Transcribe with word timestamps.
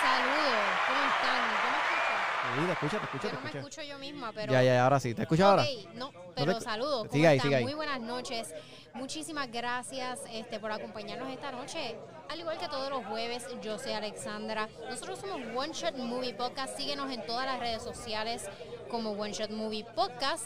Saludos, 0.00 0.64
¿cómo 0.86 1.00
están? 1.10 1.40
¿Yo 1.64 1.70
me 1.70 1.78
escucho? 1.78 2.14
Sí, 2.54 2.66
te 2.66 2.72
escucha, 2.72 2.98
te 2.98 3.04
escucha, 3.04 3.22
Yo 3.24 3.30
te 3.30 3.34
no 3.36 3.40
me 3.52 3.58
escucho 3.58 3.82
yo 3.82 3.98
misma, 3.98 4.32
pero... 4.34 4.52
Ya, 4.52 4.62
ya, 4.62 4.84
ahora 4.84 5.00
sí. 5.00 5.14
¿Te 5.14 5.22
escuchas 5.22 5.46
ahora? 5.46 5.62
Ok, 5.62 5.94
no, 5.94 6.12
pero 6.34 6.58
te- 6.58 6.64
saludos. 6.64 6.98
¿cómo 7.00 7.12
Sigue 7.12 7.26
ahí, 7.28 7.36
están? 7.36 7.48
sigue 7.48 7.56
ahí. 7.56 7.64
Muy 7.64 7.74
buenas 7.74 8.00
noches. 8.00 8.54
Muchísimas 8.94 9.50
gracias 9.50 10.20
este, 10.32 10.58
por 10.58 10.72
acompañarnos 10.72 11.30
esta 11.30 11.52
noche. 11.52 11.96
Al 12.30 12.40
igual 12.40 12.58
que 12.58 12.68
todos 12.68 12.90
los 12.90 13.04
jueves, 13.06 13.46
yo 13.62 13.78
soy 13.78 13.92
Alexandra. 13.92 14.68
Nosotros 14.88 15.18
somos 15.20 15.40
One 15.54 15.72
Shot 15.72 15.96
Movie 15.96 16.34
Podcast. 16.34 16.76
Síguenos 16.76 17.10
en 17.12 17.24
todas 17.26 17.46
las 17.46 17.58
redes 17.60 17.82
sociales 17.82 18.48
como 18.88 19.12
One 19.12 19.32
Shot 19.32 19.50
Movie 19.50 19.84
Podcast. 19.94 20.44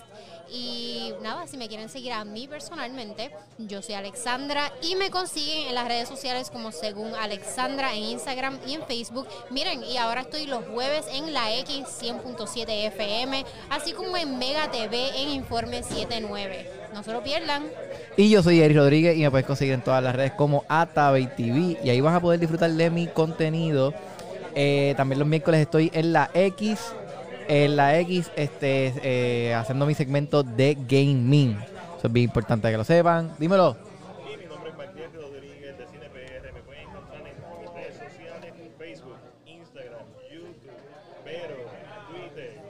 Y 0.51 1.15
nada, 1.23 1.47
si 1.47 1.57
me 1.57 1.69
quieren 1.69 1.89
seguir 1.89 2.13
a 2.13 2.25
mí 2.25 2.47
personalmente, 2.47 3.31
yo 3.57 3.81
soy 3.81 3.95
Alexandra 3.95 4.71
y 4.83 4.97
me 4.97 5.11
consiguen 5.11 5.69
en 5.69 5.75
las 5.75 5.89
redes 5.89 6.09
sociales 6.09 6.51
como 6.51 6.73
según 6.73 7.15
Alexandra 7.15 7.95
en 7.95 8.03
Instagram 8.03 8.59
y 8.67 8.75
en 8.75 8.83
Facebook. 8.83 9.27
Miren, 9.51 9.83
y 9.83 9.97
ahora 9.97 10.23
estoy 10.23 10.47
los 10.47 10.65
jueves 10.67 11.07
en 11.13 11.33
la 11.33 11.57
X 11.59 11.87
100.7 12.03 12.65
FM, 12.89 13.47
así 13.71 13.93
como 13.93 14.17
en 14.17 14.39
Mega 14.39 14.71
TV 14.71 15.23
en 15.23 15.31
Informe 15.31 15.83
79. 15.83 16.71
No 16.93 17.03
se 17.03 17.13
lo 17.13 17.23
pierdan. 17.23 17.65
Y 18.17 18.29
yo 18.29 18.43
soy 18.43 18.61
Eri 18.61 18.75
Rodríguez 18.75 19.17
y 19.17 19.23
me 19.23 19.31
puedes 19.31 19.47
conseguir 19.47 19.73
en 19.73 19.83
todas 19.83 20.03
las 20.03 20.15
redes 20.15 20.33
como 20.33 20.65
Atabey 20.69 21.29
TV. 21.35 21.79
Y 21.83 21.89
ahí 21.89 22.01
vas 22.03 22.15
a 22.15 22.21
poder 22.21 22.39
disfrutar 22.39 22.71
de 22.71 22.91
mi 22.91 23.07
contenido. 23.07 23.95
Eh, 24.55 24.93
también 24.97 25.19
los 25.19 25.29
miércoles 25.29 25.61
estoy 25.61 25.91
en 25.95 26.13
la 26.13 26.31
X. 26.35 26.79
En 27.49 27.77
la 27.77 27.99
X, 28.01 28.31
este, 28.37 28.93
eh, 29.03 29.55
haciendo 29.55 29.87
mi 29.87 29.95
segmento 29.95 30.43
de 30.43 30.77
gaming. 30.89 31.57
Eso 31.99 32.07
es 32.09 32.13
bien 32.13 32.25
importante 32.25 32.71
que 32.71 32.77
lo 32.77 32.85
sepan. 32.85 33.35
Dímelo. 33.39 33.77
Y 34.33 34.37
mi 34.37 34.47
nombre 34.47 34.71
es 34.71 34.77
Martín 34.77 35.03
Rodríguez 35.15 35.79
de 35.79 35.87
CinePR. 35.87 36.53
Me 36.53 36.61
pueden 36.63 36.83
encontrar 36.89 37.19
en 37.19 37.25
mis 37.25 37.73
redes 37.75 37.95
sociales, 37.95 38.53
Facebook, 38.79 39.17
Instagram, 39.47 40.01
YouTube, 40.33 40.71
pero 41.25 41.55
Twitter. 42.11 42.61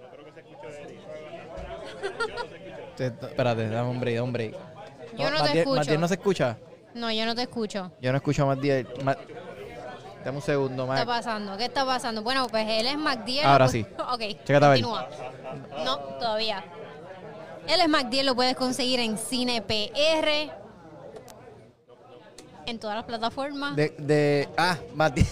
No 0.00 0.10
creo 0.10 0.24
que 0.24 0.32
se 0.32 0.40
escuche 0.40 0.82
Eri. 0.82 0.98
Yo 2.28 2.34
no 2.34 2.48
se 2.48 2.56
escucha. 2.56 2.96
Te- 2.96 3.26
Espérate, 3.26 3.68
dame 3.68 3.90
un 3.90 4.00
break, 4.00 4.32
break. 4.32 4.52
Yo 5.18 5.30
no 5.30 5.36
te 5.36 5.42
Matiel- 5.42 5.58
escucho. 5.58 5.76
Matiel 5.76 6.00
no 6.00 6.08
se 6.08 6.14
escucha. 6.14 6.56
No, 6.94 7.12
yo 7.12 7.26
no 7.26 7.34
te 7.34 7.42
escucho. 7.42 7.92
Yo 8.00 8.10
no 8.12 8.16
escucho 8.18 8.42
a 8.44 8.46
Matiel. 8.46 8.86
Ma- 9.04 9.16
Dame 10.28 10.36
un 10.36 10.42
segundo, 10.42 10.86
¿Qué 10.86 10.92
está 10.92 11.06
pasando? 11.06 11.56
¿Qué 11.56 11.64
está 11.64 11.86
pasando? 11.86 12.22
Bueno, 12.22 12.48
pues 12.48 12.66
él 12.68 12.86
es 12.86 12.98
MacDiel. 12.98 13.46
Ahora 13.46 13.66
sí. 13.66 13.86
Ok, 14.12 14.20
Chécate 14.44 14.66
continúa. 14.66 15.08
No, 15.86 15.96
todavía. 16.18 16.62
Él 17.66 17.80
es 17.80 17.88
MacDiel, 17.88 18.26
lo 18.26 18.34
puedes 18.34 18.54
conseguir 18.54 19.00
en 19.00 19.16
Cine 19.16 19.62
PR. 19.62 20.52
En 22.66 22.78
todas 22.78 22.96
las 22.96 23.06
plataformas. 23.06 23.74
De, 23.74 23.94
de. 23.96 24.50
Ah, 24.58 24.76
Matiel. 24.94 25.26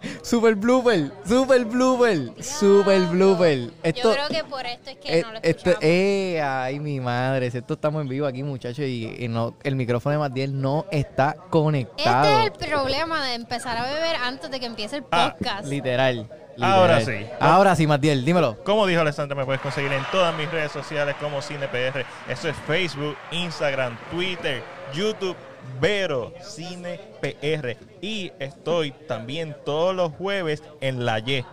¿Qué? 0.00 0.18
Super 0.22 0.54
blooper, 0.54 1.10
super 1.26 1.64
blooper, 1.64 2.32
super 2.42 3.00
blooper. 3.06 3.70
Esto, 3.82 4.02
Yo 4.02 4.12
creo 4.14 4.28
que 4.28 4.44
por 4.48 4.64
esto 4.66 4.90
es 4.90 4.96
que 4.96 5.18
eh, 5.18 5.22
no 5.22 5.32
lo 5.32 5.38
esto, 5.38 5.48
escuchamos. 5.70 5.78
eh, 5.82 6.40
ay, 6.42 6.80
mi 6.80 7.00
madre, 7.00 7.46
esto 7.46 7.74
estamos 7.74 8.02
en 8.02 8.08
vivo 8.08 8.26
aquí, 8.26 8.42
muchachos, 8.42 8.80
y, 8.80 9.14
y 9.18 9.28
no, 9.28 9.54
el 9.62 9.76
micrófono 9.76 10.12
de 10.14 10.18
Matiel 10.18 10.60
no 10.60 10.86
está 10.90 11.30
Este 11.36 11.50
conectado. 11.50 12.38
es 12.40 12.44
el 12.46 12.52
problema 12.68 13.24
de 13.26 13.34
empezar 13.34 13.76
a 13.76 13.82
beber 13.84 14.16
antes 14.16 14.50
de 14.50 14.60
que 14.60 14.66
empiece 14.66 14.96
el 14.96 15.04
Ah, 15.10 15.34
podcast. 15.38 15.66
Literal, 15.66 16.16
literal. 16.56 16.72
Ahora 16.72 17.00
sí. 17.00 17.26
Ahora 17.38 17.76
sí, 17.76 17.86
Matiel, 17.86 18.24
dímelo. 18.24 18.62
Como 18.64 18.86
dijo 18.86 19.00
Alexandra, 19.02 19.36
me 19.36 19.44
puedes 19.44 19.60
conseguir 19.60 19.92
en 19.92 20.02
todas 20.10 20.34
mis 20.36 20.50
redes 20.50 20.72
sociales 20.72 21.14
como 21.20 21.40
CinePR. 21.42 22.04
Eso 22.28 22.48
es 22.48 22.56
Facebook, 22.66 23.16
Instagram, 23.30 23.96
Twitter, 24.10 24.62
YouTube, 24.94 25.36
Vero, 25.80 26.32
CinePR. 26.42 27.76
Y 28.00 28.32
estoy 28.38 28.92
también 28.92 29.56
todos 29.64 29.94
los 29.94 30.12
jueves 30.12 30.62
en 30.80 31.04
la 31.04 31.18
Y. 31.20 31.44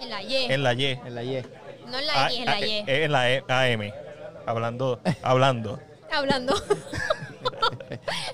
En 0.00 0.10
la 0.10 0.22
Y. 0.22 0.36
En 0.52 0.62
la 0.62 0.74
Y. 0.74 0.84
En 0.86 1.14
la 1.14 1.22
Y. 1.22 1.42
No 1.90 1.98
en 1.98 2.06
la 2.06 2.12
Ah, 2.24 2.28
X, 2.28 2.38
en 2.40 2.44
la 2.46 2.52
ah, 2.52 2.60
Y. 2.60 2.70
eh, 2.86 3.04
En 3.04 3.12
la 3.12 3.30
E- 3.30 3.44
AM. 3.48 3.92
Hablando, 4.46 5.00
hablando. 5.22 5.78
Hablando. 6.10 6.54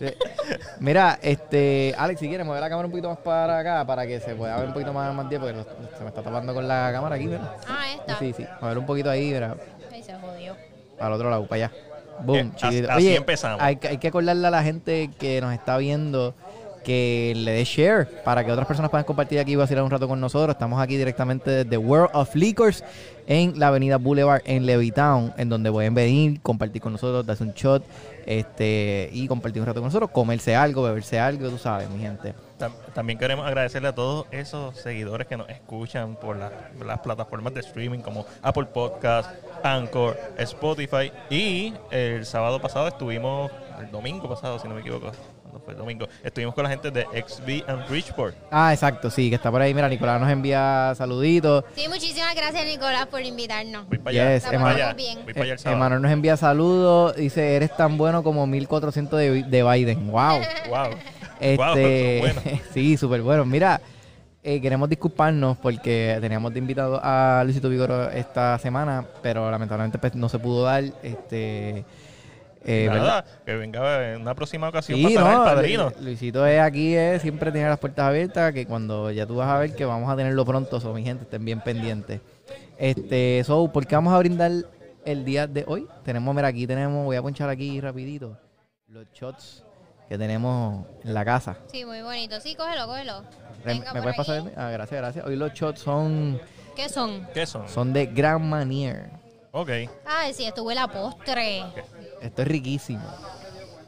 Eh, 0.01 0.17
Mira, 0.81 1.19
este, 1.23 1.95
Alex, 1.99 2.21
si 2.21 2.29
quieres 2.29 2.47
mover 2.47 2.61
la 2.61 2.69
cámara 2.69 2.87
un 2.87 2.93
poquito 2.93 3.09
más 3.09 3.19
para 3.19 3.59
acá 3.59 3.85
para 3.87 4.07
que 4.07 4.21
se 4.21 4.35
pueda 4.35 4.57
ver 4.57 4.67
un 4.69 4.73
poquito 4.73 4.93
más 4.93 5.13
Matiel, 5.15 5.41
porque 5.41 5.57
lo- 5.57 5.65
se 5.97 6.03
me 6.03 6.09
está 6.09 6.23
tapando 6.23 6.55
con 6.55 6.67
la 6.69 6.91
cámara 6.93 7.17
aquí, 7.17 7.27
¿verdad? 7.27 7.57
ah, 7.69 7.85
esta. 7.95 8.19
Sí, 8.19 8.33
sí, 8.37 8.47
mover 8.61 8.79
un 8.79 8.87
poquito 8.87 9.11
ahí, 9.11 9.33
mira, 9.33 9.57
Ahí 9.93 10.03
se 10.03 10.15
jodió. 10.15 10.57
al 11.01 11.13
otro 11.13 11.31
lado, 11.31 11.47
para 11.47 11.67
allá. 11.67 11.75
Boom, 12.23 12.37
Eh, 12.39 12.51
chiquito. 12.57 12.91
así 12.91 13.07
Oye, 13.07 13.17
empezamos. 13.17 13.61
Hay, 13.61 13.77
que- 13.77 13.89
hay 13.89 13.99
que 13.99 14.09
acordarle 14.09 14.47
a 14.47 14.51
la 14.51 14.63
gente 14.63 15.11
que 15.19 15.41
nos 15.41 15.53
está 15.53 15.77
viendo 15.79 16.35
que 16.85 17.33
le 17.37 17.53
dé 17.53 17.65
share 17.65 18.07
para 18.25 18.45
que 18.45 18.53
otras 18.53 18.67
personas 18.69 18.91
puedan 18.91 19.07
compartir 19.07 19.39
aquí 19.39 19.53
y 19.53 19.57
vacilar 19.57 19.83
un 19.85 19.91
rato 19.91 20.07
con 20.07 20.21
nosotros. 20.21 20.55
Estamos 20.55 20.81
aquí 20.83 20.97
directamente 20.99 21.65
desde 21.65 21.77
World 21.79 22.11
of 22.13 22.35
Liquors 22.35 22.85
en 23.27 23.59
la 23.59 23.69
avenida 23.69 23.97
Boulevard 23.97 24.43
en 24.45 24.67
Levittown, 24.67 25.33
en 25.39 25.49
donde 25.49 25.73
pueden 25.73 25.95
venir, 25.95 26.41
compartir 26.43 26.83
con 26.83 26.93
nosotros, 26.93 27.25
darse 27.25 27.43
un 27.43 27.53
shot 27.55 27.83
este 28.27 29.09
y 29.13 29.27
compartir 29.27 29.63
un 29.63 29.67
rato 29.67 29.81
con 29.81 29.89
nosotros, 29.89 30.11
comerse 30.11 30.55
algo, 30.55 30.83
beberse 30.83 31.19
algo, 31.19 31.49
tú 31.49 31.57
sabes, 31.57 31.89
mi 31.89 32.01
gente. 32.01 32.35
Tam- 32.59 32.73
También 32.95 33.19
queremos 33.19 33.47
agradecerle 33.47 33.89
a 33.89 33.95
todos 33.95 34.27
esos 34.31 34.77
seguidores 34.77 35.27
que 35.27 35.37
nos 35.37 35.49
escuchan 35.49 36.15
por 36.17 36.37
la- 36.37 36.53
las 36.85 37.01
plataformas 37.01 37.53
de 37.55 37.61
streaming 37.61 37.99
como 38.01 38.25
Apple 38.43 38.67
Podcast, 38.67 39.29
Anchor, 39.63 40.17
Spotify. 40.39 41.11
Y 41.31 41.75
el 41.91 42.25
sábado 42.27 42.61
pasado 42.61 42.87
estuvimos, 42.89 43.51
el 43.81 43.91
domingo 43.91 44.29
pasado, 44.29 44.59
si 44.61 44.69
no 44.69 44.75
me 44.75 44.81
equivoco, 44.83 45.11
cuando 45.43 45.61
fue 45.65 45.73
el 45.73 45.79
domingo, 45.79 46.07
estuvimos 46.23 46.55
con 46.55 46.63
la 46.65 46.71
gente 46.71 46.91
de 46.93 47.03
XB 47.27 47.65
and 47.69 47.89
Bridgeport. 47.89 48.37
Ah, 48.53 48.73
exacto, 48.73 49.11
sí, 49.11 49.31
que 49.31 49.37
está 49.37 49.51
por 49.51 49.61
ahí. 49.61 49.75
Mira, 49.75 49.89
Nicolás 49.89 50.21
nos 50.21 50.31
envía 50.31 50.93
saluditos. 50.97 51.65
Sí, 51.75 51.89
muchísimas 51.89 52.35
gracias, 52.37 52.65
Nicolás, 52.67 53.07
por 53.07 53.21
invitarnos. 53.23 53.89
Voy 53.89 53.99
para 53.99 54.11
allá. 54.11 54.35
Yes, 54.35 54.47
allá, 54.47 54.93
bien. 54.93 55.25
voy 55.25 55.33
para 55.33 55.45
allá 55.45 55.53
el 55.55 55.59
Eh, 55.59 55.63
sábado. 55.63 55.77
Emanuel 55.77 56.03
nos 56.03 56.13
envía 56.13 56.37
saludos. 56.37 57.17
Dice, 57.17 57.57
eres 57.57 57.77
tan 57.77 57.97
bueno 57.99 58.23
como 58.23 58.47
1400 58.47 59.19
de, 59.19 59.43
de 59.43 59.63
Biden. 59.65 60.07
Wow. 60.11 60.39
Wow. 60.69 60.91
Este, 61.41 61.57
Wow, 61.57 62.21
bueno. 62.21 62.41
sí, 62.73 62.97
súper 62.97 63.23
bueno. 63.23 63.45
Mira, 63.45 63.81
eh, 64.43 64.61
queremos 64.61 64.89
disculparnos 64.89 65.57
porque 65.59 66.17
teníamos 66.21 66.53
de 66.53 66.59
invitado 66.59 67.01
a 67.03 67.43
Luisito 67.45 67.69
Vigoro 67.69 68.11
esta 68.11 68.59
semana, 68.59 69.05
pero 69.23 69.51
lamentablemente 69.51 69.99
pues, 69.99 70.15
no 70.15 70.29
se 70.29 70.39
pudo 70.39 70.65
dar. 70.65 70.85
Este, 71.03 71.85
eh, 72.67 72.89
que 73.45 73.55
venga 73.57 74.13
en 74.15 74.23
una 74.23 74.35
próxima 74.35 74.69
ocasión 74.69 74.99
Sí, 74.99 75.15
para 75.15 75.33
el 75.33 75.39
no, 75.39 75.45
padrino. 75.45 75.93
Lu- 75.99 76.05
Luisito 76.05 76.47
es 76.47 76.61
aquí, 76.61 76.95
es, 76.95 77.21
siempre 77.21 77.53
tiene 77.53 77.69
las 77.69 77.79
puertas 77.79 78.07
abiertas, 78.07 78.53
que 78.55 78.65
cuando 78.67 79.11
ya 79.11 79.27
tú 79.27 79.37
vas 79.37 79.49
a 79.49 79.59
ver 79.59 79.75
que 79.75 79.85
vamos 79.85 80.11
a 80.11 80.17
tenerlo 80.17 80.45
pronto, 80.47 80.81
so, 80.81 80.95
mi 80.95 81.03
gente, 81.03 81.25
estén 81.25 81.45
bien 81.45 81.61
pendientes. 81.61 82.21
Este, 82.79 83.43
so, 83.45 83.69
¿por 83.73 83.87
qué 83.87 83.95
vamos 83.97 84.15
a 84.15 84.19
brindar 84.19 84.51
el 85.05 85.25
día 85.25 85.47
de 85.47 85.65
hoy? 85.67 85.87
Tenemos, 86.05 86.35
mira, 86.35 86.49
aquí 86.49 86.67
tenemos, 86.67 87.05
voy 87.05 87.17
a 87.17 87.23
ponchar 87.23 87.49
aquí 87.51 87.81
rapidito, 87.81 88.37
los 88.89 89.07
shots 89.13 89.64
que 90.09 90.19
tenemos 90.19 90.87
en 91.05 91.15
la 91.15 91.25
casa. 91.25 91.57
Sí, 91.71 91.85
muy 91.85 92.03
bonito. 92.03 92.41
Sí, 92.41 92.55
cógelo, 92.55 92.87
cógelo. 92.87 93.23
Venga 93.65 93.93
¿Me 93.95 94.03
puedes 94.03 94.17
pasar? 94.17 94.43
Ah, 94.57 94.71
gracias, 94.71 95.01
gracias. 95.01 95.25
Hoy 95.27 95.37
los 95.37 95.53
shots 95.53 95.81
son, 95.81 96.41
¿Qué 96.77 96.89
son? 96.89 97.27
¿Qué 97.33 97.47
son? 97.47 97.69
son 97.69 97.93
de 97.93 98.07
Grand 98.07 98.45
Manier. 98.45 99.09
Ok. 99.53 99.71
Ay, 100.05 100.35
sí, 100.35 100.45
esto 100.45 100.63
huele 100.65 100.81
a 100.81 100.89
postre. 100.89 101.63
Esto 102.21 102.43
es 102.43 102.49
riquísimo. 102.49 103.05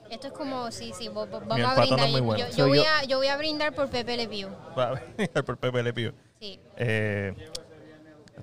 Esto 0.08 0.28
es 0.28 0.32
como, 0.32 0.70
sí, 0.70 0.92
sí, 0.96 1.08
vamos 1.08 1.28
a 1.34 1.40
no 1.58 1.74
brindar. 1.76 2.06
es 2.06 2.12
muy 2.12 2.20
bueno. 2.20 2.46
Yo, 2.56 2.68
voy 2.68 2.78
yo. 2.78 2.84
a, 2.84 3.04
yo 3.04 3.18
voy 3.18 3.26
a 3.26 3.36
brindar 3.36 3.74
por 3.74 3.88
Pepe 3.90 4.16
Le 4.16 4.28
Pew. 4.28 4.48
Va 4.78 4.90
a 4.90 4.92
venir 5.16 5.30
por 5.44 5.56
Pepe 5.58 5.82
Le 5.82 5.92
Pew. 5.92 6.12
Sí, 6.40 6.60
Eh, 6.76 7.34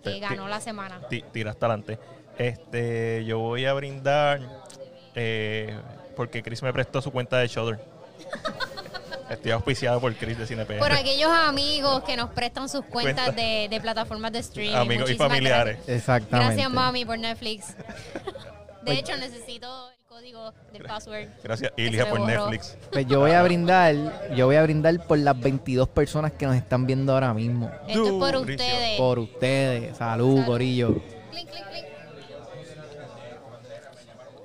que 0.04 0.20
ganó 0.20 0.48
la 0.50 0.60
semana. 0.60 1.00
ti- 1.08 1.24
tira 1.32 1.52
hasta 1.52 1.66
adelante. 1.68 1.98
Este, 2.38 3.24
yo 3.26 3.40
voy 3.40 3.66
a 3.66 3.74
brindar 3.74 4.42
eh, 5.16 5.80
porque 6.16 6.42
Chris 6.44 6.62
me 6.64 6.72
prestó 6.74 7.02
su 7.02 7.12
cuenta 7.12 7.38
de 7.38 7.48
Shudder. 7.48 7.80
Estoy 9.30 9.52
auspiciado 9.52 10.00
por 10.00 10.14
Chris 10.16 10.38
de 10.38 10.46
CinePR. 10.46 10.78
Por 10.80 10.92
aquellos 10.92 11.32
amigos 11.32 12.04
que 12.04 12.16
nos 12.16 12.30
prestan 12.32 12.70
sus 12.70 12.86
cuentas 12.86 13.26
Cuenta. 13.26 13.42
de, 13.42 13.68
de 13.70 13.82
plataformas 13.82 14.32
de 14.32 14.40
streaming. 14.40 14.76
Amigos 14.76 14.96
y 14.96 15.14
Muchísimas 15.14 15.28
familiares. 15.30 15.76
Gracias, 15.78 15.98
Exactamente. 15.98 16.54
Gracias, 16.56 16.72
mami, 16.72 17.06
por 17.06 17.18
Netflix. 17.18 17.76
De 18.84 18.94
hecho, 18.94 19.16
necesito 19.18 19.90
el 19.92 20.06
código 20.08 20.54
del 20.74 20.84
password. 20.84 21.30
Gracias, 21.42 21.72
se 21.76 22.06
por 22.06 22.20
borró. 22.20 22.26
Netflix. 22.28 22.78
Pues 22.92 23.08
yo 23.08 23.22
voy 23.22 23.32
a 23.32 23.42
brindar, 23.44 23.96
yo 24.36 24.46
voy 24.46 24.58
a 24.58 24.64
brindar 24.64 25.08
por 25.08 25.18
las 25.18 25.40
22 25.40 25.88
personas 25.88 26.34
que 26.34 26.46
nos 26.46 26.56
están 26.56 26.86
viendo 26.86 27.14
ahora 27.14 27.34
mismo. 27.34 27.72
Esto 27.88 28.06
es 28.06 28.12
por 28.12 28.34
Durísimo. 28.34 28.70
ustedes. 28.70 28.98
Por 28.98 29.20
ustedes. 29.20 29.98
Salud, 29.98 30.36
Salud. 30.36 30.46
Corillo. 30.46 30.94
Clink, 31.32 31.50
clink, 31.50 31.68
clink. 31.70 31.86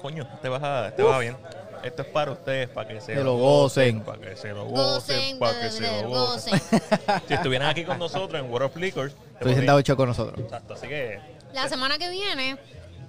Coño, 0.01 0.27
te 0.41 0.49
vas 0.49 0.63
a, 0.63 0.93
te 0.95 1.03
va 1.03 1.19
bien. 1.19 1.37
Esto 1.83 2.03
es 2.03 2.09
para 2.09 2.33
ustedes, 2.33 2.69
para 2.69 2.89
que 2.89 3.01
se, 3.01 3.15
Que 3.15 3.23
lo 3.23 3.37
gocen. 3.37 4.01
Para 4.03 4.19
que 4.21 4.37
se 4.37 4.49
lo 4.49 4.65
Gocen, 4.67 5.39
gocen, 5.39 5.39
para 5.39 5.61
que 5.61 5.71
se 5.71 6.03
lo 6.03 6.09
gocen. 6.09 6.59
gocen. 6.59 7.23
Si 7.29 7.35
estuvieran 7.35 7.69
aquí 7.69 7.85
con 7.85 7.99
nosotros 7.99 8.41
en 8.41 8.51
World 8.51 8.67
of 8.71 8.77
Liquors, 8.77 9.15
Estoy 9.35 9.55
sentado 9.55 9.79
ocho 9.79 9.97
con 9.97 10.09
nosotros. 10.09 10.39
Exacto, 10.41 10.75
así 10.75 10.89
que 10.89 11.21
La 11.53 11.69
semana 11.69 11.99
que 11.99 12.09
viene, 12.11 12.59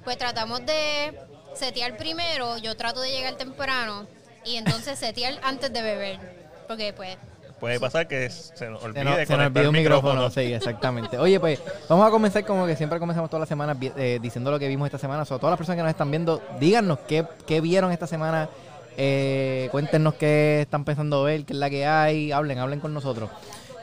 pues 0.04 0.18
tratamos 0.18 0.66
de 0.66 1.20
setear 1.56 1.98
primero. 1.98 2.58
Yo 2.60 2.76
trato 2.78 3.02
de 3.02 3.12
llegar 3.12 3.36
temprano 3.36 4.08
y 4.46 4.56
entonces 4.58 4.98
setear 5.00 5.40
antes 5.44 5.74
de 5.74 5.82
beber. 5.82 6.20
Porque, 6.68 6.94
pues, 6.94 7.18
puede 7.60 7.80
pasar 7.80 8.08
que 8.08 8.30
se 8.30 8.70
nos 8.70 8.80
Se 8.82 8.86
olvide 8.88 9.04
nos, 9.04 9.14
se 9.16 9.20
nos 9.20 9.28
conectar 9.28 9.46
olvidó 9.48 9.62
el 9.62 9.68
un 9.68 9.74
micrófono. 9.76 10.14
micrófono. 10.14 10.30
Sí, 10.48 10.54
exactamente. 10.54 11.18
Oye, 11.18 11.40
pues 11.40 11.62
vamos 11.88 12.08
a 12.08 12.12
comenzar 12.12 12.46
como 12.46 12.66
que 12.66 12.76
siempre 12.76 13.00
comenzamos 13.00 13.30
todas 13.30 13.42
las 13.42 13.50
semanas 13.50 13.78
eh, 13.98 14.20
diciendo 14.22 14.50
lo 14.52 14.58
que 14.60 14.68
vimos 14.68 14.86
esta 14.86 14.98
semana. 14.98 15.26
Sobre 15.26 15.40
todas 15.42 15.52
las 15.52 15.58
personas 15.58 15.78
que 15.78 15.84
nos 15.84 15.90
están 15.92 16.10
viendo, 16.12 16.42
díganos 16.60 17.00
qué, 17.08 17.26
qué 17.46 17.62
vieron 17.62 17.92
esta 17.92 18.08
semana. 18.08 18.50
Eh, 18.98 19.70
cuéntenos 19.72 20.16
qué 20.16 20.62
están 20.62 20.84
pensando 20.84 21.24
ver, 21.24 21.46
qué 21.46 21.54
es 21.54 21.60
la 21.60 21.70
que 21.70 21.86
hay. 21.86 22.32
Hablen, 22.32 22.60
hablen 22.60 22.80
con 22.80 22.94
nosotros. 22.94 23.30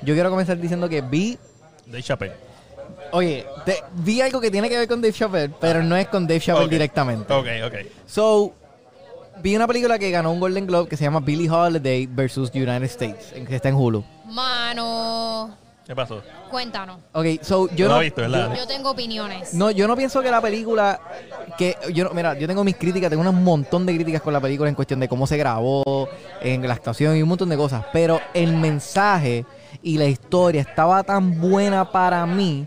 Yo 0.02 0.14
quiero 0.14 0.31
comenzar 0.31 0.58
diciendo 0.58 0.88
que 0.88 1.00
vi 1.00 1.38
De 1.87 2.02
Chappelle. 2.02 2.34
Oye, 3.12 3.46
te- 3.64 3.82
vi 3.94 4.20
algo 4.20 4.40
que 4.40 4.50
tiene 4.50 4.69
que 4.69 4.76
ver 4.76 4.88
con 4.88 5.00
Dave 5.00 5.12
Chappelle, 5.12 5.55
pero 5.61 5.82
no 5.82 5.96
es 5.96 6.08
con 6.08 6.26
Dave 6.26 6.40
Chappelle 6.40 6.69
directamente. 6.69 7.32
Ok, 7.32 7.46
ok. 7.67 7.75
So, 8.06 8.52
vi 9.43 9.56
una 9.56 9.67
película 9.67 9.99
que 9.99 10.11
ganó 10.11 10.33
un 10.33 10.41
Golden 10.41 10.67
Globe 10.67 10.88
que 10.88 10.97
se 10.97 11.05
llama 11.05 11.21
Billie 11.21 11.49
Holiday 11.50 12.06
versus 12.06 12.50
United 12.55 12.83
States, 12.85 13.33
en- 13.35 13.47
que 13.47 13.56
está 13.56 13.69
en 13.69 13.75
Hulu. 13.77 14.05
Mano, 14.27 15.50
¿Qué 15.87 15.94
pasó? 15.94 16.23
cuéntanos. 16.50 16.99
Ok, 17.12 17.27
so 17.43 17.69
yo 17.75 17.88
No 17.88 17.94
no, 17.94 18.00
visto, 18.00 18.21
¿verdad? 18.23 18.55
Yo 18.56 18.67
tengo 18.67 18.91
opiniones. 18.91 19.55
no, 19.55 19.71
yo 19.71 19.87
no 19.87 19.97
pienso 19.97 20.21
que 20.23 20.31
la 20.31 20.41
película 20.41 21.00
que 21.59 21.77
yo 21.93 22.05
no- 22.05 22.11
mira, 22.11 22.37
yo 22.38 22.47
tengo 22.47 22.65
mis 22.65 22.77
críticas, 22.77 23.11
tengo 23.11 23.29
un 23.29 23.44
montón 23.44 23.87
de 23.87 23.94
críticas 23.94 24.23
con 24.23 24.33
la 24.33 24.41
película 24.41 24.69
en 24.69 24.75
cuestión 24.75 24.99
de 25.00 25.09
cómo 25.09 25.27
se 25.27 25.37
grabó, 25.37 26.09
en 26.41 26.67
la 26.67 26.75
actuación 26.75 27.17
y 27.17 27.23
un 27.23 27.29
montón 27.29 27.49
de 27.49 27.56
cosas, 27.56 27.85
pero 27.93 28.21
el 28.35 28.53
mensaje 28.56 29.44
y 29.82 29.99
la 29.99 30.06
historia 30.06 30.61
estaba 30.62 31.03
tan 31.05 31.41
buena 31.41 31.91
para 31.93 32.25
mí 32.27 32.67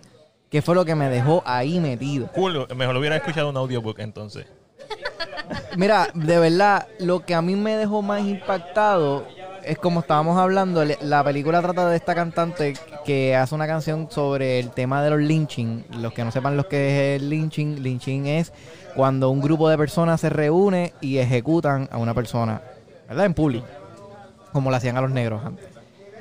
que 0.49 0.61
fue 0.61 0.73
lo 0.75 0.83
que 0.85 0.95
me 0.95 1.09
dejó 1.09 1.43
ahí 1.45 1.79
metido. 1.79 2.27
Cool, 2.31 2.67
mejor 2.75 2.95
hubiera 2.97 3.15
escuchado 3.17 3.49
un 3.49 3.57
audiobook 3.57 3.99
entonces. 3.99 4.45
Mira, 5.77 6.09
de 6.13 6.39
verdad, 6.39 6.87
lo 6.99 7.25
que 7.25 7.35
a 7.35 7.41
mí 7.41 7.55
me 7.55 7.75
dejó 7.75 8.01
más 8.01 8.21
impactado 8.21 9.25
es 9.63 9.77
como 9.77 9.99
estábamos 9.99 10.37
hablando, 10.37 10.83
la 11.01 11.23
película 11.23 11.61
trata 11.61 11.89
de 11.89 11.95
esta 11.95 12.15
cantante 12.15 12.73
que 13.05 13.35
hace 13.35 13.53
una 13.53 13.67
canción 13.67 14.07
sobre 14.09 14.59
el 14.59 14.71
tema 14.71 15.03
de 15.03 15.11
los 15.11 15.19
lynching. 15.19 15.85
Los 15.99 16.13
que 16.13 16.23
no 16.23 16.31
sepan 16.31 16.57
lo 16.57 16.67
que 16.67 17.15
es 17.15 17.21
el 17.21 17.29
lynching, 17.29 17.83
lynching 17.83 18.27
es 18.27 18.51
cuando 18.95 19.29
un 19.29 19.41
grupo 19.41 19.69
de 19.69 19.77
personas 19.77 20.21
se 20.21 20.29
reúne 20.29 20.93
y 21.01 21.17
ejecutan 21.17 21.87
a 21.91 21.97
una 21.97 22.13
persona, 22.13 22.61
¿verdad? 23.07 23.25
En 23.25 23.33
público, 23.33 23.67
como 24.51 24.69
lo 24.69 24.75
hacían 24.75 24.97
a 24.97 25.01
los 25.01 25.11
negros 25.11 25.45
antes. 25.45 25.65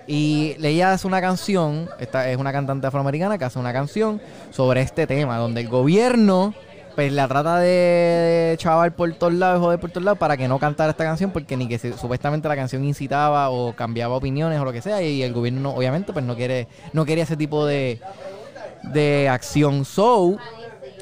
Y 0.07 0.57
ella 0.63 0.93
hace 0.93 1.07
una 1.07 1.21
canción, 1.21 1.89
esta 1.99 2.31
es 2.31 2.39
una 2.39 2.53
cantante 2.53 2.87
afroamericana 2.87 3.37
que 3.37 3.45
hace 3.45 3.59
una 3.59 3.73
canción 3.73 4.21
sobre 4.51 4.81
este 4.81 5.07
tema, 5.07 5.37
donde 5.37 5.61
el 5.61 5.69
gobierno 5.69 6.55
pues 6.99 7.13
la 7.13 7.29
trata 7.29 7.61
de 7.61 8.57
chaval 8.59 8.93
por 8.93 9.13
todos 9.15 9.33
lados, 9.33 9.61
joder 9.61 9.79
por 9.79 9.89
todos 9.89 10.03
lados, 10.05 10.19
para 10.19 10.37
que 10.37 10.49
no 10.49 10.59
cantara 10.59 10.91
esta 10.91 11.05
canción, 11.05 11.31
porque 11.31 11.57
ni 11.57 11.69
que 11.69 11.79
supuestamente 11.93 12.49
la 12.49 12.57
canción 12.57 12.83
incitaba 12.85 13.51
o 13.51 13.73
cambiaba 13.77 14.17
opiniones 14.17 14.59
o 14.59 14.65
lo 14.65 14.73
que 14.73 14.83
sea, 14.83 15.01
y 15.01 15.23
el 15.23 15.33
gobierno 15.33 15.61
no- 15.61 15.75
obviamente 15.77 16.13
pues 16.13 16.25
no 16.25 16.35
quiere, 16.35 16.67
no 16.93 17.05
quería 17.05 17.23
ese 17.23 17.37
tipo 17.37 17.65
de, 17.67 18.01
de 18.83 19.29
acción. 19.29 19.85
So, 19.85 20.39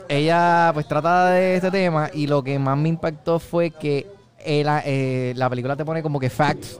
ella 0.06 0.70
pues 0.74 0.86
trata 0.86 1.30
de 1.30 1.56
este 1.56 1.70
tema 1.70 2.10
y 2.12 2.26
lo 2.26 2.44
que 2.44 2.58
más 2.58 2.76
me 2.76 2.90
impactó 2.90 3.38
fue 3.38 3.70
que 3.70 4.06
el- 4.44 4.68
eh, 4.84 5.32
la 5.34 5.48
película 5.48 5.76
te 5.76 5.84
pone 5.86 6.02
como 6.02 6.20
que 6.20 6.28
facts 6.28 6.78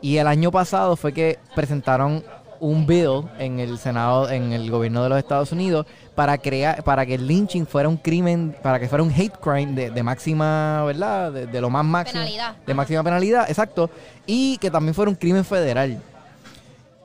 y 0.00 0.16
el 0.16 0.26
año 0.26 0.50
pasado 0.50 0.96
fue 0.96 1.12
que 1.12 1.38
presentaron 1.54 2.24
un 2.60 2.86
bill 2.86 3.22
en 3.38 3.60
el 3.60 3.78
Senado, 3.78 4.30
en 4.30 4.52
el 4.52 4.70
gobierno 4.70 5.02
de 5.02 5.08
los 5.08 5.18
Estados 5.18 5.52
Unidos, 5.52 5.86
para 6.14 6.38
crear, 6.38 6.82
para 6.84 7.04
que 7.06 7.14
el 7.14 7.26
lynching 7.26 7.66
fuera 7.66 7.88
un 7.88 7.96
crimen, 7.96 8.56
para 8.62 8.78
que 8.78 8.88
fuera 8.88 9.02
un 9.02 9.10
hate 9.10 9.36
crime 9.40 9.72
de, 9.72 9.90
de 9.90 10.02
máxima, 10.02 10.84
¿verdad? 10.84 11.32
De, 11.32 11.46
de 11.46 11.60
lo 11.60 11.70
más 11.70 11.84
máximo. 11.84 12.20
Penalidad. 12.20 12.56
De 12.66 12.74
máxima 12.74 13.02
penalidad, 13.02 13.48
exacto. 13.48 13.90
Y 14.26 14.58
que 14.58 14.70
también 14.70 14.94
fuera 14.94 15.10
un 15.10 15.16
crimen 15.16 15.44
federal. 15.44 16.00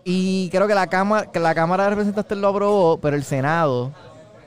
Y 0.04 0.50
creo 0.50 0.68
que 0.68 0.75
la 0.75 0.88
Cámara, 0.88 1.31
que 1.31 1.40
la 1.40 1.54
Cámara 1.54 1.84
de 1.86 1.90
Representantes 1.92 2.38
lo 2.38 2.48
aprobó, 2.48 2.98
pero 3.00 3.16
el 3.16 3.24
Senado 3.24 3.92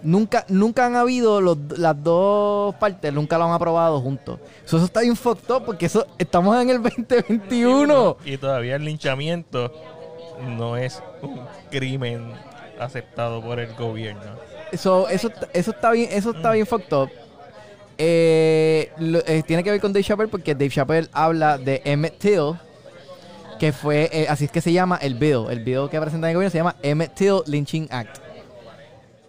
nunca, 0.02 0.44
nunca 0.48 0.86
han 0.86 0.96
habido 0.96 1.40
los, 1.40 1.58
las 1.76 2.02
dos 2.02 2.74
partes, 2.76 3.12
nunca 3.12 3.38
lo 3.38 3.44
han 3.44 3.52
aprobado 3.52 4.00
juntos. 4.00 4.38
So, 4.64 4.76
eso 4.76 4.86
está 4.86 5.00
bien 5.00 5.16
fucked 5.16 5.50
up 5.54 5.64
porque 5.64 5.86
eso 5.86 6.06
estamos 6.18 6.60
en 6.60 6.70
el 6.70 6.82
2021. 6.82 8.16
Y 8.24 8.36
todavía 8.36 8.76
el 8.76 8.84
linchamiento 8.84 9.72
no 10.42 10.76
es 10.76 11.02
un 11.22 11.40
crimen 11.70 12.32
aceptado 12.78 13.40
por 13.42 13.60
el 13.60 13.72
gobierno. 13.74 14.22
So, 14.76 15.08
eso, 15.08 15.30
eso 15.52 15.70
está 15.70 15.90
bien, 15.90 16.08
eso 16.12 16.30
está 16.30 16.52
bien 16.52 16.66
fucked 16.66 16.92
up. 16.96 17.10
Eh, 17.98 18.90
lo- 18.98 19.20
eh, 19.26 19.42
tiene 19.46 19.62
que 19.62 19.70
ver 19.70 19.80
con 19.80 19.92
Dave 19.92 20.02
Chappelle 20.04 20.28
porque 20.30 20.54
Dave 20.54 20.70
Chappelle 20.70 21.08
habla 21.12 21.58
de 21.58 21.82
Emmett 21.84 22.18
Till, 22.18 22.54
que 23.58 23.72
fue, 23.72 24.08
eh, 24.12 24.26
así 24.28 24.46
es 24.46 24.50
que 24.50 24.60
se 24.60 24.72
llama 24.72 24.98
el 25.02 25.14
bill. 25.14 25.46
El 25.50 25.60
bill 25.62 25.88
que 25.90 26.00
presenta 26.00 26.28
el 26.28 26.34
gobierno 26.34 26.50
se 26.50 26.58
llama 26.58 26.74
Emmett 26.82 27.14
Till 27.14 27.42
Lynching 27.46 27.88
Act. 27.90 28.18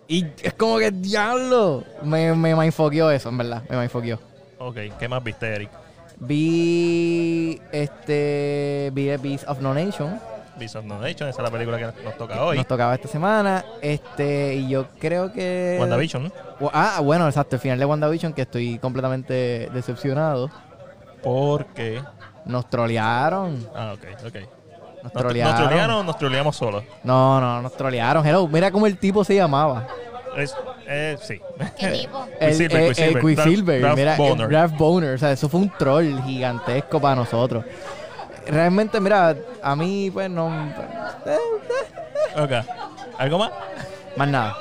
Y 0.08 0.26
es 0.42 0.54
como 0.54 0.80
que 0.80 0.92
diablo. 0.92 1.84
Me, 2.04 2.34
me 2.34 2.68
eso, 2.68 3.30
en 3.30 3.38
verdad. 3.38 3.64
Me 3.70 3.78
mindfuckeó. 3.78 4.20
Ok, 4.60 4.78
¿qué 5.00 5.08
más 5.08 5.24
viste, 5.24 5.48
Eric? 5.48 5.70
Vi 6.20 7.62
este 7.72 8.92
vi 8.94 9.06
The 9.08 9.18
Beast 9.18 9.48
of 9.48 9.60
No 9.60 9.74
Nation. 9.74 10.20
No 10.84 11.00
Nation, 11.00 11.30
esa 11.30 11.42
es 11.42 11.44
la 11.44 11.52
película 11.52 11.78
que 11.78 12.04
nos 12.04 12.18
toca 12.18 12.44
hoy. 12.44 12.58
Nos 12.58 12.68
tocaba 12.68 12.94
esta 12.96 13.08
semana. 13.08 13.66
Este, 13.82 14.56
y 14.56 14.70
yo 14.70 14.88
creo 15.00 15.34
que. 15.34 15.78
WandaVision, 15.80 16.24
¿no? 16.26 16.70
Ah, 16.74 17.00
bueno, 17.04 17.28
exacto, 17.28 17.56
el 17.56 17.62
final 17.62 17.80
de 17.80 17.86
WandaVision 17.86 18.34
que 18.34 18.44
estoy 18.44 18.78
completamente 18.80 19.70
decepcionado. 19.74 20.50
Porque... 21.24 22.02
Nos 22.46 22.70
trolearon. 22.70 23.68
Ah, 23.74 23.94
ok, 23.96 24.28
ok. 24.28 24.36
Nos 25.04 25.04
¿Nos, 25.04 25.14
trolearon. 25.14 25.54
¿Nos 25.56 25.68
trolearon 25.68 25.96
o 25.96 26.04
nos 26.04 26.18
troleamos 26.18 26.56
solos? 26.56 26.84
No, 27.04 27.40
no, 27.42 27.62
nos 27.62 27.74
trolearon. 27.76 28.26
Hello, 28.26 28.48
mira 28.48 28.72
cómo 28.72 28.86
el 28.86 28.98
tipo 28.98 29.24
se 29.24 29.36
llamaba. 29.36 29.88
Es, 30.38 30.56
eh, 30.88 31.18
sí. 31.22 31.40
¿Qué 31.78 31.88
tipo? 31.90 32.26
El, 32.40 32.62
el- 32.62 33.20
Quicksilver. 33.22 33.76
el 33.78 33.84
Ralph 33.84 33.98
mira, 33.98 34.12
el 34.14 34.18
Boner. 34.18 34.52
Ralph 34.52 34.78
Boner. 34.78 35.16
O 35.16 35.18
sea, 35.18 35.32
eso 35.32 35.48
fue 35.48 35.60
un 35.62 35.70
troll 35.78 36.20
gigantesco 36.24 37.00
para 37.00 37.16
nosotros. 37.16 37.64
Realmente, 38.48 39.00
mira, 39.00 39.36
a 39.62 39.76
mí, 39.76 40.10
pues 40.12 40.30
no. 40.30 40.50
eh, 41.26 41.38
Ok. 42.36 42.52
¿Algo 43.18 43.38
más? 43.38 43.52
más 44.16 44.28
nada. 44.28 44.58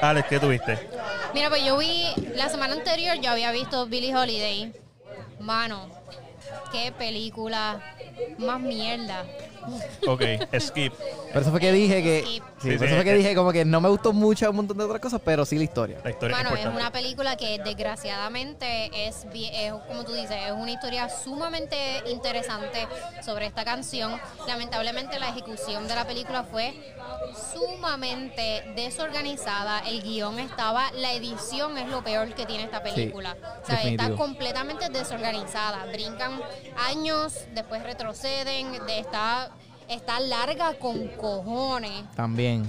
Alex, 0.00 0.28
¿qué 0.28 0.40
tuviste? 0.40 0.88
Mira, 1.34 1.48
pues 1.48 1.64
yo 1.64 1.76
vi, 1.78 2.06
la 2.34 2.48
semana 2.48 2.74
anterior 2.74 3.16
yo 3.20 3.30
había 3.30 3.50
visto 3.52 3.86
Billie 3.86 4.14
Holiday. 4.16 4.72
Mano, 5.40 5.88
qué 6.72 6.92
película 6.92 7.80
más 8.38 8.60
mierda. 8.60 9.24
Ok, 10.06 10.22
skip. 10.60 10.92
Por 11.32 11.42
eso 11.42 11.50
fue 11.50 11.60
que 11.60 11.72
dije 11.72 12.02
que. 12.02 12.42
Sí, 12.64 12.70
Sí, 12.72 12.78
por 12.78 12.86
eso 12.86 12.96
fue 12.96 13.04
que 13.04 13.14
dije 13.14 13.34
como 13.34 13.52
que 13.52 13.64
no 13.64 13.80
me 13.80 13.88
gustó 13.88 14.12
mucho 14.12 14.48
un 14.50 14.56
montón 14.56 14.78
de 14.78 14.84
otras 14.84 15.00
cosas, 15.00 15.20
pero 15.24 15.44
sí 15.44 15.56
la 15.58 15.64
historia. 15.64 15.98
La 16.02 16.10
historia 16.10 16.36
Bueno, 16.36 16.56
es 16.56 16.66
una 16.66 16.90
película 16.90 17.36
que 17.36 17.58
desgraciadamente 17.58 18.90
es, 19.06 19.26
como 19.86 20.04
tú 20.04 20.12
dices, 20.14 20.36
es 20.46 20.52
una 20.52 20.70
historia 20.70 21.08
sumamente 21.08 21.76
interesante 22.10 22.86
sobre 23.24 23.46
esta 23.46 23.64
canción. 23.64 24.18
Lamentablemente 24.48 25.18
la 25.18 25.28
ejecución 25.28 25.86
de 25.88 25.94
la 25.94 26.06
película 26.06 26.44
fue 26.44 26.74
sumamente 27.52 28.64
desorganizada. 28.74 29.80
El 29.80 30.02
guion 30.02 30.38
estaba, 30.38 30.90
la 30.92 31.12
edición 31.12 31.78
es 31.78 31.88
lo 31.88 32.02
peor 32.02 32.34
que 32.34 32.46
tiene 32.46 32.64
esta 32.64 32.82
película. 32.82 33.36
o 33.62 33.66
sea, 33.66 33.82
está 33.82 34.10
completamente 34.10 34.88
desorganizada. 34.88 35.84
Brincan 35.86 36.40
años, 36.88 37.34
después 37.54 37.82
retroceden, 37.82 38.72
de- 38.86 38.98
está, 38.98 39.50
está 39.88 40.20
larga 40.20 40.74
con 40.74 41.08
cojones 41.08 42.04
También. 42.14 42.64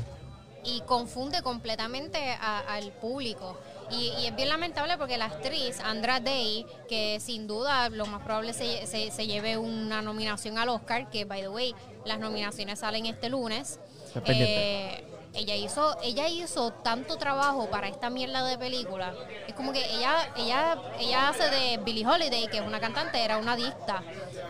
y 0.64 0.82
confunde 0.82 1.42
completamente 1.42 2.20
al 2.42 2.92
público. 2.94 3.58
Y, 3.92 4.12
y 4.20 4.26
es 4.26 4.36
bien 4.36 4.50
lamentable 4.50 4.98
porque 4.98 5.16
la 5.18 5.26
actriz 5.26 5.80
Andra 5.80 6.20
Day, 6.20 6.66
que 6.90 7.20
sin 7.20 7.46
duda 7.46 7.90
lo 7.90 8.08
más 8.08 8.24
probable 8.24 8.52
se, 8.54 8.88
se- 8.88 9.12
se 9.12 9.28
lleve 9.28 9.58
una 9.60 10.02
nominación 10.02 10.58
al 10.58 10.70
Oscar, 10.70 11.10
que 11.12 11.24
by 11.26 11.42
the 11.42 11.50
way, 11.50 11.76
las 12.04 12.18
nominaciones 12.20 12.80
salen 12.80 13.06
este 13.06 13.30
lunes. 13.30 13.80
Eh, 14.26 15.06
ella 15.36 15.56
hizo, 15.56 15.98
ella 16.02 16.28
hizo 16.28 16.72
tanto 16.72 17.18
trabajo 17.18 17.70
para 17.70 17.88
esta 17.88 18.10
mierda 18.10 18.44
de 18.46 18.58
película. 18.58 19.14
Es 19.48 19.54
como 19.54 19.72
que 19.74 19.84
ella, 19.96 20.16
ella, 20.38 20.78
ella 21.00 21.30
hace 21.30 21.50
de 21.50 21.78
Billie 21.84 22.06
Holiday, 22.08 22.48
que 22.48 22.58
es 22.58 22.64
una 22.66 22.80
cantante, 22.80 23.24
era 23.24 23.38
una 23.38 23.54
adicta. 23.54 24.02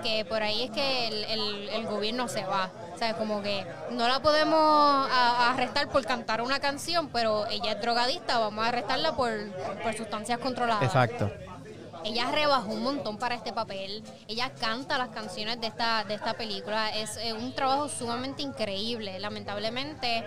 Que 0.04 0.24
por 0.25 0.44
ahí 0.44 0.63
es 0.63 0.72
que 0.72 1.08
el, 1.08 1.24
el- 1.25 1.70
el 1.70 1.86
gobierno 1.88 2.27
se 2.27 2.44
va. 2.46 2.70
O 2.94 2.98
sea, 2.98 3.15
como 3.15 3.42
que 3.42 3.65
no 3.92 4.08
la 4.08 4.22
podemos 4.22 4.58
a- 4.60 5.51
arrestar 5.51 5.89
por 5.89 6.06
cantar 6.06 6.42
una 6.42 6.60
canción, 6.60 7.10
pero 7.10 7.46
ella 7.48 7.74
es 7.74 7.82
drogadicta, 7.82 8.38
vamos 8.39 8.63
a 8.63 8.70
arrestarla 8.70 9.15
por, 9.15 9.32
por 9.84 9.94
sustancias 9.96 10.39
controladas. 10.39 10.84
Exacto. 10.84 11.32
Ella 12.04 12.30
rebajó 12.32 12.72
un 12.72 12.84
montón 12.84 13.18
para 13.18 13.34
este 13.34 13.51
papel. 13.51 14.04
Ella 14.27 14.51
canta 14.60 14.96
las 15.00 15.10
canciones 15.10 15.60
de 15.60 15.65
esta, 15.65 16.04
de 16.04 16.13
esta 16.13 16.36
película. 16.36 16.89
Es 16.96 17.18
un 17.34 17.51
trabajo 17.56 17.89
sumamente 17.89 18.44
increíble. 18.44 19.18
Lamentablemente, 19.20 20.24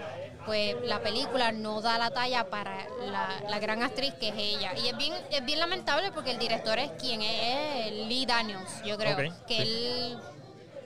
pues 0.49 0.77
la 0.85 1.01
película 1.01 1.53
no 1.53 1.83
da 1.83 1.99
la 1.99 2.11
talla 2.11 2.49
para 2.49 2.87
la, 3.05 3.29
la 3.51 3.59
gran 3.59 3.83
actriz 3.83 4.15
que 4.15 4.29
es 4.31 4.35
ella. 4.39 4.73
Y 4.83 4.89
es 4.89 4.97
bien, 4.97 5.13
es 5.31 5.45
bien 5.45 5.59
lamentable 5.59 6.11
porque 6.11 6.31
el 6.31 6.39
director 6.39 6.79
es 6.79 6.91
quien 6.93 7.21
es, 7.21 7.87
es 7.87 7.93
Lee 8.09 8.25
Daniels, 8.25 8.83
yo 8.83 8.97
creo. 8.97 9.15
Que 9.47 9.57
sí. 9.57 9.61
él 9.61 10.19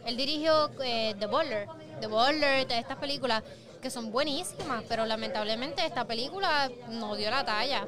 Él 0.05 0.17
dirigió 0.17 0.69
eh, 0.83 1.15
The 1.17 1.27
Butler, 1.27 1.69
The 2.01 2.09
Butler, 2.09 2.67
de 2.67 2.77
estas 2.79 2.97
películas 2.97 3.45
que 3.81 3.89
son 3.89 4.11
buenísimas, 4.11 4.83
pero 4.89 5.07
lamentablemente 5.07 5.87
esta 5.87 6.05
película 6.07 6.69
no 6.89 7.15
dio 7.15 7.31
la 7.31 7.45
talla. 7.45 7.87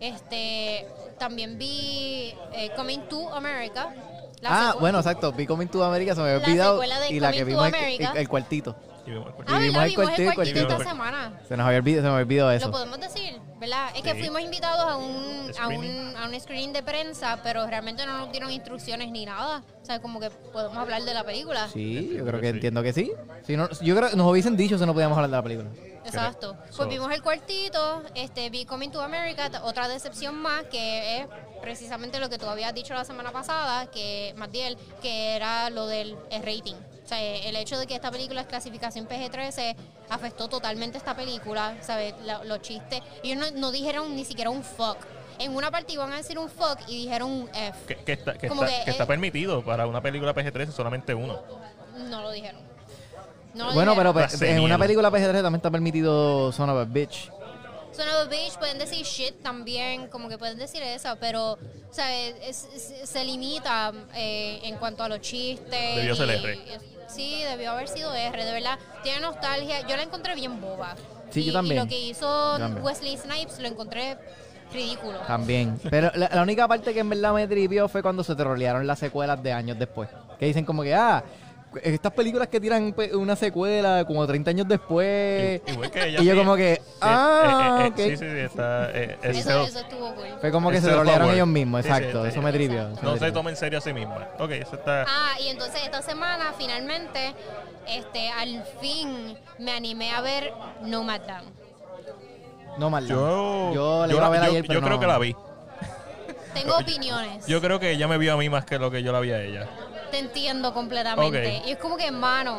Este, 0.00 0.84
también 1.20 1.56
vi 1.56 2.34
eh, 2.52 2.72
Coming 2.74 3.02
to 3.08 3.32
America. 3.32 3.94
la 4.40 4.70
Ah, 4.70 4.76
bueno, 4.80 4.98
exacto. 4.98 5.30
Vi 5.32 5.46
Coming 5.46 5.68
to 5.68 5.84
America, 5.84 6.16
se 6.16 6.20
me 6.20 6.30
había 6.30 6.40
La 6.40 6.46
olvidado. 6.48 6.72
secuela 6.74 6.98
de 6.98 7.12
Y 7.12 7.20
la 7.20 7.30
que 7.30 7.44
vimos 7.44 7.70
el 8.16 8.28
cuartito. 8.28 8.74
Y 9.06 9.10
vimos 9.10 9.26
el 9.28 9.44
Ah, 9.48 9.86
el 9.86 9.94
cuartito, 10.34 10.60
esta 10.60 10.78
semana. 10.84 11.40
Se 11.48 11.56
nos 11.56 11.66
había 11.66 11.78
olvidado, 11.78 12.02
se 12.02 12.08
me 12.08 12.14
había 12.14 12.22
olvidado 12.24 12.52
eso. 12.52 12.66
Lo 12.66 12.72
podemos 12.72 13.00
decir, 13.00 13.40
¿verdad? 13.58 13.90
Es 13.96 14.02
que 14.02 14.12
Sí. 14.12 14.18
fuimos 14.20 14.40
invitados 14.42 14.84
a 14.90 14.96
un, 14.96 15.50
a, 15.50 15.52
Screening. 15.52 16.06
un, 16.08 16.16
a 16.16 16.26
un 16.28 16.40
screening 16.40 16.72
de 16.72 16.82
prensa, 16.82 17.40
pero 17.42 17.66
realmente 17.66 18.06
no 18.06 18.16
nos 18.18 18.30
dieron 18.30 18.50
instrucciones 18.52 19.10
ni 19.10 19.24
nada. 19.26 19.62
O 19.82 19.84
sea, 19.84 20.00
como 20.00 20.20
que 20.20 20.30
podemos 20.30 20.76
hablar 20.78 21.02
de 21.02 21.14
la 21.14 21.24
película. 21.24 21.68
Sí, 21.68 22.12
yo 22.16 22.24
creo 22.24 22.40
que 22.40 22.48
Sí. 22.50 22.54
entiendo 22.54 22.82
que 22.82 22.92
sí. 22.92 23.12
Si 23.44 23.56
no, 23.56 23.68
yo 23.80 23.96
creo 23.96 24.10
que 24.10 24.16
nos 24.16 24.30
hubiesen 24.30 24.56
dicho 24.56 24.78
si 24.78 24.86
no 24.86 24.92
podíamos 24.94 25.16
hablar 25.18 25.30
de 25.30 25.36
la 25.36 25.42
película. 25.42 25.70
Exacto. 26.04 26.56
Pues 26.76 26.88
vimos 26.88 27.12
el 27.12 27.22
cuartito, 27.22 28.02
este, 28.14 28.50
vi 28.50 28.64
Coming 28.64 28.90
to 28.90 29.00
America, 29.00 29.50
t- 29.50 29.58
otra 29.58 29.86
decepción 29.88 30.34
más, 30.36 30.64
que 30.64 31.18
es 31.20 31.26
precisamente 31.60 32.18
lo 32.18 32.28
que 32.28 32.38
tú 32.38 32.46
habías 32.46 32.74
dicho 32.74 32.92
la 32.94 33.04
semana 33.04 33.30
pasada, 33.30 33.86
que 33.86 34.34
Matiel, 34.36 34.76
que 35.00 35.36
era 35.36 35.70
lo 35.70 35.86
del 35.86 36.16
el 36.30 36.42
rating. 36.42 36.74
Sea, 37.12 37.36
el 37.48 37.56
hecho 37.56 37.78
de 37.78 37.86
que 37.86 37.94
esta 37.94 38.10
película 38.10 38.40
es 38.40 38.46
clasificación 38.46 39.06
PG-13 39.06 39.76
afectó 40.08 40.48
totalmente 40.48 40.96
esta 40.96 41.14
película, 41.14 41.76
¿sabes? 41.82 42.14
La- 42.24 42.42
los 42.44 42.62
chistes. 42.62 43.00
Ellos 43.22 43.36
no, 43.36 43.58
no 43.58 43.70
dijeron 43.70 44.16
ni 44.16 44.24
siquiera 44.24 44.48
un 44.48 44.62
fuck. 44.64 44.96
En 45.38 45.54
una 45.54 45.70
parte 45.70 45.92
iban 45.92 46.10
a 46.10 46.16
decir 46.16 46.38
un 46.38 46.48
fuck 46.48 46.78
y 46.88 47.04
dijeron 47.04 47.30
un 47.30 47.50
F. 47.54 47.78
Que, 47.86 47.96
que 47.96 48.12
está, 48.12 48.32
que, 48.38 48.48
Como 48.48 48.64
está, 48.64 48.78
que 48.78 48.84
que 48.84 48.90
está 48.92 49.02
es- 49.02 49.08
permitido 49.08 49.62
para 49.62 49.86
una 49.86 50.00
película 50.00 50.34
PG-13 50.34 50.70
solamente 50.72 51.14
uno. 51.14 51.38
No 52.08 52.22
lo 52.22 52.30
dijeron. 52.30 52.62
No 53.52 53.66
lo 53.66 53.74
Bueno, 53.74 53.94
pero 53.94 54.12
dijeron. 54.14 54.30
pues, 54.30 54.40
La 54.40 54.48
en 54.48 54.60
una 54.60 54.78
película 54.78 55.10
PG-13 55.10 55.32
también 55.42 55.56
está 55.56 55.70
permitido 55.70 56.50
Son 56.52 56.70
of 56.70 56.78
a 56.78 56.84
Bitch. 56.84 57.30
Son 57.94 58.08
of 58.08 58.14
a 58.14 58.24
Bitch, 58.24 58.56
pueden 58.58 58.78
decir 58.78 59.04
shit 59.04 59.42
también, 59.42 60.06
como 60.08 60.30
que 60.30 60.38
pueden 60.38 60.56
decir 60.58 60.82
eso, 60.82 61.14
pero 61.20 61.52
o 61.52 61.58
sea, 61.90 62.16
es- 62.18 62.66
es- 62.74 63.08
se 63.10 63.22
limita 63.22 63.92
eh, 64.14 64.60
en 64.64 64.76
cuanto 64.76 65.02
a 65.04 65.10
los 65.10 65.20
chistes. 65.20 65.96
Debió 65.96 66.16
ser 66.16 66.28
y- 66.28 66.32
R. 66.32 66.54
y- 66.54 67.01
sí, 67.12 67.42
debió 67.42 67.72
haber 67.72 67.88
sido 67.88 68.14
R, 68.14 68.44
de 68.44 68.52
verdad. 68.52 68.78
Tiene 69.02 69.20
nostalgia. 69.20 69.86
Yo 69.86 69.96
la 69.96 70.02
encontré 70.02 70.34
bien 70.34 70.60
boba. 70.60 70.94
Sí, 71.30 71.40
y, 71.40 71.44
yo 71.46 71.52
también. 71.52 71.76
Y 71.76 71.80
lo 71.80 71.88
que 71.88 71.98
hizo 71.98 72.58
también. 72.58 72.84
Wesley 72.84 73.16
Snipes 73.16 73.58
lo 73.58 73.68
encontré 73.68 74.18
ridículo. 74.72 75.18
También. 75.26 75.78
Pero 75.90 76.10
la, 76.14 76.30
la 76.32 76.42
única 76.42 76.66
parte 76.66 76.92
que 76.94 77.00
en 77.00 77.08
verdad 77.08 77.34
me 77.34 77.46
trivió 77.46 77.88
fue 77.88 78.02
cuando 78.02 78.24
se 78.24 78.34
trolearon 78.34 78.86
las 78.86 78.98
secuelas 78.98 79.42
de 79.42 79.52
años 79.52 79.78
después. 79.78 80.08
Que 80.38 80.46
dicen 80.46 80.64
como 80.64 80.82
que, 80.82 80.94
ah, 80.94 81.22
estas 81.82 82.12
películas 82.12 82.48
que 82.48 82.60
tiran 82.60 82.92
pe- 82.92 83.14
una 83.16 83.36
secuela 83.36 84.04
como 84.06 84.26
30 84.26 84.50
años 84.50 84.68
después. 84.68 85.60
Igual 85.66 85.90
que 85.90 86.08
ella. 86.08 86.20
Y 86.20 86.24
yo 86.24 86.32
sí. 86.32 86.38
como 86.38 86.56
que, 86.56 86.80
Sí, 86.82 86.90
ah, 87.00 87.78
eh, 87.80 87.84
eh, 87.84 87.88
ok. 87.90 87.96
Sí, 87.96 88.10
sí, 88.10 88.16
sí, 88.16 88.38
está. 88.38 88.90
eh, 88.90 89.18
es 89.22 89.38
Eso, 89.38 89.62
estuvo 89.64 90.14
cool. 90.14 90.26
Fue 90.40 90.50
como 90.50 90.70
que 90.70 90.80
se 90.80 90.88
trolearon 90.88 91.30
ellos 91.30 91.46
mismos, 91.46 91.82
Sí, 91.82 91.88
sí, 91.88 91.94
exacto. 91.94 92.22
sí. 92.24 92.28
Eso 92.30 92.42
me 92.42 92.52
trivió. 92.52 92.88
No 93.02 93.16
se 93.16 93.32
toma 93.32 93.50
en 93.50 93.56
serio 93.56 93.78
a 93.78 93.82
sí 93.82 93.92
misma. 93.92 94.28
Ok, 94.38 94.50
eso 94.52 94.76
está. 94.76 95.04
Ah, 95.08 95.32
y 95.40 95.48
entonces 95.48 95.80
esta 95.84 96.02
semana 96.02 96.52
finalmente, 96.58 97.34
este, 97.88 98.28
al 98.30 98.64
fin 98.80 99.36
me 99.58 99.72
animé 99.72 100.12
a 100.12 100.20
ver 100.20 100.52
Nomadland. 100.82 101.48
No 102.78 102.88
mal. 102.90 103.06
Yo, 103.06 103.72
yo 103.74 104.06
la 104.06 104.12
yo 104.12 104.16
iba 104.16 104.26
a 104.26 104.30
ver 104.30 104.40
yo- 104.40 104.46
ayer, 104.50 104.62
yo 104.62 104.68
pero 104.68 104.80
creo 104.80 104.94
no. 104.94 105.00
que 105.00 105.06
la 105.06 105.18
vi. 105.18 105.36
Tengo 106.54 106.76
opiniones. 106.80 107.46
Yo 107.46 107.60
creo 107.60 107.78
que 107.78 107.90
ella 107.90 108.08
me 108.08 108.16
vio 108.18 108.32
a 108.34 108.36
mí 108.36 108.48
más 108.48 108.64
que 108.64 108.78
lo 108.78 108.90
que 108.90 109.02
yo 109.02 109.12
la 109.12 109.20
vi 109.20 109.30
a 109.32 109.42
ella. 109.42 109.68
Te 110.12 110.18
entiendo 110.18 110.72
completamente. 110.74 111.56
Ok. 111.58 111.66
Y 111.66 111.72
es 111.72 111.78
como 111.78 111.96
que, 111.96 112.06
hermano, 112.06 112.58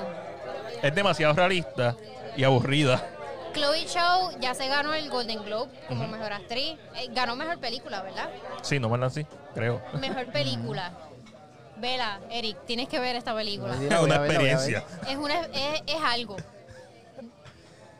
Es 0.81 0.93
demasiado 0.93 1.33
realista 1.33 1.95
y 2.35 2.43
aburrida. 2.43 3.07
Chloe 3.53 3.85
Chow 3.85 4.31
ya 4.39 4.55
se 4.55 4.67
ganó 4.67 4.95
el 4.95 5.07
Golden 5.11 5.43
Globe 5.45 5.71
como 5.87 6.07
mejor 6.07 6.33
actriz. 6.33 6.79
Eh, 6.95 7.09
ganó 7.11 7.35
mejor 7.35 7.59
película, 7.59 8.01
¿verdad? 8.01 8.27
Sí, 8.63 8.79
no 8.79 8.89
me 8.89 9.09
sí, 9.11 9.25
creo. 9.53 9.79
Mejor 9.99 10.25
película. 10.33 10.91
Vela, 11.77 12.19
Eric, 12.31 12.57
tienes 12.65 12.89
que 12.89 12.99
ver 12.99 13.15
esta 13.15 13.35
película. 13.35 13.75
Es 13.75 13.81
la 13.81 14.01
una 14.01 14.17
la 14.17 14.25
experiencia. 14.25 14.83
Es, 15.07 15.15
una, 15.15 15.41
es, 15.41 15.83
es 15.85 16.01
algo. 16.03 16.37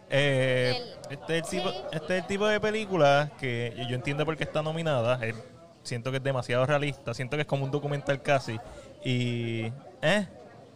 Eh, 0.10 0.82
El- 1.10 1.14
este, 1.14 1.38
es 1.38 1.44
el 1.44 1.50
tipo, 1.50 1.70
sí. 1.70 1.78
este 1.92 2.18
es 2.18 2.22
el 2.24 2.28
tipo 2.28 2.48
de 2.48 2.60
película 2.60 3.30
que 3.40 3.76
yo 3.88 3.96
entiendo 3.96 4.26
por 4.26 4.36
qué 4.36 4.46
está 4.46 4.64
nominada. 4.64 5.20
Eh, 5.22 5.36
siento 5.84 6.10
que 6.10 6.18
es 6.18 6.24
demasiado 6.24 6.66
realista. 6.66 7.14
Siento 7.14 7.38
que 7.38 7.42
es 7.42 7.48
como 7.48 7.66
un 7.66 7.72
documental 7.72 8.20
casi. 8.24 8.60
Y. 9.04 9.72
Eh, 10.02 10.28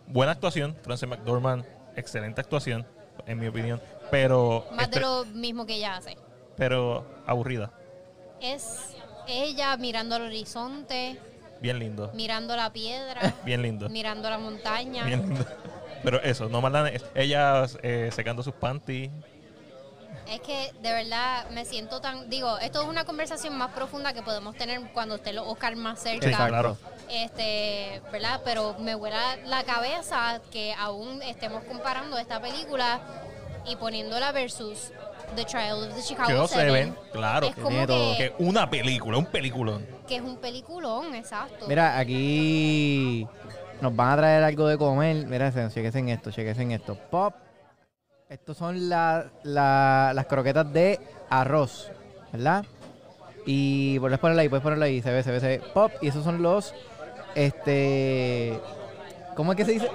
buena 0.08 0.32
actuación. 0.34 0.76
Frances 0.84 1.08
McDormand, 1.08 1.66
excelente 1.96 2.42
actuación, 2.42 2.86
en 3.26 3.40
mi 3.40 3.48
opinión. 3.48 3.82
Pero. 4.12 4.66
Más 4.72 4.90
de 4.90 4.98
este- 4.98 5.00
lo 5.02 5.26
mismo 5.26 5.66
que 5.66 5.76
ella 5.76 5.98
hace. 5.98 6.18
Pero 6.56 7.06
aburrida. 7.26 7.72
Es 8.42 8.96
ella 9.28 9.76
mirando 9.78 10.16
al 10.16 10.24
horizonte, 10.24 11.20
Bien 11.62 11.80
lindo. 11.80 12.12
mirando 12.14 12.56
la 12.56 12.72
piedra, 12.72 13.34
Bien 13.46 13.62
lindo. 13.62 13.90
mirando 13.90 14.30
la 14.30 14.38
montaña. 14.38 15.04
Bien 15.06 15.22
lindo. 15.28 15.46
Pero 16.04 16.22
eso, 16.22 16.48
no 16.48 16.62
más 16.62 16.92
ella 17.16 17.66
eh, 17.82 18.10
secando 18.14 18.44
sus 18.44 18.54
panties. 18.54 19.10
Es 20.30 20.42
que 20.42 20.72
de 20.82 20.92
verdad 20.92 21.50
me 21.52 21.64
siento 21.66 22.02
tan. 22.02 22.30
Digo, 22.30 22.58
esto 22.60 22.82
es 22.82 22.88
una 22.88 23.06
conversación 23.06 23.58
más 23.58 23.72
profunda 23.72 24.14
que 24.14 24.22
podemos 24.22 24.56
tener 24.56 24.82
cuando 24.94 25.16
esté 25.16 25.32
los 25.34 25.48
Oscar 25.48 25.76
más 25.76 26.00
cerca. 26.00 26.28
Sí, 26.28 26.34
claro. 26.34 26.78
Este, 27.10 28.02
¿verdad? 28.12 28.42
Pero 28.44 28.76
me 28.80 28.96
vuela 28.96 29.38
la 29.46 29.64
cabeza 29.64 30.42
que 30.52 30.74
aún 30.78 31.22
estemos 31.22 31.64
comparando 31.64 32.18
esta 32.18 32.42
película 32.42 33.00
y 33.66 33.76
poniéndola 33.78 34.32
versus 34.34 34.92
The 35.36 35.46
Trial 35.46 35.84
of 35.90 35.96
the 35.96 36.02
Chicago 36.02 36.48
Seven. 36.48 36.68
Seven, 36.94 36.96
claro. 37.14 37.48
Es 37.48 37.56
que 37.56 37.62
como 37.62 37.70
tiene 37.70 37.88
todo. 37.88 38.18
que, 38.18 38.34
Que 38.38 38.44
una 38.44 38.70
película, 38.70 39.18
un 39.18 39.26
peliculón. 39.26 39.86
que 40.08 40.18
es 40.18 40.22
un 40.22 40.38
peliculón, 40.38 41.16
exacto. 41.16 41.66
Mira, 41.68 41.98
aquí 41.98 43.28
nos 43.82 43.96
van 43.96 44.12
a 44.12 44.18
traer 44.18 44.44
algo 44.44 44.68
de 44.68 44.78
comer. 44.78 45.26
Mira, 45.28 45.52
chequense 45.52 46.00
en 46.00 46.10
esto, 46.10 46.32
chequense 46.32 46.62
en 46.64 46.72
esto. 46.72 46.96
Pop. 47.10 47.34
Estos 48.30 48.58
son 48.58 48.90
la- 48.90 49.26
la- 49.44 50.12
las 50.14 50.26
croquetas 50.26 50.72
de 50.74 51.00
arroz, 51.30 51.90
¿verdad? 52.34 52.66
Y 53.46 53.98
puedes 54.00 54.20
ponerla 54.20 54.42
ahí, 54.42 54.50
puedes 54.50 54.64
ponerla 54.64 54.86
ahí, 54.86 55.02
se 55.02 55.12
ve, 55.12 55.24
se 55.24 55.32
ve, 55.32 55.40
se 55.40 55.48
ve. 55.48 55.62
Pop. 55.74 55.92
Y 56.02 56.10
esos 56.10 56.24
son 56.26 56.42
los, 56.42 56.74
este... 57.36 58.60
¿Cómo 59.36 59.52
es 59.54 59.58
que 59.58 59.64
se 59.66 59.72
dice? 59.74 59.88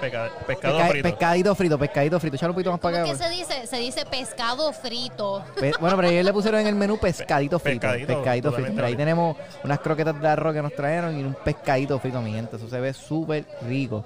Peca- 0.00 0.30
pescado 0.46 0.76
Pesca- 0.78 0.88
frito. 0.88 1.08
pescadito 1.08 1.54
frito, 1.54 1.78
pescadito 1.78 2.20
frito. 2.20 2.36
Échalo 2.36 2.52
un 2.52 2.54
poquito 2.56 2.70
más 2.72 2.80
¿Cómo 2.80 2.92
para 2.92 3.04
acá. 3.04 3.12
que 3.12 3.18
se 3.24 3.30
dice? 3.30 3.66
Se 3.68 3.76
dice 3.78 4.04
pescado 4.06 4.72
frito. 4.72 5.44
Pe- 5.58 5.72
bueno, 5.80 5.96
pero 5.96 6.08
ellos 6.08 6.24
le 6.24 6.32
pusieron 6.32 6.60
en 6.60 6.66
el 6.68 6.74
menú 6.74 6.98
pescadito 6.98 7.58
frito. 7.60 7.80
pescadito, 7.82 8.06
Pescadito, 8.16 8.52
frito. 8.52 8.84
ahí 8.84 8.96
tenemos 8.96 9.36
unas 9.62 9.78
croquetas 9.80 10.20
de 10.20 10.28
arroz 10.28 10.54
que 10.54 10.62
nos 10.62 10.74
trajeron 10.74 11.16
y 11.18 11.22
un 11.22 11.34
pescadito 11.34 11.98
frito, 12.00 12.20
mi 12.22 12.32
gente. 12.32 12.56
Eso 12.56 12.68
se 12.68 12.80
ve 12.80 12.92
súper 12.92 13.44
rico. 13.68 14.04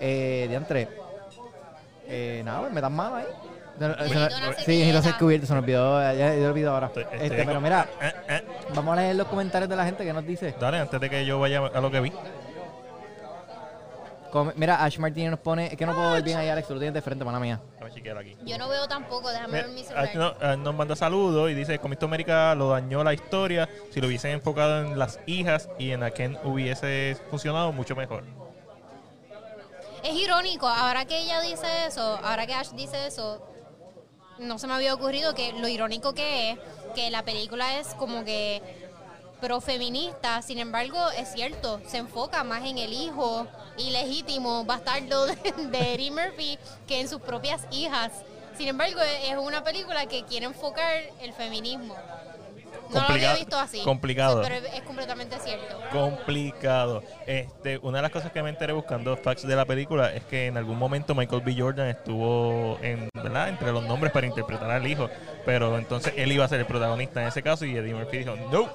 Eh, 0.00 0.46
diantre. 0.48 0.88
Eh, 2.12 2.42
nada, 2.44 2.60
pues 2.62 2.72
me 2.72 2.80
dan 2.80 2.92
mano 2.92 3.16
ahí. 3.16 3.24
Una 3.78 3.96
sí, 4.58 4.78
necesito 4.78 4.98
hacer 4.98 5.14
cubierto, 5.16 5.46
se 5.46 5.54
nos 5.54 5.62
olvidó, 5.62 6.00
ya, 6.02 6.12
ya 6.12 6.32
se 6.32 6.46
olvidó 6.46 6.72
ahora. 6.74 6.88
Estoy- 6.88 7.06
Este, 7.12 7.30
pero 7.30 7.54
con- 7.54 7.62
mira, 7.62 7.88
Eh, 8.02 8.12
eh. 8.28 8.42
vamos 8.74 8.92
a 8.98 9.00
leer 9.00 9.16
los 9.16 9.26
comentarios 9.28 9.70
de 9.70 9.76
la 9.76 9.84
gente 9.86 10.04
que 10.04 10.12
nos 10.12 10.26
dice. 10.26 10.54
Dale, 10.60 10.78
antes 10.80 11.00
de 11.00 11.08
que 11.08 11.24
yo 11.24 11.38
vaya 11.40 11.60
a 11.72 11.80
lo 11.80 11.90
que 11.90 12.00
vi. 12.00 12.12
Come- 14.30 14.52
mira, 14.54 14.84
Ash 14.84 14.96
Martínez 14.98 15.30
nos 15.30 15.40
pone, 15.40 15.66
es 15.68 15.76
que 15.76 15.84
no 15.86 15.92
puedo 15.94 16.12
ver 16.12 16.22
bien 16.22 16.38
ahí, 16.38 16.48
Alex, 16.48 16.68
tú 16.68 16.74
lo 16.74 16.80
tienes 16.80 16.94
de 16.94 17.02
frente, 17.02 17.24
mala 17.24 17.40
mía. 17.40 17.60
Déjame 17.74 17.90
chequear 17.92 18.18
aquí. 18.18 18.36
Yo 18.44 18.58
no 18.58 18.68
veo 18.68 18.86
tampoco, 18.86 19.28
déjame 19.30 19.52
ver 19.54 19.68
mi 19.68 19.82
Mira, 19.82 20.06
celular. 20.06 20.36
no- 20.40 20.46
ah, 20.46 20.56
nos 20.56 20.74
manda 20.74 20.94
saludos 20.94 21.50
y 21.50 21.54
dice, 21.54 21.78
Comito 21.80 22.06
América 22.06 22.54
lo 22.54 22.68
dañó 22.68 23.02
la 23.02 23.12
historia. 23.12 23.68
Si 23.90 24.00
lo 24.00 24.06
hubiesen 24.06 24.30
enfocado 24.32 24.82
en 24.82 24.98
las 24.98 25.18
hijas 25.26 25.68
y 25.78 25.90
en 25.90 26.04
a 26.04 26.10
Ken 26.12 26.38
hubiese 26.44 27.16
funcionado 27.30 27.72
mucho 27.72 27.96
mejor. 27.96 28.22
Es 30.02 30.14
irónico, 30.14 30.66
ahora 30.66 31.04
que 31.04 31.18
ella 31.18 31.40
dice 31.42 31.66
eso, 31.86 32.18
ahora 32.22 32.46
que 32.46 32.54
Ash 32.54 32.70
dice 32.70 33.06
eso, 33.06 33.46
no 34.38 34.58
se 34.58 34.66
me 34.66 34.74
había 34.74 34.94
ocurrido 34.94 35.34
que 35.34 35.52
lo 35.52 35.68
irónico 35.68 36.14
que 36.14 36.52
es 36.52 36.58
que 36.94 37.10
la 37.10 37.22
película 37.22 37.78
es 37.78 37.88
como 37.94 38.24
que 38.24 38.62
profeminista, 39.40 40.42
sin 40.42 40.58
embargo, 40.58 40.98
es 41.16 41.32
cierto, 41.32 41.80
se 41.86 41.98
enfoca 41.98 42.44
más 42.44 42.64
en 42.64 42.78
el 42.78 42.92
hijo 42.92 43.46
ilegítimo 43.76 44.64
bastardo 44.64 45.26
de, 45.26 45.34
de 45.34 45.94
Eddie 45.94 46.10
Murphy 46.10 46.58
que 46.86 47.00
en 47.00 47.08
sus 47.08 47.20
propias 47.20 47.62
hijas. 47.70 48.12
Sin 48.56 48.68
embargo, 48.68 49.00
es 49.00 49.36
una 49.38 49.64
película 49.64 50.06
que 50.06 50.24
quiere 50.24 50.46
enfocar 50.46 51.02
el 51.20 51.32
feminismo. 51.32 51.96
No 52.90 52.94
lo 52.94 53.00
había 53.00 53.06
Complicado- 53.06 53.38
visto 53.38 53.58
así. 53.58 53.82
complicado. 53.84 54.42
Pero 54.42 54.54
es 54.56 54.82
completamente 54.82 55.38
cierto. 55.38 55.78
Complicado. 55.92 57.02
Este, 57.26 57.78
una 57.78 57.98
de 57.98 58.02
las 58.02 58.10
cosas 58.10 58.32
que 58.32 58.42
me 58.42 58.50
enteré 58.50 58.72
buscando 58.72 59.16
facts 59.16 59.46
de 59.46 59.54
la 59.56 59.64
película 59.64 60.12
es 60.12 60.24
que 60.24 60.46
en 60.46 60.56
algún 60.56 60.76
momento 60.78 61.14
Michael 61.14 61.42
B. 61.42 61.54
Jordan 61.56 61.86
estuvo 61.88 62.78
en, 62.82 63.08
¿verdad? 63.14 63.48
entre 63.48 63.70
los 63.72 63.84
nombres 63.84 64.12
para 64.12 64.26
interpretar 64.26 64.70
al 64.70 64.86
hijo. 64.86 65.08
Pero 65.46 65.78
entonces 65.78 66.12
él 66.16 66.32
iba 66.32 66.44
a 66.44 66.48
ser 66.48 66.60
el 66.60 66.66
protagonista 66.66 67.22
en 67.22 67.28
ese 67.28 67.42
caso 67.42 67.64
y 67.64 67.76
Eddie 67.76 67.94
Murphy 67.94 68.18
dijo, 68.18 68.34
no, 68.50 68.68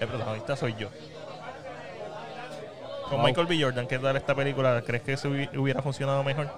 el 0.00 0.08
protagonista 0.08 0.54
soy 0.56 0.74
yo. 0.78 0.88
Con 3.08 3.18
Wow. 3.18 3.26
Michael 3.26 3.46
B. 3.46 3.58
Jordan, 3.62 3.86
¿qué 3.86 3.98
tal 3.98 4.16
esta 4.16 4.34
película? 4.34 4.82
¿Crees 4.86 5.02
que 5.02 5.16
se 5.16 5.28
hubi- 5.28 5.56
hubiera 5.58 5.82
funcionado 5.82 6.22
mejor? 6.24 6.50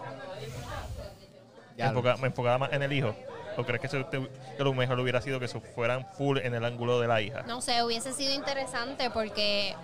Ya 1.76 1.86
lo- 1.90 1.98
Enfoca- 2.00 2.16
enfocada 2.26 2.58
más 2.58 2.72
en 2.72 2.82
el 2.82 2.92
hijo. 2.92 3.14
¿O 3.56 3.64
crees 3.64 3.80
que, 3.80 3.88
se- 3.88 4.04
que 4.04 4.64
lo 4.64 4.72
mejor 4.74 4.98
hubiera 5.00 5.20
sido 5.20 5.38
que 5.40 5.48
se 5.48 5.60
fueran 5.60 6.06
full 6.16 6.38
en 6.38 6.54
el 6.54 6.64
ángulo 6.64 7.00
de 7.00 7.08
la 7.08 7.20
hija? 7.20 7.42
No 7.46 7.60
sé, 7.60 7.82
hubiese 7.82 8.12
sido 8.12 8.32
interesante 8.34 9.10
porque 9.10 9.74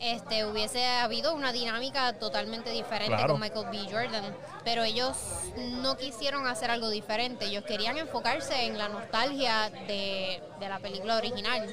este 0.00 0.44
hubiese 0.46 0.86
habido 0.86 1.34
una 1.34 1.50
dinámica 1.52 2.12
totalmente 2.20 2.70
diferente 2.70 3.16
Claro. 3.16 3.32
con 3.32 3.40
Michael 3.40 3.66
B. 3.72 3.78
Jordan. 3.90 4.24
Pero 4.64 4.84
ellos 4.84 5.16
no 5.82 5.96
quisieron 5.96 6.46
hacer 6.46 6.70
algo 6.70 6.88
diferente. 6.90 7.46
Ellos 7.46 7.64
querían 7.64 7.98
enfocarse 7.98 8.66
en 8.66 8.78
la 8.78 8.88
nostalgia 8.88 9.70
de, 9.88 10.40
de 10.60 10.68
la 10.68 10.78
película 10.78 11.16
original. 11.16 11.66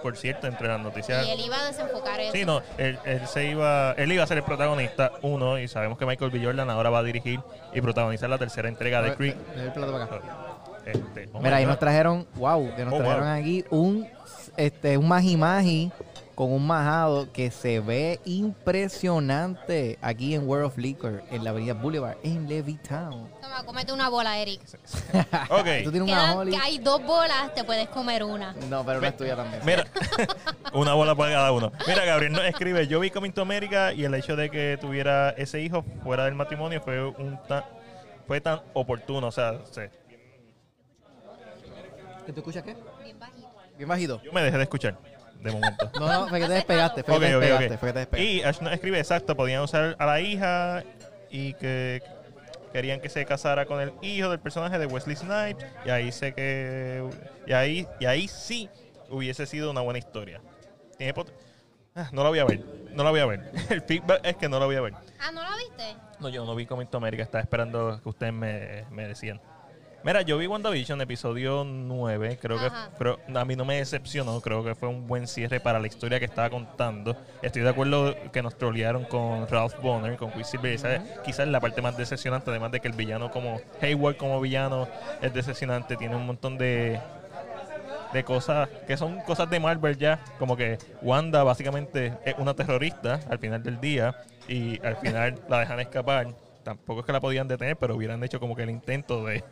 Por 0.00 0.16
cierto, 0.16 0.46
entre 0.48 0.68
las 0.68 0.80
noticias... 0.80 1.26
Y 1.26 1.30
él 1.30 1.40
iba 1.40 1.58
a 1.60 1.64
desenfocar 1.66 2.20
eso. 2.20 2.32
Sí, 2.32 2.44
no, 2.44 2.60
él, 2.78 2.98
él 3.04 3.26
se 3.26 3.46
iba, 3.46 3.92
él 3.92 4.12
iba 4.12 4.22
a 4.24 4.26
ser 4.26 4.36
el 4.38 4.44
protagonista, 4.44 5.12
uno, 5.22 5.58
y 5.58 5.66
sabemos 5.68 5.96
que 5.98 6.04
Michael 6.06 6.30
B. 6.32 6.44
Jordan 6.44 6.68
ahora 6.70 6.90
va 6.90 6.98
a 6.98 7.02
dirigir 7.04 7.40
y 7.72 7.80
protagonizar 7.80 8.28
la 8.28 8.38
tercera 8.38 8.68
entrega 8.68 9.00
de 9.00 9.14
Creed. 9.14 9.36
Este, 10.86 11.28
oh 11.32 11.40
Mira, 11.40 11.56
ahí 11.56 11.66
nos 11.66 11.78
trajeron, 11.78 12.26
wow, 12.36 12.74
que 12.74 12.84
nos 12.84 12.94
Oh, 12.94 12.98
trajeron 12.98 13.24
wow. 13.28 13.34
aquí 13.40 13.64
un, 13.70 14.08
este, 14.56 14.98
un 14.98 15.08
magi 15.08 15.36
magi 15.36 15.92
con 16.34 16.50
un 16.50 16.66
majado 16.66 17.30
que 17.30 17.50
se 17.50 17.78
ve 17.80 18.18
impresionante 18.24 19.98
aquí 20.00 20.34
en 20.34 20.48
World 20.48 20.66
of 20.66 20.78
Liquor, 20.78 21.22
en 21.30 21.44
la 21.44 21.50
avenida 21.50 21.74
Boulevard, 21.74 22.16
en 22.22 22.48
Levittown. 22.48 23.28
Toma, 23.40 23.62
cómete 23.64 23.92
una 23.92 24.08
bola, 24.08 24.38
Eric. 24.38 24.60
Ok. 25.50 25.66
Tú 25.84 25.90
tienes 25.92 26.02
una 26.02 26.42
que 26.50 26.56
hay 26.56 26.78
dos 26.78 27.02
bolas, 27.04 27.54
te 27.54 27.64
puedes 27.64 27.88
comer 27.88 28.24
una. 28.24 28.54
No, 28.68 28.84
pero 28.84 29.00
no 29.00 29.06
es 29.06 29.16
tuya 29.16 29.36
también. 29.36 29.62
Mira, 29.64 29.84
una 30.72 30.94
bola 30.94 31.14
para 31.14 31.32
cada 31.32 31.52
uno. 31.52 31.70
Mira, 31.86 32.04
Gabriel 32.04 32.32
nos 32.32 32.44
escribe, 32.44 32.86
yo 32.86 32.98
vi 33.00 33.10
Coming 33.10 33.32
to 33.32 33.42
America 33.42 33.92
y 33.92 34.04
el 34.04 34.14
hecho 34.14 34.34
de 34.34 34.50
que 34.50 34.78
tuviera 34.80 35.30
ese 35.30 35.60
hijo 35.60 35.84
fuera 36.02 36.24
del 36.24 36.34
matrimonio 36.34 36.80
fue 36.80 37.04
un 37.04 37.38
tan, 37.46 37.62
fue 38.26 38.40
tan 38.40 38.62
oportuno, 38.72 39.26
o 39.28 39.32
sea, 39.32 39.60
se- 39.70 39.90
¿Que 42.26 42.32
tú 42.32 42.40
escuchas 42.40 42.62
qué? 42.62 42.76
Bien 43.04 43.18
bajito. 43.18 43.48
Bien 43.76 43.88
bajito. 43.88 44.22
yo 44.22 44.32
me 44.32 44.42
dejé 44.42 44.56
de 44.56 44.62
escuchar 44.64 44.96
de 45.40 45.50
momento. 45.50 45.90
No, 45.98 46.06
no, 46.12 46.28
fue 46.28 46.40
que 46.40 46.46
te 46.46 46.52
despegaste, 46.52 47.02
fue 47.02 47.14
que 47.18 47.26
te 47.26 47.30
despegaste, 47.38 47.74
ok. 47.74 47.80
fue 47.80 47.88
que 47.88 47.92
te 47.94 47.98
despegaste. 48.00 48.32
Y 48.32 48.42
Ash 48.42 48.60
nos 48.60 48.72
escribe, 48.72 48.98
exacto, 48.98 49.36
podían 49.36 49.62
usar 49.62 49.96
a 49.98 50.06
la 50.06 50.20
hija 50.20 50.84
y 51.30 51.54
que 51.54 52.02
querían 52.72 53.00
que 53.00 53.08
se 53.08 53.24
casara 53.26 53.66
con 53.66 53.80
el 53.80 53.92
hijo 54.02 54.30
del 54.30 54.38
personaje 54.40 54.78
de 54.78 54.86
Wesley 54.86 55.16
Snipes 55.16 55.66
y 55.84 55.90
ahí 55.90 56.10
sé 56.12 56.32
que 56.32 57.02
y 57.46 57.52
ahí 57.52 57.86
y 58.00 58.06
ahí 58.06 58.28
sí 58.28 58.70
hubiese 59.10 59.46
sido 59.46 59.70
una 59.70 59.80
buena 59.80 59.98
historia. 59.98 60.40
Tiene 60.96 61.12
pot- 61.12 61.32
Ah, 61.94 62.08
no 62.12 62.22
la 62.22 62.30
voy 62.30 62.38
a 62.38 62.44
ver, 62.46 62.64
no 62.94 63.04
la 63.04 63.10
voy 63.10 63.20
a 63.20 63.26
ver. 63.26 63.50
El 63.68 63.82
feedback 63.82 64.20
es 64.24 64.36
que 64.36 64.48
no 64.48 64.58
la 64.58 64.64
voy 64.66 64.76
a 64.76 64.80
ver. 64.80 64.94
Ah, 65.20 65.30
¿no 65.32 65.42
la 65.42 65.54
viste? 65.56 65.94
No, 66.20 66.28
yo 66.30 66.44
no 66.46 66.54
vi 66.54 66.64
Coming 66.66 66.86
to 66.86 66.96
America, 66.96 67.22
estaba 67.22 67.42
esperando 67.42 68.00
que 68.02 68.08
ustedes 68.08 68.32
me, 68.32 68.84
me 68.90 69.06
decían. 69.08 69.40
Mira, 70.04 70.22
yo 70.22 70.36
vi 70.36 70.48
WandaVision, 70.48 71.00
episodio 71.00 71.62
9, 71.64 72.36
creo 72.42 72.56
Ajá. 72.58 72.90
que 72.90 72.96
creo- 72.98 73.20
a 73.36 73.44
mí 73.44 73.54
no 73.54 73.64
me 73.64 73.76
decepcionó, 73.76 74.40
creo 74.40 74.64
que 74.64 74.74
fue 74.74 74.88
un 74.88 75.06
buen 75.06 75.28
cierre 75.28 75.60
para 75.60 75.78
la 75.78 75.86
historia 75.86 76.18
que 76.18 76.24
estaba 76.24 76.50
contando. 76.50 77.16
Estoy 77.40 77.62
de 77.62 77.68
acuerdo 77.68 78.16
que 78.32 78.42
nos 78.42 78.58
trolearon 78.58 79.04
con 79.04 79.46
Ralph 79.46 79.74
Bonner, 79.80 80.16
con 80.16 80.32
Quicksilver, 80.32 80.72
esa 80.72 80.94
es 80.96 81.02
quizás 81.24 81.46
la 81.46 81.60
parte 81.60 81.80
más 81.82 81.96
decepcionante, 81.96 82.50
además 82.50 82.72
de 82.72 82.80
que 82.80 82.88
el 82.88 82.94
villano 82.94 83.30
como 83.30 83.60
Hayward 83.80 84.16
como 84.16 84.40
villano 84.40 84.88
es 85.20 85.32
decepcionante, 85.32 85.96
tiene 85.96 86.16
un 86.16 86.26
montón 86.26 86.58
de, 86.58 86.98
de 88.12 88.24
cosas 88.24 88.68
que 88.88 88.96
son 88.96 89.20
cosas 89.20 89.48
de 89.50 89.60
Marvel 89.60 89.96
ya, 89.98 90.18
como 90.40 90.56
que 90.56 90.78
Wanda 91.02 91.44
básicamente 91.44 92.12
es 92.24 92.34
una 92.38 92.54
terrorista 92.54 93.20
al 93.30 93.38
final 93.38 93.62
del 93.62 93.80
día 93.80 94.16
y 94.48 94.84
al 94.84 94.96
final 94.96 95.38
la 95.48 95.60
dejan 95.60 95.78
escapar. 95.78 96.26
Tampoco 96.64 97.00
es 97.00 97.06
que 97.06 97.12
la 97.12 97.20
podían 97.20 97.48
detener, 97.48 97.76
pero 97.76 97.96
hubieran 97.96 98.22
hecho 98.22 98.38
como 98.38 98.54
que 98.54 98.62
el 98.62 98.70
intento 98.70 99.24
de, 99.24 99.42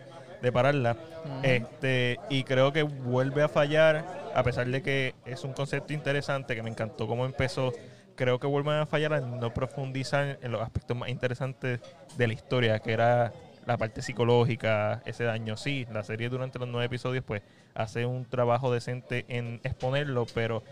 de 0.42 0.52
pararla. 0.52 0.97
Este, 1.42 2.19
y 2.28 2.45
creo 2.45 2.73
que 2.73 2.82
vuelve 2.82 3.43
a 3.43 3.49
fallar, 3.49 4.30
a 4.34 4.43
pesar 4.43 4.67
de 4.69 4.82
que 4.82 5.15
es 5.25 5.45
un 5.45 5.52
concepto 5.52 5.93
interesante, 5.93 6.54
que 6.54 6.62
me 6.62 6.71
encantó 6.71 7.06
cómo 7.06 7.26
empezó. 7.26 7.73
Creo 8.17 8.38
que 8.38 8.47
vuelven 8.47 8.75
a 8.75 8.86
fallar 8.86 9.15
al 9.15 9.41
no 9.41 9.54
profundizar 9.54 10.38
en 10.43 10.52
los 10.52 10.60
aspectos 10.60 10.97
más 10.97 11.08
interesantes 11.08 11.80
de 12.17 12.26
la 12.26 12.32
historia, 12.32 12.78
que 12.80 12.93
era 12.93 13.32
la 13.67 13.76
parte 13.76 14.02
psicológica, 14.02 15.02
ese 15.06 15.25
daño. 15.25 15.56
Sí, 15.56 15.86
la 15.93 16.02
serie 16.02 16.28
durante 16.28 16.58
los 16.58 16.69
nueve 16.69 16.86
episodios, 16.86 17.25
pues, 17.25 17.43
hace 17.75 18.04
un 18.04 18.25
trabajo 18.25 18.73
decente 18.73 19.25
en 19.28 19.60
exponerlo, 19.62 20.26
pero 20.34 20.62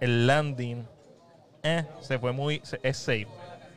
el 0.00 0.26
landing 0.26 0.86
eh, 1.62 1.84
se 2.00 2.18
fue 2.18 2.32
muy, 2.32 2.62
es 2.82 2.96
safe. 2.96 3.26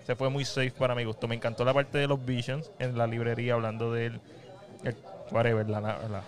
Se 0.05 0.15
fue 0.15 0.29
muy 0.29 0.45
safe 0.45 0.71
para 0.71 0.95
mi 0.95 1.03
gusto. 1.03 1.27
Me 1.27 1.35
encantó 1.35 1.65
la 1.65 1.73
parte 1.73 1.97
de 1.97 2.07
los 2.07 2.23
Visions 2.23 2.71
en 2.79 2.97
la 2.97 3.07
librería 3.07 3.55
hablando 3.55 3.91
del 3.91 4.21
el, 4.83 4.95
whatever, 5.31 5.69
la, 5.69 5.79
la- 5.81 5.99
la- 6.09 6.23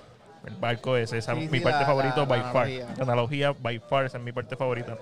el 0.46 0.56
barco 0.56 0.96
ese. 0.96 1.18
Esa 1.18 1.34
Sí, 1.36 1.44
es 1.44 1.52
mi 1.52 1.58
sí, 1.60 1.64
parte 1.64 1.82
la- 1.82 1.86
favorita 1.86 2.18
la- 2.18 2.26
by 2.26 2.40
la 2.40 2.52
far. 2.52 2.66
analogía. 2.66 2.96
La 2.98 3.04
analogía 3.04 3.52
by 3.60 3.80
far, 3.80 4.06
esa 4.06 4.18
es 4.18 4.24
mi 4.24 4.32
parte 4.32 4.56
favorita. 4.56 4.98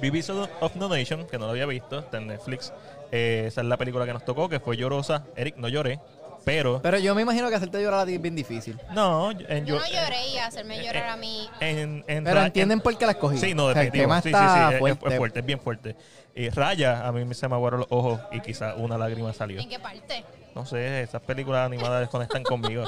Beast 0.00 0.28
of 0.30 0.76
No 0.76 0.88
Nation, 0.88 1.26
que 1.26 1.38
no 1.38 1.46
lo 1.46 1.52
había 1.52 1.66
visto, 1.66 1.98
está 2.00 2.18
en 2.18 2.26
Netflix. 2.26 2.72
Eh, 3.10 3.44
esa 3.46 3.62
es 3.62 3.66
la 3.66 3.76
película 3.76 4.04
que 4.04 4.12
nos 4.12 4.24
tocó, 4.24 4.48
que 4.48 4.60
fue 4.60 4.76
llorosa. 4.76 5.24
Eric, 5.34 5.56
no 5.56 5.68
lloré, 5.68 5.98
pero... 6.44 6.82
Pero 6.82 6.98
yo 6.98 7.14
me 7.14 7.22
imagino 7.22 7.48
que 7.48 7.54
hacerte 7.54 7.80
llorar 7.82 8.00
a 8.00 8.06
ti 8.06 8.14
es 8.16 8.20
bien 8.20 8.34
difícil. 8.36 8.78
No, 8.92 9.30
en, 9.30 9.64
Yo 9.64 9.76
yo, 9.76 9.80
no 9.80 9.86
lloré 9.86 10.28
y 10.34 10.38
hacerme 10.38 10.84
llorar 10.84 11.08
a 11.10 11.16
mí. 11.16 11.48
En, 11.60 12.04
en 12.06 12.24
Pero 12.24 12.42
entienden 12.42 12.78
en- 12.78 12.82
por 12.82 12.98
qué 12.98 13.06
la 13.06 13.12
escogí. 13.12 13.38
Sí, 13.38 13.54
no, 13.54 13.66
O 13.66 13.72
sea, 13.72 13.82
definitivo. 13.82 14.14
Sí, 14.16 14.22
sí, 14.24 14.28
está 14.28 14.68
sí, 14.68 14.74
es- 14.74 14.78
fuerte. 14.80 15.08
Es, 15.08 15.16
fuerte, 15.16 15.40
es 15.40 15.46
bien 15.46 15.60
fuerte. 15.60 15.96
Y 16.34 16.48
Raya, 16.50 17.06
a 17.06 17.12
mí 17.12 17.32
se 17.34 17.48
me 17.48 17.54
aguaron 17.54 17.80
los 17.80 17.88
ojos 17.90 18.20
y 18.32 18.40
quizá 18.40 18.74
una 18.74 18.98
lágrima 18.98 19.32
salió. 19.32 19.58
¿En 19.60 19.68
qué 19.70 19.78
parte? 19.78 20.24
No 20.54 20.64
sé, 20.64 21.02
esas 21.02 21.20
películas 21.22 21.66
animadas 21.66 22.00
desconectan 22.00 22.42
conmigo. 22.44 22.84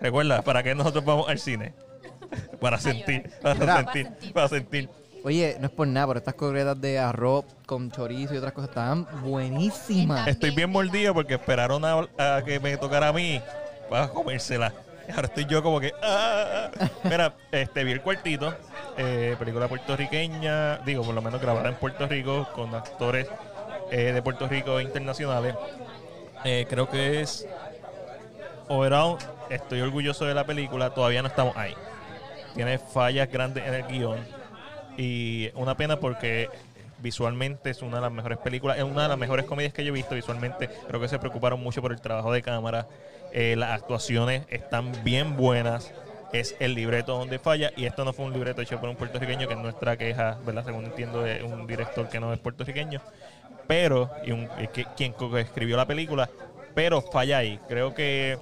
Recuerda, 0.00 0.42
¿para 0.42 0.62
qué 0.62 0.74
nosotros 0.74 1.04
vamos 1.04 1.28
al 1.28 1.38
cine? 1.38 1.74
Para 2.60 2.78
sentir, 2.78 3.30
para 3.42 3.76
sentir, 3.76 4.32
para 4.32 4.48
sentir. 4.48 4.88
Oye, 5.22 5.56
no 5.60 5.66
es 5.66 5.72
por 5.72 5.86
nada, 5.86 6.06
pero 6.06 6.18
estas 6.18 6.34
concretas 6.34 6.80
de 6.80 6.98
arroz 6.98 7.44
con 7.66 7.90
chorizo 7.90 8.32
y 8.34 8.38
otras 8.38 8.54
cosas 8.54 8.70
estaban 8.70 9.06
buenísimas. 9.22 10.26
Estoy 10.26 10.50
bien 10.50 10.70
mordido 10.70 11.12
porque 11.12 11.34
esperaron 11.34 11.84
a, 11.84 12.08
a 12.18 12.42
que 12.42 12.58
me 12.58 12.76
tocara 12.78 13.08
a 13.08 13.12
mí 13.12 13.42
para 13.90 14.08
comérsela. 14.08 14.72
Ahora 15.14 15.26
estoy 15.26 15.44
yo 15.44 15.62
como 15.62 15.78
que... 15.80 15.92
ah. 16.02 16.70
Mira, 17.04 17.34
este, 17.52 17.84
vi 17.84 17.92
el 17.92 18.00
cuartito, 18.00 18.54
eh, 18.96 19.36
película 19.38 19.68
puertorriqueña, 19.68 20.78
digo, 20.78 21.02
por 21.02 21.14
lo 21.14 21.20
menos 21.20 21.40
grabada 21.40 21.68
en 21.68 21.74
Puerto 21.74 22.06
Rico, 22.06 22.48
con 22.54 22.74
actores 22.74 23.26
eh, 23.90 24.12
de 24.12 24.22
Puerto 24.22 24.48
Rico 24.48 24.78
e 24.78 24.84
internacionales. 24.84 25.54
Eh, 26.44 26.66
creo 26.68 26.88
que 26.88 27.20
es... 27.20 27.46
Overall, 28.68 29.18
estoy 29.48 29.80
orgulloso 29.80 30.24
de 30.24 30.34
la 30.34 30.44
película, 30.44 30.90
todavía 30.90 31.22
no 31.22 31.28
estamos 31.28 31.56
ahí. 31.56 31.74
Tiene 32.54 32.78
fallas 32.78 33.28
grandes 33.30 33.66
en 33.66 33.74
el 33.74 33.86
guion 33.86 34.20
y 34.96 35.50
una 35.54 35.76
pena 35.76 35.98
porque 35.98 36.48
visualmente 36.98 37.70
es 37.70 37.82
una 37.82 37.96
de 37.96 38.02
las 38.02 38.12
mejores 38.12 38.38
películas, 38.38 38.78
es 38.78 38.84
una 38.84 39.02
de 39.02 39.08
las 39.08 39.18
mejores 39.18 39.46
comedias 39.46 39.72
que 39.72 39.84
yo 39.84 39.90
he 39.90 39.94
visto 39.94 40.14
visualmente. 40.14 40.68
Creo 40.86 41.00
que 41.00 41.08
se 41.08 41.18
preocuparon 41.18 41.60
mucho 41.60 41.82
por 41.82 41.92
el 41.92 42.00
trabajo 42.00 42.32
de 42.32 42.42
cámara. 42.42 42.86
Eh, 43.32 43.56
las 43.56 43.70
actuaciones 43.70 44.44
están 44.50 44.92
bien 45.04 45.36
buenas. 45.36 45.92
Es 46.32 46.54
el 46.60 46.74
libreto 46.74 47.18
donde 47.18 47.40
falla 47.40 47.72
y 47.76 47.86
esto 47.86 48.04
no 48.04 48.12
fue 48.12 48.26
un 48.26 48.32
libreto 48.32 48.62
hecho 48.62 48.78
por 48.78 48.88
un 48.88 48.94
puertorriqueño 48.94 49.48
que 49.48 49.54
es 49.54 49.60
nuestra 49.60 49.96
queja, 49.96 50.38
¿verdad? 50.46 50.64
Según 50.64 50.84
entiendo, 50.84 51.26
es 51.26 51.42
un 51.42 51.66
director 51.66 52.08
que 52.08 52.20
no 52.20 52.32
es 52.32 52.38
puertorriqueño, 52.38 53.00
pero 53.70 54.10
y 54.24 54.32
un, 54.32 54.48
que- 54.72 54.84
quien 54.96 55.14
escribió 55.38 55.76
la 55.76 55.86
película, 55.86 56.28
pero 56.74 57.00
falla 57.00 57.38
ahí. 57.38 57.60
Creo 57.68 57.94
que 57.94 58.36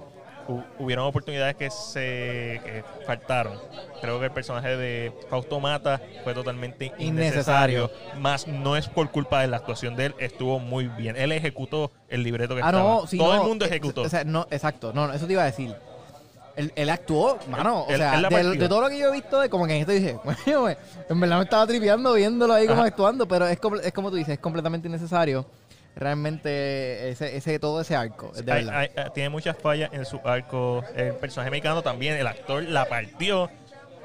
hu- 0.47 0.63
hubieron 0.79 1.05
oportunidades 1.05 1.55
que 1.55 1.69
se 1.69 2.59
que 2.65 2.83
faltaron. 3.05 3.53
Creo 4.01 4.17
que 4.19 4.25
el 4.25 4.31
personaje 4.31 4.75
de 4.75 5.11
Fausto 5.29 5.59
Mata 5.59 6.01
fue 6.23 6.33
totalmente 6.33 6.87
innecesario. 6.97 7.83
Innecesario. 7.83 7.91
Más 8.19 8.47
no 8.47 8.75
es 8.75 8.87
por 8.87 9.11
culpa 9.11 9.41
de 9.41 9.47
la 9.49 9.57
actuación 9.57 9.95
de 9.95 10.07
él, 10.07 10.15
estuvo 10.17 10.57
muy 10.57 10.87
bien. 10.87 11.15
Él 11.15 11.31
ejecutó 11.31 11.91
el 12.07 12.23
libreto 12.23 12.55
que 12.55 12.61
Ah, 12.63 12.69
estaba. 12.69 12.83
no, 13.01 13.05
sí, 13.05 13.19
Todo 13.19 13.35
no, 13.35 13.41
el 13.43 13.47
mundo 13.47 13.65
eh, 13.65 13.67
ejecutó. 13.67 14.01
O 14.01 14.09
sea, 14.09 14.23
no, 14.23 14.47
exacto, 14.49 14.93
no, 14.93 15.13
eso 15.13 15.27
te 15.27 15.33
iba 15.33 15.43
a 15.43 15.45
decir. 15.45 15.75
Él, 16.55 16.73
él 16.75 16.89
actuó, 16.89 17.39
mano, 17.49 17.83
o 17.83 17.89
Él- 17.89 17.97
sea, 17.97 18.19
de, 18.21 18.43
de 18.57 18.67
todo 18.69 18.81
lo 18.81 18.89
que 18.89 18.97
yo 18.99 19.09
he 19.09 19.11
visto, 19.13 19.39
de 19.39 19.49
como 19.49 19.65
que 19.65 19.75
en 19.75 19.79
esto 19.81 19.91
dije, 19.93 20.17
bueno, 20.57 20.77
en 21.09 21.19
verdad 21.19 21.37
me 21.37 21.43
estaba 21.43 21.65
tripeando 21.67 22.13
viéndolo 22.13 22.53
ahí 22.53 22.67
como 22.67 22.81
Ajá. 22.81 22.89
actuando, 22.89 23.27
pero 23.27 23.47
es, 23.47 23.57
es 23.83 23.93
como 23.93 24.09
tú 24.09 24.17
dices, 24.17 24.33
es 24.33 24.39
completamente 24.39 24.87
innecesario. 24.87 25.45
Realmente, 25.95 27.09
ese, 27.09 27.35
ese 27.35 27.59
todo 27.59 27.81
ese 27.81 27.95
arco, 27.95 28.31
es 28.35 28.45
de 28.45 28.51
Hay- 28.51 28.67
hay- 28.69 28.89
tiene 29.13 29.29
muchas 29.29 29.57
fallas 29.57 29.89
en 29.93 30.05
su 30.05 30.19
arco. 30.23 30.83
El 30.95 31.13
personaje 31.15 31.51
mexicano 31.51 31.81
también, 31.81 32.15
el 32.15 32.25
actor 32.27 32.63
la 32.63 32.85
partió. 32.85 33.49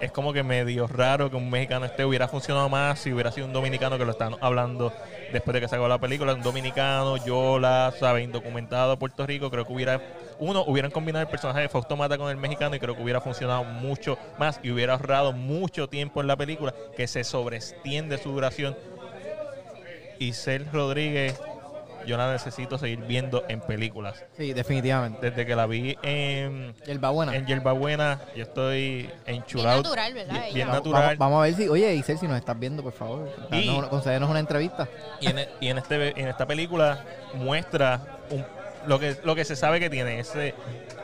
Es 0.00 0.10
como 0.10 0.32
que 0.32 0.42
medio 0.42 0.88
raro 0.88 1.30
que 1.30 1.36
un 1.36 1.48
mexicano 1.48 1.86
este 1.86 2.04
hubiera 2.04 2.26
funcionado 2.26 2.68
más 2.68 2.98
si 2.98 3.12
hubiera 3.12 3.30
sido 3.30 3.46
un 3.46 3.52
dominicano 3.52 3.96
que 3.96 4.04
lo 4.04 4.10
están 4.10 4.34
hablando 4.40 4.92
después 5.32 5.54
de 5.54 5.60
que 5.60 5.68
sacó 5.68 5.86
la 5.86 5.98
película. 5.98 6.34
Un 6.34 6.42
dominicano, 6.42 7.16
Yola, 7.24 7.92
¿sabes? 7.98 8.24
Indocumentado 8.24 8.98
Puerto 8.98 9.24
Rico. 9.24 9.50
Creo 9.50 9.64
que 9.64 9.72
hubiera, 9.72 10.00
uno, 10.38 10.64
hubieran 10.66 10.90
combinado 10.90 11.22
el 11.22 11.28
personaje 11.28 11.60
de 11.60 11.68
Fausto 11.68 11.96
Mata 11.96 12.18
con 12.18 12.30
el 12.30 12.36
mexicano 12.36 12.74
y 12.76 12.78
creo 12.80 12.94
que 12.96 13.02
hubiera 13.02 13.20
funcionado 13.20 13.64
mucho 13.64 14.18
más 14.38 14.60
y 14.62 14.70
hubiera 14.70 14.94
ahorrado 14.94 15.32
mucho 15.32 15.88
tiempo 15.88 16.20
en 16.20 16.26
la 16.26 16.36
película 16.36 16.74
que 16.96 17.06
se 17.06 17.24
sobreextiende 17.24 18.18
su 18.18 18.32
duración. 18.32 18.76
Isel 20.18 20.66
Rodríguez 20.72 21.40
yo 22.06 22.18
la 22.18 22.30
necesito 22.30 22.76
seguir 22.76 22.98
viendo 23.00 23.44
en 23.48 23.60
películas. 23.62 24.22
Sí, 24.36 24.52
definitivamente. 24.52 25.30
Desde 25.30 25.46
que 25.46 25.56
la 25.56 25.64
vi 25.66 25.96
en, 26.02 26.74
Y 26.86 26.90
el 26.90 27.02
va 27.02 27.08
buena. 27.08 27.34
en 27.34 27.46
Yerba 27.46 27.72
Buena, 27.72 28.20
yo 28.36 28.42
estoy 28.42 29.08
enchulado. 29.24 29.80
Bien 29.80 29.82
natural, 29.84 30.12
¿verdad? 30.14 30.34
Bien, 30.42 30.54
bien 30.54 30.68
natural. 30.68 31.02
vamos- 31.02 31.18
vamos 31.18 31.38
a 31.38 31.42
ver 31.44 31.54
si, 31.54 31.66
oye, 31.66 31.94
Isel, 31.94 32.18
si 32.18 32.28
nos 32.28 32.36
estás 32.36 32.58
viendo, 32.60 32.82
por 32.82 32.92
favor, 32.92 33.30
Y- 33.52 33.68
danos 34.04 34.28
una- 34.28 34.38
entrevista. 34.38 34.86
Y 35.18 35.28
en, 35.28 35.46
y 35.60 35.68
en, 35.68 35.78
este, 35.78 36.20
en 36.20 36.28
esta 36.28 36.44
película 36.44 37.02
muestra 37.32 38.18
un- 38.28 38.44
lo, 38.86 38.98
que, 38.98 39.16
lo 39.24 39.34
que 39.34 39.44
se 39.44 39.56
sabe 39.56 39.80
que 39.80 39.90
tiene. 39.90 40.20
Es, 40.20 40.34
eh, 40.36 40.54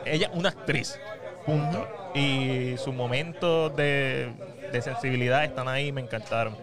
ella 0.05 0.29
una 0.33 0.49
actriz, 0.49 0.99
punto. 1.45 1.87
Y 2.13 2.75
sus 2.77 2.93
momentos 2.93 3.75
de, 3.75 4.33
de 4.71 4.81
sensibilidad 4.81 5.43
están 5.43 5.67
ahí, 5.67 5.91
me 5.91 6.01
encantaron. 6.01 6.57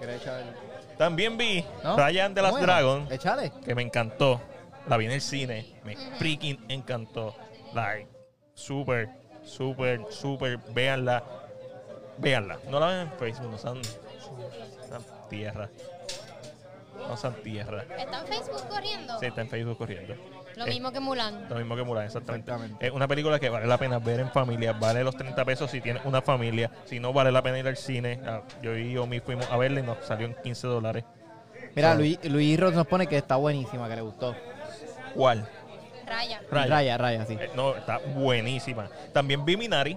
También 0.98 1.38
vi 1.38 1.64
¿No? 1.84 1.96
Ryan 1.96 2.34
de 2.34 2.42
las 2.42 2.50
Bueno, 2.50 2.66
Dragon, 2.66 3.08
Échale. 3.10 3.52
que 3.64 3.74
me 3.74 3.82
encantó. 3.82 4.40
La 4.88 4.96
vi 4.96 5.04
en 5.06 5.12
el 5.12 5.20
cine, 5.20 5.74
me 5.84 5.96
freaking 6.18 6.64
encantó. 6.68 7.36
Like, 7.74 8.08
súper, 8.54 9.10
súper, 9.42 10.00
súper, 10.10 10.58
véanla. 10.70 11.22
Véanla. 12.16 12.58
No 12.68 12.80
la 12.80 12.86
vean 12.86 13.00
en 13.00 13.12
Facebook, 13.18 13.50
no 13.50 13.58
sean, 13.58 13.80
sean 14.88 15.02
tierra. 15.28 15.68
No 17.06 17.16
sean 17.16 17.34
tierra. 17.42 17.84
¿Está 17.96 18.20
en 18.20 18.26
Facebook 18.26 18.68
corriendo? 18.68 19.18
Sí, 19.20 19.26
está 19.26 19.40
en 19.42 19.48
Facebook 19.50 19.78
corriendo. 19.78 20.14
Lo 20.58 20.66
Eh, 20.66 20.70
mismo 20.70 20.90
que 20.90 20.98
Mulan. 21.00 21.48
Lo 21.48 21.56
mismo 21.56 21.76
que 21.76 21.82
Mulan, 21.84 22.04
exactamente. 22.06 22.50
Exactamente. 22.50 22.86
Es 22.86 22.92
una 22.92 23.06
película 23.06 23.38
que 23.38 23.48
vale 23.48 23.66
la 23.66 23.78
pena 23.78 23.98
ver 24.00 24.18
en 24.20 24.30
familia. 24.30 24.72
Vale 24.72 25.04
los 25.04 25.16
30 25.16 25.44
pesos 25.44 25.70
si 25.70 25.80
tienes 25.80 26.04
una 26.04 26.20
familia. 26.20 26.70
Si 26.84 26.98
no, 26.98 27.12
vale 27.12 27.30
la 27.30 27.42
pena 27.42 27.58
ir 27.60 27.68
al 27.68 27.76
cine. 27.76 28.20
Ah, 28.26 28.42
Yo 28.60 28.76
y 28.76 28.96
Omi 28.96 29.20
fuimos 29.20 29.48
a 29.50 29.56
verla 29.56 29.80
y 29.80 29.82
nos 29.84 30.04
salió 30.04 30.26
en 30.26 30.34
15 30.34 30.66
dólares. 30.66 31.04
Mira, 31.76 31.92
So, 31.92 31.98
Luis, 31.98 32.18
Luis 32.24 32.58
Ross 32.58 32.74
nos 32.74 32.86
pone 32.88 33.06
que 33.06 33.16
está 33.16 33.36
buenísima, 33.36 33.88
que 33.88 33.94
le 33.96 34.02
gustó. 34.02 34.34
¿Cuál? 35.14 35.48
Raya. 36.06 36.40
Raya. 36.50 36.66
Raya, 36.68 36.98
Raya, 36.98 37.24
sí. 37.26 37.36
Eh, 37.38 37.50
no, 37.54 37.76
está 37.76 37.98
buenísima. 37.98 38.88
También 39.12 39.44
vi 39.44 39.56
Minari. 39.56 39.96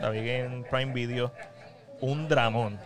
La 0.00 0.10
vi 0.10 0.28
en 0.28 0.62
Prime 0.70 0.92
Video. 0.92 1.32
Un 2.00 2.28
dramón. 2.28 2.78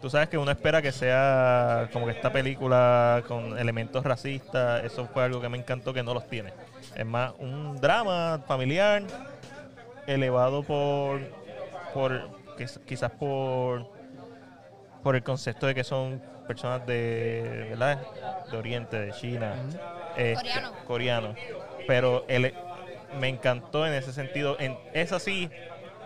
Tú 0.00 0.08
sabes 0.08 0.28
que 0.30 0.38
uno 0.38 0.50
espera 0.50 0.80
que 0.80 0.92
sea 0.92 1.88
como 1.92 2.06
que 2.06 2.12
esta 2.12 2.32
película 2.32 3.22
con 3.28 3.58
elementos 3.58 4.02
racistas. 4.02 4.82
Eso 4.84 5.06
fue 5.12 5.24
algo 5.24 5.40
que 5.42 5.48
me 5.50 5.58
encantó 5.58 5.92
que 5.92 6.02
no 6.02 6.14
los 6.14 6.26
tiene. 6.28 6.52
Es 6.96 7.04
más, 7.04 7.32
un 7.38 7.78
drama 7.80 8.40
familiar 8.46 9.02
elevado 10.06 10.62
por. 10.62 11.20
por 11.92 12.28
quiz- 12.56 12.80
quizás 12.86 13.10
por. 13.10 13.86
por 15.02 15.16
el 15.16 15.22
concepto 15.22 15.66
de 15.66 15.74
que 15.74 15.84
son 15.84 16.22
personas 16.48 16.86
de. 16.86 17.66
¿verdad? 17.70 17.98
De 18.50 18.56
Oriente, 18.56 18.98
de 18.98 19.12
China. 19.12 19.54
este, 20.16 20.34
Coreano. 20.34 20.72
coreano. 20.86 21.34
Pero 21.86 22.24
él 22.28 22.54
me 23.20 23.28
encantó 23.28 23.86
en 23.86 23.92
ese 23.92 24.12
sentido. 24.14 24.56
En, 24.58 24.78
es 24.94 25.12
así, 25.12 25.50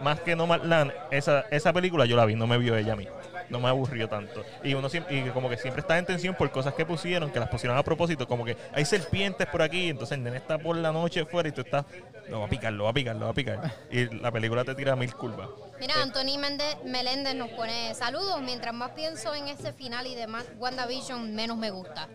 más 0.00 0.18
que 0.20 0.34
Nomadland, 0.34 0.92
esa, 1.12 1.44
esa 1.52 1.72
película 1.72 2.06
yo 2.06 2.16
la 2.16 2.24
vi, 2.24 2.34
no 2.34 2.46
me 2.48 2.58
vio 2.58 2.76
ella 2.76 2.94
a 2.94 2.96
mí. 2.96 3.06
No 3.50 3.60
me 3.60 3.68
aburrió 3.68 4.08
tanto. 4.08 4.42
Y 4.62 4.74
uno 4.74 4.88
siempre, 4.88 5.16
y 5.16 5.28
como 5.30 5.48
que 5.50 5.56
siempre 5.56 5.80
está 5.82 5.98
en 5.98 6.06
tensión 6.06 6.34
por 6.34 6.50
cosas 6.50 6.74
que 6.74 6.86
pusieron, 6.86 7.30
que 7.30 7.38
las 7.40 7.48
pusieron 7.48 7.76
a 7.76 7.82
propósito, 7.82 8.26
como 8.26 8.44
que 8.44 8.56
hay 8.72 8.84
serpientes 8.84 9.46
por 9.48 9.60
aquí, 9.62 9.90
entonces 9.90 10.16
el 10.16 10.24
nene 10.24 10.38
está 10.38 10.58
por 10.58 10.76
la 10.76 10.92
noche 10.92 11.24
fuera 11.26 11.48
y 11.48 11.52
tú 11.52 11.60
estás, 11.60 11.84
lo 12.28 12.40
va 12.40 12.46
a 12.46 12.48
picar, 12.48 12.72
lo 12.72 12.84
va 12.84 12.90
a 12.90 12.94
picar, 12.94 13.16
lo 13.16 13.26
va 13.26 13.30
a 13.32 13.34
picar. 13.34 13.74
Y 13.90 14.06
la 14.18 14.30
película 14.32 14.64
te 14.64 14.74
tira 14.74 14.96
mil 14.96 15.14
curvas. 15.14 15.48
Mira, 15.78 15.94
Anthony 16.02 16.38
Méndez- 16.38 16.82
Meléndez 16.84 17.34
nos 17.34 17.50
pone 17.50 17.94
saludos. 17.94 18.40
Mientras 18.42 18.72
más 18.74 18.90
pienso 18.92 19.34
en 19.34 19.48
ese 19.48 19.72
final 19.72 20.06
y 20.06 20.14
demás, 20.14 20.46
WandaVision 20.58 21.34
menos 21.34 21.56
me 21.58 21.70
gusta. 21.70 22.08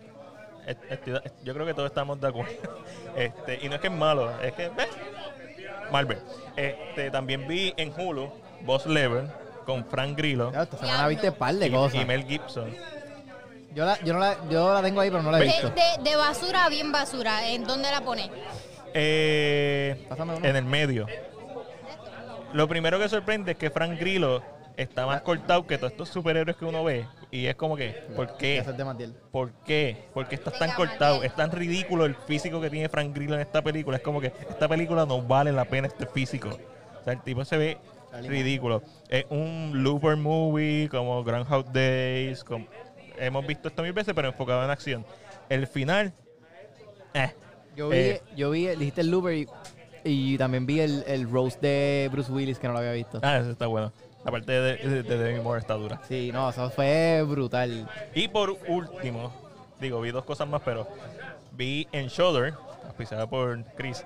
Yo 1.44 1.54
creo 1.54 1.66
que 1.66 1.74
todos 1.74 1.88
estamos 1.90 2.20
de 2.20 2.28
acuerdo. 2.28 2.52
Este, 3.16 3.58
y 3.62 3.68
no 3.68 3.74
es 3.74 3.80
que 3.80 3.88
es 3.88 3.92
malo, 3.92 4.30
es 4.40 4.52
que 4.52 4.68
ve, 4.68 4.86
Marvel. 5.90 6.18
Este, 6.56 7.10
también 7.10 7.46
vi 7.48 7.74
en 7.76 7.92
Hulu 7.98 8.30
Boss 8.62 8.86
Level 8.86 9.28
con 9.70 9.84
Frank 9.86 10.16
Grillo 10.16 10.48
esta 10.50 10.76
semana 10.76 11.06
viste 11.08 11.30
par 11.32 11.54
de 11.54 11.66
y, 11.66 11.70
cosas. 11.70 11.94
y 12.00 12.04
Mel 12.04 12.24
Gibson. 12.24 12.74
Yo 13.74 13.84
la, 13.84 14.00
yo, 14.02 14.12
no 14.14 14.18
la, 14.18 14.36
yo 14.50 14.74
la 14.74 14.82
tengo 14.82 15.00
ahí, 15.00 15.10
pero 15.10 15.22
no 15.22 15.30
la 15.30 15.38
he 15.38 15.42
De, 15.42 15.46
visto. 15.46 15.70
de- 15.70 16.10
de 16.10 16.16
basura 16.16 16.64
a 16.64 16.68
bien 16.68 16.90
basura. 16.90 17.46
¿En 17.48 17.64
dónde 17.64 17.88
la 17.90 18.00
pone? 18.00 18.28
Eh, 18.94 20.08
en 20.42 20.56
el 20.56 20.64
medio. 20.64 21.06
Lo 22.52 22.66
primero 22.66 22.98
que 22.98 23.08
sorprende 23.08 23.52
es 23.52 23.58
que 23.58 23.70
Frank 23.70 23.98
Grillo 24.00 24.42
está 24.76 25.06
más 25.06 25.20
cortado 25.22 25.66
que 25.68 25.78
todos 25.78 25.92
estos 25.92 26.08
superhéroes 26.08 26.56
que 26.56 26.64
uno 26.64 26.82
ve. 26.82 27.06
Y 27.30 27.46
es 27.46 27.54
como 27.54 27.76
que, 27.76 27.90
¿por 28.16 28.36
qué? 28.36 28.64
¿Por 29.30 29.52
qué? 29.64 30.08
¿Por 30.12 30.26
qué 30.26 30.34
estás 30.34 30.58
tan 30.58 30.72
cortado? 30.72 31.22
Es 31.22 31.32
tan 31.36 31.52
ridículo 31.52 32.06
el 32.06 32.16
físico 32.16 32.60
que 32.60 32.70
tiene 32.70 32.88
Frank 32.88 33.14
Grillo 33.14 33.34
en 33.34 33.40
esta 33.40 33.62
película. 33.62 33.98
Es 33.98 34.02
como 34.02 34.20
que 34.20 34.32
esta 34.48 34.66
película 34.66 35.06
no 35.06 35.22
vale 35.22 35.52
la 35.52 35.64
pena 35.64 35.86
este 35.86 36.06
físico. 36.06 36.48
O 37.00 37.04
sea, 37.04 37.12
el 37.12 37.20
tipo 37.22 37.44
se 37.44 37.56
ve 37.56 37.78
ridículo. 38.12 38.82
Es 39.08 39.24
un 39.30 39.72
looper 39.82 40.16
movie 40.16 40.88
como 40.90 41.22
Groundhog 41.24 41.72
Days. 41.72 42.44
como- 42.44 42.66
hemos 43.18 43.46
visto 43.46 43.68
esto 43.68 43.82
mil 43.82 43.92
veces, 43.92 44.14
pero 44.14 44.28
enfocado 44.28 44.64
en 44.64 44.70
acción. 44.70 45.04
El 45.48 45.66
final, 45.66 46.12
eh, 47.14 47.32
Yo 47.76 47.88
vi, 47.88 47.96
Eh. 47.96 48.22
yo 48.36 48.50
vi, 48.50 48.66
dijiste 48.68 49.00
el 49.02 49.10
Looper 49.10 49.34
y, 49.34 49.46
y 50.04 50.36
también 50.38 50.66
vi 50.66 50.80
el, 50.80 51.04
el 51.06 51.30
roast 51.30 51.60
de 51.60 52.08
Bruce 52.12 52.30
Willis 52.32 52.58
que 52.58 52.66
no 52.66 52.72
lo 52.72 52.80
había 52.80 52.92
visto. 52.92 53.20
ah, 53.22 53.38
eso 53.38 53.50
está 53.50 53.66
bueno. 53.66 53.92
La 54.24 54.30
parte 54.30 54.52
de, 54.52 54.76
de, 54.76 55.02
de 55.02 55.18
Demi 55.18 55.40
Moore 55.40 55.60
está 55.60 55.74
dura. 55.74 56.00
Sí, 56.06 56.30
no, 56.32 56.50
eso 56.50 56.68
fue 56.70 57.22
brutal. 57.26 57.88
Y 58.14 58.28
por 58.28 58.50
último, 58.68 59.32
digo, 59.80 60.00
vi 60.00 60.10
dos 60.10 60.24
cosas 60.24 60.46
más, 60.48 60.60
pero 60.64 60.86
vi 61.52 61.86
en 61.92 62.08
Shoulder, 62.08 62.52
auspiciada 62.86 63.26
por 63.28 63.64
Chris, 63.76 64.04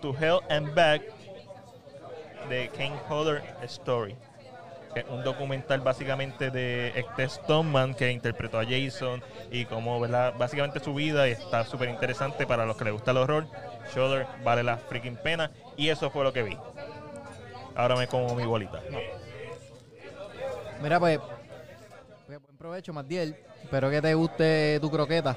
To 0.00 0.14
Hell 0.16 0.40
and 0.48 0.74
Back 0.74 1.02
de 2.48 2.68
Ken 2.70 2.92
Hodder 3.08 3.42
Story. 3.62 4.16
Que 4.94 5.00
es 5.00 5.06
un 5.08 5.24
documental 5.24 5.80
básicamente 5.80 6.50
de 6.50 6.88
Hector 6.94 7.30
Stoneman 7.30 7.94
que 7.94 8.10
interpretó 8.10 8.58
a 8.58 8.64
Jason 8.64 9.22
y 9.50 9.64
cómo, 9.64 9.98
¿verdad? 9.98 10.34
Básicamente 10.38 10.80
su 10.80 10.94
vida 10.94 11.28
y 11.28 11.32
está 11.32 11.64
súper 11.64 11.88
interesante 11.88 12.46
para 12.46 12.66
los 12.66 12.76
que 12.76 12.84
les 12.84 12.92
gusta 12.92 13.12
el 13.12 13.16
horror. 13.16 13.46
Shoulder 13.94 14.26
vale 14.44 14.62
la 14.62 14.76
freaking 14.76 15.16
pena 15.16 15.50
y 15.76 15.88
eso 15.88 16.10
fue 16.10 16.24
lo 16.24 16.32
que 16.32 16.42
vi. 16.42 16.58
Ahora 17.74 17.96
me 17.96 18.06
como 18.06 18.34
mi 18.34 18.44
bolita. 18.44 18.80
Mira, 20.82 20.98
pues, 20.98 21.20
pues, 22.26 22.42
buen 22.42 22.56
provecho, 22.56 22.92
Matiel. 22.92 23.36
Espero 23.62 23.88
que 23.88 24.02
te 24.02 24.14
guste 24.14 24.78
tu 24.80 24.90
croqueta. 24.90 25.36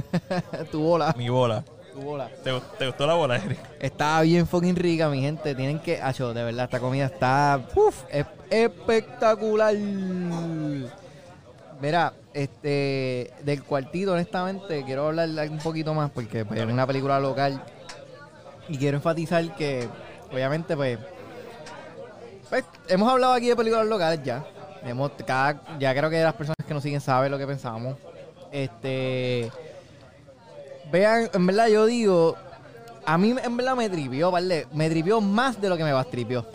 tu 0.72 0.82
bola. 0.82 1.14
Mi 1.16 1.28
bola. 1.28 1.62
Tu 1.92 2.00
bola. 2.00 2.28
¿Te, 2.44 2.52
te 2.78 2.86
gustó 2.86 3.06
la 3.06 3.14
bola, 3.14 3.36
Eric? 3.36 3.58
Está 3.80 4.20
bien 4.22 4.46
fucking 4.46 4.76
rica, 4.76 5.08
mi 5.08 5.20
gente. 5.20 5.54
Tienen 5.54 5.78
que. 5.80 6.00
Acho, 6.00 6.32
de 6.32 6.44
verdad, 6.44 6.64
esta 6.64 6.78
comida 6.80 7.06
está. 7.06 7.60
uf, 7.74 8.04
es- 8.10 8.26
espectacular. 8.50 9.74
Mira, 11.80 12.12
este. 12.34 13.32
Del 13.42 13.62
cuartito, 13.64 14.12
honestamente, 14.12 14.84
quiero 14.84 15.08
hablar 15.08 15.28
un 15.50 15.58
poquito 15.58 15.94
más 15.94 16.10
porque 16.10 16.44
pues, 16.44 16.60
es 16.60 16.66
una 16.66 16.86
película 16.86 17.18
local. 17.18 17.62
Y 18.68 18.76
quiero 18.78 18.98
enfatizar 18.98 19.54
que, 19.56 19.88
obviamente, 20.32 20.76
pues. 20.76 20.98
pues, 22.48 22.64
hemos 22.88 23.10
hablado 23.10 23.32
aquí 23.32 23.48
de 23.48 23.56
películas 23.56 23.86
locales 23.86 24.20
ya. 24.22 24.44
Hemos, 24.84 25.10
cada, 25.26 25.60
ya 25.78 25.94
creo 25.94 26.08
que 26.08 26.22
las 26.22 26.34
personas 26.34 26.56
que 26.66 26.72
nos 26.72 26.82
siguen 26.82 27.00
saben 27.00 27.30
lo 27.32 27.38
que 27.38 27.46
pensamos. 27.46 27.96
Este. 28.52 29.50
Vean, 30.90 31.30
en 31.32 31.46
verdad 31.46 31.68
yo 31.68 31.86
digo, 31.86 32.36
a 33.04 33.16
mí 33.18 33.34
en 33.42 33.56
verdad 33.56 33.76
me 33.76 33.88
tripió, 33.88 34.30
¿vale? 34.30 34.66
Me 34.72 34.90
tripió 34.90 35.20
más 35.20 35.60
de 35.60 35.68
lo 35.68 35.76
que 35.76 35.84
me 35.84 35.92
bastripió. 35.92 36.46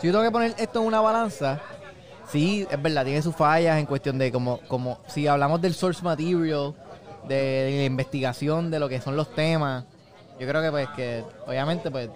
Si 0.00 0.06
yo 0.06 0.12
tengo 0.12 0.24
que 0.24 0.30
poner 0.30 0.54
esto 0.58 0.80
en 0.80 0.86
una 0.86 1.00
balanza, 1.00 1.60
sí, 2.30 2.66
es 2.70 2.82
verdad, 2.82 3.04
tiene 3.04 3.22
sus 3.22 3.34
fallas 3.34 3.78
en 3.78 3.86
cuestión 3.86 4.18
de 4.18 4.30
como, 4.30 4.60
como 4.68 5.00
si 5.08 5.26
hablamos 5.26 5.60
del 5.60 5.74
source 5.74 6.02
material, 6.02 6.74
de, 7.26 7.34
de 7.34 7.76
la 7.78 7.84
investigación, 7.84 8.70
de 8.70 8.78
lo 8.78 8.88
que 8.88 9.00
son 9.00 9.16
los 9.16 9.34
temas, 9.34 9.84
yo 10.38 10.46
creo 10.46 10.62
que 10.62 10.70
pues 10.70 10.88
que 10.90 11.24
obviamente 11.46 11.90
pues 11.90 12.08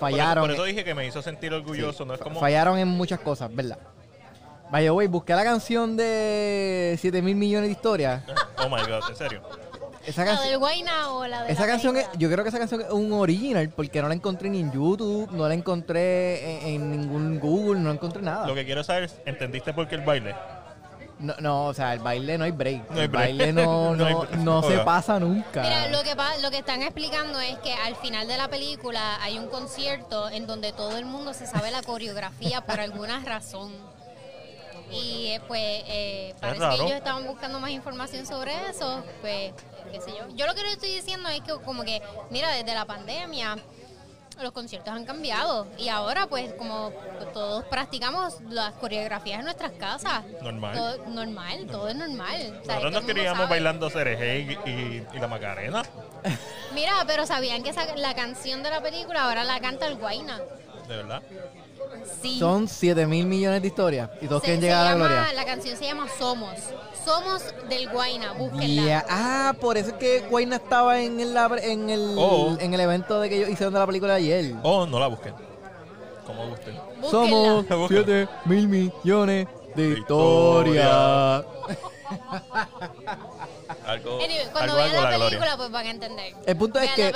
fallaron. 0.00 0.44
Por 0.44 0.50
eso, 0.50 0.62
por 0.62 0.68
eso 0.68 0.76
dije 0.76 0.84
que 0.84 0.94
me 0.94 1.06
hizo 1.06 1.22
sentir 1.22 1.52
orgulloso. 1.52 2.04
No 2.04 2.14
es 2.14 2.20
como. 2.20 2.40
Fallaron 2.40 2.78
en 2.78 2.88
muchas 2.88 3.20
cosas, 3.20 3.54
¿verdad? 3.54 3.78
Vaya, 4.70 4.90
güey, 4.90 5.06
busqué 5.08 5.34
la 5.34 5.44
canción 5.44 5.96
de 5.96 6.96
7 7.00 7.22
mil 7.22 7.36
millones 7.36 7.68
de 7.68 7.72
historias. 7.72 8.22
Oh 8.60 8.68
my 8.68 8.82
god, 8.82 9.08
en 9.08 9.14
serio. 9.14 9.40
Esa 10.08 10.22
¿La 10.24 10.30
canción. 10.32 10.48
del 10.50 10.58
Guayna 10.58 11.10
o 11.12 11.26
la 11.26 11.42
de 11.44 11.52
Esa 11.52 11.62
la 11.62 11.66
canción, 11.68 11.96
es, 11.96 12.08
yo 12.16 12.30
creo 12.30 12.42
que 12.42 12.48
esa 12.48 12.58
canción 12.58 12.80
es 12.80 12.90
un 12.90 13.12
original 13.12 13.68
porque 13.70 14.00
no 14.00 14.08
la 14.08 14.14
encontré 14.14 14.48
ni 14.48 14.60
en 14.60 14.72
YouTube, 14.72 15.30
no 15.32 15.46
la 15.48 15.54
encontré 15.54 16.60
en, 16.74 16.82
en 16.82 16.90
ningún 16.90 17.38
Google, 17.38 17.80
no 17.80 17.90
encontré 17.90 18.22
nada. 18.22 18.46
Lo 18.46 18.54
que 18.54 18.64
quiero 18.64 18.82
saber 18.82 19.04
es, 19.04 19.16
¿entendiste 19.26 19.72
por 19.74 19.86
qué 19.88 19.96
el 19.96 20.02
baile? 20.02 20.34
No, 21.20 21.34
no, 21.40 21.64
o 21.66 21.74
sea, 21.74 21.92
el 21.94 21.98
baile 21.98 22.38
no 22.38 22.44
hay 22.44 22.52
break. 22.52 22.90
No 22.90 22.96
hay 22.96 23.02
el 23.02 23.08
break. 23.08 23.24
baile 23.38 23.52
no, 23.52 23.62
No 23.96 23.96
no, 23.96 24.18
break. 24.20 24.34
no 24.36 24.62
se 24.62 24.78
pasa 24.78 25.18
nunca. 25.18 25.62
Mira, 25.62 25.88
lo 25.88 26.02
que, 26.04 26.14
pa- 26.14 26.36
lo 26.38 26.50
que 26.50 26.58
están 26.58 26.82
explicando 26.82 27.40
es 27.40 27.58
que 27.58 27.74
al 27.74 27.96
final 27.96 28.28
de 28.28 28.36
la 28.36 28.46
película 28.48 29.20
hay 29.22 29.36
un 29.36 29.48
concierto 29.48 30.30
en 30.30 30.46
donde 30.46 30.72
todo 30.72 30.96
el 30.96 31.04
mundo 31.06 31.34
se 31.34 31.46
sabe 31.48 31.70
la 31.72 31.82
coreografía 31.82 32.60
por 32.60 32.78
alguna 32.78 33.18
razón. 33.24 33.72
Y 34.90 35.26
eh, 35.32 35.40
pues 35.46 35.60
eh, 35.86 36.34
parece 36.40 36.58
que 36.58 36.74
ellos 36.86 36.96
estaban 36.96 37.26
buscando 37.26 37.60
más 37.60 37.70
información 37.70 38.26
sobre 38.26 38.52
eso, 38.70 39.02
pues 39.20 39.52
qué 39.92 40.00
sé 40.00 40.10
yo. 40.16 40.26
Yo 40.34 40.46
lo 40.46 40.54
que 40.54 40.62
les 40.62 40.72
estoy 40.72 40.90
diciendo 40.92 41.28
es 41.28 41.40
que 41.42 41.52
como 41.64 41.84
que, 41.84 42.00
mira, 42.30 42.50
desde 42.50 42.74
la 42.74 42.84
pandemia 42.84 43.56
los 44.40 44.52
conciertos 44.52 44.94
han 44.94 45.04
cambiado 45.04 45.66
y 45.78 45.88
ahora 45.88 46.28
pues 46.28 46.52
como 46.54 46.92
todos 47.34 47.64
practicamos 47.64 48.40
las 48.50 48.72
coreografías 48.74 49.40
en 49.40 49.44
nuestras 49.46 49.72
casas. 49.72 50.22
Normal. 50.42 50.76
Todo, 50.76 51.06
normal, 51.08 51.66
todo 51.68 51.88
es 51.88 51.96
normal. 51.96 52.60
Nosotros 52.64 52.92
nos 52.92 53.04
queríamos 53.04 53.48
bailando 53.48 53.90
cereje 53.90 54.38
y, 54.64 54.70
y- 54.70 55.06
y 55.12 55.18
la 55.18 55.26
Macarena. 55.26 55.82
Mira, 56.72 56.92
pero 57.06 57.26
sabían 57.26 57.64
que 57.64 57.70
esa- 57.70 57.96
la 57.96 58.14
canción 58.14 58.62
de 58.62 58.70
la 58.70 58.80
película 58.80 59.24
ahora 59.24 59.42
la 59.42 59.58
canta 59.60 59.86
el 59.88 59.96
Guayna. 59.96 60.38
De 60.86 60.96
verdad. 60.96 61.20
Sí. 62.22 62.38
Son 62.38 62.66
7 62.68 63.06
mil 63.06 63.26
millones 63.26 63.62
de 63.62 63.68
historias 63.68 64.10
y 64.20 64.26
todos 64.26 64.40
Se- 64.42 64.46
quieren 64.46 64.60
llegar 64.62 64.80
a 64.80 64.84
la 64.84 64.90
llama- 64.92 65.06
gloria. 65.08 65.32
La 65.34 65.44
canción 65.44 65.76
se 65.76 65.84
llama 65.84 66.06
Somos. 66.18 66.54
Somos 67.04 67.42
del 67.68 67.88
Guayna, 67.90 68.32
búsquenla. 68.32 68.82
Yeah. 68.82 69.06
Ah, 69.08 69.54
por 69.60 69.76
eso 69.78 69.90
es 69.90 69.94
que 69.94 70.20
Guayna 70.28 70.56
estaba 70.56 71.00
en 71.00 71.20
el, 71.20 71.36
en, 71.62 71.90
el, 71.90 72.14
Oh. 72.18 72.56
en 72.60 72.74
el 72.74 72.80
evento 72.80 73.20
de 73.20 73.28
que 73.30 73.36
ellos 73.36 73.48
hicieron 73.48 73.72
de 73.72 73.80
la 73.80 73.86
película 73.86 74.14
de 74.14 74.18
ayer. 74.18 74.54
O 74.62 74.84
no 74.86 74.98
la 75.00 75.06
busquen. 75.06 75.34
Como 76.26 76.48
gusten. 76.48 76.74
Búsquenla. 77.00 77.10
Somos 77.10 77.66
Búsquenla. 77.68 77.86
7 77.88 78.28
mil 78.44 78.68
millones 78.68 79.46
de 79.74 79.88
Victoria. 79.94 81.44
historias. 81.44 81.78
Algo, 83.88 84.18
Anyway, 84.22 84.46
cuando 84.52 84.72
algo, 84.74 84.76
vean 84.76 84.88
algo 84.90 85.02
la 85.02 85.10
la 85.10 85.16
gloria. 85.16 85.38
película, 85.38 85.56
pues 85.56 85.70
van 85.70 85.86
a 85.86 85.90
entender. 85.90 86.34
El 86.46 86.56
punto 86.56 86.78
es 86.78 86.90
que 86.90 87.12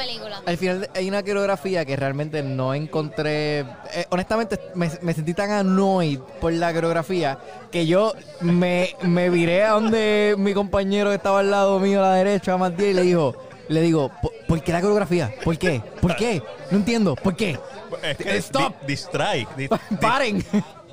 al 0.46 0.56
final 0.56 0.90
hay 0.94 1.08
una 1.08 1.22
coreografía 1.22 1.84
que 1.84 1.96
realmente 1.96 2.42
no 2.42 2.72
encontré. 2.74 3.60
eh, 3.60 4.06
honestamente, 4.10 4.58
me, 4.74 4.90
me 5.02 5.12
sentí 5.14 5.34
tan 5.34 5.50
annoyed 5.50 6.18
por 6.40 6.52
la 6.52 6.72
coreografía 6.72 7.38
que 7.70 7.86
yo 7.86 8.14
me, 8.40 8.96
me 9.02 9.28
viré 9.28 9.64
a 9.64 9.72
donde 9.72 10.34
mi 10.38 10.54
compañero 10.54 11.10
que 11.10 11.16
estaba 11.16 11.40
al 11.40 11.50
lado 11.50 11.78
mío 11.78 12.00
a 12.02 12.08
la 12.08 12.14
derecha, 12.14 12.54
a 12.54 12.56
Matías, 12.56 12.90
y 12.90 12.94
le 12.94 13.02
dijo, 13.02 13.36
le 13.68 13.80
digo, 13.82 14.10
"¿Por- 14.22 14.32
¿por 14.48 14.62
qué 14.62 14.72
la 14.72 14.80
coreografía? 14.80 15.34
¿Por 15.44 15.58
qué? 15.58 15.82
¿Por 16.00 16.16
qué? 16.16 16.42
No 16.70 16.78
entiendo, 16.78 17.14
¿por 17.16 17.36
qué? 17.36 17.58
Es 18.02 18.16
que 18.16 18.36
Stop. 18.38 18.80
di- 18.80 18.86
distrae. 18.88 19.46
di- 19.56 19.68
di- 19.90 19.96
Paren. 20.00 20.44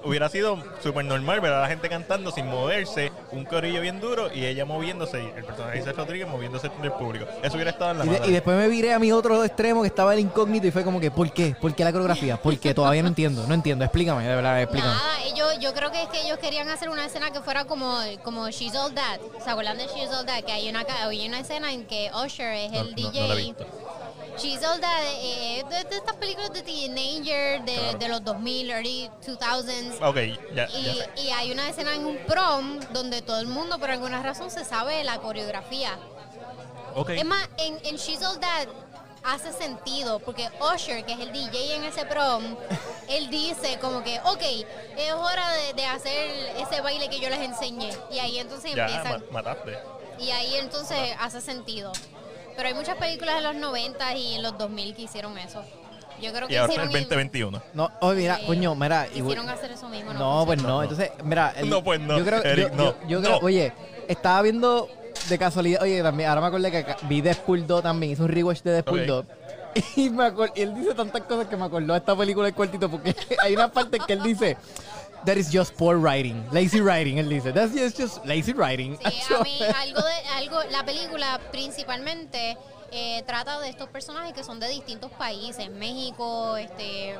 Hubiera 0.03 0.29
sido 0.29 0.61
súper 0.81 1.03
normal 1.05 1.41
ver 1.41 1.51
a 1.51 1.61
la 1.61 1.67
gente 1.67 1.89
cantando 1.89 2.31
sin 2.31 2.47
moverse, 2.47 3.11
un 3.31 3.45
corillo 3.45 3.81
bien 3.81 3.99
duro 3.99 4.33
y 4.33 4.45
ella 4.45 4.65
moviéndose, 4.65 5.21
y 5.21 5.27
el 5.37 5.43
personaje 5.45 5.75
de 5.75 5.79
Isaac 5.81 5.97
Rodríguez 5.97 6.27
moviéndose 6.27 6.67
entre 6.67 6.87
el 6.87 6.93
público. 6.93 7.25
Eso 7.43 7.55
hubiera 7.55 7.71
estado 7.71 7.91
en 7.91 7.97
la 7.99 8.05
Y, 8.05 8.09
de- 8.09 8.27
y 8.27 8.31
después 8.31 8.57
me 8.57 8.67
viré 8.67 8.93
a 8.93 8.99
mi 8.99 9.11
otro 9.11 9.43
extremo 9.43 9.81
que 9.81 9.87
estaba 9.87 10.13
el 10.13 10.19
incógnito 10.21 10.67
y 10.67 10.71
fue 10.71 10.83
como 10.83 10.99
que, 10.99 11.11
¿por 11.11 11.31
qué? 11.31 11.55
¿Por 11.59 11.73
qué 11.75 11.83
la 11.83 11.91
coreografía? 11.91 12.37
¿Por 12.37 12.57
qué? 12.59 12.73
Todavía 12.73 13.01
no 13.01 13.07
entiendo, 13.09 13.45
no 13.47 13.53
entiendo. 13.53 13.83
Explícame, 13.85 14.23
de 14.27 14.35
verdad, 14.35 14.61
explícame. 14.61 14.93
Nada, 14.93 15.23
ellos, 15.25 15.59
yo 15.59 15.73
creo 15.73 15.91
que 15.91 16.01
es 16.03 16.09
que 16.09 16.21
ellos 16.25 16.37
querían 16.39 16.69
hacer 16.69 16.89
una 16.89 17.05
escena 17.05 17.31
que 17.31 17.41
fuera 17.41 17.65
como, 17.65 17.97
como 18.23 18.49
She's 18.49 18.75
All 18.75 18.93
That. 18.93 19.19
¿Se 19.43 19.49
acuerdan 19.49 19.77
de 19.77 19.85
She's 19.87 20.09
All 20.11 20.25
That? 20.25 20.43
Que 20.43 20.51
hay 20.51 20.69
una, 20.69 20.85
hay 21.03 21.27
una 21.27 21.39
escena 21.39 21.71
en 21.71 21.85
que 21.85 22.09
Usher 22.25 22.53
es 22.53 22.73
el 22.73 22.89
no- 22.91 22.95
DJ. 22.95 23.21
no 23.21 23.27
la 23.27 23.33
he 23.33 23.37
visto. 23.37 23.65
She's 24.39 24.63
All 24.63 24.79
That, 24.79 25.03
eh, 25.03 25.63
de, 25.69 25.83
de 25.89 25.95
estas 25.97 26.15
películas 26.15 26.51
de 26.53 26.61
Teenager 26.61 27.61
de, 27.63 27.73
Claro. 27.75 27.97
de 27.97 28.07
los 28.07 28.23
2000, 28.23 28.69
early 28.71 29.09
2000s. 29.25 30.01
Ok, 30.01 30.53
ya, 30.55 30.67
Y, 31.17 31.29
hay 31.29 31.51
una 31.51 31.69
escena 31.69 31.93
en 31.93 32.05
un 32.05 32.17
prom 32.25 32.79
donde 32.91 33.21
todo 33.21 33.39
el 33.39 33.47
mundo 33.47 33.77
por 33.79 33.91
alguna 33.91 34.21
razón 34.23 34.49
se 34.49 34.63
sabe 34.65 35.03
la 35.03 35.19
coreografía. 35.19 35.97
Ok. 36.95 37.09
Es 37.11 37.25
más, 37.25 37.47
en, 37.57 37.77
en 37.83 37.97
She's 37.97 38.23
All 38.23 38.39
That 38.39 38.67
hace 39.23 39.51
sentido, 39.51 40.19
porque 40.19 40.49
Usher, 40.73 41.05
que 41.05 41.13
es 41.13 41.19
el 41.19 41.31
DJ 41.33 41.75
en 41.75 41.83
ese 41.83 42.05
prom, 42.05 42.55
él 43.09 43.29
dice 43.29 43.77
como 43.79 44.01
que, 44.03 44.19
ok, 44.23 44.41
es 44.97 45.13
hora 45.13 45.51
de, 45.51 45.73
de 45.73 45.85
hacer 45.85 46.29
ese 46.57 46.81
baile 46.81 47.09
que 47.09 47.19
yo 47.19 47.29
les 47.29 47.39
enseñé. 47.39 47.89
Y 48.11 48.19
ahí 48.19 48.39
entonces 48.39 48.73
ya, 48.73 48.85
empiezan, 48.87 49.21
ma- 49.31 49.41
mataste. 49.43 49.77
y 50.19 50.31
ahí 50.31 50.55
entonces 50.55 50.97
hace 51.19 51.41
sentido. 51.41 51.91
Pero 52.59 52.67
hay 52.67 52.75
muchas 52.75 52.97
películas 52.97 53.35
de 53.37 53.41
los 53.41 53.55
90 53.55 54.15
y 54.17 54.33
en 54.35 54.43
los 54.43 54.57
2000 54.57 54.93
que 54.93 55.03
hicieron 55.03 55.37
eso. 55.37 55.63
Yo 56.21 56.33
creo 56.33 56.45
que 56.49 56.55
Y 56.55 56.57
ahora 56.57 56.73
hicieron, 56.73 56.93
el 56.93 57.03
2021. 57.03 57.61
No, 57.73 57.89
oye, 58.01 58.19
mira, 58.23 58.39
coño, 58.45 58.75
mira. 58.75 59.07
y- 59.07 59.21
quisieron 59.21 59.47
hacer 59.47 59.71
eso 59.71 59.87
mismo. 59.87 60.11
No, 60.13 60.43
pues 60.45 60.57
funcionó. 60.59 60.75
no. 60.75 60.83
Entonces, 60.83 61.11
mira. 61.23 61.53
No, 61.63 61.81
pues 61.81 62.01
no, 62.01 62.17
Yo 62.17 62.25
creo, 62.25 62.43
Eric, 62.43 62.69
yo, 62.71 62.75
no, 62.75 62.83
yo- 62.83 63.07
yo 63.07 63.21
creo- 63.21 63.39
no. 63.39 63.45
oye, 63.45 63.71
estaba 64.09 64.41
viendo 64.41 64.89
de 65.29 65.37
casualidad. 65.37 65.81
Oye, 65.83 66.03
también, 66.03 66.27
ahora 66.27 66.41
me 66.41 66.47
acordé 66.47 66.69
que 66.69 66.85
vi 67.03 67.21
Deadpool 67.21 67.65
2 67.65 67.81
también. 67.81 68.11
Hice 68.11 68.23
un 68.23 68.27
rewatch 68.27 68.61
de 68.63 68.71
Deadpool 68.73 68.99
Ok. 68.99 69.05
2. 69.07 69.25
Y, 69.95 70.09
me 70.09 70.23
acor- 70.25 70.51
y 70.55 70.61
él 70.63 70.75
dice 70.75 70.93
tantas 70.95 71.21
cosas 71.21 71.47
que 71.47 71.55
me 71.55 71.63
acordó 71.63 71.93
de 71.93 71.99
esta 71.99 72.13
película 72.13 72.43
del 72.47 72.55
cuartito. 72.55 72.89
Porque 72.91 73.15
hay 73.41 73.53
una 73.53 73.71
parte 73.71 73.99
que 74.05 74.11
él 74.11 74.21
dice. 74.23 74.57
That 75.25 75.37
is 75.37 75.51
just 75.51 75.75
poor 75.75 75.97
writing. 75.97 76.45
Lazy 76.51 76.81
writing, 76.81 77.17
él 77.17 77.29
dice. 77.29 77.51
That's 77.51 77.73
just, 77.73 77.97
just 77.97 78.25
lazy 78.25 78.53
writing. 78.53 78.97
Sí, 78.97 79.33
a 79.33 79.43
mí 79.43 79.59
algo 79.61 80.01
de 80.01 80.29
algo 80.35 80.63
la 80.71 80.83
película 80.85 81.39
principalmente 81.51 82.57
eh, 82.91 83.23
trata 83.27 83.59
de 83.59 83.69
estos 83.69 83.89
personajes 83.89 84.33
que 84.33 84.43
son 84.43 84.59
de 84.59 84.67
distintos 84.69 85.11
países, 85.11 85.69
México, 85.69 86.57
este 86.57 87.15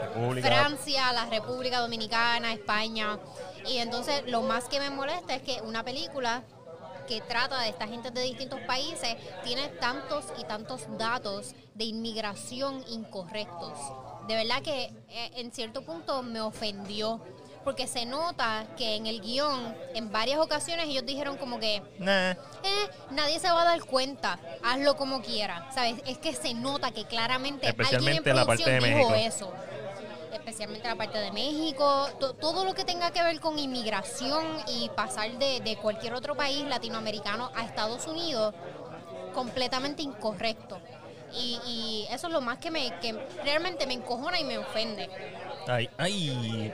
República. 0.00 0.46
Francia, 0.48 1.12
la 1.12 1.26
República 1.26 1.80
Dominicana, 1.80 2.52
España. 2.52 3.18
Y 3.66 3.78
entonces 3.78 4.22
lo 4.26 4.42
más 4.42 4.64
que 4.64 4.78
me 4.78 4.90
molesta 4.90 5.34
es 5.34 5.42
que 5.42 5.60
una 5.62 5.82
película 5.82 6.44
que 7.08 7.20
trata 7.22 7.60
de 7.62 7.70
esta 7.70 7.88
gente 7.88 8.10
de 8.10 8.22
distintos 8.22 8.60
países 8.60 9.16
tiene 9.42 9.68
tantos 9.68 10.26
y 10.38 10.44
tantos 10.44 10.82
datos 10.98 11.54
de 11.74 11.84
inmigración 11.84 12.84
incorrectos. 12.90 13.72
De 14.28 14.36
verdad 14.36 14.62
que 14.62 14.92
eh, 15.08 15.30
en 15.36 15.50
cierto 15.50 15.82
punto 15.82 16.22
me 16.22 16.40
ofendió. 16.40 17.20
Porque 17.68 17.86
se 17.86 18.06
nota 18.06 18.64
que 18.78 18.96
en 18.96 19.06
el 19.06 19.20
guion, 19.20 19.76
en 19.94 20.10
varias 20.10 20.38
ocasiones, 20.40 20.86
ellos 20.88 21.04
dijeron 21.04 21.36
como 21.36 21.60
que, 21.60 21.82
Nah. 21.98 22.30
eh, 22.30 22.36
nadie 23.10 23.38
se 23.38 23.50
va 23.50 23.60
a 23.60 23.64
dar 23.66 23.84
cuenta, 23.84 24.38
hazlo 24.64 24.96
como 24.96 25.20
quiera, 25.20 25.70
¿sabes? 25.74 25.96
Es 26.06 26.16
que 26.16 26.32
se 26.32 26.54
nota 26.54 26.92
que 26.92 27.04
claramente 27.04 27.68
Especialmente 27.68 28.30
alguien 28.30 28.32
en 28.32 28.36
la 28.36 28.46
parte 28.46 28.70
de 28.70 28.80
dijo 28.80 29.10
México. 29.10 29.14
eso. 29.14 29.52
Especialmente 30.32 30.88
la 30.88 30.94
parte 30.96 31.18
de 31.18 31.30
México, 31.30 32.08
to- 32.18 32.32
todo 32.32 32.64
lo 32.64 32.72
que 32.74 32.86
tenga 32.86 33.10
que 33.10 33.22
ver 33.22 33.38
con 33.38 33.58
inmigración 33.58 34.46
y 34.68 34.88
pasar 34.96 35.30
de, 35.32 35.60
de 35.60 35.76
cualquier 35.76 36.14
otro 36.14 36.34
país 36.34 36.64
latinoamericano 36.64 37.50
a 37.54 37.64
Estados 37.66 38.06
Unidos, 38.06 38.54
completamente 39.34 40.00
incorrecto. 40.00 40.78
Y, 41.34 41.60
y 41.66 42.06
eso 42.14 42.28
es 42.28 42.32
lo 42.32 42.40
más 42.40 42.56
que 42.56 42.70
me 42.70 42.98
que 43.00 43.12
realmente 43.44 43.86
me 43.86 43.92
encojona 43.92 44.40
y 44.40 44.44
me 44.44 44.56
ofende. 44.56 45.10
Ay, 45.66 45.90
ay. 45.98 46.72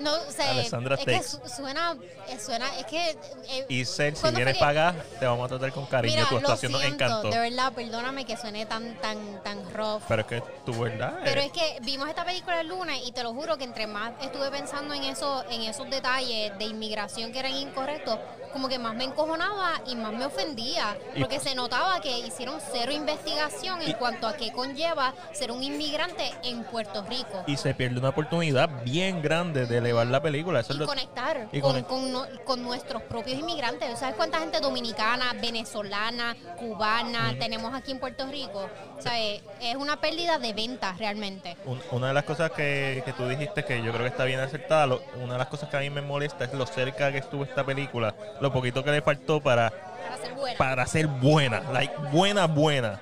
No, 0.00 0.12
o 0.12 0.30
sea, 0.30 0.50
Alessandra 0.50 0.96
es 0.96 1.04
que 1.04 1.12
Tex. 1.12 1.40
suena, 1.56 1.96
eh, 2.28 2.38
suena, 2.38 2.66
es 2.78 2.86
que 2.86 3.10
eh, 3.10 3.66
Y 3.68 3.84
Cel, 3.84 4.14
si 4.16 4.22
¿Cuándo 4.22 4.38
vienes 4.38 4.58
para 4.58 4.88
acá, 4.90 5.04
te 5.18 5.26
vamos 5.26 5.44
a 5.44 5.48
tratar 5.48 5.72
con 5.72 5.86
cariño. 5.86 6.14
Mira, 6.14 6.28
tu 6.28 6.36
actuación 6.36 6.72
nos 6.72 6.84
encantó. 6.84 7.30
de 7.30 7.38
verdad, 7.38 7.72
perdóname 7.72 8.24
que 8.24 8.36
suene 8.36 8.66
tan, 8.66 9.00
tan, 9.00 9.42
tan 9.42 9.72
rough. 9.72 10.02
Pero 10.08 10.22
es 10.22 10.26
que 10.26 10.42
tu 10.64 10.78
verdad. 10.78 11.20
Pero 11.24 11.40
es 11.40 11.52
que 11.52 11.78
vimos 11.82 12.08
esta 12.08 12.24
película 12.24 12.60
el 12.60 12.68
lunes 12.68 13.00
y 13.06 13.12
te 13.12 13.22
lo 13.22 13.32
juro 13.32 13.56
que 13.56 13.64
entre 13.64 13.86
más 13.86 14.12
estuve 14.20 14.50
pensando 14.50 14.94
en 14.94 15.04
eso, 15.04 15.44
en 15.50 15.62
esos 15.62 15.88
detalles 15.90 16.56
de 16.58 16.64
inmigración 16.64 17.32
que 17.32 17.38
eran 17.38 17.52
incorrectos, 17.52 18.18
como 18.54 18.68
que 18.68 18.78
más 18.78 18.94
me 18.94 19.04
encojonaba 19.04 19.82
y 19.86 19.96
más 19.96 20.12
me 20.14 20.24
ofendía, 20.24 20.96
Y- 21.14 21.20
porque 21.20 21.40
se 21.40 21.54
notaba 21.54 22.00
que 22.00 22.20
hicieron 22.20 22.58
cero 22.72 22.92
investigación 22.92 23.82
en 23.82 23.90
Y- 23.90 23.94
cuanto 23.94 24.26
a 24.28 24.34
qué 24.34 24.52
conlleva 24.52 25.12
ser 25.32 25.50
un 25.50 25.62
inmigrante 25.62 26.30
en 26.44 26.62
Puerto 26.64 27.02
Rico. 27.02 27.42
Y 27.46 27.56
se 27.56 27.74
pierde 27.74 27.98
una 27.98 28.10
oportunidad 28.10 28.70
bien 28.84 29.20
grande 29.20 29.66
de 29.66 29.78
elevar 29.78 30.06
la 30.06 30.22
película. 30.22 30.60
Eso 30.60 30.72
es 30.72 30.76
y 30.76 30.80
lo- 30.80 30.86
conectar 30.86 31.48
y 31.52 31.60
con, 31.60 31.82
con 31.82 32.12
no- 32.12 32.26
con 32.44 32.62
nuestros 32.62 33.02
propios 33.02 33.38
inmigrantes. 33.38 33.98
¿Sabes 33.98 34.14
cuánta 34.14 34.38
gente 34.38 34.60
dominicana, 34.60 35.32
venezolana, 35.40 36.36
cubana 36.56 37.34
tenemos 37.38 37.74
aquí 37.74 37.90
en 37.90 37.98
Puerto 37.98 38.26
Rico? 38.26 38.68
¿Sabes? 39.00 39.42
Es 39.60 39.74
una 39.76 40.00
pérdida 40.00 40.38
de 40.38 40.52
ventas 40.52 40.96
realmente. 40.98 41.56
Un- 41.66 41.82
una 41.90 42.08
de 42.08 42.14
las 42.14 42.24
cosas 42.24 42.52
que, 42.52 43.02
que 43.04 43.12
tú 43.12 43.26
dijiste 43.26 43.64
que 43.64 43.78
yo 43.82 43.90
creo 43.90 44.02
que 44.04 44.10
está 44.10 44.24
bien 44.24 44.38
acertada, 44.40 44.86
lo- 44.86 45.02
una 45.16 45.32
de 45.32 45.38
las 45.40 45.48
cosas 45.48 45.68
que 45.68 45.76
a 45.76 45.80
mí 45.80 45.90
me 45.90 46.00
molesta 46.02 46.44
es 46.44 46.52
lo 46.54 46.66
cerca 46.66 47.10
que 47.10 47.18
estuvo 47.18 47.42
esta 47.44 47.64
película, 47.64 48.14
lo 48.44 48.52
poquito 48.52 48.84
que 48.84 48.92
le 48.92 49.02
faltó 49.02 49.40
para, 49.40 49.70
Para 49.70 50.16
ser 50.18 50.34
buena. 50.34 50.58
para 50.58 50.86
ser 50.86 51.06
buena, 51.08 51.60
like 51.72 51.94
buena, 52.12 52.46
buena. 52.46 53.00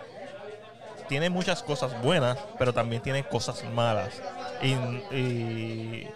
Tiene 1.08 1.28
muchas 1.28 1.62
cosas 1.62 2.00
buenas, 2.00 2.38
pero 2.58 2.72
también 2.72 3.02
tiene 3.02 3.24
cosas 3.24 3.62
malas. 3.74 4.22
Y, 4.62 4.72
y 5.14 6.08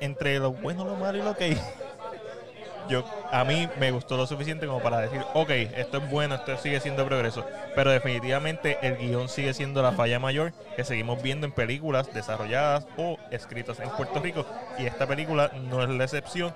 entre 0.00 0.38
lo 0.38 0.52
bueno, 0.52 0.84
lo 0.84 0.96
malo 0.96 1.18
y 1.18 1.22
lo 1.22 1.34
que 1.34 1.56
yo 2.88 3.04
a 3.32 3.44
mí 3.44 3.68
me 3.78 3.90
gustó 3.90 4.16
lo 4.16 4.26
suficiente 4.26 4.66
como 4.66 4.80
para 4.80 5.00
decir, 5.00 5.22
ok, 5.34 5.50
esto 5.50 5.98
es 5.98 6.10
bueno, 6.10 6.36
esto 6.36 6.56
sigue 6.58 6.78
siendo 6.80 7.04
progreso, 7.06 7.44
pero 7.74 7.90
definitivamente 7.90 8.78
el 8.82 8.96
guion 8.96 9.28
sigue 9.28 9.54
siendo 9.54 9.82
la 9.82 9.92
falla 9.92 10.18
mayor 10.18 10.52
que 10.76 10.84
seguimos 10.84 11.22
viendo 11.22 11.46
en 11.46 11.52
películas 11.52 12.12
desarrolladas 12.12 12.86
o 12.96 13.18
escritas 13.30 13.80
en 13.80 13.90
Puerto 13.90 14.20
Rico 14.20 14.46
y 14.78 14.86
esta 14.86 15.06
película 15.06 15.50
no 15.54 15.82
es 15.82 15.88
la 15.88 16.04
excepción 16.04 16.54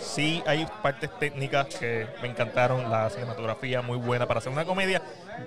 Sí 0.00 0.42
hay 0.46 0.66
partes 0.82 1.10
técnicas 1.18 1.66
que 1.66 2.06
me 2.22 2.28
encantaron, 2.28 2.90
la 2.90 3.10
cinematografía 3.10 3.82
muy 3.82 3.98
buena 3.98 4.26
para 4.26 4.38
hacer 4.38 4.52
una 4.52 4.64
comedia. 4.64 5.02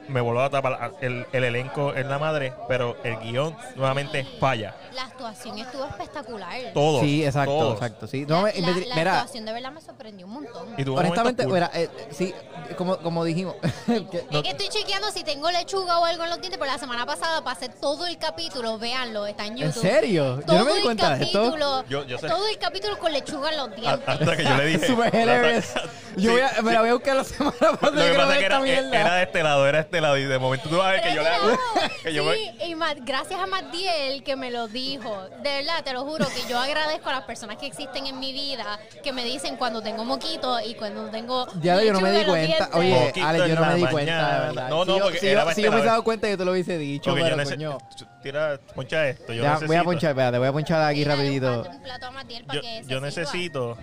Me 0.07 0.19
voló 0.21 0.41
a 0.43 0.49
tapar 0.49 0.93
el, 1.01 1.25
el 1.31 1.43
elenco 1.43 1.93
en 1.95 2.09
la 2.09 2.19
madre, 2.19 2.53
pero 2.67 2.97
el 3.03 3.17
guion 3.19 3.55
nuevamente 3.75 4.25
falla. 4.39 4.75
La 4.93 5.03
actuación 5.03 5.57
estuvo 5.59 5.85
espectacular. 5.85 6.51
Todos. 6.73 7.01
Sí, 7.01 7.23
exacto, 7.25 7.51
todos. 7.57 7.73
exacto. 7.75 8.07
Sí. 8.07 8.25
La, 8.27 8.35
No, 8.35 8.41
me- 8.43 8.53
la- 8.53 8.67
me- 8.73 8.85
la 8.85 8.95
mira, 8.95 9.13
actuación 9.19 9.45
de 9.45 9.53
verdad 9.53 9.71
me 9.71 9.81
sorprendió 9.81 10.25
un 10.25 10.33
montón. 10.33 10.67
Y 10.77 10.87
honestamente, 10.89 11.43
cool. 11.43 11.53
mira, 11.53 11.71
eh, 11.73 11.89
sí, 12.11 12.33
como, 12.77 12.97
como 12.97 13.23
dijimos, 13.23 13.55
que- 13.85 14.25
Es 14.31 14.41
que 14.41 14.49
estoy 14.49 14.67
chequeando 14.69 15.11
si 15.11 15.23
tengo 15.23 15.49
lechuga 15.51 15.99
o 15.99 16.05
algo 16.05 16.23
en 16.23 16.29
los 16.29 16.39
dientes, 16.41 16.59
pero 16.59 16.71
la 16.71 16.77
semana 16.77 17.05
pasada 17.05 17.43
pasé 17.43 17.69
todo 17.69 18.05
el 18.07 18.17
capítulo, 18.17 18.77
véanlo, 18.77 19.25
está 19.27 19.45
en 19.45 19.53
¿en 19.53 19.57
YouTube. 19.59 19.81
serio? 19.81 20.39
Yo 20.39 20.45
Todo 20.45 20.59
no 20.59 20.65
me 20.65 20.71
di 20.71 20.77
el 20.79 20.83
cuenta 20.83 21.15
de 21.15 21.23
esto. 21.25 21.39
capítulo, 21.39 21.85
Yo- 21.87 22.03
yo 22.05 22.17
sé. 22.17 22.27
todo 22.27 22.47
el 22.47 22.57
capítulo 22.57 22.99
con 22.99 23.13
lechuga 23.13 23.49
en 23.51 23.57
los 23.57 23.67
A- 23.67 23.75
dientes. 23.75 24.07
Hasta 24.09 24.37
que 24.37 24.43
yo 24.43 24.55
le 24.57 24.65
dije. 24.65 24.87
Super 24.91 25.13
hilarious. 25.15 25.73
Yo 26.17 26.21
Sí, 26.21 26.27
voy 26.27 26.41
a, 26.41 26.51
me 26.61 26.69
sí. 26.69 26.73
la 26.75 26.81
voy 26.81 26.89
a 26.89 26.93
buscar 26.93 27.15
la 27.15 27.23
semana 27.23 27.55
pasada. 27.57 27.91
Lo 27.91 28.01
que 28.01 28.07
yo 28.11 28.15
pasa 28.17 28.27
que 28.33 28.33
esta 28.43 28.45
era, 28.45 28.59
mierda. 28.59 28.99
era 28.99 29.15
de 29.15 29.23
este 29.23 29.43
lado, 29.43 29.67
era 29.67 29.79
de 29.81 29.87
este 29.97 30.01
lado. 30.01 30.17
Y 30.17 30.23
de 30.23 30.39
momento 30.39 30.69
tú 30.69 30.77
vas 30.77 30.87
a 30.87 30.91
ver 30.91 31.01
que 31.01 31.13
yo 31.15 31.21
le 31.21 31.29
hago. 31.29 31.57
Que 32.03 32.13
yo 32.13 32.23
me- 32.23 32.65
y 32.65 32.73
Matt- 32.75 32.99
gracias 33.01 33.39
a 33.39 33.45
Matiel 33.45 34.23
que 34.23 34.35
me 34.35 34.49
lo 34.49 34.67
dijo. 34.67 35.15
De 35.43 35.49
verdad, 35.57 35.83
te 35.83 35.93
lo 35.93 36.03
juro 36.03 36.25
que 36.27 36.49
yo 36.49 36.57
agradezco 36.59 37.09
a 37.09 37.13
las 37.13 37.23
personas 37.25 37.57
que 37.57 37.67
existen 37.67 38.07
en 38.07 38.19
mi 38.19 38.33
vida 38.33 38.79
que 39.03 39.11
me 39.13 39.23
dicen 39.23 39.55
cuando 39.57 39.81
tengo 39.81 40.03
moquito 40.03 40.59
y 40.61 40.73
cuando 40.75 41.09
tengo. 41.09 41.47
Ya 41.61 41.81
yo 41.83 41.93
no 41.93 42.01
me 42.01 42.11
di 42.11 42.23
cuenta. 42.25 42.47
dientes. 42.57 42.67
Oye, 42.75 43.05
Poquito 43.07 43.27
Ale, 43.27 43.49
yo 43.49 43.55
no 43.55 43.65
me 43.65 43.75
di 43.75 43.81
cuenta, 43.81 43.97
de 43.99 44.21
mañana. 44.21 44.39
verdad. 44.45 44.69
No, 44.69 44.85
no, 44.85 44.93
si 44.93 44.97
yo, 44.99 45.03
porque 45.05 45.19
si 45.19 45.27
era 45.27 45.45
yo, 45.45 45.51
si 45.51 45.61
yo 45.61 45.69
me 45.69 45.75
hubiese 45.77 45.89
dado 45.89 46.03
cuenta, 46.03 46.29
yo 46.29 46.37
te 46.37 46.45
lo 46.45 46.51
hubiese 46.51 46.77
dicho. 46.77 47.15
Yo 47.15 47.23
pero, 47.23 47.35
necesito. 47.35 47.77
coño. 47.77 47.77
Tira, 48.23 48.59
poncha 48.75 49.07
esto. 49.07 49.33
Yo 49.33 49.43
Ya, 49.43 49.49
necesito, 49.49 49.67
voy 49.67 49.75
a 49.77 49.83
ponchar, 49.83 50.09
espérate, 50.11 50.37
voy 50.37 50.47
a 50.47 50.51
ponchar 50.51 50.81
aquí 50.83 51.03
rapidito. 51.03 51.57
buscate 51.57 51.75
un 51.77 51.83
plato 51.83 52.05
a 52.07 52.11
Matiel 52.11 52.43
para 52.45 52.55
Yo, 52.55 52.61
que 52.61 52.83
yo 52.87 52.99
necesito 53.01 53.77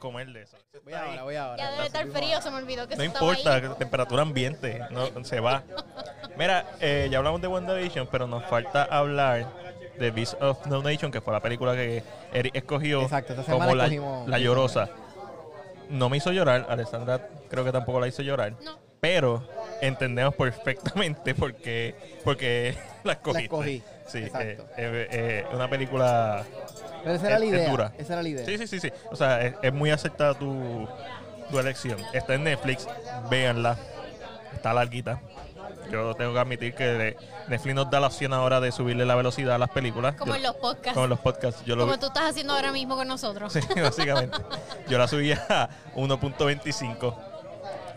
comer 0.00 0.26
de 0.28 0.42
eso. 0.42 0.56
Voy 0.82 0.92
ahora, 0.92 1.22
voy 1.22 1.36
ahora. 1.36 1.56
Ya 1.56 1.70
debe 1.72 1.86
estar 1.86 2.06
frío, 2.08 2.40
se 2.42 2.50
me 2.50 2.56
olvidó 2.56 2.88
que 2.88 2.96
No 2.96 3.02
estaba 3.04 3.30
importa, 3.32 3.54
ahí. 3.54 3.62
temperatura 3.78 4.22
ambiente, 4.22 4.80
no, 4.90 5.24
se 5.24 5.40
va. 5.40 5.62
Mira, 6.36 6.66
eh, 6.80 7.08
ya 7.10 7.18
hablamos 7.18 7.40
de 7.40 7.46
WandaVision, 7.48 8.08
pero 8.10 8.26
nos 8.26 8.44
falta 8.46 8.82
hablar 8.84 9.46
de 9.98 10.10
Beast 10.10 10.34
of 10.42 10.66
No 10.66 10.82
Nation, 10.82 11.12
que 11.12 11.20
fue 11.20 11.32
la 11.32 11.40
película 11.40 11.74
que 11.74 12.02
Eric 12.32 12.56
escogió 12.56 13.02
Exacto, 13.02 13.32
esta 13.34 13.44
semana 13.44 13.64
como 13.66 13.76
la, 13.76 13.84
escogimos- 13.86 14.28
la 14.28 14.38
llorosa. 14.38 14.88
No 15.90 16.08
me 16.08 16.16
hizo 16.16 16.32
llorar, 16.32 16.66
Alessandra 16.68 17.28
creo 17.48 17.64
que 17.64 17.70
tampoco 17.72 18.00
la 18.00 18.08
hizo 18.08 18.22
llorar, 18.22 18.54
No. 18.62 18.76
pero 19.00 19.46
entendemos 19.80 20.34
perfectamente 20.34 21.34
por 21.34 21.54
qué, 21.54 21.94
porque 22.24 22.76
la 23.04 23.12
escogiste. 23.12 23.44
escogí, 23.44 23.82
Sí, 24.06 24.18
exacto. 24.18 24.46
eh, 24.46 24.58
eh, 24.76 25.08
eh, 25.10 25.46
una 25.54 25.68
película 25.68 26.44
Pero 27.02 27.16
esa 27.16 27.26
era 27.28 27.38
la 27.38 27.44
es 27.44 27.50
idea. 27.50 27.70
dura. 27.70 27.92
Esa 27.98 28.12
era 28.14 28.22
la 28.22 28.28
idea. 28.28 28.44
Sí, 28.46 28.58
sí, 28.58 28.66
sí, 28.66 28.80
sí. 28.80 28.92
O 29.10 29.16
sea, 29.16 29.40
es, 29.42 29.54
es 29.62 29.72
muy 29.72 29.90
aceptada 29.90 30.34
tu, 30.34 30.86
tu 31.50 31.58
elección. 31.58 31.98
Está 32.12 32.34
en 32.34 32.44
Netflix, 32.44 32.86
véanla. 33.30 33.76
Está 34.54 34.72
larguita. 34.74 35.20
Yo 35.90 36.14
tengo 36.14 36.32
que 36.32 36.38
admitir 36.40 36.74
que 36.74 37.16
Netflix 37.48 37.74
nos 37.74 37.90
da 37.90 38.00
la 38.00 38.06
opción 38.06 38.32
ahora 38.32 38.58
de 38.60 38.72
subirle 38.72 39.04
la 39.04 39.14
velocidad 39.16 39.54
a 39.54 39.58
las 39.58 39.68
películas. 39.70 40.14
Como 40.16 40.32
Yo- 40.32 40.36
en 40.36 40.42
los 40.42 40.54
podcasts. 40.56 40.92
Como 40.94 41.04
en 41.04 41.10
los 41.10 41.18
podcasts. 41.20 41.62
Yo 41.64 41.76
lo 41.76 41.82
Como 41.84 41.98
tú 41.98 42.06
estás 42.06 42.30
haciendo 42.30 42.54
ahora 42.54 42.72
mismo 42.72 42.96
con 42.96 43.06
nosotros. 43.08 43.52
Sí, 43.52 43.60
básicamente. 43.80 44.36
Yo 44.88 44.98
la 44.98 45.06
subí 45.08 45.32
a 45.32 45.68
1.25, 45.94 47.14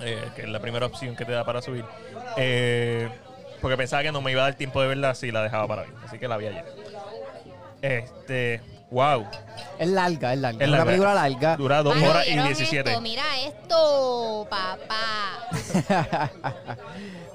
eh, 0.02 0.30
que 0.36 0.42
es 0.44 0.50
la 0.50 0.60
primera 0.60 0.86
opción 0.86 1.16
que 1.16 1.26
te 1.26 1.32
da 1.32 1.44
para 1.46 1.62
subir. 1.62 1.86
Eh, 2.36 3.10
porque 3.62 3.78
pensaba 3.78 4.04
que 4.04 4.12
no 4.12 4.22
me 4.22 4.32
iba 4.32 4.42
a 4.42 4.46
dar 4.46 4.56
tiempo 4.56 4.82
de 4.82 4.88
verla 4.88 5.16
si 5.16 5.32
la 5.32 5.42
dejaba 5.44 5.68
para 5.68 5.82
hoy. 5.84 5.90
Así 6.06 6.20
que 6.20 6.28
la 6.28 6.38
vi 6.38 6.48
ayer. 6.48 6.66
Este, 7.82 8.62
wow. 8.90 9.26
Es 9.80 9.88
larga, 9.88 10.34
es 10.34 10.40
larga. 10.40 10.64
Es 10.66 10.72
una 10.72 10.86
película 10.86 11.14
larga. 11.14 11.58
Dura 11.58 11.84
dos 11.84 11.96
horas 12.02 12.26
y 12.28 12.32
¿vieron 12.32 12.48
17. 12.48 12.90
Esto? 12.90 13.02
Mira 13.02 13.24
esto, 13.46 14.48
papá. 14.50 16.30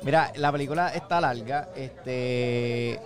Mira, 0.02 0.32
la 0.36 0.50
película 0.52 0.88
está 0.88 1.20
larga. 1.20 1.68
Este. 1.76 3.00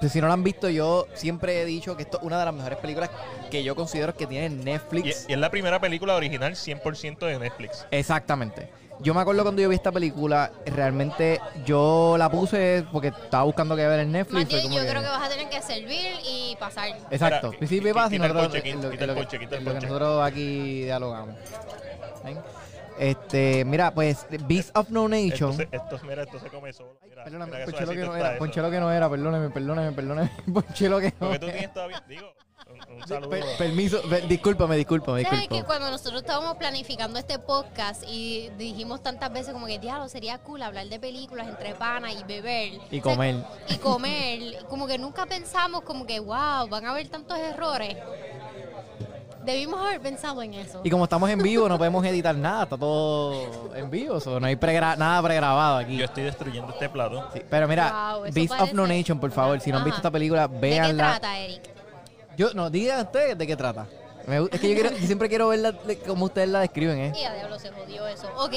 pues 0.00 0.12
Si 0.12 0.20
no 0.20 0.26
la 0.28 0.34
han 0.34 0.44
visto, 0.44 0.68
yo 0.68 1.06
siempre 1.14 1.62
he 1.62 1.64
dicho 1.64 1.96
que 1.96 2.02
esto 2.02 2.18
es 2.18 2.24
una 2.24 2.38
de 2.38 2.44
las 2.44 2.54
mejores 2.54 2.78
películas 2.78 3.10
que 3.50 3.62
yo 3.64 3.74
considero 3.74 4.14
que 4.14 4.26
tiene 4.26 4.46
Y, 4.46 4.64
Netflix. 4.64 5.26
y 5.28 5.32
es 5.32 5.38
la 5.38 5.50
primera 5.50 5.80
película 5.80 6.14
original 6.14 6.52
100% 6.54 7.18
de 7.26 7.38
Netflix. 7.38 7.86
Exactamente. 7.90 8.68
Yo 9.00 9.12
me 9.12 9.20
acuerdo 9.20 9.42
cuando 9.42 9.60
yo 9.60 9.68
vi 9.68 9.74
esta 9.74 9.90
película, 9.92 10.50
realmente 10.66 11.40
yo 11.66 12.16
la 12.16 12.30
puse 12.30 12.84
porque 12.92 13.08
estaba 13.08 13.42
buscando 13.44 13.74
qué 13.76 13.86
ver 13.86 14.00
en 14.00 14.12
Netflix. 14.12 14.62
como 14.62 14.76
yo 14.76 14.82
creo 14.86 15.02
que 15.02 15.08
vas 15.08 15.26
a 15.26 15.28
tener 15.28 15.48
que 15.48 15.60
servir 15.60 16.12
y 16.24 16.56
pasar. 16.58 16.88
Exacto. 17.10 17.48
Espera, 17.52 17.66
Sí, 17.68 17.76
sí, 17.76 17.80
quita- 17.80 17.94
pasa 17.94 18.06
y 18.14 18.18
quita 18.18 18.26
el 18.26 18.32
ponche, 18.32 18.62
quita 18.62 18.74
el 18.76 18.82
lo 18.82 18.90
que- 18.90 19.20
ponche, 19.20 19.38
quita 19.38 19.54
el 19.56 19.58
en 19.60 19.64
lo 19.64 19.70
que 19.72 19.74
ponche. 19.80 19.86
nosotros 19.88 20.22
aquí 20.24 20.82
dialogamos. 20.84 21.34
¿Ven? 22.24 22.38
Este, 22.98 23.64
mira, 23.64 23.92
pues 23.92 24.26
Beast 24.46 24.76
of 24.76 24.88
No 24.90 25.06
Esto 25.12 25.32
Nation. 25.32 25.52
se, 25.56 25.68
esto, 25.72 25.98
mira, 26.06 26.22
esto 26.22 26.38
se 26.38 26.46
come 26.48 26.72
solo. 26.72 26.96
Mira, 27.08 27.24
Perdóname, 27.24 27.64
ponché 27.64 27.86
lo 27.86 27.92
que 27.92 27.98
no 27.98 28.16
era, 28.16 28.38
ponché 28.38 28.62
lo 28.62 28.70
que 28.70 28.78
no 28.80 28.92
era, 28.92 29.10
perdóname, 29.10 29.50
perdóname, 29.50 29.92
perdóname, 29.96 30.30
ponché 30.52 30.88
lo 30.88 31.00
que 31.00 31.06
no 31.08 31.12
Porque 31.18 31.38
tú 31.40 31.46
tienes 31.46 31.72
todavía, 31.74 32.04
digo, 32.08 32.32
un, 32.90 33.06
saludo. 33.08 33.30
Per- 33.30 33.44
permiso, 33.58 34.00
per- 34.02 34.26
discúlpame, 34.28 34.76
discúlpame, 34.76 35.22
¿Sabes 35.24 35.48
que 35.48 35.62
cuando 35.64 35.90
nosotros 35.90 36.20
estábamos 36.22 36.56
planificando 36.56 37.18
este 37.18 37.38
podcast 37.38 38.02
y 38.06 38.50
dijimos 38.58 39.02
tantas 39.02 39.32
veces 39.32 39.52
como 39.52 39.66
que, 39.66 39.78
diablo, 39.78 40.08
sería 40.08 40.38
cool 40.38 40.62
hablar 40.62 40.86
de 40.88 40.98
películas 41.00 41.48
entre 41.48 41.74
pana 41.74 42.12
y 42.12 42.22
beber? 42.24 42.74
Y 42.90 43.00
O 43.00 43.02
sea, 43.02 43.02
comer. 43.02 43.44
Y 43.68 43.76
comer. 43.78 44.64
Como 44.68 44.86
que 44.86 44.98
nunca 44.98 45.26
pensamos 45.26 45.82
como 45.82 46.06
que, 46.06 46.20
wow, 46.20 46.68
van 46.68 46.86
a 46.86 46.90
haber 46.90 47.08
tantos 47.08 47.38
errores. 47.38 47.96
Debimos 49.44 49.78
haber 49.78 50.00
pensado 50.00 50.40
en 50.42 50.54
eso. 50.54 50.80
Y 50.84 50.88
como 50.88 51.04
estamos 51.04 51.28
en 51.28 51.38
vivo, 51.42 51.68
no 51.68 51.76
podemos 51.76 52.02
editar 52.06 52.34
nada, 52.34 52.62
está 52.62 52.78
todo 52.78 53.74
en 53.76 53.90
vivo, 53.90 54.18
so, 54.18 54.40
no 54.40 54.46
hay 54.46 54.56
pregra- 54.56 54.96
nada 54.96 55.22
pregrabado 55.22 55.76
aquí. 55.76 55.98
Yo 55.98 56.06
estoy 56.06 56.22
destruyendo 56.24 56.72
este 56.72 56.88
plato. 56.88 57.28
Sí, 57.34 57.42
pero 57.50 57.68
mira, 57.68 58.14
Wow, 58.14 58.32
Beast 58.32 58.58
of 58.58 58.72
No 58.72 58.86
Nation, 58.86 59.20
por 59.20 59.30
favor, 59.32 59.60
si 59.60 59.68
no 59.70 59.76
han 59.76 59.80
Ajá. 59.82 59.84
visto 59.84 59.98
esta 59.98 60.10
película, 60.10 60.48
¿De 60.48 60.54
qué 60.54 60.60
véanla. 60.60 61.10
trata, 61.18 61.38
Eric? 61.38 61.73
Yo, 62.36 62.52
no, 62.54 62.70
digan 62.70 63.00
ustedes 63.06 63.36
de 63.38 63.46
qué 63.46 63.56
trata. 63.56 63.86
Me 64.26 64.38
es 64.38 64.58
que 64.60 64.68
yo, 64.70 64.74
quiero- 64.74 64.96
yo 64.96 65.06
siempre 65.06 65.28
quiero 65.28 65.48
verla 65.48 65.74
como 66.06 66.24
ustedes 66.26 66.48
la 66.48 66.60
describen, 66.60 66.98
¿eh? 66.98 67.12
Y 67.14 67.24
a 67.24 67.34
diablo 67.34 67.58
se 67.58 67.70
jodió 67.70 68.06
eso. 68.06 68.26
Ok, 68.38 68.54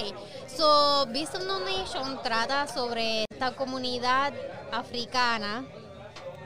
so 0.48 1.06
Beast 1.08 1.36
of 1.36 1.44
No 1.44 1.60
Nation 1.60 2.22
trata 2.24 2.68
sobre 2.68 3.26
esta 3.30 3.52
comunidad 3.52 4.34
africana. 4.72 5.66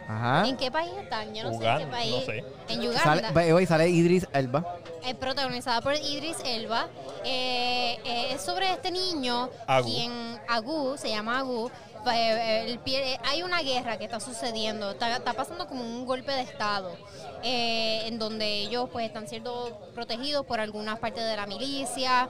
Ajá. 0.07 0.47
¿En 0.47 0.57
qué 0.57 0.71
país 0.71 0.91
están? 0.99 1.33
Yo 1.33 1.43
no 1.43 1.57
sé 1.57 1.65
en 1.65 1.77
qué 1.77 1.85
país. 1.85 2.15
no 2.19 2.25
sé. 2.25 2.43
En 2.67 2.79
Uganda. 2.81 3.31
Sale, 3.31 3.53
way, 3.53 3.65
sale 3.65 3.89
Idris 3.89 4.27
Elba. 4.33 4.77
Es 5.05 5.15
protagonizada 5.15 5.81
por 5.81 5.93
Idris 5.95 6.37
Elba. 6.43 6.87
Eh, 7.23 7.97
eh, 8.03 8.27
es 8.33 8.41
sobre 8.41 8.71
este 8.71 8.91
niño, 8.91 9.49
Agu. 9.67 9.87
quien 9.87 10.11
Agu, 10.49 10.97
se 10.97 11.09
llama 11.09 11.39
Agu. 11.39 11.71
Eh, 12.09 12.73
eh, 12.73 12.79
eh, 12.85 13.19
hay 13.23 13.43
una 13.43 13.61
guerra 13.61 13.97
que 13.97 14.05
está 14.05 14.19
sucediendo, 14.19 14.91
está, 14.91 15.33
pasando 15.33 15.67
como 15.67 15.83
un 15.83 16.05
golpe 16.05 16.31
de 16.31 16.41
estado, 16.41 16.95
en 17.43 18.17
donde 18.17 18.45
ellos 18.45 18.89
pues 18.91 19.05
están 19.05 19.27
siendo 19.27 19.79
protegidos 19.93 20.45
por 20.45 20.59
algunas 20.59 20.99
partes 20.99 21.23
de 21.23 21.35
la 21.35 21.45
milicia. 21.45 22.29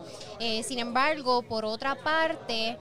Sin 0.64 0.80
embargo, 0.80 1.44
por 1.44 1.66
otra 1.66 1.96
parte, 1.96 2.78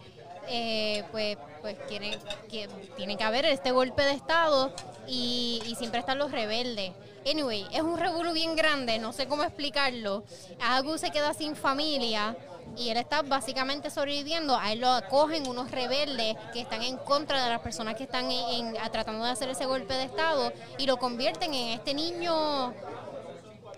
pues, 1.12 1.38
pues 1.60 1.86
tiene, 1.86 2.18
que, 2.50 2.68
tiene 2.96 3.16
que 3.16 3.24
haber 3.24 3.44
este 3.44 3.70
golpe 3.70 4.02
de 4.02 4.12
Estado 4.12 4.72
y, 5.06 5.62
y 5.66 5.74
siempre 5.76 6.00
están 6.00 6.18
los 6.18 6.32
rebeldes. 6.32 6.92
Anyway, 7.30 7.66
es 7.70 7.82
un 7.82 7.98
revuelo 7.98 8.32
bien 8.32 8.56
grande, 8.56 8.98
no 8.98 9.12
sé 9.12 9.26
cómo 9.26 9.42
explicarlo. 9.42 10.24
Agu 10.60 10.96
se 10.96 11.10
queda 11.10 11.34
sin 11.34 11.54
familia 11.54 12.34
y 12.76 12.90
él 12.90 12.96
está 12.96 13.22
básicamente 13.22 13.90
sobreviviendo. 13.90 14.56
A 14.56 14.72
él 14.72 14.80
lo 14.80 14.88
acogen 14.90 15.46
unos 15.48 15.70
rebeldes 15.70 16.36
que 16.52 16.60
están 16.60 16.82
en 16.82 16.96
contra 16.98 17.42
de 17.44 17.50
las 17.50 17.60
personas 17.60 17.94
que 17.96 18.04
están 18.04 18.30
en- 18.30 18.48
en- 18.76 18.78
a- 18.78 18.90
tratando 18.90 19.24
de 19.24 19.30
hacer 19.32 19.48
ese 19.50 19.66
golpe 19.66 19.94
de 19.94 20.04
Estado 20.04 20.52
y 20.78 20.86
lo 20.86 20.96
convierten 20.98 21.52
en 21.54 21.68
este 21.78 21.94
niño... 21.94 22.72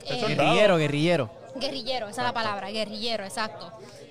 Eh, 0.05 0.21
Guerrillero, 0.27 0.77
guerrillero. 0.79 1.31
Guerrillero, 1.55 2.09
esa 2.09 2.23
es 2.23 2.27
la 2.27 2.33
palabra, 2.33 2.71
guerrillero, 2.71 3.25
exacto. 3.25 3.71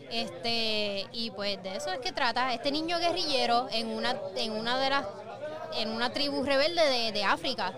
Este, 0.09 1.05
y 1.13 1.31
pues 1.31 1.61
de 1.63 1.75
eso 1.77 1.91
es 1.91 1.99
que 1.99 2.11
trata 2.11 2.53
este 2.53 2.71
niño 2.71 2.97
guerrillero 2.99 3.67
en 3.71 3.87
una, 3.87 4.15
en 4.35 4.51
una 4.51 4.77
de 4.77 4.89
las, 4.89 5.05
en 5.77 5.89
una 5.89 6.11
tribu 6.11 6.43
rebelde 6.43 6.81
de, 6.83 7.11
de 7.11 7.23
África. 7.23 7.73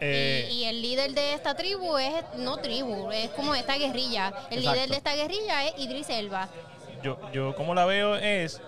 Eh, 0.00 0.48
y, 0.50 0.54
y 0.58 0.64
el 0.64 0.80
líder 0.82 1.12
de 1.12 1.34
esta 1.34 1.54
tribu 1.54 1.96
es, 1.98 2.12
no 2.36 2.56
tribu, 2.58 3.10
es 3.12 3.30
como 3.30 3.54
esta 3.54 3.76
guerrilla. 3.76 4.28
El 4.50 4.58
Exacto. 4.58 4.74
líder 4.74 4.88
de 4.90 4.96
esta 4.96 5.14
guerrilla 5.14 5.66
es 5.66 5.74
Idris 5.78 6.08
Elba. 6.10 6.48
yo, 7.02 7.18
yo 7.32 7.54
como 7.56 7.74
la 7.74 7.84
veo 7.84 8.14
es... 8.16 8.60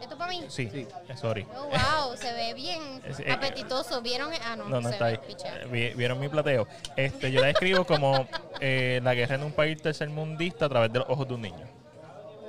¿Esto 0.00 0.16
para 0.16 0.30
mí? 0.30 0.44
Sí, 0.48 0.68
Sí. 0.72 0.86
eh, 1.08 1.16
sorry. 1.16 1.44
Oh, 1.56 1.64
wow, 1.64 2.16
se 2.16 2.32
ve 2.32 2.54
bien 2.54 2.80
Es- 3.04 3.18
eh, 3.18 3.32
apetitoso. 3.32 4.00
¿Vieron? 4.00 4.30
Ah, 4.44 4.54
no, 4.54 4.68
No, 4.68 4.80
no 4.80 4.88
se 4.88 4.94
está 4.94 5.06
ve, 5.06 5.20
ahí. 5.26 5.36
Eh, 5.72 5.94
Vieron 5.96 6.20
mi 6.20 6.28
plateo. 6.28 6.68
Este, 6.96 7.32
yo 7.32 7.40
la 7.40 7.48
describo 7.48 7.84
como 7.84 8.28
eh, 8.60 9.00
la 9.02 9.14
guerra 9.14 9.34
en 9.34 9.42
un 9.42 9.50
país 9.52 9.82
tercermundista 9.82 10.66
a 10.66 10.68
través 10.68 10.92
de 10.92 11.00
los 11.00 11.08
ojos 11.10 11.26
de 11.26 11.34
un 11.34 11.42
niño. 11.42 11.66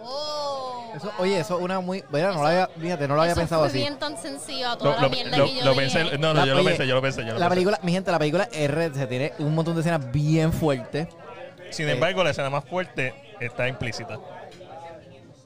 Oh, 0.04 0.49
Eso, 0.96 1.12
oye, 1.20 1.40
eso 1.40 1.58
es 1.58 1.64
una 1.64 1.80
muy. 1.80 2.04
Mira, 2.12 2.32
no 2.34 2.42
lo 2.42 2.48
había, 2.48 2.68
fíjate, 2.68 3.08
no 3.08 3.16
lo 3.16 3.22
había 3.22 3.34
Eso 3.34 3.42
pensado 3.42 3.62
fue 3.62 3.68
así. 3.70 3.78
bien 3.78 4.00
tan 4.00 4.18
sencillo 4.18 4.70
a 4.70 4.78
toda 4.78 4.92
Lo, 4.92 4.96
la 4.98 5.02
lo- 5.04 5.10
mierda 5.10 5.38
lo- 5.38 5.46
que 5.46 5.56
yo 5.56 5.64
lo 5.66 5.72
dije. 5.72 5.82
pensé, 5.82 6.18
no, 6.18 6.34
no, 6.34 6.34
La- 6.34 6.46
yo 6.46 6.54
lo 6.54 6.60
oye, 6.62 6.70
pensé, 6.70 6.88
yo 6.88 6.96
lo 6.96 7.02
pensé, 7.02 7.22
yo 7.22 7.28
lo 7.28 7.34
La 7.34 7.40
pensé. 7.40 7.50
película, 7.50 7.80
mi 7.84 7.92
gente, 7.92 8.12
la 8.12 8.20
película 8.20 8.50
R 8.52 8.94
se 8.94 9.08
tiene 9.08 9.34
un 9.40 9.54
montón 9.56 9.76
de 9.76 9.82
escenas 9.82 10.12
bien 10.12 10.52
fuertes. 10.52 11.08
Sin 11.70 11.88
Eh, 11.88 11.92
embargo, 11.94 12.24
la 12.24 12.32
escena 12.32 12.50
más 12.50 12.66
fuerte 12.66 13.14
está 13.40 13.68
implícita. 13.68 14.18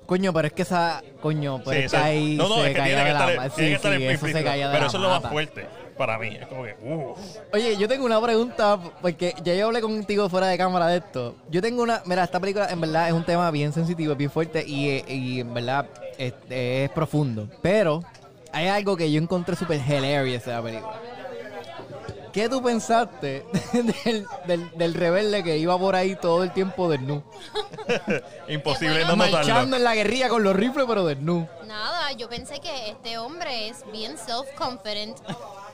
Coño, 0.06 0.34
pero 0.34 0.48
es 0.48 0.54
que 0.54 0.62
esa. 0.64 1.02
Coño, 1.22 1.60
pero 1.64 1.72
Sí, 1.72 1.86
es 1.86 1.92
que 1.92 1.98
esa- 1.98 2.06
ahí 2.06 2.36
no, 2.36 2.50
no, 2.50 2.56
se 2.56 2.62
es 2.72 2.76
que 2.76 2.82
tiene 2.82 2.96
la 2.96 3.10
estar, 3.10 3.28
tiene 3.28 3.50
Sí, 3.50 3.56
que 3.56 3.74
estar 3.74 3.92
sí, 3.98 4.04
eso 4.06 4.28
se 4.28 4.34
de 4.34 4.44
Pero 4.44 4.54
la 4.54 4.78
eso 4.88 4.98
es 4.98 5.04
lo 5.04 5.10
más 5.10 5.32
fuerte 5.32 5.66
para 5.98 6.18
mí. 6.18 6.38
Es 6.40 6.48
como 6.48 6.64
que, 6.64 6.76
uff. 6.84 7.20
Oye, 7.54 7.78
yo 7.78 7.88
tengo 7.88 8.06
una 8.06 8.22
pregunta, 8.22 8.80
porque 9.02 9.34
ya 9.44 9.54
yo 9.54 9.68
hablé 9.68 9.82
contigo 9.82 10.28
fuera 10.30 10.48
de 10.48 10.58
cámara 10.58 10.88
de 10.88 10.98
esto. 10.98 11.36
Yo 11.50 11.62
tengo 11.62 11.84
una. 11.84 12.02
Mira, 12.06 12.24
esta 12.24 12.40
película 12.40 12.68
en 12.70 12.82
verdad 12.82 13.08
es 13.08 13.14
un 13.14 13.24
tema 13.24 13.50
bien 13.52 13.72
sensitivo, 13.72 14.16
bien 14.16 14.30
fuerte 14.32 14.64
y, 14.68 15.04
y 15.08 15.40
en 15.42 15.54
verdad 15.54 15.86
es, 16.18 16.34
es 16.50 16.90
profundo. 16.92 17.48
Pero 17.62 18.04
hay 18.52 18.68
algo 18.68 18.98
que 18.98 19.12
yo 19.12 19.22
encontré 19.22 19.56
súper 19.56 19.80
hilarious 19.88 20.46
de 20.46 20.52
la 20.52 20.62
película. 20.62 21.02
¿Qué 22.34 22.50
tú 22.50 22.64
pensaste 22.64 23.46
del, 23.74 24.28
del, 24.48 24.72
del 24.76 24.94
rebelde 24.96 25.44
que 25.44 25.58
iba 25.58 25.78
por 25.78 25.96
ahí 25.96 26.16
todo 26.16 26.44
el 26.44 26.52
tiempo 26.52 26.90
desnudo? 26.90 27.24
Imposible 28.48 29.02
no 29.06 29.16
notarlo. 29.16 29.38
Marchando 29.38 29.78
en 29.78 29.84
la 29.84 29.94
guerrilla 29.94 30.30
con 30.30 30.44
los 30.44 30.56
rifles, 30.56 30.86
pero 30.88 31.06
desnudo. 31.06 31.48
Nada, 31.68 32.12
yo 32.14 32.28
pensé 32.28 32.60
que 32.60 32.90
este 32.90 33.20
hombre 33.20 33.70
es 33.70 33.86
bien 33.92 34.18
self-confident. 34.18 35.16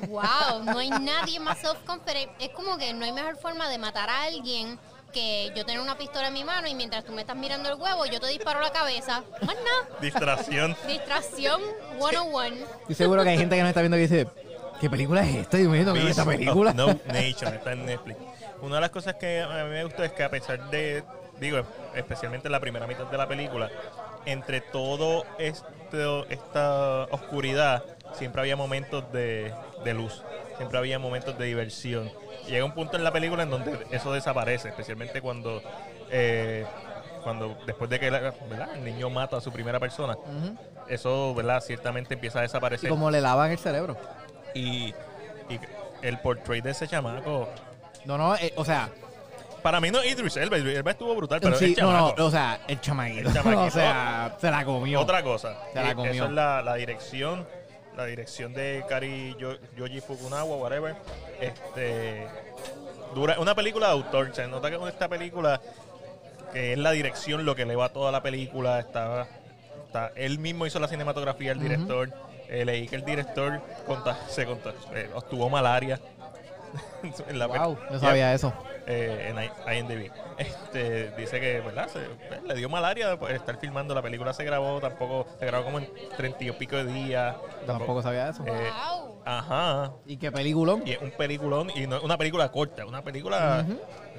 Wow, 0.09 0.63
no 0.65 0.79
hay 0.79 0.89
nadie 0.89 1.39
más 1.39 1.59
self-confident. 1.59 2.29
Es 2.39 2.49
como 2.49 2.77
que 2.77 2.93
no 2.93 3.05
hay 3.05 3.13
mejor 3.13 3.37
forma 3.37 3.69
de 3.69 3.77
matar 3.77 4.09
a 4.09 4.23
alguien 4.23 4.77
que 5.13 5.51
yo 5.55 5.65
tener 5.65 5.81
una 5.81 5.97
pistola 5.97 6.27
en 6.27 6.33
mi 6.33 6.43
mano 6.43 6.67
y 6.67 6.75
mientras 6.75 7.03
tú 7.05 7.11
me 7.13 7.21
estás 7.21 7.35
mirando 7.35 7.69
el 7.69 7.79
huevo, 7.79 8.05
yo 8.05 8.19
te 8.19 8.27
disparo 8.27 8.59
la 8.59 8.71
cabeza. 8.71 9.23
Más 9.41 9.55
nada. 9.55 9.99
Distracción. 10.01 10.75
Distracción 10.87 11.61
101. 11.99 12.57
Estoy 12.81 12.95
seguro 12.95 13.23
que 13.23 13.29
hay 13.29 13.37
gente 13.37 13.55
que 13.55 13.61
nos 13.61 13.69
está 13.69 13.81
viendo 13.81 13.95
que 13.97 14.01
dice, 14.01 14.27
¿qué 14.79 14.89
película 14.89 15.21
es 15.21 15.35
esta? 15.35 15.57
Dios 15.57 15.71
mío, 15.71 15.83
no 15.85 15.95
esta 15.95 16.25
película. 16.25 16.73
No 16.73 16.87
Nation 17.07 17.53
está 17.53 17.73
en 17.73 17.85
Netflix. 17.85 18.17
Una 18.61 18.75
de 18.75 18.81
las 18.81 18.89
cosas 18.89 19.15
que 19.15 19.41
a 19.41 19.63
mí 19.65 19.69
me 19.69 19.83
gustó 19.85 20.03
es 20.03 20.11
que 20.11 20.23
a 20.23 20.29
pesar 20.29 20.69
de, 20.69 21.03
digo, 21.39 21.61
especialmente 21.95 22.47
en 22.47 22.51
la 22.51 22.59
primera 22.59 22.87
mitad 22.87 23.05
de 23.05 23.17
la 23.17 23.27
película, 23.27 23.69
entre 24.25 24.59
todo 24.61 25.25
esto, 25.37 26.25
esta 26.29 27.03
oscuridad, 27.11 27.83
siempre 28.13 28.41
había 28.41 28.55
momentos 28.55 29.09
de, 29.13 29.53
de 29.85 29.93
luz, 29.93 30.23
siempre 30.57 30.77
había 30.77 30.99
momentos 30.99 31.37
de 31.37 31.45
diversión. 31.45 32.11
Llega 32.47 32.65
un 32.65 32.73
punto 32.73 32.97
en 32.97 33.03
la 33.03 33.11
película 33.13 33.43
en 33.43 33.49
donde 33.49 33.77
eso 33.91 34.11
desaparece, 34.11 34.69
especialmente 34.69 35.21
cuando, 35.21 35.61
eh, 36.11 36.65
cuando 37.23 37.57
después 37.65 37.89
de 37.89 37.99
que 37.99 38.07
el 38.07 38.83
niño 38.83 39.09
mata 39.09 39.37
a 39.37 39.41
su 39.41 39.51
primera 39.53 39.79
persona, 39.79 40.17
eso 40.89 41.33
¿verdad? 41.35 41.61
ciertamente 41.61 42.15
empieza 42.15 42.39
a 42.39 42.41
Y 42.41 42.45
desaparecer. 42.45 42.89
como 42.89 43.09
le 43.11 43.21
lavan 43.21 43.51
el 43.51 43.59
cerebro. 43.59 43.95
Y, 44.53 44.93
y 45.49 45.59
el 46.01 46.19
portrait 46.19 46.63
de 46.63 46.71
ese 46.71 46.87
chamaco 46.87 47.49
No, 48.05 48.17
no, 48.17 48.35
eh, 48.35 48.53
o 48.55 48.63
sea, 48.65 48.89
Para 49.61 49.79
mí 49.81 49.91
no 49.91 49.99
es 49.99 50.11
Idris 50.11 50.37
Elba. 50.37 50.57
Idris 50.57 50.77
Elba 50.77 50.91
estuvo 50.91 51.15
brutal, 51.15 51.39
pero 51.41 51.55
sí, 51.57 51.65
el 51.65 51.71
no, 51.71 51.77
chamaco. 51.77 52.15
no, 52.17 52.25
o 52.25 52.31
sea, 52.31 52.59
el 52.67 52.79
chamaquito. 52.81 53.27
El 53.29 53.33
chamaquito. 53.33 53.63
o 53.65 53.71
sea, 53.71 54.35
se 54.39 54.49
la 54.51 54.65
comió. 54.65 55.01
Otra 55.01 55.21
cosa. 55.23 55.55
Se 55.73 55.81
la 55.81 55.91
eh, 55.91 55.95
comió. 55.95 56.11
Eso 56.13 56.25
es 56.25 56.31
la, 56.31 56.61
la 56.61 56.75
dirección. 56.75 57.45
La 57.97 58.05
dirección 58.05 58.53
de 58.53 58.85
Kari 58.87 59.35
Yo- 59.37 59.57
Yoji 59.75 59.99
Fukunawa, 59.99 60.55
whatever. 60.55 60.95
Este. 61.41 62.27
Dura, 63.13 63.37
una 63.39 63.55
película 63.55 63.87
de 63.87 63.93
autor. 63.93 64.33
Se 64.33 64.47
nota 64.47 64.69
que 64.71 64.77
con 64.77 64.87
esta 64.87 65.09
película, 65.09 65.59
que 66.53 66.73
es 66.73 66.77
la 66.79 66.91
dirección 66.91 67.43
lo 67.43 67.55
que 67.55 67.65
le 67.65 67.75
va 67.75 67.85
a 67.85 67.89
toda 67.89 68.11
la 68.13 68.21
película. 68.23 68.79
Está, 68.79 69.27
está, 69.85 70.11
él 70.15 70.39
mismo 70.39 70.65
hizo 70.65 70.79
la 70.79 70.87
cinematografía, 70.87 71.51
el 71.51 71.59
director. 71.59 72.09
Eh, 72.49 72.65
leí 72.65 72.87
que 72.87 72.95
el 72.95 73.05
director 73.05 73.61
conta- 73.85 74.17
se 74.27 74.45
conta- 74.45 74.73
eh, 74.95 75.09
obtuvo 75.13 75.49
malaria. 75.49 75.99
en 77.29 77.39
la 77.39 77.47
Wow, 77.47 77.77
Ya, 77.91 77.99
sabía 77.99 78.33
eso. 78.33 78.53
eh, 78.85 79.33
en 79.67 79.75
IMDb. 79.77 80.11
Este, 80.37 81.09
dice 81.17 81.39
que, 81.39 81.61
¿verdad? 81.61 81.87
Se- 81.89 81.99
eh, 82.03 82.41
le 82.45 82.55
dio 82.55 82.69
malaria 82.69 83.17
por 83.17 83.31
estar 83.31 83.57
filmando. 83.57 83.93
La 83.95 84.01
película 84.01 84.33
se 84.33 84.43
grabó, 84.43 84.79
tampoco, 84.79 85.27
se 85.39 85.45
grabó 85.45 85.65
como 85.65 85.79
en 85.79 85.89
treinta 86.17 86.43
y 86.43 86.51
pico 86.51 86.75
de 86.75 86.85
días. 86.85 87.35
Tampoco 87.65 88.01
sabía 88.01 88.29
eso. 88.29 88.43
Eh, 88.45 88.51
Wow. 88.51 89.21
Ajá. 89.25 89.91
¿Y 90.07 90.17
qué 90.17 90.31
peliculón? 90.31 90.81
Y 90.87 90.91
es 90.93 91.01
un 91.01 91.11
peliculón, 91.11 91.69
y 91.75 91.85
no 91.87 91.97
es 91.97 92.03
una 92.03 92.17
película 92.17 92.51
corta, 92.51 92.85
una 92.85 93.03
película 93.03 93.65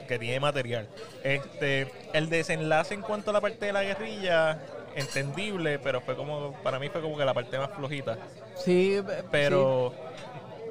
que 0.07 0.19
tiene 0.19 0.39
material. 0.41 0.89
Este, 1.25 1.91
el 2.13 2.29
desenlace 2.29 2.95
en 2.95 3.01
cuanto 3.03 3.31
a 3.31 3.33
la 3.33 3.41
parte 3.41 3.67
de 3.67 3.73
la 3.73 3.83
guerrilla, 3.83 4.59
entendible, 4.95 5.79
pero 5.79 6.01
fue 6.01 6.17
como, 6.17 6.53
para 6.63 6.79
mí 6.79 6.89
fue 6.89 7.01
como 7.01 7.17
que 7.17 7.25
la 7.25 7.35
parte 7.35 7.59
más 7.59 7.71
flojita. 7.71 8.19
Sí, 8.57 9.01
Pero 9.31 9.93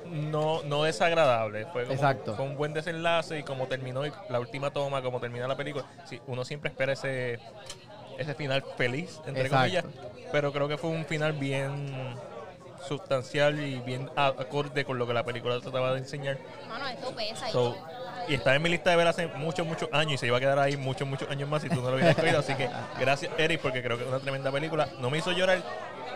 no, 0.06 0.62
no 0.64 0.84
desagradable. 0.84 1.66
Fue, 1.68 1.84
como- 1.84 1.94
Exacto. 1.94 2.36
fue 2.36 2.46
un 2.46 2.56
buen 2.58 2.74
desenlace 2.74 3.40
y 3.40 3.44
como 3.44 3.68
terminó 3.68 4.06
y 4.06 4.12
la 4.30 4.40
última 4.40 4.72
toma, 4.72 5.02
como 5.02 5.20
termina 5.20 5.48
la 5.48 5.56
película, 5.56 5.86
sí, 6.06 6.20
uno 6.28 6.44
siempre 6.46 6.70
espera 6.70 6.94
ese, 6.94 7.40
ese 8.18 8.34
final 8.36 8.64
feliz, 8.78 9.20
entre 9.26 9.44
Exacto. 9.44 9.58
comillas. 9.58 9.86
Pero 10.32 10.52
creo 10.52 10.68
que 10.68 10.78
fue 10.78 10.90
un 10.90 11.06
final 11.06 11.34
bien 11.34 12.16
sustancial 12.88 13.60
y 13.60 13.80
bien 13.80 14.10
acorde 14.16 14.86
con 14.86 14.98
lo 14.98 15.06
que 15.06 15.14
la 15.14 15.24
película 15.24 15.60
trataba 15.60 15.92
de 15.94 16.00
enseñar. 16.00 16.38
Mano, 16.68 16.88
esto 16.88 17.14
pesa. 17.16 17.50
y 17.50 17.52
So, 17.52 17.74
todo. 17.74 17.99
Y 18.30 18.36
está 18.36 18.56
en 18.56 18.62
mi 18.62 18.70
lista 18.70 18.92
de 18.92 18.96
ver 18.96 19.08
hace 19.08 19.28
muchos, 19.28 19.66
muchos 19.66 19.90
años 19.92 20.14
y 20.14 20.18
se 20.20 20.28
iba 20.28 20.38
a 20.38 20.40
quedar 20.40 20.60
ahí 20.60 20.78
muchos, 20.78 21.08
muchos 21.08 21.30
años 21.30 21.50
más 21.50 21.64
si 21.64 21.70
tú 21.70 21.82
no 21.82 21.90
lo 21.90 21.96
hubieras 21.96 22.12
escogido. 22.12 22.40
Así 22.40 22.54
que 22.54 22.70
gracias, 23.00 23.32
Eric, 23.38 23.60
porque 23.60 23.82
creo 23.82 23.98
que 23.98 24.04
es 24.04 24.10
una 24.10 24.20
tremenda 24.20 24.52
película. 24.52 24.88
No 25.00 25.10
me 25.10 25.18
hizo 25.18 25.32
llorar, 25.32 25.62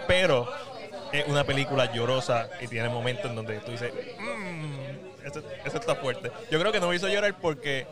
pero 0.08 0.48
es 1.12 1.28
una 1.28 1.44
película 1.44 1.92
llorosa 1.92 2.50
y 2.62 2.68
tiene 2.68 2.88
momentos 2.90 3.26
en 3.26 3.36
donde 3.36 3.60
tú 3.60 3.72
dices, 3.72 3.92
mmm, 4.20 5.26
eso, 5.26 5.42
eso 5.66 5.78
está 5.78 5.96
fuerte. 5.96 6.32
Yo 6.52 6.60
creo 6.60 6.72
que 6.72 6.80
no 6.80 6.88
me 6.88 6.96
hizo 6.96 7.08
llorar 7.08 7.34
porque 7.42 7.88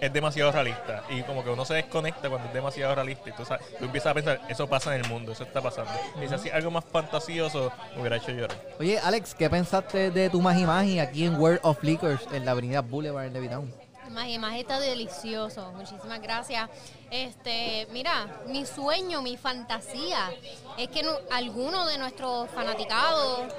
es 0.00 0.12
demasiado 0.12 0.52
realista 0.52 1.02
y 1.10 1.22
como 1.22 1.42
que 1.44 1.50
uno 1.50 1.64
se 1.64 1.74
desconecta 1.74 2.28
cuando 2.28 2.48
es 2.48 2.54
demasiado 2.54 2.94
realista 2.94 3.28
y 3.28 3.32
tú, 3.32 3.44
sabes- 3.44 3.66
tú 3.78 3.84
empiezas 3.84 4.10
a 4.10 4.14
pensar, 4.14 4.40
eso 4.48 4.68
pasa 4.68 4.94
en 4.94 5.02
el 5.04 5.08
mundo, 5.08 5.32
eso 5.32 5.44
está 5.44 5.60
pasando. 5.60 5.90
Y 6.22 6.28
si 6.28 6.34
hacía 6.34 6.54
algo 6.56 6.70
más 6.70 6.84
fantasioso, 6.84 7.72
me 7.94 8.00
hubiera 8.00 8.16
hecho 8.16 8.30
llorar. 8.32 8.56
Oye, 8.78 8.98
Alex, 8.98 9.34
¿qué 9.34 9.48
pensaste 9.50 10.10
de 10.10 10.30
tu 10.30 10.40
Magi 10.40 10.64
Magi 10.64 10.98
aquí 10.98 11.24
en 11.24 11.34
World 11.40 11.60
of 11.62 11.82
Liquors 11.82 12.22
en 12.32 12.44
la 12.44 12.52
avenida 12.52 12.80
Boulevard 12.80 13.26
en 13.26 13.32
Levittown? 13.32 13.72
Más 14.10 14.26
y 14.28 14.38
más 14.38 14.54
está 14.56 14.80
delicioso. 14.80 15.70
Muchísimas 15.72 16.20
gracias. 16.22 16.68
Este, 17.10 17.88
mira, 17.90 18.26
mi 18.48 18.66
sueño, 18.66 19.22
mi 19.22 19.36
fantasía 19.38 20.30
es 20.76 20.88
que 20.88 21.02
no- 21.02 21.16
alguno 21.30 21.86
de 21.86 21.96
nuestros 21.96 22.50
fanaticados, 22.50 23.50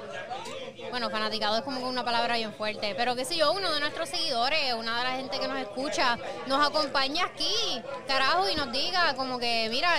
bueno, 0.90 1.10
fanaticado 1.10 1.56
es 1.58 1.62
como 1.64 1.78
que 1.80 1.84
una 1.84 2.04
palabra 2.04 2.36
bien 2.36 2.54
fuerte, 2.54 2.94
pero 2.96 3.16
qué 3.16 3.24
sé 3.24 3.36
yo, 3.36 3.50
uno 3.52 3.72
de 3.72 3.80
nuestros 3.80 4.08
seguidores, 4.08 4.72
una 4.74 4.98
de 4.98 5.04
la 5.04 5.10
gente 5.16 5.40
que 5.40 5.48
nos 5.48 5.58
escucha, 5.58 6.16
nos 6.46 6.64
acompañe 6.64 7.20
aquí, 7.22 7.82
carajo, 8.06 8.48
y 8.48 8.54
nos 8.54 8.70
diga 8.70 9.14
como 9.16 9.38
que, 9.40 9.66
mira, 9.68 9.94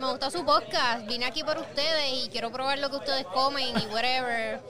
me 0.00 0.06
gusta 0.10 0.30
su 0.30 0.44
podcast, 0.44 1.04
vine 1.06 1.26
aquí 1.26 1.42
por 1.42 1.58
ustedes 1.58 2.12
y 2.24 2.28
quiero 2.28 2.52
probar 2.52 2.78
lo 2.78 2.88
que 2.88 2.96
ustedes 2.96 3.26
comen 3.26 3.68
y 3.80 3.86
whatever. 3.86 4.60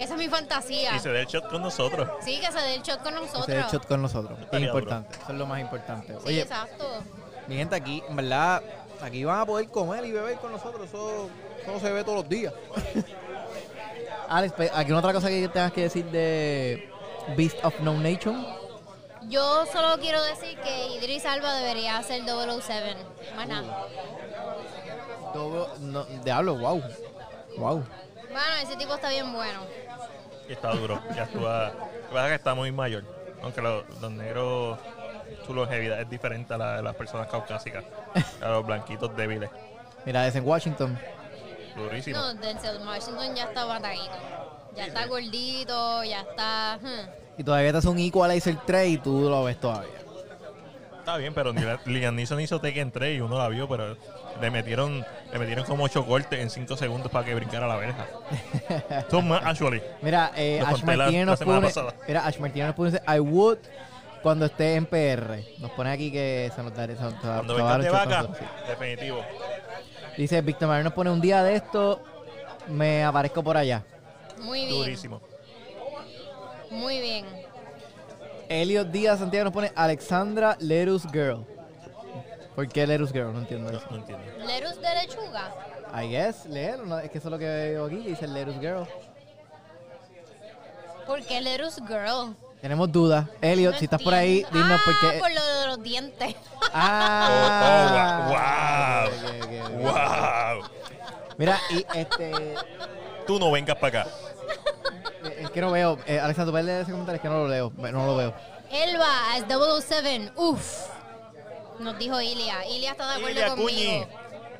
Esa 0.00 0.14
es 0.14 0.18
mi 0.18 0.28
fantasía. 0.28 0.94
Y 0.96 0.98
se 1.00 1.08
dé 1.10 1.20
el 1.20 1.26
shot 1.26 1.48
con 1.48 1.62
nosotros. 1.62 2.08
Sí, 2.24 2.38
que 2.40 2.50
se 2.52 2.58
dé 2.60 2.74
el 2.76 2.82
shot 2.82 3.02
con 3.02 3.14
nosotros. 3.14 3.48
Ese 3.48 3.64
shot 3.72 3.86
con 3.86 4.02
nosotros. 4.02 4.38
Es 4.50 4.60
importante. 4.60 5.16
Eso 5.16 5.32
es 5.32 5.38
lo 5.38 5.46
más 5.46 5.60
importante. 5.60 6.12
Sí, 6.12 6.24
Oye, 6.26 6.40
exacto. 6.42 7.02
Mi 7.48 7.56
gente 7.56 7.74
aquí, 7.74 8.02
en 8.08 8.16
verdad, 8.16 8.62
aquí 9.00 9.24
van 9.24 9.40
a 9.40 9.46
poder 9.46 9.68
comer 9.68 10.04
y 10.04 10.12
beber 10.12 10.36
con 10.36 10.52
nosotros. 10.52 10.86
Eso, 10.86 11.28
eso 11.62 11.72
no 11.72 11.80
se 11.80 11.90
ve 11.90 12.04
todos 12.04 12.18
los 12.18 12.28
días. 12.28 12.52
Alex, 14.28 14.52
pe- 14.54 14.70
¿aquí 14.74 14.92
otra 14.92 15.12
cosa 15.12 15.28
que 15.28 15.48
tengas 15.48 15.72
que 15.72 15.82
decir 15.82 16.04
de 16.06 16.90
Beast 17.36 17.64
of 17.64 17.78
No 17.80 17.94
Nation? 17.94 18.46
Yo 19.28 19.66
solo 19.66 19.98
quiero 20.00 20.22
decir 20.22 20.58
que 20.60 20.86
Idris 20.96 21.24
Alba 21.26 21.54
debería 21.54 21.96
hacer 21.98 22.22
007. 22.24 22.96
Más 23.36 23.48
nada. 23.48 23.86
Todo, 25.32 25.74
no, 25.80 26.04
diablo, 26.24 26.56
wow. 26.56 26.82
Wow. 27.58 27.84
Bueno, 28.30 28.54
ese 28.62 28.76
tipo 28.76 28.94
está 28.94 29.08
bien 29.10 29.32
bueno. 29.32 29.60
Y 30.48 30.52
está 30.52 30.70
duro. 30.72 31.02
Ya 31.14 31.24
actúa. 31.24 31.68
Lo 31.74 32.08
que 32.08 32.12
pasa 32.14 32.24
es 32.26 32.30
que 32.30 32.34
está 32.36 32.54
muy 32.54 32.72
mayor. 32.72 33.04
Aunque 33.42 33.60
los, 33.60 33.84
los 34.00 34.10
negros, 34.10 34.78
longevidad 35.48 36.00
es 36.00 36.08
diferente 36.10 36.54
a 36.54 36.58
la 36.58 36.76
de 36.76 36.82
las 36.82 36.94
personas 36.94 37.26
caucásicas. 37.28 37.84
A 38.42 38.48
los 38.48 38.66
blanquitos 38.66 39.14
débiles. 39.16 39.50
Mira, 40.04 40.26
es 40.26 40.34
en 40.36 40.46
Washington. 40.46 40.98
Durísimo. 41.76 42.18
No, 42.18 42.34
Denzel 42.34 42.78
Washington 42.86 43.34
ya 43.34 43.44
está 43.44 43.64
batallito. 43.64 44.16
Ya 44.76 44.86
está 44.86 45.06
gordito, 45.06 46.04
ya 46.04 46.20
está... 46.20 46.78
hmm. 46.80 47.38
Y 47.40 47.44
todavía 47.44 47.72
te 47.72 47.78
hace 47.78 47.88
un 47.88 47.98
Equalizer 47.98 48.56
3 48.66 48.88
y 48.88 48.98
tú 48.98 49.28
lo 49.28 49.44
ves 49.44 49.58
todavía. 49.60 49.90
Está 50.98 51.16
bien, 51.16 51.32
pero 51.34 51.52
ni 51.52 51.62
la- 51.62 51.80
Liam 51.86 52.14
Neeson 52.14 52.40
hizo 52.40 52.60
Tekken 52.60 52.90
3 52.90 53.16
y 53.16 53.20
uno 53.20 53.38
la 53.38 53.48
vio, 53.48 53.68
pero 53.68 53.96
le 54.40 54.50
metieron, 54.50 55.04
le 55.32 55.38
metieron 55.38 55.64
como 55.64 55.84
8 55.84 56.04
cortes 56.04 56.38
en 56.38 56.50
5 56.50 56.76
segundos 56.76 57.10
para 57.10 57.24
que 57.24 57.34
brincara 57.34 57.66
la 57.66 57.76
verja. 57.76 58.06
Son 59.10 59.26
más, 59.26 59.42
actually. 59.44 59.80
Mira, 60.02 60.32
eh, 60.36 60.58
Lo 60.60 60.66
Ash 60.66 60.72
conté 60.72 60.96
la- 60.96 61.04
Martínez 61.04 61.26
la 61.26 61.30
nos 61.32 61.38
semana 61.38 61.60
pone, 61.60 61.68
pasada. 61.68 61.94
mira, 62.06 62.26
Ash 62.26 62.38
Martínez 62.38 62.66
nos 62.66 62.76
pone, 62.76 63.00
I 63.16 63.20
would 63.20 63.58
cuando 64.28 64.44
esté 64.44 64.74
en 64.74 64.84
PR. 64.84 65.42
Nos 65.58 65.70
pone 65.70 65.90
aquí 65.90 66.12
que 66.12 66.52
se 66.54 66.62
nos 66.62 66.74
dará, 66.74 66.94
Cuando 66.94 67.54
vengas 67.54 67.82
de 67.82 67.88
vaca, 67.88 68.22
nosotros, 68.24 68.36
sí. 68.38 68.44
definitivo. 68.68 69.24
Dice, 70.18 70.42
Víctor 70.42 70.68
Manuel 70.68 70.84
nos 70.84 70.92
pone 70.92 71.10
un 71.10 71.18
día 71.18 71.42
de 71.42 71.54
esto, 71.54 72.02
me 72.66 73.02
aparezco 73.04 73.42
por 73.42 73.56
allá. 73.56 73.86
Muy 74.42 74.66
bien, 74.66 74.82
Durísimo. 74.82 75.22
muy 76.70 77.00
bien. 77.00 77.24
Elliot 78.50 78.88
Díaz 78.88 79.20
Santiago 79.20 79.44
nos 79.44 79.54
pone 79.54 79.72
Alexandra 79.74 80.58
Lerus 80.60 81.04
Girl. 81.10 81.46
¿Por 82.54 82.68
qué 82.68 82.86
Lerus 82.86 83.14
Girl? 83.14 83.32
No 83.32 83.38
entiendo 83.38 83.70
eso. 83.70 83.86
No 83.88 83.96
entiendo. 83.96 84.24
Lerus 84.46 84.76
de 84.78 84.94
lechuga. 84.94 85.54
I 85.94 86.06
guess, 86.10 86.44
leer, 86.44 86.80
no, 86.80 86.98
es 86.98 87.10
que 87.10 87.16
eso 87.16 87.28
es 87.28 87.32
lo 87.32 87.38
que 87.38 87.46
veo 87.46 87.86
aquí, 87.86 87.96
dice 87.96 88.28
Lerus 88.28 88.60
Girl. 88.60 88.86
¿Por 91.06 91.22
qué 91.24 91.40
Lerus 91.40 91.76
Girl? 91.76 92.36
Tenemos 92.60 92.90
dudas. 92.90 93.26
Elliot, 93.40 93.72
No 93.74 93.78
si 93.78 93.84
estás 93.84 94.02
por 94.02 94.14
ahí, 94.14 94.44
dinos 94.52 94.80
ah, 94.80 94.82
por 94.84 95.00
qué. 95.00 95.18
por 95.18 95.30
lo 95.30 95.44
de 95.44 95.66
los 95.68 95.82
dientes. 95.82 96.34
Ah. 96.72 98.28
Oh, 98.30 99.10
oh, 99.12 99.46
ok. 99.46 99.82
¡Wow! 99.82 100.70
Mira, 101.36 101.60
y 101.70 101.86
este. 101.94 102.54
Tú 103.26 103.38
no 103.38 103.52
vengas 103.52 103.76
para 103.76 104.00
acá. 104.00 104.10
Es 105.38 105.50
que 105.50 105.60
no 105.60 105.70
veo. 105.70 105.98
Eh, 106.06 106.18
Alexa, 106.18 106.44
tú 106.44 106.50
puedes 106.50 106.66
leer 106.66 106.82
ese 106.82 106.90
comentario, 106.90 107.16
es 107.16 107.22
que 107.22 107.28
no 107.28 107.38
lo 107.38 107.48
leo. 107.48 107.72
No 107.76 108.06
lo 108.06 108.16
veo. 108.16 108.34
Elba 108.70 109.34
as 109.34 109.44
007. 109.48 110.32
Uf. 110.36 110.86
Nos 111.78 111.96
dijo 111.98 112.20
Ilia. 112.20 112.66
Ilia 112.66 112.90
está 112.92 113.06
de 113.06 113.12
acuerdo 113.18 113.30
Ilia 113.30 113.48
conmigo. 113.50 113.68
Cuñi. 113.68 114.06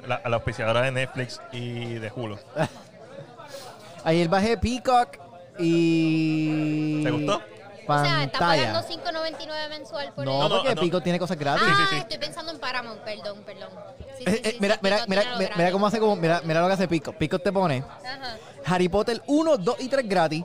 La, 0.07 0.23
la 0.25 0.37
auspiciadora 0.37 0.83
de 0.83 0.93
Netflix 0.93 1.41
y 1.51 1.95
de 1.95 2.13
Hulu. 2.15 2.39
Ayer 4.05 4.29
bajé 4.29 4.57
Peacock 4.57 5.19
y. 5.59 7.03
¿Te 7.03 7.11
gustó? 7.11 7.43
O 7.89 8.05
sea, 8.05 8.25
está 8.25 8.39
Pantalla. 8.39 8.73
pagando 8.73 8.89
5.99 8.89 9.69
mensual 9.71 10.13
por 10.13 10.25
No. 10.25 10.39
No, 10.43 10.49
no, 10.49 10.55
porque 10.57 10.75
no. 10.75 10.81
Peacock 10.83 11.03
tiene 11.03 11.19
cosas 11.19 11.39
gratis. 11.39 11.67
Ah, 11.67 11.77
sí, 11.89 11.95
sí. 11.95 12.01
estoy 12.01 12.19
pensando 12.19 12.53
en 12.53 12.59
Paramount, 12.59 13.01
perdón, 13.03 13.43
perdón. 13.45 13.69
Sí, 14.19 14.25
Eh, 14.27 14.31
sí, 14.33 14.41
eh, 14.45 14.51
sí, 14.53 14.57
mira, 14.61 14.75
sí, 14.75 14.81
mira, 14.83 15.05
mira, 15.09 15.51
mira, 15.57 15.73
cómo 15.73 15.87
hace 15.87 15.99
como, 15.99 16.17
mira, 16.17 16.41
mira 16.45 16.61
lo 16.61 16.67
que 16.67 16.73
hace 16.75 16.89
Pico. 16.89 17.13
Pico 17.13 17.39
te 17.39 17.53
pone 17.53 17.79
Ajá. 18.05 18.37
Harry 18.65 18.89
Potter 18.89 19.23
1, 19.27 19.57
2 19.59 19.77
y 19.81 19.89
3 19.89 20.09
gratis, 20.09 20.45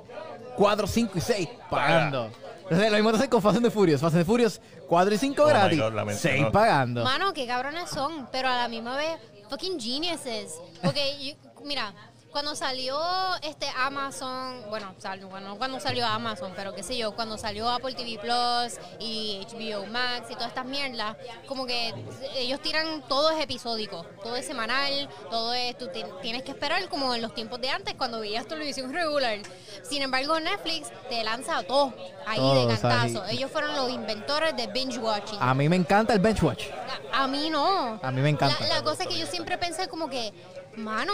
4, 0.56 0.88
5 0.88 1.12
y 1.18 1.22
6 1.22 1.50
pagando. 1.70 2.30
Entonces 2.64 2.89
lo 2.91 2.96
mismo 2.98 3.12
te 3.12 3.18
hace 3.18 3.30
con 3.30 3.41
Fast 3.41 3.58
and 3.58 3.66
the 3.66 3.72
Furious. 3.72 4.00
Fast 4.00 4.16
and 4.16 4.24
the 4.24 4.26
Furious 4.26 4.62
4 4.88 5.14
y 5.14 5.18
5 5.18 5.44
Oh 5.44 5.48
gratis, 5.48 5.80
God, 5.80 5.94
la 5.94 6.06
mencionó. 6.06 6.38
6 6.38 6.52
pagando. 6.52 7.04
Mano, 7.04 7.34
qué 7.34 7.46
cabrones 7.46 7.89
son, 7.89 8.28
pero 8.32 8.48
a 8.48 8.56
la 8.58 8.68
misma 8.70 8.96
vez, 8.96 9.18
fucking 9.50 9.80
geniuses. 9.80 10.54
Porque, 10.82 11.18
yo- 11.26 11.64
mira, 11.66 11.94
cuando 12.34 12.55
salió 12.55 12.99
este 13.43 13.67
Amazon, 13.77 14.65
bueno, 14.69 14.93
salió, 14.97 15.29
bueno, 15.29 15.49
no 15.49 15.57
cuando 15.57 15.79
salió 15.79 16.05
Amazon, 16.05 16.51
pero 16.55 16.73
qué 16.75 16.84
sé 16.84 16.97
yo, 16.97 17.13
cuando 17.15 17.38
salió 17.38 17.69
Apple 17.69 17.93
TV 17.93 18.17
Plus 18.19 18.79
y 18.99 19.45
HBO 19.49 19.86
Max 19.86 20.29
y 20.29 20.34
todas 20.34 20.49
estas 20.49 20.65
mierdas, 20.65 21.15
como 21.47 21.65
que 21.65 21.93
ellos 22.36 22.59
tiran 22.61 23.03
todo 23.07 23.31
es 23.31 23.39
episódico, 23.41 24.03
todo 24.23 24.36
es 24.36 24.45
semanal, 24.45 25.07
todo 25.29 25.53
es, 25.53 25.77
tú 25.77 25.88
ti- 25.88 26.03
tienes 26.21 26.43
que 26.43 26.51
esperar 26.51 26.89
como 26.89 27.13
en 27.15 27.21
los 27.21 27.34
tiempos 27.34 27.61
de 27.61 27.69
antes 27.69 27.93
cuando 27.93 28.19
veías 28.19 28.45
televisión 28.47 28.91
regular. 28.91 29.38
Sin 29.84 30.01
embargo, 30.01 30.39
Netflix 30.39 30.91
te 31.09 31.23
lanza 31.23 31.61
todo 31.63 31.93
ahí 32.25 32.38
Todo, 32.39 32.67
de 32.67 32.73
o 32.73 32.77
sea, 32.77 32.89
cantazo. 32.89 33.23
y- 33.31 33.36
Ellos 33.38 33.51
fueron 33.51 33.75
los 33.75 33.89
inventores 33.91 34.57
de 34.57 34.67
binge 34.67 34.97
watching. 34.97 35.38
A 35.39 35.53
mí 35.53 35.69
me 35.69 35.75
encanta 35.75 36.13
el 36.13 36.19
Benchwatch. 36.19 36.65
A 37.13 37.27
mí 37.27 37.49
no. 37.51 37.99
A 38.01 38.11
mí 38.11 38.21
me 38.21 38.29
encanta. 38.29 38.57
La, 38.67 38.75
la 38.77 38.84
cosa 38.84 39.03
es 39.03 39.09
que 39.09 39.19
yo 39.19 39.27
siempre 39.27 39.57
pensé 39.59 39.88
como 39.88 40.09
que, 40.09 40.34
mano, 40.77 41.13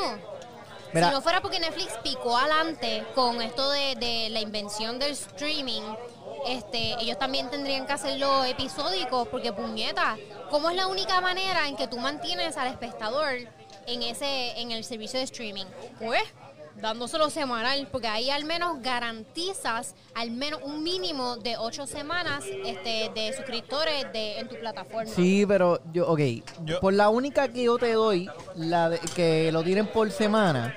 Si 0.93 0.99
no 0.99 1.21
fuera 1.21 1.41
porque 1.41 1.59
Netflix 1.59 1.93
picó 2.03 2.37
adelante 2.37 3.05
con 3.15 3.41
esto 3.41 3.69
de, 3.71 3.95
de 3.95 4.29
la 4.29 4.41
invención 4.41 4.99
del 4.99 5.11
streaming, 5.11 5.83
este, 6.47 6.95
ellos 6.99 7.17
también 7.19 7.49
tendrían 7.49 7.85
que 7.85 7.93
hacerlo 7.93 8.43
episódico, 8.43 9.25
porque 9.25 9.51
puñeta, 9.53 10.17
¿cómo 10.49 10.69
es 10.69 10.75
la 10.75 10.87
única 10.87 11.21
manera 11.21 11.67
en 11.67 11.75
que 11.75 11.87
tú 11.87 11.97
mantienes 11.97 12.57
al 12.57 12.67
espectador 12.67 13.33
en 13.87 14.03
ese, 14.03 14.59
en 14.59 14.71
el 14.71 14.83
servicio 14.83 15.19
de 15.19 15.25
streaming? 15.25 15.65
Pues 15.99 16.23
dándoselo 16.81 17.29
semanal, 17.29 17.87
porque 17.91 18.07
ahí 18.07 18.29
al 18.29 18.45
menos 18.45 18.81
garantizas 18.81 19.95
al 20.15 20.31
menos 20.31 20.59
un 20.63 20.83
mínimo 20.83 21.37
de 21.37 21.57
ocho 21.57 21.85
semanas 21.87 22.43
este, 22.65 23.09
de 23.13 23.33
suscriptores 23.35 24.11
de, 24.13 24.39
en 24.39 24.47
tu 24.47 24.55
plataforma. 24.59 25.11
Sí, 25.11 25.45
pero 25.47 25.79
yo, 25.93 26.07
ok. 26.07 26.19
Yo- 26.65 26.79
Por 26.79 26.93
la 26.93 27.09
única 27.09 27.47
que 27.47 27.63
yo 27.63 27.77
te 27.77 27.93
doy, 27.93 28.29
la 28.55 28.89
de- 28.89 28.99
que 29.15 29.51
lo 29.51 29.63
tienen 29.63 29.87
por 29.87 30.11
semana, 30.11 30.75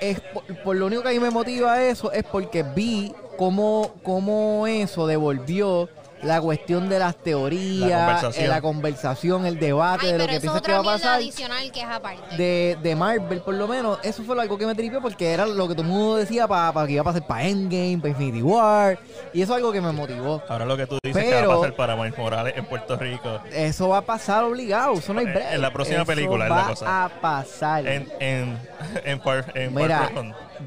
es 0.00 0.20
por, 0.20 0.44
por 0.62 0.76
lo 0.76 0.86
único 0.86 1.02
que 1.02 1.08
a 1.08 1.12
mí 1.12 1.20
me 1.20 1.30
motiva 1.30 1.82
eso 1.82 2.12
es 2.12 2.24
porque 2.24 2.62
vi 2.62 3.14
cómo, 3.38 3.94
cómo 4.02 4.66
eso 4.66 5.06
devolvió 5.06 5.88
la 6.26 6.40
cuestión 6.40 6.88
de 6.88 6.98
las 6.98 7.16
teorías, 7.16 7.88
La 7.90 7.96
la 7.98 8.04
conversación. 8.06 8.46
conversación, 8.46 8.48
la, 8.50 8.60
conversación 8.60 9.46
el 9.46 9.58
debate 9.58 10.06
Ay, 10.06 10.12
de 10.12 10.18
lo 10.18 10.26
que 10.26 10.40
piensas 10.40 10.62
que 10.62 10.72
va 10.72 10.78
a 10.80 10.82
pasar. 10.82 11.14
adicional 11.14 11.72
que 11.72 11.80
es 11.80 11.86
aparte. 11.86 12.36
De, 12.36 12.76
de 12.82 12.96
Marvel, 12.96 13.40
por 13.40 13.54
lo 13.54 13.68
menos, 13.68 13.98
eso 14.02 14.22
fue 14.24 14.40
algo 14.40 14.58
que 14.58 14.66
me 14.66 14.74
tripió 14.74 15.00
porque 15.00 15.32
era 15.32 15.46
lo 15.46 15.68
que 15.68 15.74
todo 15.74 15.82
el 15.82 15.88
mundo 15.88 16.16
decía 16.16 16.46
para 16.48 16.86
que 16.86 16.92
iba 16.92 17.02
a 17.02 17.04
pasar 17.04 17.26
para 17.26 17.44
Endgame, 17.44 17.98
para 17.98 18.10
Infinity 18.10 18.42
War, 18.42 18.98
y 19.32 19.42
eso 19.42 19.52
es 19.52 19.56
algo 19.56 19.72
que 19.72 19.80
me 19.80 19.92
motivó. 19.92 20.42
Ahora 20.48 20.64
lo 20.64 20.76
que 20.76 20.86
tú 20.86 20.98
dices 21.02 21.24
que 21.24 21.46
va 21.46 21.54
a 21.54 21.56
pasar 21.58 21.74
para 21.76 21.96
Miles 21.96 22.16
Morales 22.18 22.54
en 22.56 22.64
Puerto 22.66 22.96
Rico. 22.96 23.40
Eso 23.52 23.88
va 23.88 23.98
a 23.98 24.02
pasar 24.02 24.44
obligado, 24.44 24.94
eso 24.94 25.12
no 25.14 25.20
hay 25.20 25.26
En- 25.26 25.32
break. 25.34 25.52
en 25.52 25.60
la 25.62 25.72
próxima 25.72 25.98
Eso 25.98 26.06
película 26.06 26.44
es 26.44 26.50
la 26.50 26.56
va 26.56 26.66
cosa. 26.68 27.04
a 27.04 27.08
pasar. 27.08 27.86
En, 27.86 28.08
en, 28.20 28.58
en, 29.04 29.20
Far, 29.20 29.52
en 29.54 29.72
Far 29.72 29.82
Mira. 29.82 30.10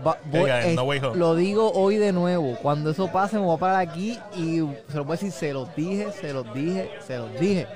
Va- 0.05 0.17
voy- 0.25 0.49
es- 0.49 0.75
No 0.75 0.83
Way 0.83 0.99
Home. 0.99 1.17
lo 1.17 1.35
digo 1.35 1.71
hoy 1.73 1.97
de 1.97 2.11
nuevo. 2.11 2.55
Cuando 2.61 2.91
eso 2.91 3.11
pase, 3.11 3.37
me 3.37 3.45
voy 3.45 3.55
a 3.55 3.59
parar 3.59 3.75
aquí 3.77 4.17
y 4.35 4.59
se 4.89 4.97
lo 4.97 5.03
voy 5.05 5.13
a 5.13 5.19
decir, 5.19 5.31
se 5.31 5.53
los 5.53 5.75
dije, 5.75 6.11
se 6.19 6.33
los 6.33 6.53
dije, 6.53 6.91
se 7.05 7.17
los 7.17 7.39
dije. 7.39 7.67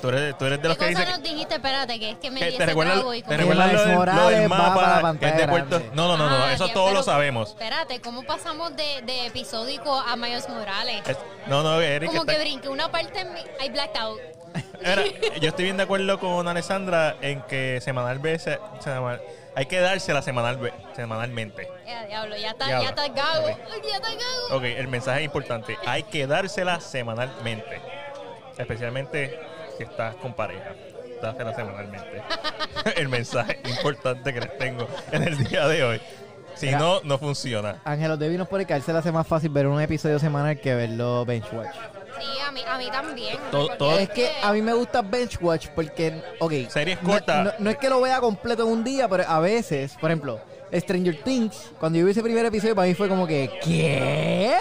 Tú 0.00 0.10
eres, 0.10 0.38
tú 0.38 0.44
eres 0.44 0.62
de 0.62 0.68
los 0.68 0.76
¿Qué 0.78 0.84
que 0.84 0.90
dicen 0.90 1.08
nos 1.10 1.22
dijiste? 1.24 1.54
Espérate, 1.56 1.98
que 1.98 2.10
es 2.10 2.16
que 2.18 2.30
me 2.30 2.38
que 2.38 2.46
di 2.46 2.50
te 2.52 2.54
y 2.54 2.58
te 2.58 2.66
recuerdan 2.66 2.98
lo, 3.02 3.10
del, 3.10 3.20
lo 3.90 3.96
Morales 3.96 4.38
del 4.40 4.52
va 4.52 4.74
para 4.74 4.96
la 4.96 5.02
mapa 5.02 5.18
que 5.18 5.26
es 5.26 5.36
de 5.36 5.48
Puerto. 5.48 5.82
No, 5.94 6.06
no, 6.06 6.16
no, 6.16 6.30
no, 6.30 6.36
Ah, 6.44 6.52
eso 6.52 6.68
ya, 6.68 6.72
todos 6.72 6.92
lo 6.92 7.02
sabemos. 7.02 7.48
Espérate, 7.48 8.00
¿cómo 8.00 8.22
pasamos 8.22 8.76
de, 8.76 9.02
de 9.04 9.26
episódico 9.26 9.92
a 9.92 10.14
Miles 10.14 10.48
Morales? 10.48 11.02
Es- 11.08 11.18
no, 11.48 11.64
no, 11.64 11.80
Eric 11.80 12.10
Como 12.10 12.20
está- 12.22 12.32
que 12.34 12.40
brinqué 12.40 12.68
una 12.68 12.92
parte 12.92 13.22
en 13.22 13.34
mi... 13.34 13.40
I 13.40 13.70
blacked 13.70 14.00
out. 14.00 14.20
Mira, 14.80 15.02
yo 15.40 15.48
estoy 15.48 15.64
bien 15.64 15.76
de 15.76 15.82
acuerdo 15.82 16.20
con 16.20 16.46
Alessandra 16.46 17.16
en 17.20 17.42
que 17.42 17.80
semanal 17.80 18.20
veces 18.20 18.60
semanal- 18.84 19.20
hay 19.54 19.66
que 19.66 19.80
dársela 19.80 20.22
semanal 20.22 20.72
semanalmente. 20.94 21.68
Ya, 21.86 22.06
diablo, 22.06 22.36
ya 22.36 22.50
está, 22.50 22.68
ya 22.68 22.88
está 22.88 23.08
gago. 23.08 23.46
Ok. 23.46 23.82
Ya 23.88 23.96
está 23.96 24.08
gago. 24.08 24.56
Ok, 24.56 24.64
el 24.64 24.88
mensaje 24.88 25.20
es 25.20 25.24
importante. 25.26 25.76
Hay 25.86 26.04
que 26.04 26.26
dársela 26.26 26.80
semanalmente. 26.80 27.80
Especialmente 28.56 29.38
si 29.76 29.84
estás 29.84 30.14
con 30.16 30.34
pareja. 30.34 30.74
Dásela 31.20 31.54
semanalmente. 31.54 32.22
el 32.96 33.08
mensaje 33.08 33.60
importante 33.64 34.32
que 34.32 34.40
les 34.40 34.58
tengo 34.58 34.88
en 35.12 35.22
el 35.22 35.44
día 35.44 35.66
de 35.68 35.84
hoy. 35.84 36.00
Si 36.54 36.70
no, 36.70 37.00
no 37.02 37.18
funciona. 37.18 37.80
Ángelos 37.84 38.18
de 38.18 38.28
Vinos 38.28 38.48
por 38.48 38.60
el 38.60 38.66
que 38.66 38.74
a 38.74 38.76
él 38.76 38.82
se 38.82 38.92
le 38.92 38.98
hace 38.98 39.12
más 39.12 39.26
fácil 39.26 39.50
ver 39.50 39.66
un 39.66 39.80
episodio 39.80 40.18
semanal 40.18 40.60
que 40.60 40.74
verlo 40.74 41.24
Benchwatch. 41.24 41.74
Sí, 42.22 42.40
a 42.46 42.52
mí, 42.52 42.60
a 42.66 42.78
mí 42.78 42.86
también. 42.90 43.36
Todo- 43.50 43.66
porque 43.66 43.78
todo- 43.78 43.98
Es 43.98 44.08
que 44.10 44.30
a 44.42 44.52
mí 44.52 44.62
me 44.62 44.72
gusta 44.72 45.02
Benchwatch 45.02 45.68
porque, 45.74 46.22
ok, 46.38 46.52
Series 46.68 47.02
no- 47.02 47.10
cortas. 47.10 47.44
No, 47.44 47.52
no 47.58 47.70
es 47.70 47.76
que 47.78 47.88
lo 47.88 48.00
vea 48.00 48.20
completo 48.20 48.62
en 48.64 48.68
un 48.70 48.84
día, 48.84 49.08
pero 49.08 49.24
a 49.26 49.40
veces, 49.40 49.94
por 50.00 50.10
ejemplo, 50.10 50.40
Stranger 50.72 51.22
Things, 51.22 51.70
cuando 51.78 51.98
yo 51.98 52.04
vi 52.04 52.12
ese 52.12 52.22
primer 52.22 52.46
episodio, 52.46 52.74
para 52.74 52.88
mí 52.88 52.94
fue 52.94 53.08
como 53.08 53.26
que, 53.26 53.50
¿qué? 53.62 54.56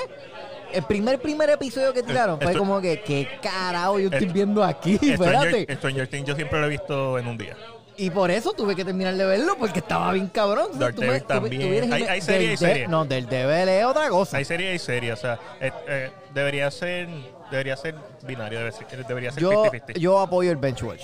El 0.74 0.84
primer, 0.84 1.20
primer 1.20 1.50
episodio 1.50 1.94
que 1.94 2.02
tiraron 2.02 2.38
fue 2.40 2.52
Esto- 2.52 2.60
como 2.60 2.80
que, 2.82 3.02
¿qué 3.02 3.28
carajo 3.42 4.00
yo 4.00 4.06
estoy 4.06 4.22
Esto- 4.22 4.34
viendo 4.34 4.64
aquí? 4.64 4.96
Stranger, 4.98 5.46
Espérate. 5.48 5.76
Stranger 5.76 6.08
Things 6.08 6.28
yo 6.28 6.36
siempre 6.36 6.60
lo 6.60 6.66
he 6.66 6.70
visto 6.70 7.18
en 7.20 7.28
un 7.28 7.38
día. 7.38 7.56
Y 7.98 8.10
por 8.10 8.32
eso 8.32 8.54
tuve 8.54 8.76
que 8.76 8.84
terminar 8.86 9.14
de 9.16 9.26
verlo, 9.26 9.56
porque 9.60 9.80
estaba 9.80 10.12
bien 10.14 10.28
cabrón. 10.28 10.68
Tú 10.72 10.80
Daredevil 10.80 11.08
me- 11.12 11.20
tú- 11.20 11.28
tú 11.28 11.34
también. 11.34 11.70
vienes 11.70 11.90
y 11.90 11.94
Hay- 11.94 12.04
me- 12.04 12.10
hay 12.10 12.22
serie, 12.22 12.40
hay 12.40 12.48
del 12.48 12.60
de- 12.60 12.66
serie. 12.66 12.88
No, 12.88 13.06
del 13.06 13.28
Devil 13.28 13.70
es 13.70 13.86
otra 13.86 14.10
cosa. 14.10 14.38
Hay 14.38 14.46
serie 14.46 14.74
y 14.74 14.80
serie. 14.80 15.12
O 15.14 15.18
sea, 15.18 15.38
eh, 15.60 15.72
eh, 15.88 16.12
debería 16.34 16.72
ser 16.72 17.10
debería 17.52 17.76
ser 17.78 17.94
binario. 18.24 18.60
Debe 18.60 18.72
ser- 18.72 19.06
debería 19.06 19.32
ser 19.32 19.44
Yo, 19.44 19.66
50-50. 19.66 20.00
yo 20.00 20.20
apoyo 20.20 20.50
el 20.50 20.58
Benchwatch. 20.58 21.04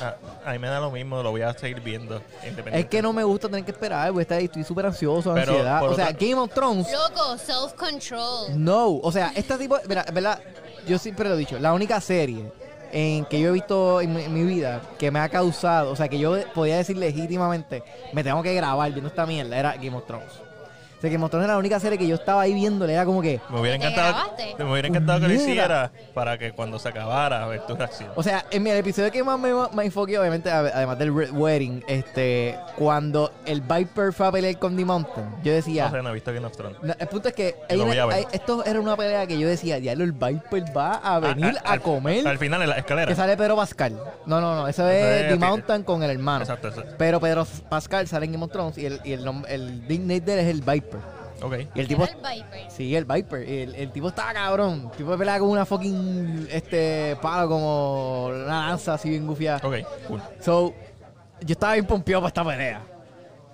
Ah, 0.00 0.14
a 0.44 0.52
mí 0.52 0.60
me 0.60 0.68
da 0.68 0.78
lo 0.78 0.92
mismo. 0.92 1.20
Lo 1.24 1.32
voy 1.32 1.42
a 1.42 1.52
seguir 1.54 1.80
viendo. 1.80 2.22
Es 2.72 2.86
que 2.86 3.02
no 3.02 3.12
me 3.12 3.24
gusta 3.24 3.48
tener 3.48 3.64
que 3.64 3.72
esperar, 3.72 4.12
güey. 4.12 4.22
Estoy 4.22 4.44
estoy 4.44 4.62
súper 4.62 4.86
ansioso, 4.86 5.34
Pero, 5.34 5.50
ansiedad. 5.52 5.82
O 5.82 5.94
sea, 5.96 6.08
otra- 6.10 6.18
Game 6.20 6.34
of 6.40 6.52
Thrones 6.54 6.86
Loco, 6.92 7.36
self-control. 7.36 8.62
No, 8.64 8.90
o 8.98 9.10
sea, 9.10 9.32
este 9.34 9.58
tipo, 9.58 9.76
mira, 9.88 10.04
¿verdad? 10.12 10.40
Yo 10.86 10.98
siempre 10.98 11.28
lo 11.28 11.34
he 11.34 11.38
dicho, 11.38 11.58
la 11.58 11.72
única 11.72 12.00
serie 12.00 12.44
en 12.92 13.24
que 13.26 13.40
yo 13.40 13.48
he 13.48 13.52
visto 13.52 14.00
en 14.00 14.14
mi, 14.14 14.22
en 14.22 14.32
mi 14.32 14.44
vida 14.44 14.80
que 14.98 15.10
me 15.10 15.18
ha 15.18 15.28
causado, 15.28 15.90
o 15.90 15.96
sea, 15.96 16.08
que 16.08 16.18
yo 16.18 16.36
podía 16.54 16.76
decir 16.76 16.96
legítimamente, 16.96 17.82
me 18.12 18.22
tengo 18.24 18.40
que 18.42 18.54
grabar 18.54 18.90
viendo 18.92 19.08
esta 19.08 19.26
mierda, 19.26 19.58
era 19.58 19.74
Game 19.74 19.94
of 19.96 20.06
Thrones. 20.06 20.30
O 20.98 21.00
sea, 21.00 21.10
Game 21.10 21.24
of 21.24 21.30
Thrones 21.30 21.44
era 21.44 21.54
la 21.54 21.58
única 21.60 21.78
serie 21.78 21.96
que 21.96 22.08
yo 22.08 22.16
estaba 22.16 22.42
ahí 22.42 22.52
viéndole, 22.54 22.92
era 22.92 23.04
como 23.04 23.22
que, 23.22 23.40
Me 23.50 23.60
hubiera 23.60 23.78
¿Te 23.78 23.86
encantado, 23.86 24.32
me 24.58 24.64
hubiera 24.72 24.88
encantado 24.88 25.20
que 25.20 25.28
lo 25.28 25.34
hiciera 25.34 25.92
para 26.12 26.36
que 26.36 26.50
cuando 26.50 26.78
se 26.80 26.88
acabara 26.88 27.46
ver 27.46 27.60
tu 27.66 27.76
reacción. 27.76 28.10
o 28.16 28.22
sea, 28.22 28.44
en 28.50 28.62
mi- 28.64 28.70
el 28.70 28.78
episodio 28.78 29.12
que 29.12 29.22
más 29.22 29.38
me, 29.38 29.52
me 29.74 29.84
enfoqué, 29.84 30.18
obviamente, 30.18 30.50
además 30.50 30.98
del 30.98 31.14
Red 31.14 31.30
Wedding, 31.30 31.84
este, 31.86 32.56
cuando 32.76 33.30
el 33.46 33.60
Viper 33.60 34.12
fue 34.12 34.26
a 34.26 34.32
pelear 34.32 34.58
con 34.58 34.76
The 34.76 34.84
Mountain, 34.84 35.26
yo 35.44 35.52
decía, 35.52 35.84
no 35.88 35.96
sé, 35.96 36.02
no 36.02 36.08
he 36.10 36.14
visto 36.14 36.32
Game 36.32 36.46
of 36.46 36.56
Thrones. 36.56 36.76
No, 36.82 36.92
el 36.98 37.06
punto 37.06 37.28
es 37.28 37.34
que 37.34 37.54
hay 37.70 37.78
una- 37.78 38.02
hay- 38.14 38.26
esto 38.32 38.64
era 38.64 38.80
una 38.80 38.96
pelea 38.96 39.24
que 39.28 39.38
yo 39.38 39.46
decía, 39.46 39.78
diablo, 39.78 40.02
el 40.02 40.10
Viper 40.12 40.64
va 40.76 40.94
a 40.94 41.20
venir 41.20 41.54
Ah, 41.58 41.62
a, 41.64 41.72
al- 41.74 41.80
comer. 41.80 42.26
Al 42.26 42.38
final 42.38 42.60
en 42.62 42.70
la 42.70 42.76
escalera. 42.78 43.06
que 43.06 43.14
sale 43.14 43.36
Pedro 43.36 43.54
Pascal. 43.54 43.92
No, 44.26 44.40
no, 44.40 44.56
no, 44.56 44.66
eso 44.66 44.88
Ese 44.88 45.20
es 45.20 45.22
es 45.26 45.38
The 45.38 45.46
Mountain 45.46 45.84
con 45.84 46.02
el 46.02 46.10
hermano. 46.10 46.40
Exacto, 46.42 46.66
exacto. 46.68 46.94
Pero 46.98 47.20
Pedro 47.20 47.46
Pascal 47.68 48.08
sale 48.08 48.26
en 48.26 48.32
Game 48.32 48.44
of 48.44 48.50
Thrones 48.50 48.76
y 48.78 48.86
el, 48.86 49.00
y 49.04 49.12
el, 49.12 49.24
el 49.48 49.86
nickname 49.88 50.20
de 50.20 50.32
él 50.34 50.38
es 50.40 50.46
el 50.48 50.60
Viper. 50.62 50.87
Ok. 51.40 51.54
Y 51.74 51.80
el 51.80 51.88
tipo... 51.88 52.04
Era 52.04 52.12
el 52.12 52.42
Viper. 52.42 52.70
Sí, 52.70 52.96
el 52.96 53.04
Viper. 53.04 53.42
El, 53.48 53.74
el 53.74 53.92
tipo 53.92 54.08
estaba 54.08 54.32
cabrón. 54.32 54.88
El 54.90 54.96
tipo 54.96 55.16
pelea 55.16 55.38
con 55.38 55.50
una 55.50 55.64
fucking 55.64 56.48
este 56.50 57.16
palo 57.22 57.48
como 57.48 58.26
una 58.26 58.68
lanza 58.68 58.94
así 58.94 59.10
bien 59.10 59.26
gufiada. 59.26 59.58
Ok, 59.66 59.76
cool. 60.08 60.22
So, 60.40 60.74
yo 61.40 61.52
estaba 61.52 61.74
bien 61.74 61.86
pompeado 61.86 62.22
para 62.22 62.28
esta 62.28 62.44
pelea. 62.44 62.82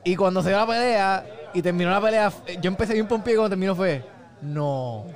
Y 0.04 0.16
cuando 0.16 0.42
se 0.42 0.48
dio 0.48 0.58
la 0.58 0.66
pelea 0.66 1.26
y 1.52 1.62
terminó 1.62 1.90
la 1.90 2.00
pelea, 2.00 2.32
yo 2.60 2.68
empecé 2.68 2.94
bien 2.94 3.06
pompeado 3.06 3.34
y 3.34 3.36
cuando 3.36 3.50
terminó 3.50 3.74
fue, 3.74 4.04
no, 4.42 5.06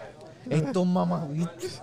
estos 0.51 0.87
mamabichos, 0.87 1.83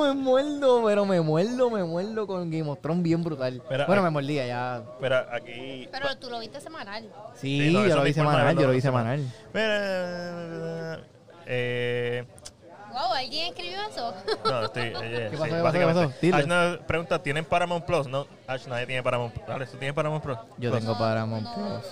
me 0.00 0.12
muerdo, 0.14 0.82
pero 0.84 1.04
me 1.06 1.20
muerdo, 1.20 1.70
me 1.70 1.84
muerdo 1.84 2.26
con 2.26 2.50
Game 2.50 2.68
of 2.70 2.80
Thrones 2.80 3.02
bien 3.02 3.22
brutal. 3.22 3.62
Mira, 3.70 3.86
bueno, 3.86 4.02
me 4.02 4.10
mordía 4.10 4.46
ya. 4.46 4.82
Mira, 5.00 5.28
aquí. 5.32 5.88
Pero 5.90 6.16
tú 6.18 6.30
lo 6.30 6.38
viste 6.40 6.60
semanal. 6.60 7.04
Sí, 7.34 7.60
Sí, 7.68 7.72
no, 7.72 7.86
yo 7.86 7.96
lo 7.96 8.02
vi 8.02 8.12
semanal, 8.12 8.56
yo 8.56 8.66
lo 8.66 8.72
vi 8.72 8.80
semanal. 8.80 9.20
Mira. 9.52 11.00
Eh. 11.46 12.24
Wow, 12.92 13.12
¿alguien 13.14 13.46
escribió 13.48 13.78
eso? 13.88 14.12
No, 14.44 14.64
estoy. 14.64 14.82
eh, 14.84 14.92
¿Qué 15.30 15.36
sí, 15.36 15.36
pasó, 15.36 15.44
qué 15.44 15.50
pasó, 15.50 15.62
básicamente. 15.62 16.00
qué 16.00 16.06
pasó? 16.08 16.20
Dile. 16.20 16.36
Ash 16.36 16.46
nos 16.46 16.78
pregunta: 16.86 17.22
¿tienen 17.22 17.44
Paramount 17.44 17.84
Plus? 17.84 18.06
No, 18.08 18.26
Ash, 18.48 18.66
nadie 18.66 18.86
tiene 18.86 19.02
Paramount 19.02 19.32
Plus. 19.32 19.70
¿tú 19.70 19.76
tienes 19.78 19.94
Paramount 19.94 20.24
Plus? 20.24 20.38
Yo 20.58 20.70
Plus. 20.70 20.80
tengo 20.80 20.98
Paramount 20.98 21.44
no. 21.44 21.54
Plus. 21.54 21.84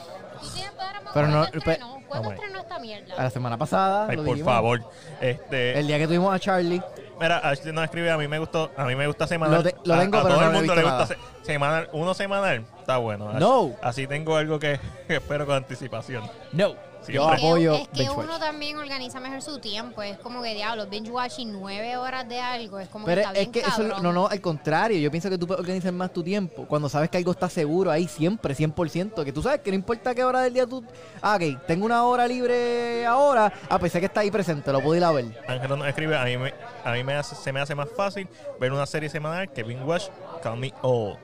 Pero 1.15 1.27
no, 1.29 1.39
¿Cuándo 1.41 1.51
pe- 1.51 1.59
estrenó? 1.73 2.03
¿Cuándo 2.09 2.29
my. 2.31 2.35
estrenó 2.35 2.59
esta 2.61 2.79
mierda? 2.79 3.15
A 3.17 3.23
la 3.25 3.31
semana 3.31 3.57
pasada, 3.57 4.07
Ay, 4.09 4.17
lo 4.17 4.25
por 4.25 4.35
dijimos. 4.35 4.53
favor. 4.55 4.81
Este. 5.21 5.79
El 5.79 5.87
día 5.87 5.99
que 5.99 6.07
tuvimos 6.07 6.35
a 6.35 6.39
Charlie, 6.39 6.83
Mira, 7.21 7.39
Ashley 7.39 7.73
nos 7.75 7.83
escribe, 7.85 8.13
a 8.13 8.17
mí 8.17 8.29
me 8.29 8.39
gustó, 8.39 8.71
a 8.77 8.85
mí 8.85 8.95
me 8.95 9.05
gusta 9.09 9.27
semanal. 9.27 9.57
Lo 9.57 9.63
te- 9.65 9.75
lo 9.85 9.95
A- 9.95 9.99
tengo, 10.01 10.19
a, 10.19 10.23
pero 10.23 10.35
todo 10.37 10.41
no 10.41 10.47
el 10.47 10.53
lo 10.53 10.59
he 10.59 10.61
mundo 10.61 10.75
visto 10.75 10.75
le 10.77 10.83
gusta 10.83 11.07
se- 11.41 11.45
semanal, 11.47 11.89
uno 11.93 12.15
semanal, 12.15 12.65
está 12.79 12.97
bueno. 12.99 13.29
Ash. 13.31 13.41
No. 13.41 13.73
Así 13.83 14.07
tengo 14.07 14.37
algo 14.37 14.59
que, 14.61 14.79
que 15.09 15.17
espero 15.17 15.45
con 15.47 15.57
anticipación. 15.57 16.23
no. 16.53 16.75
Yo. 17.07 17.33
Es 17.33 17.41
que- 17.41 17.47
apoyo 17.47 17.75
Es 17.75 17.89
que 17.89 17.99
Binge 18.01 18.11
uno 18.11 18.33
Watch. 18.33 18.41
también 18.41 18.77
organiza 18.77 19.21
mejor 19.21 19.41
su 19.41 19.59
tiempo. 19.61 20.03
Es 20.03 20.19
como 20.19 20.43
que, 20.43 20.55
diablo, 20.55 20.87
binge 20.89 21.11
watching 21.11 21.53
nueve 21.53 21.97
horas 21.97 22.29
de 22.29 22.39
algo. 22.41 22.79
Es 22.79 22.89
como 22.89 23.07
Pero 23.07 23.23
que 23.23 23.27
está 23.27 23.33
es 23.41 23.51
bien 23.51 23.53
que 23.53 23.61
eso, 23.61 24.03
no, 24.03 24.13
no, 24.13 24.27
al 24.27 24.41
contrario, 24.41 24.99
yo 24.99 25.11
pienso 25.11 25.31
que 25.31 25.39
tú 25.39 25.47
puedes 25.47 25.61
organizar 25.61 25.93
más 25.93 26.13
tu 26.13 26.23
tiempo. 26.23 26.67
Cuando 26.67 26.89
sabes 26.89 27.09
que 27.09 27.17
algo 27.19 27.31
está 27.31 27.49
seguro 27.49 27.91
ahí 27.91 28.07
siempre, 28.09 28.55
100%. 28.55 29.25
Que 29.25 29.33
tú 29.33 29.43
sabes 29.43 29.61
que 29.61 29.71
no 29.71 29.77
importa 29.77 30.15
qué 30.15 30.25
hora 30.25 30.41
del 30.43 30.53
día 30.53 30.67
tú... 30.67 30.85
Ah, 31.23 31.37
ok, 31.37 31.65
tengo 31.67 31.87
una 31.87 32.05
hora 32.05 32.27
libre 32.27 33.07
ahora. 33.07 33.53
Ah, 33.71 33.79
pensé 33.79 34.01
que 34.01 34.07
está 34.07 34.21
ahí 34.21 34.31
presente, 34.31 34.71
lo 34.73 34.81
puedo 34.81 34.97
ir 34.97 35.05
a 35.05 35.13
ver. 35.13 35.27
Ángelo 35.49 35.77
nos 35.77 35.87
escribe, 35.89 36.17
a 36.17 36.25
mí, 36.25 36.37
me, 36.37 36.53
a 36.85 36.93
mí 36.93 37.05
me 37.05 37.15
hace- 37.15 37.37
se 37.37 37.53
me 37.53 37.61
hace 37.61 37.75
más 37.75 37.89
fácil 37.97 38.29
ver 38.61 38.73
una 38.73 38.87
serie 38.87 39.09
semanal 39.09 39.51
que 39.53 39.63
binge 39.63 39.85
watch 39.85 40.05
Call 40.43 40.59
Me 40.59 40.73
All. 40.83 41.17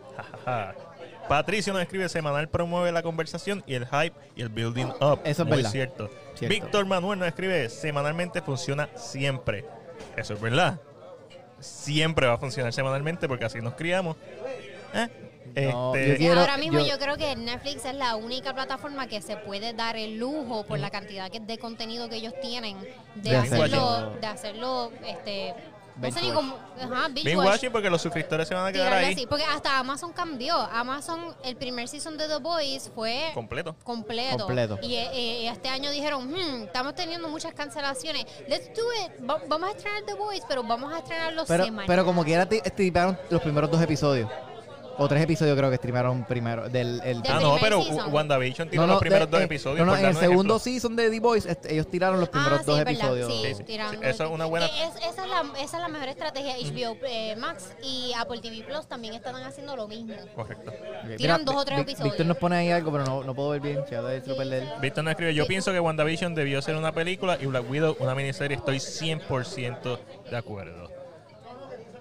Patricio 1.29 1.73
nos 1.73 1.83
escribe, 1.83 2.09
semanal 2.09 2.49
promueve 2.49 2.93
la 2.93 3.03
conversación 3.03 3.63
y 3.67 3.75
el 3.75 3.87
hype 3.87 4.13
y 4.37 4.43
el 4.43 4.49
building 4.49 4.87
up. 5.01 5.21
Eso 5.25 5.43
es 5.43 5.49
Muy 5.49 5.57
verdad. 5.59 5.71
cierto. 5.71 6.11
Cierto. 6.35 6.49
Víctor 6.55 6.85
Manuel 6.87 7.19
nos 7.19 7.29
escribe, 7.29 7.69
semanalmente 7.71 8.43
funciona 8.43 8.89
siempre. 8.97 9.65
Eso 10.17 10.35
es 10.35 10.41
verdad. 10.41 10.81
Siempre 11.61 12.27
va 12.27 12.35
a 12.35 12.39
funcionar 12.39 12.73
semanalmente 12.73 13.27
porque 13.29 13.45
así 13.45 13.61
nos 13.61 13.75
criamos. 13.75 14.17
¿Eh? 14.93 15.09
No, 15.73 15.95
Este- 15.95 16.09
yo 16.09 16.15
Y 16.15 16.17
quiero- 16.17 16.41
ahora 16.41 16.57
mismo 16.57 16.81
yo- 16.81 16.87
yo, 16.87 16.99
creo 16.99 17.17
que 17.17 17.37
Netflix 17.37 17.85
es 17.85 17.95
la 17.95 18.17
única 18.17 18.55
plataforma 18.55 19.07
que 19.07 19.21
se 19.23 19.37
puede 19.37 19.73
dar 19.73 19.97
el 19.97 20.19
lujo 20.19 20.65
por 20.67 20.79
la 20.79 20.91
cantidad 20.91 21.31
que- 21.31 21.39
de 21.41 21.59
contenido 21.59 22.09
que 22.09 22.17
ellos 22.17 22.35
tienen 22.43 22.77
de, 23.15 23.31
De 23.31 23.37
hacerlo, 23.37 23.65
hacerlo. 23.65 24.17
de 24.21 24.27
hacerlo, 24.27 24.93
este, 25.07 25.55
no 25.97 26.03
Binge 26.03 26.21
sé 26.21 26.27
ni 26.27 26.33
cómo, 26.33 26.57
ajá, 26.81 27.09
binge 27.09 27.71
porque 27.71 27.89
los 27.89 28.03
suscriptores 28.03 28.49
se 28.49 28.55
van 28.55 28.67
a 28.67 28.73
quedar 28.73 28.87
tirarlo 28.89 29.07
ahí 29.07 29.15
así, 29.15 29.27
porque 29.27 29.45
hasta 29.45 29.79
Amazon 29.79 30.13
cambió, 30.13 30.57
Amazon, 30.57 31.35
el 31.45 31.57
primer 31.57 31.89
season 31.89 32.17
de 32.19 32.27
The 32.27 32.39
Boys 32.39 32.91
fue 32.95 33.31
completo. 33.35 33.77
completo. 33.85 34.39
Completo. 34.45 34.79
Y 34.83 34.95
eh, 34.97 35.09
eh, 35.13 35.49
este 35.49 35.69
año 35.69 35.91
dijeron, 35.91 36.29
"Hmm, 36.31 36.65
estamos 36.65 36.95
teniendo 36.95 37.29
muchas 37.29 37.55
cancelaciones. 37.55 38.27
Let's 38.49 38.71
do 38.75 38.83
it. 39.05 39.29
Va- 39.29 39.41
vamos 39.49 39.69
a 39.69 39.73
estrenar 39.77 40.03
The 40.05 40.15
Boys, 40.15 40.43
pero 40.49 40.63
vamos 40.65 40.93
a 40.93 40.99
estrenarlo 40.99 41.45
Pero, 41.47 41.65
semanal. 41.65 41.87
pero 41.87 42.05
como 42.05 42.25
quiera, 42.25 42.47
te 42.49 42.59
streamaron 42.69 43.19
los 43.31 43.41
primeros 43.41 43.71
dos 43.71 43.81
episodios. 43.81 44.31
O 44.97 45.09
tres 45.09 45.23
episodios 45.23 45.57
creo 45.57 45.71
que 45.71 45.77
streamaron 45.77 46.25
primero. 46.25 46.69
Del, 46.69 47.01
el, 47.05 47.23
Ah, 47.29 47.41
no, 47.41 47.57
pero 47.61 47.83
season. 47.83 48.13
WandaVision 48.15 48.69
tiró 48.71 48.87
los 48.87 49.01
primeros 49.01 49.27
de- 49.29 49.31
dos 49.33 49.41
eh, 49.41 49.45
episodios. 49.45 49.87
No, 49.87 49.97
en 49.97 50.05
el 50.05 50.15
segundo 50.15 50.57
ejemplo. 50.57 50.59
season 50.61 50.97
de 50.97 51.11
The 51.11 51.21
Boys, 51.21 51.47
este, 51.47 51.73
ellos 51.75 51.89
tiraron 51.91 52.21
los 52.21 52.29
primeros 52.29 52.61
ah, 52.61 52.63
sí, 52.63 52.67
dos 52.67 52.79
verdad, 52.79 52.93
episodios. 52.93 53.33
sí, 53.33 53.55
Sí, 53.57 53.65
sí. 53.67 53.79
eso 54.03 54.25
es 54.25 54.31
una 54.31 54.45
buena- 54.45 54.67
es- 54.67 54.97
esa, 55.09 55.25
es 55.25 55.29
la, 55.31 55.43
esa 55.61 55.77
es 55.77 55.83
la 55.83 55.89
mejor 55.89 56.09
estrategia. 56.09 56.55
HBO 56.57 56.97
eh, 57.07 57.35
Max 57.37 57.73
y 57.83 58.13
Apple 58.17 58.41
TV 58.41 58.63
Plus 58.63 58.87
también 58.87 59.15
están 59.15 59.35
haciendo 59.37 59.75
lo 59.77 59.89
mismo. 59.89 60.15
Correcto. 60.35 60.73
Tiran 61.17 61.45
dos 61.45 61.57
o 61.57 61.65
tres 61.65 61.81
episodios. 61.81 62.05
Víctor 62.13 62.27
nos 62.27 62.37
pone 62.37 62.57
ahí 62.57 62.71
algo, 62.71 62.93
pero 62.93 63.05
no, 63.05 63.25
no 63.25 63.35
puedo 63.35 63.51
ver 63.51 63.61
bien. 63.61 63.81
Ya 63.91 64.01
de 64.03 64.19
hecho 64.19 64.37
perder. 64.37 64.69
Víctor 64.81 65.05
nos 65.05 65.11
escribe, 65.13 65.35
yo 65.35 65.45
Sí. 65.45 65.49
pienso 65.49 65.73
que 65.73 65.81
WandaVision 65.81 66.35
debió 66.35 66.63
ser 66.63 66.77
una 66.77 66.93
película 66.93 67.37
y 67.41 67.47
Black 67.47 67.69
Widow 67.69 67.97
una 67.99 68.15
miniserie. 68.15 68.57
Estoy 68.57 68.79
100% 68.81 69.99
de 70.31 70.37
acuerdo. 70.37 70.89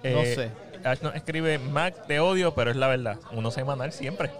No 0.04 0.22
sé. 0.22 0.50
Ash 0.84 1.00
nos 1.00 1.14
escribe, 1.14 1.58
Mac, 1.58 2.06
te 2.06 2.20
odio, 2.20 2.54
pero 2.54 2.70
es 2.70 2.76
la 2.76 2.88
verdad. 2.88 3.18
Uno 3.32 3.50
semanal 3.50 3.92
siempre. 3.92 4.30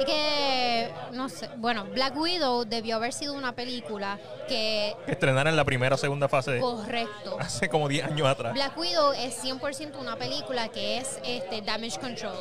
Y 0.00 0.04
que, 0.04 0.90
no 1.12 1.28
sé, 1.28 1.48
bueno, 1.58 1.84
Black 1.84 2.16
Widow 2.16 2.64
debió 2.64 2.96
haber 2.96 3.12
sido 3.12 3.32
una 3.34 3.52
película 3.54 4.18
que, 4.48 4.92
Que 5.06 5.12
estrenaran 5.12 5.54
la 5.54 5.64
primera 5.64 5.94
o 5.94 5.98
segunda 5.98 6.28
fase 6.28 6.50
de- 6.52 6.60
correcto. 6.60 7.36
hace 7.40 7.68
como 7.68 7.86
10 7.88 8.06
años 8.06 8.26
atrás. 8.26 8.54
Black 8.54 8.76
Widow 8.76 9.12
es 9.12 9.42
100% 9.44 9.96
una 10.00 10.16
película 10.16 10.68
que 10.68 10.98
es 10.98 11.20
este 11.24 11.62
Damage 11.62 12.00
Control. 12.00 12.34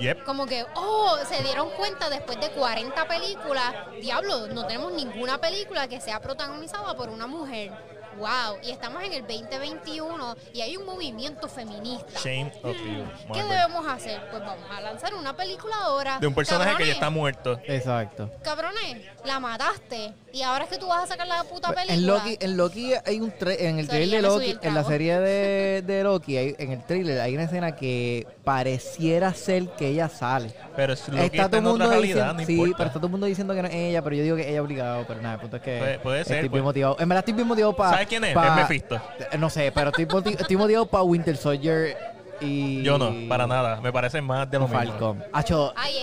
Yep. 0.00 0.24
Como 0.24 0.46
que, 0.46 0.64
oh, 0.74 1.16
se 1.28 1.42
dieron 1.44 1.70
cuenta 1.76 2.10
después 2.10 2.40
de 2.40 2.50
40 2.50 3.06
películas, 3.06 3.72
diablo, 4.02 4.48
no 4.48 4.66
tenemos 4.66 4.92
ninguna 4.92 5.38
película 5.38 5.86
que 5.86 6.00
sea 6.00 6.20
protagonizada 6.20 6.94
por 6.96 7.08
una 7.08 7.28
mujer. 7.28 7.70
Wow, 8.18 8.58
y 8.62 8.70
estamos 8.70 9.02
en 9.02 9.12
el 9.12 9.22
2021 9.26 10.36
y 10.54 10.60
hay 10.62 10.76
un 10.76 10.86
movimiento 10.86 11.48
feminista. 11.48 12.18
Shame 12.22 12.52
of 12.62 12.76
you. 12.76 13.04
¿Qué 13.34 13.42
Marvel. 13.42 13.48
debemos 13.48 13.86
hacer? 13.86 14.20
Pues 14.30 14.42
vamos 14.42 14.64
a 14.70 14.80
lanzar 14.80 15.14
una 15.14 15.36
película 15.36 15.74
ahora. 15.82 16.18
De 16.18 16.26
un 16.26 16.34
personaje 16.34 16.76
que 16.76 16.86
ya 16.86 16.92
está 16.94 17.10
muerto. 17.10 17.60
Exacto. 17.66 18.30
Cabrones, 18.42 19.02
la 19.24 19.38
mataste. 19.40 20.14
Y 20.32 20.42
ahora 20.42 20.64
es 20.64 20.70
que 20.70 20.78
tú 20.78 20.86
vas 20.88 21.04
a 21.04 21.06
sacar 21.06 21.26
la 21.26 21.44
puta 21.44 21.68
película. 21.72 21.94
En 21.94 22.06
Loki, 22.06 22.36
en 22.40 22.56
Loki 22.56 22.92
hay 23.04 23.20
un 23.20 23.32
tra- 23.32 23.56
en 23.58 23.78
el 23.78 23.88
trailer 23.88 24.22
de 24.22 24.28
Loki, 24.28 24.56
en 24.62 24.74
la 24.74 24.84
serie 24.84 25.18
de, 25.20 25.82
de 25.86 26.02
Loki, 26.02 26.36
hay- 26.36 26.54
en 26.58 26.72
el 26.72 26.84
trailer 26.84 27.20
hay 27.20 27.34
una 27.34 27.44
escena 27.44 27.76
que 27.76 28.26
pareciera 28.44 29.32
ser 29.34 29.68
que 29.76 29.88
ella 29.88 30.08
sale. 30.08 30.54
Pero 30.76 30.92
es 30.92 31.08
lo 31.08 31.16
que 31.16 31.24
está 31.24 31.36
está 31.36 31.48
todo 31.48 31.58
en 31.58 31.64
el 31.64 31.70
otra 31.72 31.84
mundo 31.86 31.90
realidad, 31.90 32.34
diciendo, 32.34 32.34
no 32.34 32.46
sí, 32.68 32.74
pero 32.76 32.86
está 32.88 32.98
todo 33.00 33.06
el 33.06 33.10
mundo 33.10 33.26
diciendo 33.26 33.54
que 33.54 33.62
no 33.62 33.68
es 33.68 33.74
ella, 33.74 34.02
pero 34.02 34.16
yo 34.16 34.22
digo 34.22 34.36
que 34.36 34.48
ella 34.50 34.62
obligado, 34.62 35.04
pero 35.08 35.20
nada, 35.22 35.34
el 35.36 35.40
punto 35.40 35.56
es 35.56 35.62
que 35.62 35.78
Puede- 35.78 35.98
puede 36.00 36.24
ser, 36.24 36.36
estoy 36.36 36.48
pues. 36.50 36.58
bien 36.58 36.64
motivado. 36.64 36.96
En 37.00 37.08
verdad 37.08 37.20
estoy 37.20 37.34
bien 37.34 37.46
motivado 37.48 37.74
para 37.74 37.90
¿Sabes 37.90 38.06
quién 38.06 38.24
es? 38.24 38.36
Es 38.36 38.54
Mephisto. 38.54 39.00
No 39.38 39.48
sé, 39.50 39.72
pero 39.74 39.88
estoy, 39.88 40.06
moti- 40.06 40.36
estoy 40.38 40.56
motivado 40.56 40.86
para 40.86 41.02
Winter 41.04 41.36
Soldier 41.36 41.96
y 42.40 42.82
Yo 42.82 42.98
no, 42.98 43.14
para 43.28 43.46
nada. 43.46 43.80
Me 43.80 43.90
parece 43.92 44.20
más 44.20 44.50
de 44.50 44.58
lo 44.58 44.68
mismo. 44.68 44.78
Falcon. 44.78 45.24
Ay, 45.32 45.44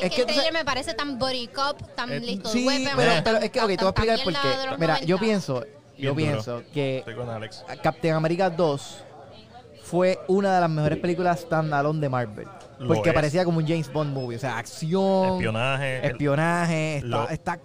es, 0.02 0.04
es 0.04 0.10
que, 0.10 0.16
que 0.16 0.22
el 0.22 0.28
tú 0.28 0.34
trailer 0.34 0.54
me 0.54 0.66
parece 0.66 0.96
tan 0.96 1.20
body 1.20 1.48
cop, 1.50 1.80
tan 1.96 2.12
Eh, 2.12 2.20
listo 2.20 2.50
Sí, 2.50 2.66
weapon, 2.66 2.94
pero, 2.96 3.12
tan- 3.14 3.24
pero 3.24 3.38
es 3.38 3.50
que, 3.52 3.60
ok, 3.62 3.68
te 3.68 3.76
voy 3.76 3.88
a 3.90 3.94
tan- 3.94 4.06
tan 4.08 4.16
explicar 4.16 4.42
por 4.44 4.70
qué. 4.72 4.78
Mira, 4.82 5.00
yo 5.02 5.18
90. 5.18 5.20
pienso, 5.20 5.64
yo 6.00 6.16
pienso 6.16 6.64
que 6.74 6.98
Estoy 6.98 7.14
con 7.16 7.30
Alex. 7.30 7.64
Captain 7.84 8.16
America 8.16 8.50
2 8.50 9.04
fue 9.84 10.20
una 10.28 10.56
de 10.56 10.62
las 10.62 10.70
mejores 10.70 10.98
películas 10.98 11.40
standalone 11.42 12.00
de 12.00 12.10
Marvel. 12.10 12.48
Porque 12.88 13.10
es. 13.10 13.16
parecía 13.16 13.46
como 13.46 13.58
un 13.60 13.68
James 13.68 13.92
Bond 13.92 14.14
movie. 14.14 14.38
O 14.38 14.40
sea, 14.40 14.58
acción, 14.58 15.34
Espionaje. 15.34 16.00
el- 16.00 16.12
espionaje. 16.12 16.96
Está, 16.98 17.08
Lo- 17.08 17.30
está 17.30 17.60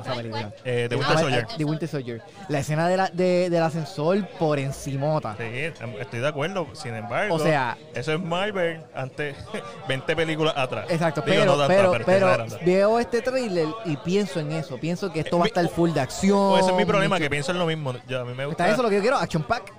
esa 0.00 0.02
¿Cuál, 0.02 0.16
película. 0.16 0.52
eh, 0.64 0.88
Ah, 0.90 0.94
Winter 0.96 1.18
Soldier. 1.18 1.46
Winter 1.64 1.88
Soldier. 1.88 2.22
La 2.48 2.58
escena 2.60 2.88
de 2.88 2.96
la, 2.96 3.08
de, 3.10 3.50
del 3.50 3.62
ascensor 3.62 4.26
por 4.38 4.58
encimota. 4.58 5.36
Sí, 5.38 5.44
em, 5.44 5.72
estoy 6.00 6.20
de 6.20 6.28
acuerdo. 6.28 6.66
Sin 6.74 6.94
embargo, 6.94 7.34
O 7.34 7.38
sea- 7.38 7.76
eso 7.94 8.12
es 8.12 8.20
Marvel 8.20 8.80
antes 8.94 9.36
20 9.88 10.16
películas 10.16 10.54
atrás. 10.56 10.86
Exacto, 10.90 11.22
Digo, 11.22 11.36
pero, 11.40 11.56
no 11.56 11.66
pero, 11.66 11.92
pero, 12.04 12.46
veo 12.64 12.98
este 12.98 13.22
trailer 13.22 13.68
y 13.84 13.96
pienso 13.98 14.40
en 14.40 14.52
eso. 14.52 14.78
Pienso 14.78 15.12
que 15.12 15.20
esto 15.20 15.36
Eh, 15.36 15.38
va 15.38 15.44
a 15.44 15.48
estar 15.48 15.68
full 15.68 15.90
de 15.92 16.00
acción. 16.00 16.38
O 16.38 16.58
ese 16.58 16.70
es 16.70 16.76
mi 16.76 16.84
problema, 16.84 17.16
mucho- 17.16 17.22
que 17.24 17.30
pienso 17.30 17.52
en 17.52 17.58
lo 17.58 17.66
mismo. 17.66 17.94
Yo, 18.08 18.20
a 18.20 18.24
mí 18.24 18.34
me 18.34 18.46
gusta. 18.46 18.64
Está 18.64 18.74
eso 18.74 18.82
lo 18.82 18.88
que 18.88 18.96
yo 18.96 19.00
quiero, 19.02 19.16
Action 19.16 19.42
Pack. 19.42 19.72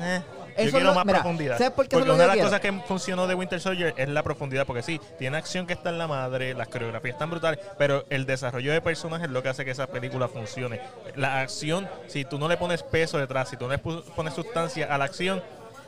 Eh, 0.00 0.20
Eso 0.56 0.64
yo 0.66 0.70
quiero 0.72 0.86
lo- 0.88 0.94
más 0.94 1.04
mira, 1.06 1.18
profundidad. 1.20 1.58
¿sabes 1.58 1.72
por 1.72 1.88
qué 1.88 1.96
eso 1.96 2.04
Porque 2.04 2.14
una 2.14 2.22
de 2.30 2.36
las 2.36 2.44
cosas 2.46 2.60
que 2.60 2.72
funcionó 2.86 3.26
de 3.26 3.34
Winter 3.34 3.60
Soldier 3.60 3.94
es 3.96 4.08
la 4.08 4.22
profundidad, 4.22 4.66
porque 4.66 4.82
sí, 4.82 5.00
tiene 5.18 5.36
acción 5.36 5.66
que 5.66 5.72
está 5.72 5.90
en 5.90 5.98
la 5.98 6.06
madre, 6.06 6.54
las 6.54 6.68
coreografías 6.68 7.14
están 7.14 7.30
brutales, 7.30 7.58
pero 7.78 8.04
el 8.10 8.26
desarrollo 8.26 8.72
de 8.72 8.80
personajes 8.80 9.26
es 9.26 9.32
lo 9.32 9.42
que 9.42 9.48
hace 9.48 9.64
que 9.64 9.70
esa 9.72 9.86
película 9.86 10.28
funcione. 10.28 10.80
La 11.16 11.40
acción, 11.40 11.88
si 12.06 12.24
tú 12.24 12.38
no 12.38 12.48
le 12.48 12.56
pones 12.56 12.82
peso 12.82 13.18
detrás, 13.18 13.48
si 13.48 13.56
tú 13.56 13.64
no 13.66 13.70
le 13.72 13.78
pones 13.78 14.34
sustancia 14.34 14.86
a 14.92 14.98
la 14.98 15.04
acción, 15.04 15.42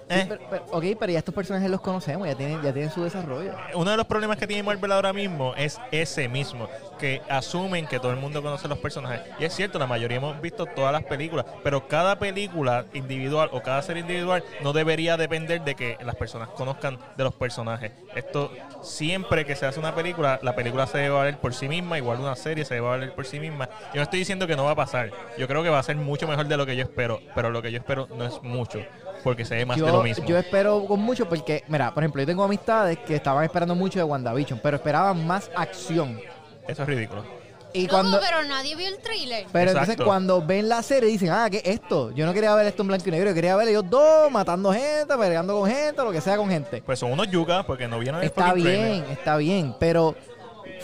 Eh. 0.09 0.25
pero, 0.29 0.41
pero- 0.49 0.65
ok, 0.71 0.85
pero 0.99 1.13
ya 1.13 1.19
estos 1.19 1.35
personajes 1.35 1.69
los 1.71 1.81
conocemos, 1.81 2.29
ya 2.29 2.35
tienen, 2.35 2.63
ya 2.63 2.73
tienen 2.73 2.91
su 2.91 3.03
desarrollo. 3.03 3.53
Uno 3.75 3.91
de 3.91 3.97
los 3.97 4.07
problemas 4.07 4.37
que 4.37 4.47
tiene 4.47 4.63
Marvel 4.63 4.93
ahora 4.93 5.13
mismo 5.13 5.55
es 5.57 5.79
ese 5.91 6.29
mismo, 6.29 6.69
que 6.99 7.21
asumen 7.29 7.87
que 7.87 7.99
todo 7.99 8.13
el 8.13 8.19
mundo 8.19 8.43
conoce 8.43 8.69
los 8.69 8.79
personajes. 8.79 9.23
Y 9.39 9.45
es 9.45 9.55
cierto, 9.55 9.79
la 9.79 9.87
mayoría 9.87 10.19
hemos 10.19 10.41
visto 10.41 10.67
todas 10.67 10.93
las 10.93 11.03
películas, 11.05 11.45
pero 11.65 11.89
cada 11.89 12.19
película 12.19 12.87
individual 12.95 13.49
o 13.53 13.61
cada 13.63 13.83
serie 13.83 14.03
individual 14.03 14.45
no 14.63 14.73
debería 14.73 15.17
depender 15.17 15.63
de 15.63 15.75
que 15.75 15.99
las 16.05 16.15
personas 16.15 16.51
conozcan 16.51 16.99
de 17.17 17.25
los 17.25 17.35
personajes. 17.35 17.91
Esto, 18.15 18.53
siempre 18.83 19.45
que 19.45 19.57
se 19.57 19.67
hace 19.67 19.81
una 19.81 19.95
película, 19.95 20.39
la 20.43 20.55
película 20.55 20.87
se 20.87 20.99
debe 20.99 21.11
valer 21.11 21.39
por 21.39 21.53
sí 21.53 21.69
misma, 21.69 21.99
igual 21.99 22.21
una 22.21 22.37
serie 22.37 22.65
se 22.65 22.75
debe 22.75 22.87
valer 22.87 23.13
por 23.15 23.27
sí 23.27 23.41
misma. 23.41 23.69
Yo 23.93 23.97
no 23.97 24.03
estoy 24.03 24.21
diciendo 24.21 24.47
que 24.47 24.57
no 24.57 24.65
va 24.65 24.71
a 24.71 24.77
pasar, 24.77 25.11
yo 25.37 25.49
creo 25.49 25.63
que 25.63 25.69
va 25.69 25.81
a 25.81 25.83
ser 25.83 25.97
mucho 25.97 26.29
mejor 26.29 26.47
de 26.47 26.57
lo 26.57 26.65
que 26.65 26.77
yo 26.77 26.85
espero, 26.85 27.21
pero 27.35 27.51
lo 27.51 27.61
que 27.61 27.73
yo 27.73 27.79
espero 27.79 28.07
no 28.17 28.25
es 28.25 28.41
mucho, 28.43 28.81
porque 29.23 29.45
se 29.45 29.55
ve 29.57 29.64
más 29.67 29.77
de 29.77 29.83
lo 29.83 29.89
Yo, 29.99 30.03
mismo. 30.03 30.25
yo 30.27 30.39
espero 30.39 30.85
con 30.87 31.01
mucho 31.01 31.29
porque, 31.29 31.64
mira, 31.69 31.93
por 31.93 32.03
ejemplo, 32.03 32.23
yo 32.23 32.27
tengo 32.27 32.45
amistades 32.45 32.99
que 32.99 33.17
estaban 33.17 33.45
esperando 33.45 33.75
mucho 33.75 33.99
de 33.99 34.05
WandaVision, 34.05 34.61
pero 34.62 34.77
esperaban 34.77 35.27
más 35.27 35.51
acción. 35.55 36.21
Eso 36.67 36.83
es 36.83 36.89
ridículo. 36.89 37.25
Y 37.73 37.83
Loco, 37.83 37.95
cuando, 37.97 38.21
pero 38.21 38.43
nadie 38.45 38.75
vio 38.75 38.89
el 38.89 38.97
trailer. 38.99 39.47
pero 39.53 39.71
entonces 39.73 39.97
cuando 40.03 40.41
ven 40.41 40.67
la 40.69 40.83
serie 40.83 41.11
dicen, 41.11 41.29
ah, 41.31 41.49
¿qué 41.51 41.59
es 41.59 41.67
esto? 41.67 42.11
Yo 42.12 42.25
no 42.25 42.33
quería 42.33 42.55
ver 42.55 42.67
esto 42.67 42.81
en 42.83 42.89
blanco 42.89 43.05
y 43.09 43.11
negro, 43.11 43.29
yo 43.31 43.35
quería 43.35 43.55
ver 43.55 43.69
ellos 43.69 43.85
dos 43.91 44.31
matando 44.31 44.73
gente, 44.73 45.14
peleando 45.19 45.61
con 45.61 45.69
gente, 45.71 46.03
lo 46.03 46.11
que 46.11 46.21
sea 46.23 46.39
con 46.39 46.49
gente. 46.49 46.81
Pues 46.87 46.99
son 46.99 47.12
unos 47.12 47.29
yugas 47.31 47.67
porque 47.67 47.87
no 47.87 47.99
vieron 47.99 48.21
el 48.21 48.27
Está 48.27 48.47
fucking 48.49 48.62
trailer. 48.62 48.91
bien, 49.03 49.05
está 49.11 49.37
bien, 49.37 49.75
pero 49.79 50.14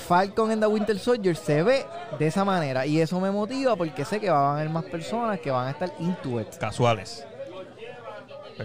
Falcon 0.06 0.50
and 0.50 0.60
the 0.62 0.66
Winter 0.66 0.98
Soldier 0.98 1.34
se 1.36 1.62
ve 1.62 1.86
de 2.18 2.26
esa 2.26 2.44
manera 2.44 2.84
y 2.84 3.00
eso 3.00 3.18
me 3.20 3.30
motiva 3.30 3.74
porque 3.74 4.04
sé 4.04 4.20
que 4.20 4.28
van 4.28 4.42
a 4.44 4.52
haber 4.54 4.68
más 4.68 4.84
personas 4.84 5.40
que 5.40 5.50
van 5.50 5.68
a 5.68 5.70
estar 5.70 5.90
into 5.98 6.40
it. 6.40 6.48
casuales. 6.56 7.24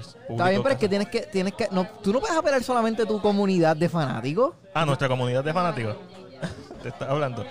Pues, 0.06 0.18
Está 0.30 0.50
bien, 0.50 0.62
pero 0.64 0.74
es 0.74 0.80
que 0.80 0.90
tienes 0.90 1.08
que, 1.10 1.22
tienes 1.22 1.54
que, 1.54 1.68
no, 1.72 1.88
tú 2.04 2.14
no 2.14 2.20
puedes 2.20 2.36
apelar 2.38 2.64
solamente 2.64 3.06
tu 3.06 3.22
comunidad 3.22 3.76
de 3.76 3.90
fanáticos. 3.90 4.54
Ah, 4.74 4.86
nuestra 4.86 5.08
comunidad 5.08 5.44
de 5.44 5.54
fanáticos. 5.54 5.96
Te 6.84 6.90
está 6.90 7.10
hablando. 7.10 7.44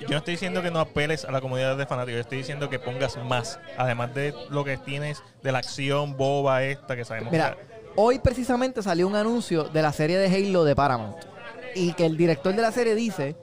Yo 0.00 0.08
no 0.10 0.16
estoy 0.18 0.32
diciendo 0.34 0.60
que 0.62 0.70
no 0.70 0.78
apeles 0.80 1.24
a 1.24 1.32
la 1.32 1.40
comunidad 1.40 1.76
de 1.76 1.86
fanáticos, 1.86 2.16
yo 2.16 2.20
estoy 2.20 2.38
diciendo 2.38 2.68
que 2.68 2.78
pongas 2.78 3.16
más. 3.24 3.58
Además 3.78 4.14
de 4.14 4.34
lo 4.50 4.62
que 4.62 4.76
tienes 4.76 5.22
de 5.42 5.52
la 5.52 5.58
acción 5.58 6.16
boba 6.16 6.62
esta 6.64 6.94
que 6.96 7.04
sabemos 7.04 7.32
Mira, 7.32 7.52
que- 7.52 7.92
hoy 7.96 8.18
precisamente 8.18 8.82
salió 8.82 9.06
un 9.08 9.16
anuncio 9.16 9.64
de 9.64 9.80
la 9.82 9.92
serie 9.92 10.18
de 10.18 10.26
Halo 10.26 10.64
de 10.64 10.76
Paramount 10.76 11.16
y 11.74 11.94
que 11.94 12.04
el 12.04 12.16
director 12.18 12.54
de 12.54 12.60
la 12.62 12.72
serie 12.72 12.94
dice 12.94 13.36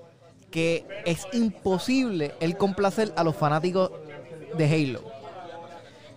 que 0.51 0.85
es 1.05 1.25
imposible 1.33 2.35
el 2.39 2.55
complacer 2.57 3.11
a 3.15 3.23
los 3.23 3.35
fanáticos 3.35 3.89
de 4.55 4.65
Halo. 4.65 5.01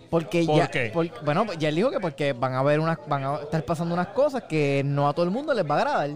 Porque 0.09 0.43
¿Por 0.45 0.57
ya, 0.57 0.67
qué? 0.69 0.89
por- 0.93 1.23
bueno, 1.23 1.45
pues 1.45 1.57
ya 1.57 1.69
él 1.69 1.75
dijo 1.75 1.91
que 1.91 1.99
porque 1.99 2.33
van 2.33 2.53
a 2.53 2.63
ver 2.63 2.79
unas, 2.79 2.97
van 3.07 3.23
a 3.23 3.35
estar 3.37 3.63
pasando 3.63 3.93
unas 3.93 4.07
cosas 4.07 4.43
que 4.43 4.81
no 4.85 5.07
a 5.09 5.13
todo 5.13 5.25
el 5.25 5.31
mundo 5.31 5.53
les 5.53 5.65
va 5.69 5.75
a 5.75 5.77
agradar. 5.79 6.09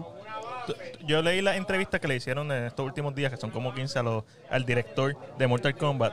Yo 1.04 1.20
leí 1.22 1.42
las 1.42 1.56
entrevistas 1.56 2.00
que 2.00 2.06
le 2.08 2.14
hicieron 2.16 2.50
en 2.52 2.64
estos 2.64 2.86
últimos 2.86 3.14
días, 3.14 3.30
que 3.32 3.36
son 3.36 3.50
como 3.50 3.74
15 3.74 3.98
a 3.98 4.02
los- 4.02 4.24
al 4.50 4.64
director 4.64 5.16
de 5.36 5.46
Mortal 5.46 5.76
Kombat. 5.76 6.12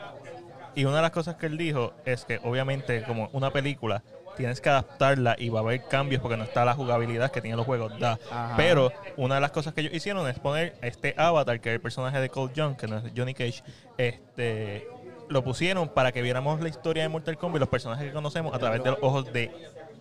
Y 0.75 0.85
una 0.85 0.97
de 0.97 1.01
las 1.03 1.11
cosas 1.11 1.35
que 1.35 1.45
él 1.45 1.57
dijo 1.57 1.93
es 2.05 2.25
que 2.25 2.39
obviamente 2.43 3.03
como 3.03 3.29
una 3.33 3.51
película 3.51 4.01
tienes 4.37 4.61
que 4.61 4.69
adaptarla 4.69 5.35
y 5.37 5.49
va 5.49 5.59
a 5.59 5.63
haber 5.63 5.83
cambios 5.87 6.21
porque 6.21 6.37
no 6.37 6.45
está 6.45 6.63
la 6.63 6.73
jugabilidad 6.73 7.29
que 7.29 7.41
tienen 7.41 7.57
los 7.57 7.65
juegos. 7.65 7.99
Da. 7.99 8.17
Ajá. 8.31 8.53
Pero 8.55 8.91
una 9.17 9.35
de 9.35 9.41
las 9.41 9.51
cosas 9.51 9.73
que 9.73 9.81
ellos 9.81 9.93
hicieron 9.93 10.27
es 10.29 10.39
poner 10.39 10.75
este 10.81 11.13
avatar, 11.17 11.59
que 11.59 11.69
es 11.69 11.75
el 11.75 11.81
personaje 11.81 12.19
de 12.21 12.29
Cold 12.29 12.53
Young, 12.53 12.75
que 12.77 12.87
no 12.87 12.97
es 12.99 13.03
Johnny 13.15 13.33
Cage, 13.33 13.61
este 13.97 14.87
lo 15.29 15.43
pusieron 15.43 15.87
para 15.89 16.11
que 16.11 16.21
viéramos 16.21 16.59
la 16.61 16.69
historia 16.69 17.03
de 17.03 17.09
Mortal 17.09 17.37
Kombat 17.37 17.57
y 17.57 17.59
los 17.61 17.69
personajes 17.69 18.07
que 18.07 18.13
conocemos 18.13 18.53
a 18.53 18.59
través 18.59 18.83
de 18.83 18.89
los 18.91 18.99
ojos 19.01 19.31
de 19.31 19.51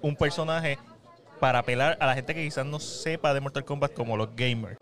un 0.03 0.17
personaje 0.17 0.79
para 1.39 1.61
apelar 1.61 1.97
a 2.01 2.07
la 2.07 2.15
gente 2.15 2.35
que 2.35 2.43
quizás 2.45 2.67
no 2.67 2.81
sepa 2.81 3.33
de 3.35 3.41
Mortal 3.41 3.65
Kombat 3.65 3.93
como 3.95 4.17
los 4.17 4.35
gamers. 4.35 4.77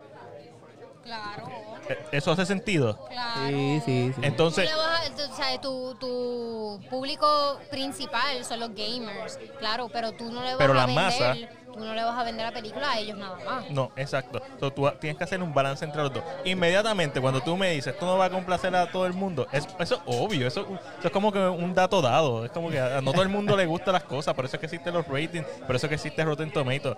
Claro, 1.03 1.43
Eh, 1.89 1.97
¿Eso 2.11 2.31
hace 2.33 2.45
sentido? 2.45 2.99
claro. 3.09 3.47
Sí, 3.47 3.81
sí, 3.85 4.11
sí. 4.13 4.21
Entonces, 4.21 4.69
Tú 4.69 4.75
le 4.75 4.81
vas 4.81 5.07
a- 5.09 5.15
tú- 5.15 5.31
o 5.31 5.35
sea, 5.37 5.61
tu, 5.61 5.95
tu 5.95 6.81
público 6.89 7.59
principal 7.71 8.43
son 8.43 8.59
los 8.59 8.69
gamers, 8.75 9.39
claro, 9.59 9.87
pero 9.87 10.11
tú 10.11 10.25
no 10.29 10.41
le 10.41 10.49
vas 10.49 10.57
Pero 10.57 10.73
a 10.73 10.75
la 10.75 10.85
vender, 10.85 11.03
masa- 11.05 11.37
tú 11.77 11.85
no 11.85 11.93
le 11.93 12.03
vas 12.03 12.17
a 12.17 12.23
vender 12.23 12.45
la 12.45 12.51
película 12.51 12.91
a 12.91 12.99
ellos 12.99 13.17
nada 13.17 13.37
más. 13.45 13.69
no, 13.69 13.91
exacto. 13.95 14.41
So, 14.59 14.71
tú 14.71 14.89
tienes 14.99 15.17
que 15.17 15.23
hacer 15.23 15.41
un 15.41 15.53
balance 15.53 15.85
entre 15.85 16.01
los 16.01 16.13
dos. 16.13 16.23
Inmediatamente, 16.45 17.21
cuando 17.21 17.41
tú 17.41 17.55
me 17.55 17.71
dices, 17.71 17.93
esto 17.93 18.05
no 18.05 18.17
va 18.17 18.25
a 18.25 18.29
complacer 18.29 18.75
a 18.75 18.91
todo 18.91 19.05
el 19.05 19.13
mundo, 19.13 19.47
es, 19.51 19.67
eso 19.79 19.95
es 19.95 20.01
obvio. 20.05 20.47
Eso, 20.47 20.61
eso 20.99 21.07
es 21.07 21.11
como 21.11 21.31
que 21.31 21.39
un 21.39 21.73
dato 21.73 22.01
dado. 22.01 22.45
Es 22.45 22.51
como 22.51 22.69
que 22.69 22.79
a 22.79 23.01
no 23.01 23.11
todo 23.11 23.21
el 23.23 23.29
mundo 23.29 23.55
le 23.55 23.65
gustan 23.65 23.93
las 23.93 24.03
cosas. 24.03 24.33
Por 24.33 24.45
eso 24.45 24.55
es 24.55 24.59
que 24.59 24.65
existen 24.65 24.93
los 24.93 25.07
ratings, 25.07 25.45
por 25.65 25.75
eso 25.75 25.85
es 25.85 25.89
que 25.89 25.95
existe 25.95 26.23
Rotten 26.25 26.51
Tomatoes. 26.51 26.97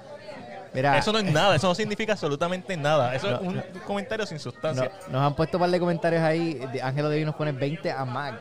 Mira, 0.71 0.97
Eso 0.99 1.11
no 1.11 1.17
es 1.17 1.25
nada, 1.25 1.55
eso 1.55 1.67
no 1.67 1.73
significa 1.73 2.13
absolutamente 2.13 2.77
nada. 2.77 3.15
Eso 3.15 3.27
es 3.27 3.41
No, 3.41 3.47
un 3.49 3.55
no. 3.55 3.63
comentario 3.87 4.23
sin 4.27 4.37
no- 4.37 4.43
sustancia. 4.43 4.91
nos 5.09 5.21
han 5.21 5.33
puesto 5.33 5.57
un 5.57 5.61
par 5.61 5.71
de 5.71 5.79
comentarios 5.79 6.21
ahí. 6.21 6.53
de- 6.71 6.79
Ángelo 6.81 7.09
David 7.09 7.25
nos 7.25 7.33
pone 7.35 7.51
20 7.51 7.91
a 7.91 8.05
Mac. 8.05 8.35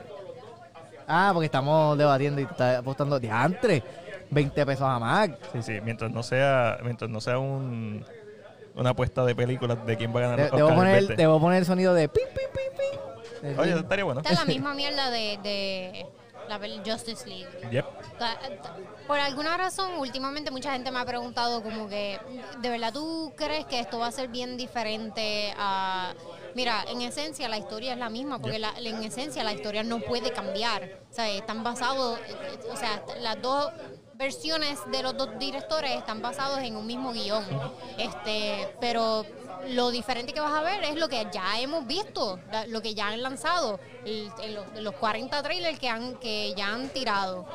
Ah, 1.06 1.30
porque 1.32 1.46
estamos 1.46 1.96
debatiendo 1.96 2.38
y 2.40 2.44
está 2.44 2.78
apostando 2.78 3.18
diantre. 3.18 3.82
20 4.30 4.66
pesos 4.66 4.82
a 4.86 4.98
Mac. 4.98 5.38
Sí, 5.52 5.62
sí, 5.62 5.80
mientras 5.82 6.10
no 6.10 6.22
sea, 6.22 6.78
mientras 6.82 7.10
no 7.10 7.20
sea 7.20 7.38
un, 7.38 8.04
una 8.74 8.90
apuesta 8.90 9.24
de 9.24 9.34
películas 9.34 9.84
de 9.86 9.96
quién 9.96 10.14
va 10.14 10.18
a 10.20 10.22
ganar 10.22 10.36
De- 10.38 10.48
los 10.50 10.56
debo, 10.56 10.74
poner, 10.74 11.00
vete. 11.02 11.16
debo 11.16 11.40
poner 11.40 11.58
el 11.60 11.64
sonido 11.66 11.94
de 11.94 12.08
pim, 12.08 12.24
pim, 12.28 12.48
pim, 12.52 13.48
pim. 13.50 13.58
Oye, 13.58 13.70
eso 13.70 13.80
estaría 13.80 14.04
bueno. 14.04 14.20
Esta 14.20 14.32
es 14.32 14.38
la 14.38 14.44
misma 14.54 14.74
mierda 14.74 15.10
de, 15.10 15.38
de 15.42 16.06
la 16.48 16.58
Justice 16.84 17.26
League. 17.28 17.46
Yep. 17.70 17.84
Por 19.06 19.18
alguna 19.18 19.56
razón, 19.56 19.92
últimamente 19.98 20.50
mucha 20.50 20.72
gente 20.72 20.90
me 20.90 20.98
ha 20.98 21.04
preguntado 21.04 21.62
como 21.62 21.88
que, 21.88 22.18
¿de 22.60 22.68
verdad 22.70 22.92
tú 22.92 23.32
crees 23.36 23.64
que 23.66 23.80
esto 23.80 23.98
va 23.98 24.06
a 24.08 24.12
ser 24.12 24.28
bien 24.28 24.56
diferente 24.56 25.52
a... 25.58 26.14
Mira, 26.54 26.82
en 26.88 27.02
esencia 27.02 27.48
la 27.48 27.58
historia 27.58 27.92
es 27.92 27.98
la 27.98 28.08
misma, 28.08 28.38
porque 28.40 28.58
la- 28.58 28.72
en 28.78 29.02
esencia 29.02 29.44
la 29.44 29.52
historia 29.52 29.82
no 29.82 30.00
puede 30.00 30.32
cambiar. 30.32 31.00
O 31.10 31.14
sea, 31.14 31.28
están 31.28 31.62
basados, 31.62 32.18
o 32.72 32.76
sea, 32.76 33.02
las 33.20 33.40
dos 33.42 33.70
versiones 34.18 34.80
de 34.90 35.02
los 35.02 35.16
dos 35.16 35.38
directores 35.38 35.92
están 35.92 36.20
basados 36.20 36.58
en 36.58 36.76
un 36.76 36.84
mismo 36.86 37.12
guion. 37.12 37.44
Este, 37.96 38.74
pero 38.80 39.24
lo 39.68 39.90
diferente 39.90 40.32
que 40.32 40.40
vas 40.40 40.52
a 40.52 40.62
ver 40.62 40.82
es 40.82 40.96
lo 40.96 41.08
que 41.08 41.26
ya 41.32 41.60
hemos 41.60 41.86
visto, 41.86 42.38
lo 42.66 42.82
que 42.82 42.94
ya 42.94 43.08
han 43.08 43.22
lanzado, 43.22 43.78
los 44.80 44.94
40 44.94 45.42
trailers 45.42 45.78
que, 45.78 45.88
han, 45.88 46.16
que 46.16 46.52
ya 46.56 46.74
han 46.74 46.88
tirado. 46.88 47.46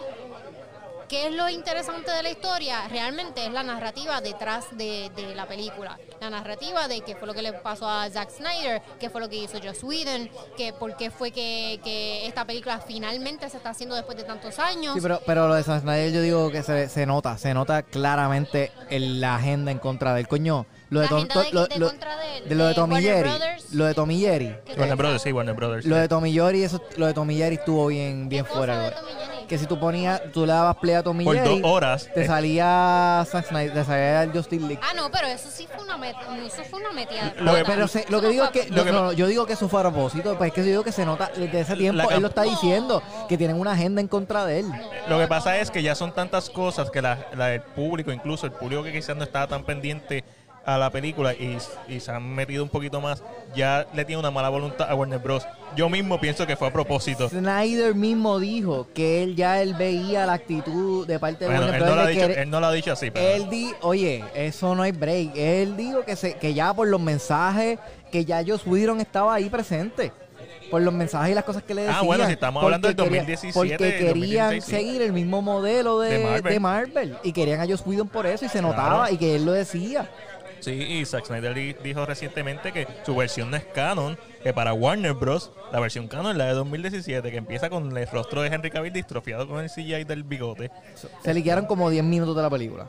¿Qué 1.13 1.27
es 1.27 1.33
lo 1.35 1.47
interesante 1.47 2.09
de 2.09 2.23
la 2.23 2.31
historia? 2.31 2.87
Realmente 2.89 3.45
es 3.45 3.51
la 3.53 3.61
narrativa 3.61 4.19
detrás 4.19 4.65
de, 4.71 5.11
de 5.15 5.35
la 5.35 5.45
película. 5.47 5.99
La 6.19 6.31
narrativa 6.31 6.87
de 6.87 7.01
qué 7.01 7.15
fue 7.15 7.27
lo 7.27 7.35
que 7.35 7.43
le 7.43 7.53
pasó 7.53 7.87
a 7.87 8.09
Zack 8.09 8.31
Snyder, 8.31 8.81
qué 8.99 9.11
fue 9.11 9.21
lo 9.21 9.29
que 9.29 9.35
hizo 9.35 9.59
Joss 9.63 9.83
Whedon, 9.83 10.27
que 10.57 10.73
por 10.73 10.97
qué 10.97 11.11
fue 11.11 11.29
que, 11.29 11.79
que 11.83 12.25
esta 12.25 12.45
película 12.45 12.79
finalmente 12.79 13.47
se 13.51 13.57
está 13.57 13.69
haciendo 13.69 13.93
después 13.95 14.17
de 14.17 14.23
tantos 14.23 14.57
años. 14.57 14.95
Sí, 14.95 15.01
pero, 15.01 15.21
pero 15.23 15.47
lo 15.47 15.53
de 15.53 15.61
Zack 15.61 15.81
Snyder 15.83 16.11
yo 16.11 16.21
digo 16.21 16.49
que 16.49 16.63
se, 16.63 16.89
se 16.89 17.05
nota, 17.05 17.37
se 17.37 17.53
nota 17.53 17.83
claramente 17.83 18.71
en 18.89 19.21
la 19.21 19.35
agenda 19.35 19.69
en 19.69 19.77
contra 19.77 20.15
del 20.15 20.27
coño. 20.27 20.65
Lo 20.89 21.01
de, 21.01 21.07
Tom- 21.09 21.27
de- 21.27 21.51
lo, 21.51 21.67
de 21.67 21.77
lo- 21.77 21.91
de 21.91 22.55
lo 22.55 22.65
de 22.65 22.73
Tommy 22.73 22.93
Warner 22.95 23.13
Jerry. 23.15 23.29
Brothers. 23.29 23.73
Lo 23.73 23.85
de 23.85 23.93
Tommy 23.93 24.19
Jerry. 24.19 24.55
¿Qué 24.65 24.73
Warner? 24.79 24.95
Brothers, 24.97 25.21
sí, 25.21 25.31
Warner 25.31 25.53
Brothers. 25.55 25.85
Lo 25.85 25.95
sí. 25.95 26.01
de 26.01 26.07
Tommy 26.07 26.33
Jerry, 26.33 26.63
eso, 26.63 26.81
lo 26.97 27.05
de 27.05 27.13
Tommy 27.13 27.37
Jerry 27.37 27.55
estuvo 27.55 27.85
bien, 27.85 28.29
bien 28.29 28.45
fuera. 28.47 28.93
Que 29.47 29.57
si 29.57 29.65
tú 29.67 29.79
ponías, 29.79 30.21
tú 30.33 30.45
le 30.45 30.53
dabas 30.53 30.77
play 30.77 30.95
a 30.95 31.03
Tommy 31.03 31.25
Por 31.25 31.35
Jerry, 31.35 31.59
dos 31.59 31.71
horas. 31.71 32.09
te 32.13 32.25
salía 32.25 33.25
Zack 33.29 33.47
Snyder, 33.49 33.73
te 33.73 33.83
salía 33.85 34.23
el 34.23 34.31
Justice 34.31 34.61
League. 34.65 34.79
Ah, 34.81 34.93
no, 34.95 35.09
pero 35.11 35.27
eso 35.27 35.49
sí 35.51 35.67
fue 35.73 35.83
una 35.83 35.97
met- 35.97 36.15
eso 36.45 36.63
fue 36.69 36.79
una 36.79 36.91
metida. 36.91 37.33
Lo 37.39 37.55
que- 37.55 37.65
pero 37.65 37.87
se- 37.87 38.05
lo 38.09 38.17
Eso 38.17 38.21
que 38.21 38.25
no 38.27 38.31
digo 38.31 38.43
es 38.45 38.49
que, 38.51 38.61
a 38.61 38.75
Lo 38.75 38.83
que- 38.85 38.91
no, 38.91 39.03
no, 39.05 39.11
yo 39.11 39.27
digo 39.27 39.45
que 39.45 39.53
eso 39.53 39.67
fue 39.67 39.79
a 39.81 39.83
propósito, 39.83 40.37
pues 40.37 40.49
es 40.49 40.53
que 40.53 40.61
yo 40.61 40.67
digo 40.67 40.83
que 40.83 40.91
se 40.91 41.05
nota 41.05 41.31
desde 41.35 41.59
ese 41.61 41.75
tiempo, 41.75 42.09
él 42.09 42.21
lo 42.21 42.27
está 42.29 42.43
diciendo, 42.43 43.01
que 43.27 43.37
tienen 43.37 43.59
una 43.59 43.73
agenda 43.73 44.01
en 44.01 44.07
contra 44.07 44.45
de 44.45 44.59
él. 44.61 44.65
Lo 45.07 45.19
que 45.19 45.27
pasa 45.27 45.57
es 45.57 45.69
que 45.71 45.81
ya 45.83 45.95
son 45.95 46.13
tantas 46.13 46.49
cosas 46.49 46.89
que 46.89 47.01
la, 47.01 47.17
la- 47.35 47.53
el 47.53 47.61
público, 47.61 48.11
incluso 48.11 48.45
el 48.45 48.51
público 48.53 48.83
que 48.83 48.91
quizás 48.93 49.15
no 49.15 49.23
estaba 49.23 49.47
tan 49.47 49.63
pendiente 49.65 50.23
a 50.65 50.77
la 50.77 50.89
película 50.89 51.33
y, 51.33 51.57
y 51.89 51.99
se 51.99 52.11
han 52.11 52.33
metido 52.35 52.63
un 52.63 52.69
poquito 52.69 53.01
más, 53.01 53.21
ya 53.55 53.85
le 53.93 54.05
tiene 54.05 54.19
una 54.19 54.31
mala 54.31 54.47
voluntad 54.49 54.89
a 54.89 54.95
Warner 54.95 55.19
Bros. 55.19 55.45
Yo 55.75 55.89
mismo 55.89 56.19
pienso 56.21 56.47
que 56.47 56.55
fue 56.55 56.67
a 56.69 56.73
propósito. 56.73 57.27
Snyder 57.29 57.95
mismo 57.95 58.39
dijo 58.39 58.87
que 58.93 59.23
él 59.23 59.35
ya 59.35 59.61
él 59.61 59.73
veía 59.73 60.25
la 60.25 60.33
actitud 60.33 61.05
de 61.05 61.19
parte 61.19 61.45
de 61.45 61.51
Bueno, 61.51 61.65
Warner 61.65 61.81
él 61.81 61.81
no, 61.81 61.85
lo 61.87 61.91
ha 61.91 61.95
Brothers 61.95 62.07
de 62.07 62.13
dicho, 62.13 62.27
querer- 62.33 62.43
él 62.43 62.49
no 62.49 62.59
lo 62.61 62.65
ha 62.67 62.71
dicho 62.71 62.91
así, 62.93 63.11
pero 63.11 63.27
Él 63.27 63.49
di, 63.49 63.71
oye, 63.81 64.23
eso 64.35 64.73
no 64.75 64.83
hay 64.83 64.91
break. 64.93 65.31
Él 65.35 65.75
dijo 65.75 66.05
que 66.05 66.15
se, 66.15 66.35
que 66.35 66.53
ya 66.53 66.73
por 66.73 66.87
los 66.87 67.01
mensajes, 67.01 67.79
que 68.11 68.23
ya 68.23 68.41
Joss 68.45 68.65
Whedon 68.65 69.01
estaba 69.01 69.33
ahí 69.33 69.49
presente. 69.49 70.11
Por 70.71 70.81
los 70.81 70.93
mensajes 70.93 71.31
y 71.31 71.35
las 71.35 71.43
cosas 71.43 71.61
que 71.61 71.75
le 71.75 71.83
Ah, 71.83 71.85
decían. 71.87 72.05
bueno, 72.07 72.25
si 72.25 72.31
estamos 72.31 72.63
hablando 72.63 72.87
del 72.87 72.95
quería- 72.97 73.19
2017, 73.19 73.53
Porque 73.53 73.77
querían 73.77 74.07
2016, 74.49 74.63
sí. 74.65 74.71
seguir 74.71 75.01
el 75.03 75.13
mismo 75.13 75.41
modelo 75.41 75.99
de, 75.99 76.09
De 76.09 76.17
de 76.17 76.23
Marvel. 76.25 76.59
Marvel. 76.59 77.17
Y 77.21 77.31
querían 77.31 77.59
a 77.61 77.67
Joss 77.67 77.83
Whedon 77.85 78.07
por 78.07 78.25
eso 78.25 78.45
y 78.45 78.49
se 78.49 78.57
Claro. 78.59 78.69
notaba 78.75 79.11
y 79.11 79.17
que 79.17 79.35
él 79.35 79.45
lo 79.45 79.51
decía. 79.51 80.09
Sí, 80.63 80.71
y 80.71 81.05
Zack 81.05 81.25
Snyder 81.25 81.53
di- 81.53 81.73
dijo 81.83 82.05
recientemente 82.05 82.71
que 82.71 82.87
su 83.05 83.15
versión 83.15 83.51
no 83.51 83.57
es 83.57 83.65
canon, 83.65 84.17
que 84.43 84.53
para 84.53 84.73
Warner 84.73 85.13
Bros. 85.13 85.51
la 85.71 85.79
versión 85.79 86.07
canon 86.07 86.31
es 86.31 86.37
la 86.37 86.45
de 86.45 86.53
2017, 86.53 87.31
que 87.31 87.37
empieza 87.37 87.69
con 87.69 87.95
el 87.97 88.07
rostro 88.07 88.41
de 88.41 88.47
Henry 88.47 88.71
Cavill 88.71 88.93
distrofiado 88.93 89.47
con 89.47 89.59
el 89.63 89.69
CGI 89.69 90.03
del 90.05 90.23
bigote. 90.23 90.71
Se 91.23 91.33
liquearon 91.33 91.65
como 91.65 91.89
10 91.89 92.03
minutos 92.03 92.35
de 92.35 92.41
la 92.41 92.49
película. 92.49 92.87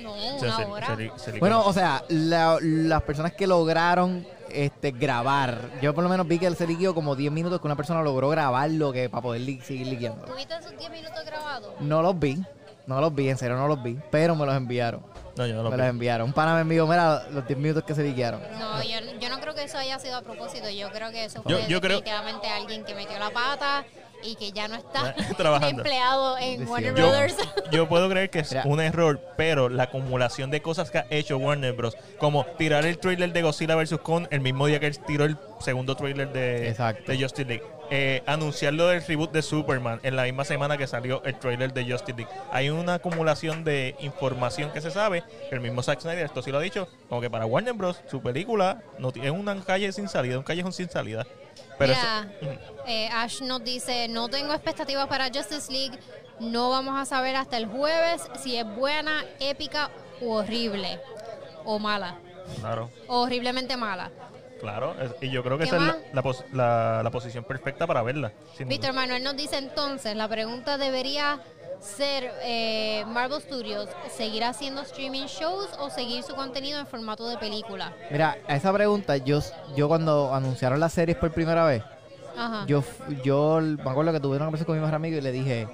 No, 0.00 0.12
O 0.12 0.38
sea, 0.40 0.66
una 0.66 0.86
se- 0.86 0.92
se 0.96 1.02
li- 1.02 1.10
se 1.16 1.32
li- 1.32 1.38
Bueno, 1.38 1.64
o 1.64 1.72
sea, 1.72 2.02
la- 2.08 2.58
las 2.60 3.02
personas 3.02 3.32
que 3.32 3.46
lograron 3.46 4.26
este, 4.50 4.90
grabar, 4.92 5.58
yo 5.82 5.94
por 5.94 6.04
lo 6.04 6.10
menos 6.10 6.28
vi 6.28 6.38
que 6.38 6.46
él 6.46 6.54
se 6.56 6.66
liqueó 6.66 6.94
como 6.94 7.16
10 7.16 7.32
minutos 7.32 7.60
que 7.60 7.66
una 7.66 7.74
persona 7.76 8.02
logró 8.02 8.28
grabar 8.28 8.70
lo 8.70 8.92
que 8.92 9.08
para 9.08 9.22
poder 9.22 9.40
li- 9.40 9.60
seguir 9.60 9.86
liqueando. 9.86 10.26
¿Tuviste 10.26 10.54
esos 10.60 10.76
10 10.78 10.90
minutos 10.90 11.24
grabados? 11.24 11.72
No 11.80 12.02
los 12.02 12.18
vi, 12.18 12.42
no 12.86 13.00
los 13.00 13.14
vi, 13.14 13.28
en 13.30 13.38
serio 13.38 13.56
no 13.56 13.66
los 13.68 13.82
vi, 13.82 13.98
pero 14.10 14.34
me 14.36 14.44
los 14.46 14.54
enviaron. 14.56 15.02
no, 15.36 15.46
yo 15.46 15.54
no 15.54 15.62
lo 15.62 15.70
me 15.70 15.76
vi. 15.76 15.82
los 15.82 15.90
enviaron. 15.90 16.26
Un 16.28 16.32
pana 16.32 16.54
me 16.54 16.60
envió, 16.62 16.86
mira, 16.86 17.24
los 17.30 17.46
10 17.46 17.58
minutos 17.58 17.84
que 17.84 17.94
se 17.94 18.02
liquearon. 18.02 18.40
No, 18.58 18.82
yo, 18.82 18.98
yo 19.20 19.28
no 19.30 19.40
creo 19.40 19.54
que 19.54 19.64
eso 19.64 19.78
haya 19.78 19.98
sido 19.98 20.16
a 20.16 20.22
propósito. 20.22 20.68
Yo 20.70 20.90
creo 20.90 21.10
que 21.10 21.24
eso 21.24 21.42
Yo- 21.46 21.58
fue 21.58 21.66
yo 21.68 21.80
creo- 21.80 21.98
definitivamente 22.00 22.48
alguien 22.48 22.84
que 22.84 22.94
metió 22.94 23.18
la 23.18 23.30
pata 23.30 23.84
y 24.22 24.36
que 24.36 24.52
ya 24.52 24.68
no 24.68 24.76
está 24.76 25.14
Trabajando. 25.36 25.82
empleado 25.82 26.38
en 26.38 26.60
Decía. 26.60 26.72
Warner 26.72 26.94
Yo, 26.94 27.08
Brothers. 27.08 27.36
yo 27.70 27.88
puedo 27.88 28.08
creer 28.08 28.30
que 28.30 28.38
es 28.38 28.50
Mira. 28.52 28.62
un 28.66 28.80
error, 28.80 29.20
pero 29.36 29.68
la 29.68 29.82
acumulación 29.84 30.50
de 30.50 30.62
cosas 30.62 30.90
que 30.90 30.98
ha 30.98 31.06
hecho 31.10 31.36
Warner 31.36 31.72
Bros. 31.74 31.96
Como 32.18 32.44
tirar 32.56 32.86
el 32.86 32.98
trailer 32.98 33.32
de 33.34 33.42
Godzilla 33.42 33.74
vs. 33.74 33.98
Kong 34.02 34.26
el 34.30 34.40
mismo 34.40 34.66
día 34.66 34.80
que 34.80 34.86
él 34.86 34.98
tiró 35.00 35.24
el 35.26 35.36
segundo 35.60 35.94
trailer 35.94 36.32
de, 36.32 36.68
Exacto. 36.70 37.10
de 37.12 37.18
Justice 37.20 37.44
League. 37.46 37.64
Eh, 37.90 38.22
anunciar 38.26 38.72
lo 38.72 38.88
del 38.88 39.04
reboot 39.06 39.30
de 39.30 39.42
Superman 39.42 40.00
en 40.02 40.16
la 40.16 40.22
misma 40.24 40.44
semana 40.44 40.76
que 40.78 40.86
salió 40.86 41.22
el 41.24 41.38
trailer 41.38 41.72
de 41.74 41.84
Justice 41.84 42.16
League. 42.16 42.32
Hay 42.50 42.70
una 42.70 42.94
acumulación 42.94 43.62
de 43.62 43.94
información 44.00 44.70
que 44.72 44.80
se 44.80 44.90
sabe, 44.90 45.22
que 45.48 45.54
el 45.54 45.60
mismo 45.60 45.82
Zack 45.82 46.00
Snyder, 46.00 46.24
esto 46.24 46.40
sí 46.42 46.50
lo 46.50 46.58
ha 46.58 46.62
dicho, 46.62 46.88
como 47.08 47.20
que 47.20 47.28
para 47.28 47.44
Warner 47.46 47.74
Bros. 47.74 48.00
su 48.10 48.22
película 48.22 48.82
no 48.98 49.12
tiene 49.12 49.30
una 49.30 49.54
calle 49.62 49.92
sin 49.92 50.08
salida, 50.08 50.38
un 50.38 50.44
callejón 50.44 50.72
sin 50.72 50.88
salida. 50.88 51.26
Pero 51.78 51.92
eso- 51.92 52.06
eh, 52.86 53.08
Ash 53.12 53.42
nos 53.42 53.62
dice, 53.62 54.08
no 54.08 54.28
tengo 54.28 54.54
expectativas 54.54 55.06
para 55.06 55.26
Justice 55.26 55.70
League, 55.70 55.98
no 56.40 56.70
vamos 56.70 56.98
a 56.98 57.04
saber 57.04 57.36
hasta 57.36 57.58
el 57.58 57.66
jueves 57.66 58.22
si 58.42 58.56
es 58.56 58.64
buena, 58.76 59.24
épica 59.40 59.90
u 60.20 60.30
horrible. 60.32 61.00
O 61.64 61.78
mala. 61.78 62.16
claro. 62.60 62.90
O 63.08 63.22
horriblemente 63.22 63.76
mala. 63.76 64.10
Claro, 64.60 64.94
es- 65.00 65.12
y 65.20 65.30
yo 65.30 65.42
creo 65.42 65.58
que 65.58 65.64
¿Qué 65.64 65.68
esa 65.68 65.76
es 65.78 65.82
la, 65.82 65.96
la 66.12 66.22
pos- 66.22 66.44
la- 66.52 67.00
la 67.02 67.10
posición 67.10 67.44
perfecta 67.44 67.86
para 67.86 68.02
verla. 68.02 68.32
duda. 68.58 68.66
Víctor 68.68 68.92
Manuel 68.92 69.22
nos 69.22 69.36
dice 69.36 69.58
entonces, 69.58 70.16
la 70.16 70.28
pregunta 70.28 70.78
debería 70.78 71.40
ser, 71.80 72.32
eh, 72.42 73.04
Marvel 73.08 73.40
Studios, 73.42 73.88
¿seguir 74.10 74.44
haciendo 74.44 74.80
streaming 74.82 75.26
shows 75.26 75.68
o 75.78 75.90
seguir 75.90 76.22
su 76.22 76.34
contenido 76.34 76.78
en 76.80 76.86
formato 76.86 77.28
de 77.28 77.36
película? 77.36 77.92
Mira, 78.10 78.38
a 78.48 78.56
esa 78.56 78.72
pregunta, 78.72 79.16
yo, 79.18 79.40
yo 79.76 79.88
cuando 79.88 80.32
anunciaron 80.34 80.80
las 80.80 80.92
series 80.94 81.18
por 81.18 81.30
primera 81.32 81.64
vez, 81.66 81.82
Ajá. 82.38 82.64
yo, 82.66 82.82
yo 83.22 83.60
me 83.60 83.90
acuerdo 83.90 84.12
que 84.12 84.20
tuve 84.20 84.36
una 84.36 84.46
conversación 84.46 84.66
con 84.66 84.76
mi 84.76 84.80
mejor 84.80 84.94
amigo 84.94 85.18
y 85.18 85.20
le 85.20 85.30
dije, 85.32 85.68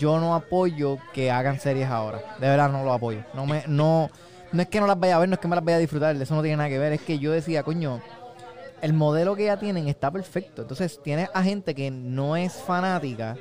yo 0.00 0.18
no 0.18 0.34
apoyo 0.34 0.98
que 1.12 1.30
hagan 1.30 1.60
series 1.60 1.88
ahora. 1.88 2.20
De 2.40 2.48
verdad 2.48 2.68
no 2.68 2.82
lo 2.82 2.92
apoyo. 2.92 3.22
No 3.34 3.46
me, 3.46 3.62
no, 3.68 4.10
no 4.52 4.62
es 4.62 4.68
que 4.68 4.80
no 4.80 4.86
las 4.86 4.98
vaya 4.98 5.16
a 5.16 5.18
ver, 5.18 5.28
no 5.28 5.34
es 5.34 5.40
que 5.40 5.48
me 5.48 5.56
las 5.56 5.64
vaya 5.64 5.76
a 5.76 5.80
disfrutar, 5.80 6.16
eso 6.16 6.34
no 6.34 6.42
tiene 6.42 6.56
nada 6.56 6.68
que 6.68 6.78
ver. 6.78 6.92
Es 6.92 7.00
que 7.00 7.18
yo 7.18 7.32
decía, 7.32 7.62
coño, 7.62 8.00
el 8.82 8.92
modelo 8.92 9.34
que 9.36 9.46
ya 9.46 9.58
tienen 9.58 9.88
está 9.88 10.10
perfecto. 10.10 10.62
Entonces 10.62 11.00
tienes 11.02 11.28
a 11.34 11.42
gente 11.42 11.74
que 11.74 11.90
no 11.90 12.36
es 12.36 12.52
fanática, 12.52 13.36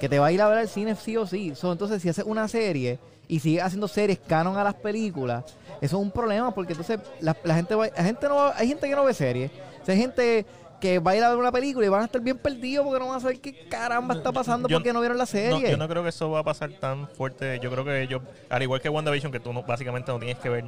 que 0.00 0.08
te 0.08 0.18
va 0.18 0.26
a 0.26 0.32
ir 0.32 0.42
a 0.42 0.48
ver 0.48 0.58
al 0.58 0.68
cine 0.68 0.94
sí 0.94 1.16
o 1.16 1.26
sí. 1.26 1.52
Entonces 1.62 2.02
si 2.02 2.08
haces 2.08 2.24
una 2.24 2.48
serie 2.48 2.98
y 3.28 3.40
sigues 3.40 3.62
haciendo 3.62 3.88
series 3.88 4.18
canon 4.18 4.56
a 4.56 4.64
las 4.64 4.74
películas, 4.74 5.44
eso 5.80 5.96
es 5.96 6.02
un 6.02 6.10
problema 6.10 6.52
porque 6.54 6.72
entonces 6.72 7.00
la, 7.20 7.36
la 7.44 7.54
gente 7.54 7.74
va, 7.74 7.86
la 7.86 8.04
gente 8.04 8.28
no 8.28 8.52
hay 8.54 8.68
gente 8.68 8.88
que 8.88 8.96
no 8.96 9.04
ve 9.04 9.14
series. 9.14 9.50
Hay 9.86 9.96
gente 9.96 10.46
que 10.82 10.98
va 10.98 11.12
a 11.12 11.16
ir 11.16 11.22
a 11.22 11.28
ver 11.30 11.38
una 11.38 11.52
película 11.52 11.86
y 11.86 11.88
van 11.88 12.02
a 12.02 12.04
estar 12.06 12.20
bien 12.20 12.36
perdidos 12.36 12.84
porque 12.84 12.98
no 12.98 13.06
van 13.08 13.18
a 13.18 13.20
saber 13.20 13.40
qué 13.40 13.68
caramba 13.68 14.14
está 14.16 14.32
pasando 14.32 14.68
Yo- 14.68 14.76
porque 14.78 14.92
no 14.92 14.98
vieron 14.98 15.16
la 15.16 15.22
No, 15.22 15.26
serie. 15.26 15.70
yo 15.70 15.76
no 15.76 15.86
creo 15.88 16.02
que 16.02 16.08
eso 16.08 16.28
va 16.28 16.40
a 16.40 16.42
pasar 16.42 16.70
tan 16.80 17.06
fuerte. 17.08 17.60
Yo 17.62 17.70
creo 17.70 17.84
que 17.84 18.02
ellos, 18.02 18.20
al 18.50 18.62
igual 18.64 18.80
que 18.80 18.88
WandaVision, 18.88 19.30
que 19.30 19.38
tú 19.38 19.52
no, 19.52 19.62
básicamente 19.62 20.10
no 20.10 20.18
tienes 20.18 20.38
que 20.38 20.48
ver 20.48 20.64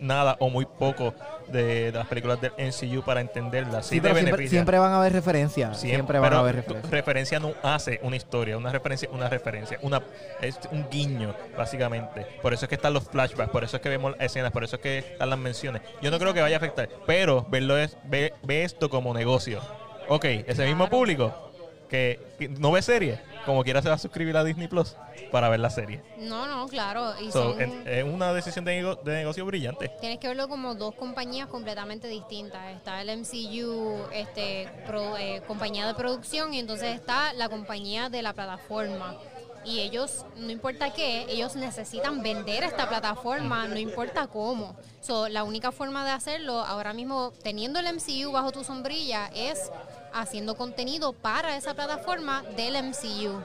nada 0.00 0.36
o 0.40 0.50
muy 0.50 0.64
poco 0.66 1.14
de, 1.48 1.92
de 1.92 1.92
las 1.92 2.06
películas 2.06 2.40
del 2.40 2.52
MCU 2.58 3.02
para 3.02 3.20
entenderlas. 3.20 3.86
Sí, 3.86 3.96
Sí, 3.96 4.00
te 4.00 4.08
pero 4.08 4.48
siempre, 4.48 4.78
van 4.78 4.92
a 4.92 4.98
haber 4.98 5.12
referencias. 5.12 5.78
Siempre, 5.78 6.18
van 6.18 6.32
a 6.32 6.38
haber 6.38 6.56
referencias. 6.56 6.90
referencia 6.90 7.38
no 7.38 7.52
hace 7.62 8.00
una 8.02 8.16
historia, 8.16 8.56
una 8.56 8.72
referencia, 8.72 9.08
una 9.12 9.28
referencia, 9.28 9.78
una 9.82 10.02
es 10.40 10.58
un 10.70 10.88
guiño, 10.90 11.34
básicamente. 11.56 12.26
Por 12.40 12.54
eso 12.54 12.64
es 12.64 12.68
que 12.68 12.76
están 12.76 12.94
los 12.94 13.04
flashbacks, 13.04 13.50
por 13.50 13.62
eso 13.64 13.76
es 13.76 13.82
que 13.82 13.88
vemos 13.88 14.14
escenas, 14.18 14.52
por 14.52 14.64
eso 14.64 14.76
es 14.76 14.82
que 14.82 14.98
están 14.98 15.30
las 15.30 15.38
menciones. 15.38 15.82
Yo 16.00 16.10
no 16.10 16.18
creo 16.18 16.32
que 16.32 16.40
vaya 16.40 16.56
a 16.56 16.58
afectar, 16.58 16.88
pero 17.06 17.46
verlo 17.50 17.76
es, 17.76 17.96
ve, 18.04 18.32
ve 18.42 18.64
esto 18.64 18.88
como 18.88 19.12
negocio. 19.12 19.60
Ok, 20.08 20.24
ese 20.24 20.66
mismo 20.66 20.88
público 20.88 21.49
que, 21.90 22.20
que 22.38 22.48
no 22.48 22.70
ve 22.72 22.80
series, 22.82 23.18
como 23.44 23.62
quiera 23.64 23.82
se 23.82 23.88
va 23.88 23.96
a 23.96 23.98
suscribir 23.98 24.36
a 24.36 24.44
Disney 24.44 24.68
Plus 24.68 24.96
para 25.30 25.48
ver 25.48 25.60
la 25.60 25.70
serie. 25.70 26.00
No, 26.18 26.46
no, 26.46 26.66
claro. 26.68 27.12
Y 27.20 27.30
So, 27.30 27.52
son- 27.52 27.60
es, 27.60 27.70
es 27.86 28.04
una 28.04 28.32
decisión 28.32 28.64
de, 28.64 28.80
nego- 28.82 28.96
de 29.02 29.12
negocio 29.16 29.44
brillante. 29.44 29.90
Tienes 30.00 30.18
que 30.18 30.28
verlo 30.28 30.48
como 30.48 30.74
dos 30.74 30.94
compañías 30.94 31.48
completamente 31.48 32.08
distintas. 32.08 32.74
Está 32.76 33.02
el 33.02 33.10
MCU, 33.10 33.98
este, 34.12 34.68
pro- 34.86 35.16
eh, 35.18 35.42
compañía 35.46 35.86
de 35.86 35.94
producción, 35.94 36.54
y 36.54 36.58
entonces 36.60 36.94
está 36.94 37.32
la 37.34 37.48
compañía 37.48 38.08
de 38.08 38.22
la 38.22 38.32
plataforma. 38.32 39.16
Y 39.64 39.80
ellos, 39.80 40.24
no 40.36 40.50
importa 40.50 40.92
qué, 40.92 41.26
ellos 41.28 41.54
necesitan 41.56 42.22
vender 42.22 42.64
esta 42.64 42.88
plataforma, 42.88 43.66
no 43.66 43.78
importa 43.78 44.26
cómo. 44.26 44.74
So, 45.00 45.28
la 45.28 45.44
única 45.44 45.70
forma 45.72 46.04
de 46.04 46.12
hacerlo 46.12 46.60
ahora 46.60 46.92
mismo, 46.92 47.32
teniendo 47.42 47.78
el 47.78 47.86
MCU 47.94 48.32
bajo 48.32 48.52
tu 48.52 48.64
sombrilla, 48.64 49.30
es 49.34 49.70
haciendo 50.12 50.56
contenido 50.56 51.12
para 51.12 51.56
esa 51.56 51.74
plataforma 51.74 52.42
del 52.56 52.82
MCU. 52.82 53.42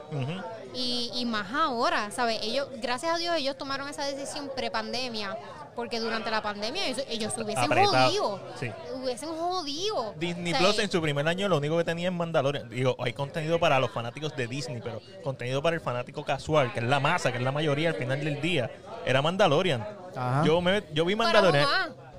Y, 0.73 1.11
y 1.13 1.25
más 1.25 1.53
ahora, 1.53 2.11
¿sabes? 2.11 2.39
Ellos, 2.43 2.67
gracias 2.81 3.15
a 3.15 3.17
Dios, 3.17 3.35
ellos 3.35 3.57
tomaron 3.57 3.87
esa 3.87 4.03
decisión 4.05 4.51
pre-pandemia, 4.55 5.37
porque 5.75 5.99
durante 5.99 6.31
la 6.31 6.41
pandemia 6.41 6.87
ellos, 6.87 7.03
ellos 7.09 7.33
se 7.33 7.43
hubiesen 7.43 7.65
Apretado, 7.65 8.07
jodido. 8.07 8.39
sí. 8.59 8.71
Hubiesen 8.93 9.29
jodido. 9.29 10.13
Disney 10.17 10.53
O 10.53 10.57
sea, 10.57 10.65
Plus 10.65 10.79
en 10.79 10.89
su 10.91 11.01
primer 11.01 11.27
año 11.27 11.47
lo 11.47 11.57
único 11.57 11.77
que 11.77 11.83
tenía 11.83 12.09
es 12.09 12.13
Mandalorian. 12.15 12.69
Digo, 12.69 12.95
hay 12.99 13.13
contenido 13.13 13.59
para 13.59 13.79
los 13.79 13.91
fanáticos 13.91 14.35
de 14.35 14.47
Disney, 14.47 14.81
pero 14.83 15.01
contenido 15.23 15.61
para 15.61 15.75
el 15.75 15.81
fanático 15.81 16.23
casual, 16.23 16.71
que 16.73 16.79
es 16.79 16.85
la 16.85 16.99
masa, 16.99 17.31
que 17.31 17.37
es 17.37 17.43
la 17.43 17.51
mayoría 17.51 17.89
al 17.89 17.95
final 17.95 18.23
del 18.23 18.41
día, 18.41 18.71
era 19.05 19.21
Mandalorian. 19.21 19.85
Ajá. 20.15 20.43
Yo 20.45 20.61
me 20.61 20.83
yo 20.93 21.05
vi 21.05 21.15
Mandalorian. 21.15 21.67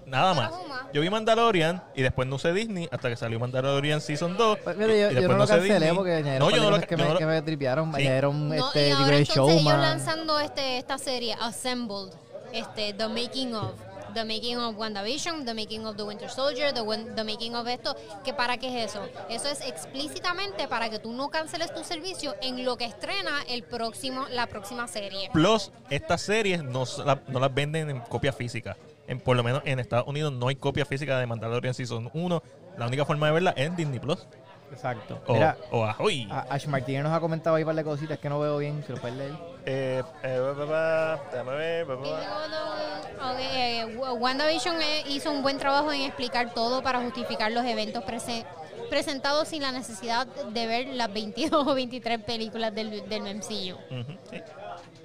Nada 0.07 0.35
más. 0.35 0.53
Yo 0.93 1.01
vi 1.01 1.11
Mandalorian 1.11 1.83
y 1.97 2.03
después 2.03 2.29
no 2.29 2.37
usé 2.37 2.53
Disney 2.53 2.89
hasta 2.93 3.09
que 3.09 3.17
salió 3.17 3.41
Mandalorian 3.41 4.01
Season 4.01 4.37
2. 4.37 4.59
Pues, 4.63 4.77
y- 4.77 4.79
mira, 4.79 4.95
y 4.95 5.01
yo, 5.01 5.09
yo 5.11 5.15
después 5.17 5.29
no 5.31 5.37
lo 5.39 5.47
cancelé 5.49 5.75
Disney. 5.75 5.97
porque 5.97 6.13
añadieron 6.15 6.49
No, 6.49 6.57
yo 6.57 6.63
no 6.63 6.71
lo 6.71 6.81
que, 6.81 6.87
yo 6.89 6.97
me, 6.97 7.05
no 7.05 7.13
lo- 7.15 7.19
que 7.19 7.27
me 7.27 7.43
tripearon. 7.43 7.91
Sí. 7.93 8.03
Añadieron 8.03 8.49
No, 8.49 8.55
este, 8.55 8.89
y 8.89 8.93
ahora 8.93 9.17
entonces 9.17 9.61
ellos 9.61 9.65
lanzando 9.65 10.39
este, 10.39 10.79
esta 10.79 10.97
serie, 10.99 11.35
Assembled, 11.41 12.13
este, 12.59 12.93
The 12.93 13.09
Making 13.09 13.55
of. 13.55 13.73
The 14.15 14.25
Making 14.25 14.57
of 14.57 14.77
WandaVision, 14.79 15.45
The 15.45 15.53
Making 15.53 15.85
of 15.85 15.97
The 15.97 16.03
Winter 16.03 16.31
Soldier, 16.31 16.73
The, 16.73 16.83
the 17.15 17.23
Making 17.23 17.55
of 17.55 17.69
esto. 17.69 17.95
¿Que 18.25 18.33
¿Para 18.33 18.57
qué 18.57 18.69
es 18.69 18.91
eso? 18.91 19.07
Eso 19.29 19.49
es 19.49 19.61
explícitamente 19.61 20.69
para 20.69 20.89
que 20.89 20.99
tú 20.99 21.13
no 21.13 21.29
canceles 21.29 21.75
tu 21.75 21.85
servicio 21.85 22.35
en 22.41 22.65
lo 22.65 22.79
que 22.79 22.87
estrena 22.87 23.43
el 23.47 23.63
próximo, 23.63 24.27
la 24.31 24.47
próxima 24.47 24.89
serie. 24.89 25.29
Plus, 25.35 25.71
estas 25.91 26.23
series 26.23 26.65
no, 26.65 26.85
no 27.29 27.41
las 27.41 27.55
venden 27.55 27.91
en 27.91 28.01
copia 28.01 28.33
física. 28.33 28.79
En, 29.07 29.21
por 29.21 29.37
lo 29.37 29.45
menos 29.45 29.61
en 29.67 29.81
Estados 29.81 30.09
Unidos 30.09 30.33
no 30.33 30.49
hay 30.49 30.57
copia 30.57 30.87
física 30.87 31.19
de 31.19 31.27
Mandalorian 31.27 31.75
Season 31.75 32.11
1. 32.15 32.43
La 32.79 32.87
única 32.87 33.05
forma 33.05 33.27
de 33.27 33.33
verla 33.35 33.51
es 33.51 33.67
en 33.67 33.77
Disney 33.77 33.99
Plus. 33.99 34.27
Exacto. 34.73 35.21
O, 35.27 35.33
Mira, 35.35 35.57
o 35.71 35.85
Ahoy. 35.85 36.29
a- 36.31 36.47
Ash 36.51 36.67
Martínez 36.67 37.03
nos 37.03 37.12
ha 37.12 37.21
comentado 37.21 37.57
ahí 37.57 37.62
un 37.62 37.67
par 37.69 37.77
de 37.77 37.85
cositas 37.85 38.19
que 38.19 38.29
no 38.29 38.39
veo 38.41 38.59
bien, 38.59 38.83
si 38.87 38.93
lo 38.93 39.01
puedes 39.01 39.17
leer. 39.17 39.33
Eh, 39.64 40.03
eh, 40.23 40.39
ba, 40.69 41.21
déjame 41.33 41.53
ver, 41.57 41.85
ba, 41.87 41.95
ba, 41.97 42.03
ba. 42.11 43.33
Ok, 43.33 43.39
eh, 43.41 43.97
Wa- 43.97 44.12
WandaVision 44.12 44.77
hizo 45.09 45.31
un 45.33 45.43
buen 45.43 45.59
trabajo 45.59 45.93
en 45.93 46.03
explicar 46.03 46.53
todo 46.53 46.83
para 46.83 47.01
justificar 47.01 47.51
los 47.53 47.64
eventos 47.64 48.05
prese- 48.05 48.45
presentados 48.91 49.49
sin 49.49 49.62
la 49.62 49.73
necesidad 49.73 50.27
de 50.27 50.67
ver 50.67 50.87
las 50.89 51.12
22 51.12 51.67
o 51.67 51.75
23 51.75 52.19
películas 52.23 52.75
del, 52.75 53.09
del 53.09 53.23
MCU. 53.27 53.75
Ujú, 53.91 54.12
sí. 54.31 54.43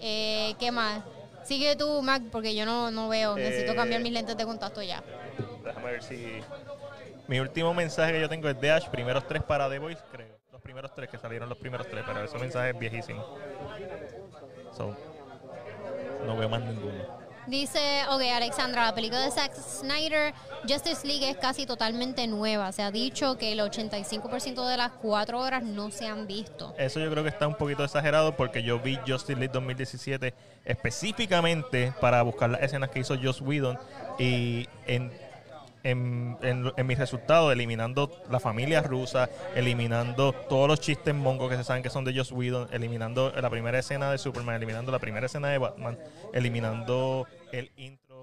Eh, 0.01 0.55
¿Qué 0.59 0.71
más? 0.71 1.01
Sigue 1.43 1.75
tú, 1.75 2.01
Mac, 2.03 2.21
porque 2.31 2.53
yo 2.53 2.65
no, 2.65 2.91
no 2.91 3.09
veo. 3.09 3.35
Necesito 3.35 3.71
Eh, 3.71 3.75
cambiar 3.75 4.01
mis 4.01 4.11
lentes 4.11 4.37
de 4.37 4.45
contacto 4.45 4.81
ya. 4.81 5.01
Déjame 5.63 5.91
ver 5.91 6.03
si. 6.03 6.39
Mi 7.31 7.39
último 7.39 7.73
mensaje 7.73 8.11
que 8.11 8.19
yo 8.19 8.27
tengo 8.27 8.49
es 8.49 8.59
de 8.59 8.69
Ash, 8.69 8.89
primeros 8.89 9.25
tres 9.25 9.41
para 9.41 9.69
The 9.69 9.79
Voice, 9.79 10.01
creo. 10.11 10.37
Los 10.51 10.61
primeros 10.61 10.93
tres 10.93 11.09
que 11.09 11.17
salieron 11.17 11.47
los 11.47 11.57
primeros 11.57 11.87
tres, 11.87 12.03
pero 12.05 12.25
ese 12.25 12.37
mensaje 12.37 12.71
es 12.71 12.77
viejísimo. 12.77 13.25
So, 14.75 14.93
no 16.27 16.35
veo 16.35 16.49
más 16.49 16.61
ninguno. 16.61 17.21
Dice, 17.47 17.79
ok, 18.09 18.21
Alexandra, 18.35 18.83
la 18.83 18.93
película 18.93 19.21
de 19.21 19.31
Zack 19.31 19.53
Snyder, 19.53 20.33
Justice 20.67 21.07
League 21.07 21.29
es 21.29 21.37
casi 21.37 21.65
totalmente 21.65 22.27
nueva. 22.27 22.73
Se 22.73 22.83
ha 22.83 22.91
dicho 22.91 23.37
que 23.37 23.53
el 23.53 23.61
85% 23.61 24.67
de 24.67 24.75
las 24.75 24.91
cuatro 24.91 25.39
horas 25.39 25.63
no 25.63 25.89
se 25.89 26.07
han 26.07 26.27
visto. 26.27 26.75
Eso 26.77 26.99
yo 26.99 27.09
creo 27.09 27.23
que 27.23 27.29
está 27.29 27.47
un 27.47 27.55
poquito 27.55 27.85
exagerado 27.85 28.35
porque 28.35 28.61
yo 28.61 28.77
vi 28.81 28.99
Justice 29.07 29.39
League 29.39 29.53
2017 29.53 30.33
específicamente 30.65 31.93
para 32.01 32.23
buscar 32.23 32.49
las 32.49 32.61
escenas 32.61 32.89
que 32.89 32.99
hizo 32.99 33.15
Joss 33.17 33.39
Whedon 33.39 33.79
y 34.19 34.67
en, 34.85 35.13
en, 35.83 36.37
en, 36.41 36.71
en 36.75 36.87
mis 36.87 36.97
resultados, 36.97 37.51
eliminando 37.51 38.11
la 38.29 38.39
familia 38.39 38.81
rusa, 38.81 39.29
eliminando 39.55 40.33
todos 40.33 40.67
los 40.67 40.79
chistes 40.79 41.13
mongos 41.13 41.49
que 41.49 41.57
se 41.57 41.63
saben 41.63 41.83
que 41.83 41.89
son 41.89 42.05
de 42.05 42.15
Joss 42.15 42.31
Whedon, 42.31 42.67
eliminando 42.71 43.31
la 43.31 43.49
primera 43.49 43.79
escena 43.79 44.11
de 44.11 44.17
Superman, 44.17 44.55
eliminando 44.55 44.91
la 44.91 44.99
primera 44.99 45.25
escena 45.25 45.49
de 45.49 45.57
Batman, 45.57 45.97
eliminando 46.33 47.27
el 47.51 47.71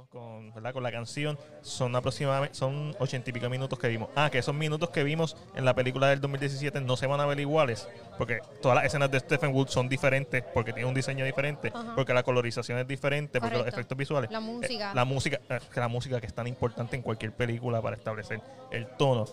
con, 0.06 0.52
¿verdad? 0.54 0.72
con 0.72 0.82
la 0.82 0.92
canción, 0.92 1.38
son 1.62 1.94
aproximadamente 1.96 2.54
son 2.54 2.94
ochenta 2.98 3.30
y 3.30 3.32
pico 3.32 3.48
minutos 3.48 3.78
que 3.78 3.88
vimos. 3.88 4.08
Ah, 4.14 4.30
que 4.30 4.38
esos 4.38 4.54
minutos 4.54 4.90
que 4.90 5.02
vimos 5.04 5.36
en 5.54 5.64
la 5.64 5.74
película 5.74 6.08
del 6.08 6.20
2017 6.20 6.80
no 6.80 6.96
se 6.96 7.06
van 7.06 7.20
a 7.20 7.26
ver 7.26 7.40
iguales, 7.40 7.88
porque 8.16 8.40
todas 8.62 8.76
las 8.76 8.86
escenas 8.86 9.10
de 9.10 9.20
Stephen 9.20 9.52
Wood 9.52 9.68
son 9.68 9.88
diferentes, 9.88 10.42
porque 10.54 10.72
tiene 10.72 10.88
un 10.88 10.94
diseño 10.94 11.24
diferente, 11.24 11.72
Ajá. 11.74 11.94
porque 11.94 12.14
la 12.14 12.22
colorización 12.22 12.78
es 12.78 12.86
diferente, 12.86 13.40
porque 13.40 13.58
los 13.58 13.66
efectos 13.66 13.96
visuales. 13.96 14.30
La 14.30 14.40
música. 14.40 14.92
Eh, 14.92 14.94
la 14.94 15.04
música, 15.04 15.40
eh, 15.48 15.58
que 15.72 15.80
la 15.80 15.88
música 15.88 16.20
que 16.20 16.26
es 16.26 16.34
tan 16.34 16.46
importante 16.46 16.96
en 16.96 17.02
cualquier 17.02 17.32
película 17.32 17.80
para 17.82 17.96
establecer 17.96 18.40
el 18.70 18.86
tono. 18.96 19.26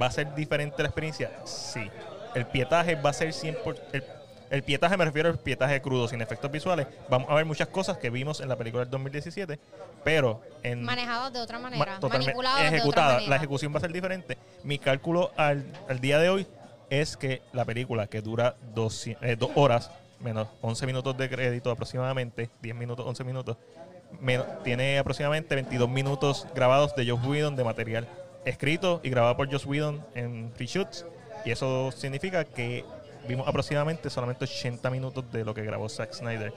¿Va 0.00 0.06
a 0.06 0.10
ser 0.10 0.34
diferente 0.34 0.82
la 0.82 0.88
experiencia? 0.88 1.30
Sí. 1.44 1.90
El 2.34 2.46
pietaje 2.46 2.96
va 2.96 3.10
a 3.10 3.12
ser 3.12 3.28
100%. 3.28 3.80
El, 3.92 4.04
el 4.54 4.62
pietaje 4.62 4.96
me 4.96 5.04
refiero 5.04 5.28
al 5.28 5.38
pietaje 5.38 5.80
crudo, 5.82 6.08
sin 6.08 6.20
efectos 6.22 6.50
visuales. 6.50 6.86
Vamos 7.08 7.28
a 7.30 7.34
ver 7.34 7.44
muchas 7.44 7.68
cosas 7.68 7.98
que 7.98 8.08
vimos 8.10 8.40
en 8.40 8.48
la 8.48 8.56
película 8.56 8.84
del 8.84 8.90
2017, 8.90 9.58
pero 10.04 10.40
en. 10.62 10.82
Manejados 10.82 11.32
de 11.32 11.40
otra 11.40 11.58
ma- 11.58 11.70
manera, 11.70 11.98
totalmente 12.00 12.26
manipulados 12.32 12.60
de 12.60 12.66
otra 12.66 12.76
ejecutada. 12.76 13.12
manera. 13.14 13.30
La 13.30 13.36
ejecución 13.36 13.72
va 13.74 13.78
a 13.78 13.80
ser 13.80 13.92
diferente. 13.92 14.38
Mi 14.62 14.78
cálculo 14.78 15.32
al, 15.36 15.64
al 15.88 16.00
día 16.00 16.18
de 16.18 16.28
hoy 16.30 16.46
es 16.90 17.16
que 17.16 17.42
la 17.52 17.64
película, 17.64 18.06
que 18.06 18.20
dura 18.20 18.54
dos, 18.74 19.06
eh, 19.06 19.36
dos 19.38 19.50
horas, 19.56 19.90
menos 20.20 20.48
11 20.60 20.86
minutos 20.86 21.16
de 21.18 21.28
crédito 21.28 21.70
aproximadamente, 21.70 22.48
10 22.62 22.76
minutos, 22.76 23.04
11 23.06 23.24
minutos, 23.24 23.56
menos- 24.20 24.46
tiene 24.62 24.98
aproximadamente 24.98 25.54
22 25.54 25.88
minutos 25.88 26.46
grabados 26.54 26.94
de 26.96 27.08
Joss 27.10 27.24
Whedon 27.26 27.56
de 27.56 27.64
material 27.64 28.06
escrito 28.44 29.00
y 29.02 29.10
grabado 29.10 29.36
por 29.36 29.50
Joss 29.50 29.66
Whedon 29.66 30.04
en 30.14 30.52
reshoots. 30.58 31.04
Y 31.46 31.50
eso 31.50 31.90
significa 31.92 32.44
que 32.44 32.84
vimos 33.26 33.46
aproximadamente 33.48 34.10
solamente 34.10 34.44
80 34.44 34.90
minutos 34.90 35.24
de 35.32 35.44
lo 35.44 35.54
que 35.54 35.62
grabó 35.62 35.88
Zack 35.88 36.12
Snyder. 36.12 36.52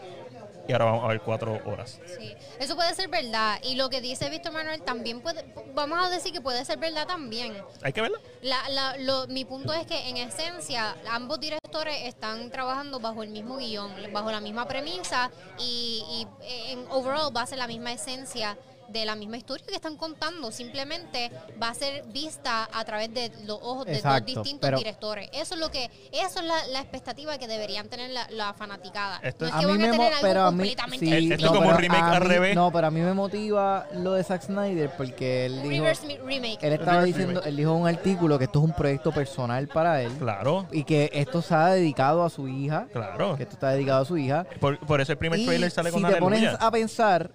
Y 0.67 0.73
ahora 0.73 0.83
vamos 0.83 1.05
a 1.05 1.07
ver 1.07 1.21
4 1.21 1.61
horas. 1.65 1.97
Sí, 2.19 2.35
eso 2.59 2.75
puede 2.75 2.93
ser 2.93 3.07
verdad. 3.07 3.57
Y 3.63 3.75
lo 3.75 3.89
que 3.89 4.01
dice 4.01 4.29
Víctor 4.29 4.51
Manuel 4.51 4.81
también 4.81 5.21
puede, 5.21 5.45
vamos 5.73 6.05
a 6.05 6.09
decir 6.09 6.33
que 6.33 6.41
puede 6.41 6.65
ser 6.65 6.77
verdad 6.77 7.07
también. 7.07 7.55
Hay 7.83 7.93
que 7.93 8.01
verla. 8.01 8.19
La, 8.41 8.67
la- 8.67 8.97
lo- 8.97 9.27
mi 9.27 9.45
punto 9.45 9.71
es 9.71 9.87
que 9.87 10.09
en 10.09 10.17
esencia 10.17 10.97
ambos 11.09 11.39
directores 11.39 11.95
están 12.03 12.51
trabajando 12.51 12.99
bajo 12.99 13.23
el 13.23 13.29
mismo 13.29 13.55
guion, 13.55 13.93
bajo 14.11 14.29
la 14.29 14.41
misma 14.41 14.67
premisa 14.67 15.31
y, 15.57 16.03
y 16.43 16.71
en 16.73 16.85
overall 16.89 17.33
va 17.35 17.43
a 17.43 17.47
ser 17.47 17.59
la 17.59 17.67
misma 17.67 17.93
esencia 17.93 18.57
de 18.89 19.05
la 19.05 19.15
misma 19.15 19.37
historia 19.37 19.65
que 19.67 19.75
están 19.75 19.95
contando. 19.97 20.51
Simplemente 20.51 21.31
va 21.61 21.69
a 21.69 21.73
ser 21.73 22.03
vista 22.07 22.69
a 22.71 22.85
través 22.85 23.13
de 23.13 23.31
los 23.45 23.59
ojos 23.61 23.85
de 23.85 23.95
Exacto, 23.95 24.33
dos 24.33 24.43
distintos 24.43 24.67
pero- 24.67 24.77
directores. 24.77 25.29
Eso 25.33 25.55
es 25.55 25.59
lo 25.59 25.69
que, 25.71 25.85
eso 26.11 26.39
es 26.39 26.45
la, 26.45 26.67
la 26.67 26.79
expectativa 26.81 27.37
que 27.37 27.47
deberían 27.47 27.89
tener 27.89 28.11
la, 28.11 28.27
la 28.31 28.53
fanaticada. 28.53 29.19
Esto 29.23 29.45
no 29.45 29.51
es- 29.51 29.59
que 29.59 29.65
van 29.65 29.81
a 29.81 29.91
tener 29.91 30.01
algo 30.13 30.17
pero 30.21 30.41
a 30.43 30.51
mí, 30.51 30.57
completamente 30.57 31.05
sí, 31.05 31.05
Esto 31.11 31.17
es 31.17 31.29
distinto. 31.29 31.53
como 31.55 31.69
un 31.69 31.77
remake 31.77 32.01
a 32.01 32.11
al 32.11 32.21
mí- 32.23 32.27
revés. 32.27 32.55
No, 32.55 32.71
pero 32.71 32.87
a 32.87 32.91
mí 32.91 33.01
me 33.01 33.13
motiva 33.13 33.87
lo 33.93 34.13
de 34.13 34.23
Zack 34.23 34.43
Snyder 34.43 34.89
porque 34.97 35.45
él 35.45 35.55
dijo, 35.63 35.69
Reverse 35.83 36.17
remake. 36.25 36.57
él 36.61 36.73
estaba 36.73 36.91
Reverse 37.01 37.05
diciendo, 37.07 37.33
remake. 37.41 37.47
él 37.49 37.57
dijo 37.57 37.71
en 37.75 37.81
un 37.81 37.87
artículo 37.87 38.37
que 38.37 38.45
esto 38.45 38.59
es 38.59 38.65
un 38.65 38.73
proyecto 38.73 39.11
personal 39.11 39.67
para 39.67 40.01
él 40.01 40.11
Claro, 40.17 40.67
y 40.71 40.83
que 40.83 41.09
esto 41.13 41.41
se 41.41 41.53
ha 41.53 41.67
dedicado 41.67 42.23
a 42.23 42.29
su 42.29 42.47
hija, 42.47 42.87
claro. 42.91 43.35
que 43.35 43.43
esto 43.43 43.53
está 43.55 43.69
dedicado 43.71 44.01
a 44.01 44.05
su 44.05 44.17
hija. 44.17 44.45
Por, 44.59 44.79
por 44.79 45.01
eso 45.01 45.11
el 45.11 45.17
primer 45.17 45.39
Y 45.39 45.45
trailer 45.45 45.71
sale 45.71 45.91
con 45.91 46.01
si 46.01 46.07
te 46.13 46.15
pones 46.17 46.55
a 46.59 46.71
pensar, 46.71 47.31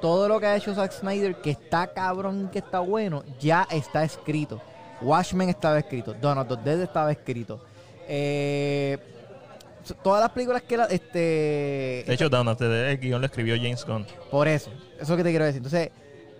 todo 0.00 0.28
lo 0.28 0.40
que 0.40 0.46
ha 0.46 0.56
hecho 0.56 0.74
Zack 0.74 0.92
Snyder, 0.92 1.36
que 1.36 1.50
está 1.50 1.86
cabrón, 1.88 2.48
que 2.52 2.58
está 2.58 2.80
bueno, 2.80 3.24
ya 3.40 3.66
está 3.70 4.04
escrito. 4.04 4.60
Watchmen 5.00 5.48
estaba 5.48 5.78
escrito, 5.78 6.14
Dawn 6.14 6.38
of 6.38 6.48
Dead 6.64 6.80
estaba 6.80 7.12
escrito. 7.12 7.60
Eh, 8.08 8.98
todas 10.02 10.22
las 10.22 10.30
películas 10.30 10.62
que 10.62 10.74
era, 10.74 10.84
este... 10.86 12.04
De 12.06 12.14
hecho, 12.14 12.28
Down 12.28 12.56
the 12.56 12.64
Dead, 12.64 12.90
el 12.90 12.98
guion 12.98 13.20
lo 13.20 13.26
escribió 13.26 13.56
James 13.56 13.84
Gunn. 13.84 14.06
Por 14.30 14.48
eso, 14.48 14.70
eso 14.98 15.16
que 15.16 15.22
te 15.22 15.30
quiero 15.30 15.44
decir. 15.44 15.58
Entonces, 15.58 15.90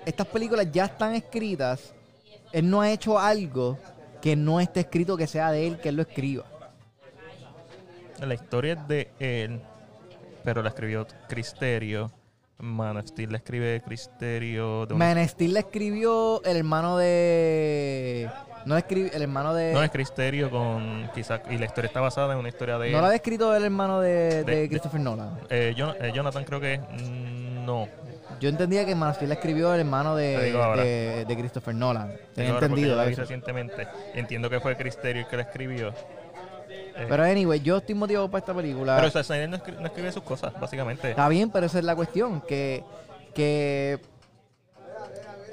estas 0.05 0.27
películas 0.27 0.71
ya 0.73 0.87
están 0.87 1.15
escritas. 1.15 1.93
Él 2.53 2.71
no 2.71 2.81
ha 2.81 2.91
hecho 2.91 3.19
algo 3.19 3.79
que 4.21 4.37
no 4.37 4.61
esté 4.61 4.81
escrito 4.81 5.17
que 5.17 5.27
sea 5.27 5.51
de 5.51 5.67
él, 5.67 5.79
que 5.79 5.91
él 5.91 5.97
lo 5.97 6.03
escriba. 6.03 6.45
La 8.21 8.35
historia 8.35 8.73
es 8.75 8.89
de 8.89 9.11
él, 9.19 9.61
pero 10.43 10.63
la 10.63 10.71
escribió 10.71 11.07
Cristerio. 11.29 12.11
Man 12.59 12.97
of 12.97 13.07
Steel 13.07 13.31
la 13.33 13.39
escribe 13.39 13.83
Cristerio. 13.85 14.87
Man 14.95 15.29
Steel 15.29 15.53
le 15.55 15.61
escribió 15.61 16.43
el 16.45 16.57
hermano 16.57 16.97
de... 16.97 18.31
No 18.65 18.75
le 18.75 18.81
escribió 18.81 19.13
el 19.13 19.23
hermano 19.23 19.55
de... 19.55 19.73
No 19.73 19.83
es 19.83 19.91
Cristerio 19.91 20.51
con 20.51 21.09
quizás 21.15 21.41
y 21.51 21.59
la 21.59 21.67
historia 21.67 21.87
está 21.89 22.01
basada 22.01 22.33
en 22.33 22.39
una 22.41 22.49
historia 22.49 22.79
de, 22.79 22.91
¿No 22.91 22.99
lo 23.01 23.07
había 23.07 23.17
escrito 23.17 23.55
el 23.55 23.63
hermano 23.65 24.01
de, 24.01 24.11
de 24.11 24.45
De- 24.45 24.57
de- 24.63 24.69
Christopher 24.69 25.01
Nolan. 25.01 25.39
eh, 25.51 25.75
eh, 26.01 26.13
Jonathan 26.15 26.45
creo 26.45 26.61
que 26.61 26.79
mm, 26.79 27.65
no. 27.65 27.87
Yo 28.41 28.49
entendía 28.49 28.85
que 28.85 28.95
Man 28.95 29.11
of 29.11 29.17
Steel 29.17 29.29
le 29.29 29.35
escribió 29.37 29.73
el 29.73 29.81
hermano 29.81 30.17
de, 30.17 31.25
de, 31.27 31.37
Christopher 31.37 31.75
Nolan. 31.75 32.13
Tenía 32.35 32.53
entendido 32.53 32.97
la 32.97 33.07
eso. 33.07 33.21
recientemente. 33.23 33.87
Entiendo 34.15 34.51
que 34.51 34.61
fue 34.61 34.77
Cristerio 34.77 35.23
el 35.23 35.29
que 35.29 35.37
la 35.37 35.43
escribió. 35.45 35.95
Eh, 36.97 37.07
Pero 37.09 37.23
anyway, 37.25 37.61
yo 37.61 37.77
estoy 37.77 37.95
motivado 37.95 38.31
para 38.31 38.39
esta 38.41 38.55
película. 38.55 38.97
pero 38.97 39.09
o 39.09 39.11
sea, 39.11 39.23
Snyder 39.23 39.49
no, 39.51 39.59
escri- 39.59 39.79
no 39.79 39.87
escribe 39.87 40.11
sus 40.13 40.23
cosas, 40.23 40.53
básicamente. 40.59 41.11
Está 41.11 41.29
bien, 41.29 41.51
pero 41.51 41.67
esa 41.67 41.79
es 41.79 41.85
la 41.85 41.95
cuestión. 41.95 42.41
Que, 42.41 42.83
que 43.35 43.99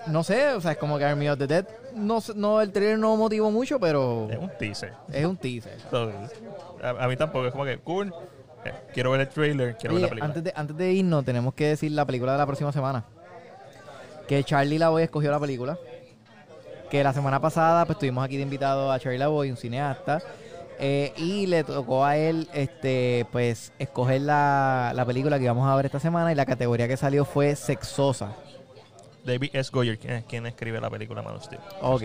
no 0.07 0.23
sé, 0.23 0.49
o 0.53 0.61
sea, 0.61 0.71
es 0.73 0.77
como 0.77 0.97
que 0.97 1.05
Army 1.05 1.29
of 1.29 1.37
the 1.39 1.47
Dead. 1.47 1.65
No, 1.95 2.19
no, 2.35 2.61
el 2.61 2.71
trailer 2.71 2.97
no 2.99 3.15
motivó 3.17 3.51
mucho, 3.51 3.79
pero 3.79 4.27
Es 4.31 4.37
un 4.37 4.49
teaser. 4.57 4.93
es 5.11 5.25
un 5.25 5.37
teaser. 5.37 5.77
So, 5.91 6.11
a, 6.81 6.89
a 7.03 7.07
mí 7.07 7.15
tampoco, 7.17 7.45
es 7.47 7.51
como 7.51 7.65
que 7.65 7.77
cool. 7.79 8.13
eh, 8.65 8.73
quiero 8.93 9.11
ver 9.11 9.21
el 9.21 9.29
trailer, 9.29 9.75
quiero 9.77 9.95
ver 9.95 10.03
la 10.03 10.09
película. 10.09 10.25
antes 10.25 10.43
de, 10.43 10.53
antes 10.55 10.77
de 10.77 10.91
irnos, 10.93 11.23
tenemos 11.25 11.53
que 11.53 11.67
decir 11.67 11.91
la 11.91 12.05
película 12.05 12.31
de 12.33 12.37
la 12.37 12.45
próxima 12.45 12.71
semana. 12.71 13.03
Que 14.27 14.43
Charlie 14.43 14.77
Lavoy 14.79 15.03
escogió 15.03 15.29
la 15.31 15.39
película. 15.39 15.77
Que 16.89 17.03
la 17.03 17.11
semana 17.11 17.39
pasada, 17.41 17.85
pues 17.85 17.95
estuvimos 17.97 18.23
aquí 18.23 18.37
de 18.37 18.43
invitado 18.43 18.91
a 18.91 18.99
Charlie 18.99 19.17
Lavoy, 19.19 19.51
un 19.51 19.57
cineasta. 19.57 20.21
Eh, 20.79 21.13
y 21.17 21.47
le 21.47 21.63
tocó 21.63 22.03
a 22.05 22.17
él, 22.17 22.47
este, 22.53 23.25
pues, 23.31 23.71
escoger 23.79 24.21
la, 24.21 24.91
la 24.95 25.05
película 25.05 25.37
que 25.37 25.45
íbamos 25.45 25.69
a 25.69 25.75
ver 25.75 25.85
esta 25.85 25.99
semana. 25.99 26.31
Y 26.31 26.35
la 26.35 26.45
categoría 26.45 26.87
que 26.87 26.97
salió 26.97 27.25
fue 27.25 27.55
sexosa. 27.55 28.33
David 29.25 29.51
S. 29.53 29.69
Goyer, 29.71 29.97
¿quién, 29.97 30.13
es- 30.13 30.23
quién 30.25 30.45
escribe 30.45 30.81
la 30.81 30.89
película 30.89 31.21
Man 31.21 31.35
of 31.35 31.43
Steel? 31.43 31.61
Ok. 31.81 32.03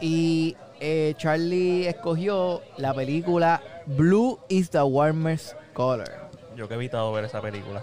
Y 0.00 0.56
eh, 0.80 1.14
Charlie 1.16 1.86
escogió 1.88 2.62
la 2.76 2.94
película 2.94 3.60
Blue 3.86 4.38
is 4.48 4.70
the 4.70 4.82
Warmest 4.82 5.54
Color. 5.74 6.08
Yo 6.56 6.66
que 6.68 6.74
he 6.74 6.76
evitado 6.76 7.12
ver 7.12 7.24
esa 7.24 7.40
película. 7.40 7.82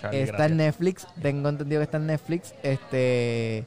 Charlie, 0.00 0.22
Está 0.22 0.32
gracias. 0.38 0.50
en 0.50 0.56
Netflix, 0.56 1.06
tengo 1.20 1.48
entendido 1.48 1.80
que 1.80 1.84
está 1.84 1.96
en 1.98 2.06
Netflix. 2.06 2.54
Este, 2.64 3.64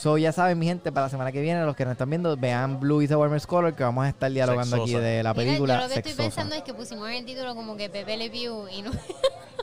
so 0.00 0.16
ya 0.16 0.32
saben, 0.32 0.58
mi 0.58 0.66
gente, 0.66 0.90
para 0.92 1.06
la 1.06 1.10
semana 1.10 1.30
que 1.32 1.40
viene, 1.42 1.62
los 1.64 1.76
que 1.76 1.84
nos 1.84 1.92
están 1.92 2.08
viendo, 2.08 2.36
vean 2.36 2.80
Blue 2.80 3.02
is 3.02 3.08
the 3.10 3.16
Warmest 3.16 3.46
Color, 3.46 3.74
que 3.74 3.82
vamos 3.84 4.04
a 4.06 4.08
estar 4.08 4.30
dialogando 4.30 4.76
aquí 4.76 4.86
Sexosa. 4.92 5.04
de 5.04 5.22
la 5.22 5.34
Mira, 5.34 5.44
película. 5.44 5.74
yo 5.74 5.80
lo 5.82 5.88
que 5.88 5.94
estoy 5.98 6.12
sexosa. 6.12 6.22
pensando 6.28 6.54
es 6.54 6.62
que 6.62 6.74
pusimos 6.74 7.08
en 7.10 7.16
el 7.16 7.24
título 7.26 7.54
como 7.54 7.76
que 7.76 7.90
Pepe 7.90 8.16
Le 8.16 8.30
Pew 8.30 8.66
y 8.68 8.82
no. 8.82 8.90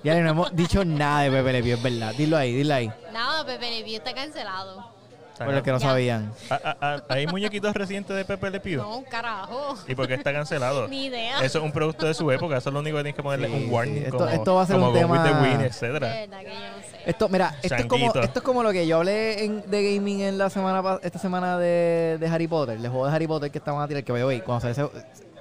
Ya 0.03 0.13
no 0.21 0.29
hemos 0.29 0.55
dicho 0.55 0.85
nada 0.85 1.21
de 1.21 1.31
Pepe 1.31 1.53
Le 1.53 1.63
Pew, 1.63 1.73
es 1.77 1.81
verdad. 1.83 2.13
Dilo 2.15 2.37
ahí, 2.37 2.53
dilo 2.53 2.73
ahí. 2.75 2.91
Nada, 3.11 3.43
Pepe 3.45 3.71
Le 3.71 3.83
Pew 3.83 3.95
está 3.95 4.13
cancelado. 4.13 4.96
Por 5.45 5.53
los 5.53 5.63
que 5.63 5.71
no 5.71 5.77
Ya. 5.77 5.87
sabían. 5.87 6.31
Ah, 6.49 6.59
ah, 6.63 6.75
ah, 6.81 6.97
¿Hay 7.09 7.27
muñequitos 7.27 7.73
recientes 7.75 8.15
de 8.15 8.25
Pepe 8.25 8.49
Le 8.49 8.59
Pew? 8.59 8.77
No, 8.81 9.03
carajo. 9.09 9.75
¿Y 9.87 9.95
por 9.95 10.07
qué 10.07 10.15
está 10.15 10.33
cancelado? 10.33 10.87
Ni 10.89 11.05
idea. 11.05 11.39
Eso 11.43 11.59
es 11.59 11.63
un 11.63 11.71
producto 11.71 12.05
de 12.07 12.13
su 12.13 12.31
época, 12.31 12.57
eso 12.57 12.69
es 12.69 12.73
lo 12.73 12.79
único 12.79 12.97
que 12.97 13.03
tienes 13.03 13.15
que 13.15 13.23
ponerle 13.23 13.47
Sí, 13.47 13.53
un 13.65 13.71
warning 13.73 13.95
sí. 13.95 14.03
Esto- 14.05 14.17
como, 14.17 14.29
esto 14.29 14.55
va 14.55 14.61
a 14.61 14.65
ser 14.65 14.75
como 14.75 14.87
un 14.89 14.93
with 14.93 15.01
tema- 15.01 15.23
the 15.23 15.31
Wind, 15.47 15.59
De 15.61 15.67
etcétera. 15.67 16.07
verdad 16.07 16.39
que 16.39 16.45
yo 16.45 16.51
no 16.51 16.83
sé. 16.91 16.97
Esto, 17.05 17.29
mira, 17.29 17.55
esto 17.61 17.75
es, 17.75 17.85
como, 17.85 18.05
Changuito. 18.05 18.21
esto 18.25 18.39
es 18.39 18.43
como 18.45 18.63
lo 18.63 18.71
que 18.71 18.87
yo 18.87 18.97
hablé 18.97 19.43
en, 19.45 19.63
de 19.69 19.93
gaming 19.95 20.21
en 20.21 20.37
la 20.37 20.49
semana 20.49 20.81
pa- 20.83 20.99
esta 21.03 21.19
semana 21.19 21.57
de, 21.57 22.17
de 22.19 22.27
Harry 22.27 22.47
Potter, 22.47 22.75
el 22.77 22.87
juego 22.89 23.07
de 23.07 23.13
Harry 23.15 23.27
Potter 23.27 23.51
que 23.51 23.57
estaban 23.59 23.81
a 23.81 23.87
tirar, 23.87 24.03
que 24.03 24.11
veo 24.11 24.27
cuando 24.43 24.61
sale 24.61 24.71
ese 24.71 24.81
yo 24.81 24.91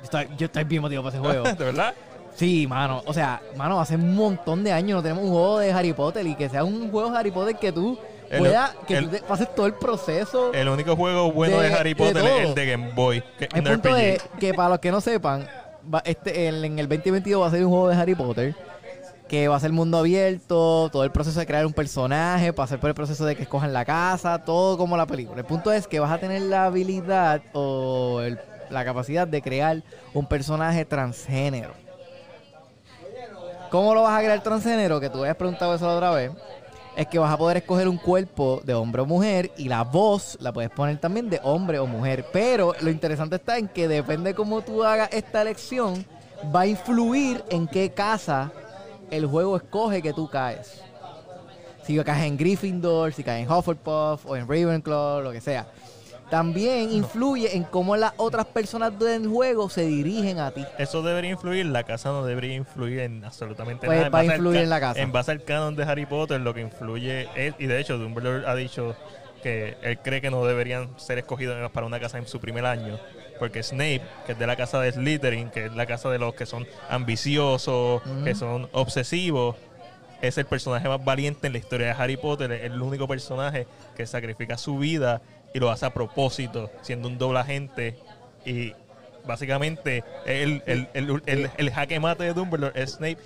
estoy, 0.03 0.29
yo 0.37 0.47
estoy 0.47 0.65
bien 0.65 0.83
motivado 0.83 1.09
para 1.11 1.17
ese 1.17 1.25
juego. 1.27 1.45
¿De 1.59 1.65
verdad? 1.65 1.95
Sí, 2.37 2.67
mano, 2.67 3.03
o 3.07 3.15
sea, 3.15 3.41
mano, 3.57 3.81
hace 3.81 3.97
un 3.97 4.15
montón 4.15 4.63
de 4.63 4.71
años 4.71 4.97
no 4.97 5.03
tenemos 5.03 5.25
un 5.25 5.31
juego 5.31 5.59
de 5.59 5.73
Harry 5.73 5.93
Potter 5.95 6.27
y 6.27 6.35
que 6.35 6.49
sea 6.51 6.65
un 6.65 6.91
juego 6.91 7.11
de 7.11 7.19
Harry 7.19 7.31
Potter 7.31 7.57
que 7.57 7.73
tú 7.73 7.99
El- 8.31 8.53
que 8.87 8.97
el- 8.97 9.11
tú 9.11 9.17
pases 9.27 9.55
todo 9.55 9.67
el 9.67 9.75
proceso. 9.75 10.53
El 10.53 10.69
único 10.69 10.97
juego 10.97 11.31
bueno 11.33 11.59
de, 11.61 11.69
De- 11.71 11.75
Harry 11.75 11.91
de 11.95 11.97
Potter 11.97 12.25
es 12.25 12.49
el 12.49 12.55
de 12.55 12.67
Game 12.67 12.93
Boy. 12.95 13.23
Que, 13.39 13.45
El 13.53 13.61
un 13.61 13.65
punto 13.75 13.89
RPG. 13.91 13.99
es 14.15 14.23
que 14.41 14.55
para 14.55 14.69
los 14.71 14.79
que 14.81 14.91
no 14.91 15.01
sepan, 15.01 15.47
va- 15.93 16.03
este, 16.05 16.49
en 16.49 16.79
el 16.79 16.89
2022 16.89 17.43
va 17.43 17.47
a 17.47 17.51
ser 17.51 17.65
un 17.65 17.71
juego 17.71 17.89
de 17.89 17.97
Harry 17.97 18.15
Potter 18.15 18.55
que 19.29 19.49
va 19.49 19.57
a 19.57 19.61
ser 19.61 19.73
mundo 19.73 19.99
abierto, 19.99 20.89
todo 20.93 21.03
el 21.03 21.11
proceso 21.11 21.41
de 21.41 21.47
crear 21.47 21.67
un 21.67 21.73
personaje, 21.73 22.53
pasar 22.53 22.79
por 22.79 22.91
el 22.91 22.95
proceso 22.95 23.25
de 23.27 23.35
que 23.35 23.43
escojan 23.43 23.73
la 23.73 23.85
casa, 23.85 24.45
todo 24.45 24.79
como 24.79 24.97
la 24.97 25.05
película. 25.07 25.41
El 25.41 25.47
punto 25.47 25.73
es 25.73 25.89
que 25.89 25.99
vas 25.99 26.13
a 26.13 26.19
tener 26.19 26.43
la 26.43 26.67
habilidad 26.67 27.43
o 27.53 28.21
el- 28.21 28.39
la 28.71 28.85
capacidad 28.85 29.27
de 29.27 29.43
crear 29.43 29.83
un 30.15 30.27
personaje 30.27 30.85
transgénero. 30.85 31.71
¿Cómo 33.71 33.95
lo 33.95 34.03
vas 34.03 34.19
a 34.19 34.23
crear 34.25 34.41
transgénero? 34.43 35.01
Que 35.01 35.11
tú 35.11 35.21
habías 35.21 35.37
preguntado 35.37 35.75
eso 35.75 35.87
la 35.87 35.95
otra 35.95 36.11
vez. 36.13 36.31
Es 36.97 37.07
que 37.09 37.19
vas 37.19 37.33
a 37.33 37.37
poder 37.37 37.59
escoger 37.59 37.89
un 37.89 37.99
cuerpo 37.99 38.63
de 38.65 38.73
hombre 38.73 39.03
o 39.03 39.07
mujer 39.07 39.53
y 39.59 39.69
la 39.69 39.85
voz 39.85 40.39
la 40.41 40.53
puedes 40.53 40.71
poner 40.71 40.99
también 40.99 41.29
de 41.29 41.41
hombre 41.43 41.79
o 41.79 41.87
mujer. 41.87 42.27
Pero 42.33 42.73
lo 42.81 42.91
interesante 42.91 43.37
está 43.37 43.59
en 43.59 43.69
que 43.69 43.87
depende 43.87 44.35
cómo 44.35 44.63
tú 44.63 44.83
hagas 44.83 45.11
esta 45.13 45.43
elección, 45.43 46.05
va 46.55 46.63
a 46.63 46.67
influir 46.67 47.45
en 47.51 47.69
qué 47.69 47.91
casa 47.91 48.51
el 49.11 49.27
juego 49.27 49.57
escoge 49.57 50.01
que 50.01 50.15
tú 50.15 50.29
caes. 50.29 50.81
Si 51.87 51.97
caes 52.03 52.25
en 52.25 52.37
Gryffindor, 52.37 53.13
si 53.13 53.23
caes 53.23 53.47
en 53.47 53.53
Hufflepuff 53.53 54.27
o 54.27 54.35
en 54.35 54.49
Ravenclaw, 54.49 55.21
lo 55.21 55.31
que 55.31 55.41
sea. 55.41 55.69
También 56.31 56.93
influye 56.93 57.57
en 57.57 57.63
cómo 57.65 57.97
las 57.97 58.13
otras 58.17 58.47
personas 58.47 58.99
del 58.99 59.29
juego 59.29 59.69
se 59.69 59.87
dirigen 59.87 60.39
a 60.41 60.51
ti. 60.51 60.65
Eso 60.79 61.03
debería 61.03 61.31
influir, 61.31 61.67
la 61.67 61.85
casa 61.85 62.09
no 62.11 62.25
debería 62.25 62.55
influir 62.55 63.01
en 63.01 63.25
absolutamente 63.25 63.87
Pues 63.87 63.99
nada. 63.99 64.11
Va 64.11 64.21
a 64.21 64.25
influir 64.25 64.63
en 64.63 64.71
la 64.71 64.81
casa. 64.81 65.01
En 65.01 65.13
base 65.13 65.31
al 65.31 65.45
canon 65.45 65.77
de 65.77 65.85
Harry 65.85 66.07
Potter, 66.07 66.41
lo 66.41 66.53
que 66.53 66.63
influye 66.63 67.29
es, 67.37 67.55
y 67.59 67.67
de 67.67 67.81
hecho 67.81 67.99
Dumbledore 67.99 68.47
ha 68.47 68.55
dicho 68.57 68.97
que 69.43 69.77
él 69.83 69.99
cree 69.99 70.21
que 70.21 70.31
no 70.31 70.45
deberían 70.45 70.99
ser 70.99 71.19
escogidos 71.19 71.71
para 71.71 71.87
una 71.87 72.01
casa 72.01 72.19
en 72.19 72.27
su 72.27 72.41
primer 72.41 72.67
año. 72.67 72.99
Porque 73.39 73.63
Snape, 73.63 74.03
que 74.25 74.33
es 74.33 74.39
de 74.39 74.47
la 74.47 74.57
casa 74.57 74.81
de 74.81 74.91
Slytherin, 74.91 75.51
que 75.51 75.67
es 75.67 75.75
la 75.75 75.87
casa 75.87 76.11
de 76.11 76.19
los 76.19 76.35
que 76.35 76.47
son 76.47 76.67
ambiciosos, 76.89 78.03
que 78.25 78.35
son 78.35 78.69
obsesivos, 78.73 79.57
es 80.23 80.39
el 80.39 80.47
personaje 80.47 80.89
más 80.89 81.05
valiente 81.05 81.47
en 81.47 81.53
la 81.53 81.59
historia 81.59 81.89
de 81.89 81.93
Harry 81.93 82.17
Potter. 82.17 82.51
Es 82.51 82.65
el 82.65 82.81
único 82.81 83.07
personaje 83.07 83.67
que 83.95 84.07
sacrifica 84.07 84.57
su 84.57 84.79
vida 84.79 85.21
y 85.57 85.59
lo 85.59 85.71
hace 85.71 85.87
a 85.87 85.91
propósito, 85.95 86.71
siendo 86.83 87.09
un 87.09 87.17
doble 87.17 87.39
agente. 87.39 87.97
Y 88.45 88.75
básicamente 89.27 90.05
el, 90.27 90.63
el, 90.67 90.87
el, 90.93 91.23
el- 91.25 91.51
el 91.57 91.71
jaque 91.71 91.99
mate 91.99 92.25
de 92.25 92.35
Dumbledore 92.35 92.79
es 92.81 92.93
Snape. 92.93 93.17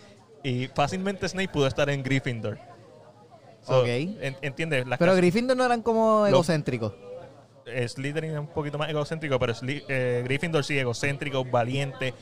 Y 0.45 0.68
fácilmente 0.68 1.28
Snape 1.28 1.49
pudo 1.49 1.66
estar 1.66 1.91
en 1.91 2.05
Gryffindor. 2.05 2.57
So, 3.62 3.81
Ok. 3.81 3.87
en- 3.89 4.37
¿Entiendes? 4.43 4.87
Las 4.87 4.99
Pero 5.01 5.11
casas- 5.11 5.20
Gryffindor 5.22 5.57
no 5.57 5.64
eran 5.64 5.83
como 5.83 6.24
egocéntricos. 6.26 6.93
Slytherin 7.66 8.33
es 8.33 8.39
un 8.39 8.47
poquito 8.47 8.78
más 8.78 8.89
egocéntrico, 8.91 9.39
pero 9.41 9.53
Sly- 9.53 9.85
eh, 9.89 10.22
Gryffindor 10.24 10.64
sí, 10.64 10.78
egocéntrico, 10.78 11.45
valiente, 11.45 12.14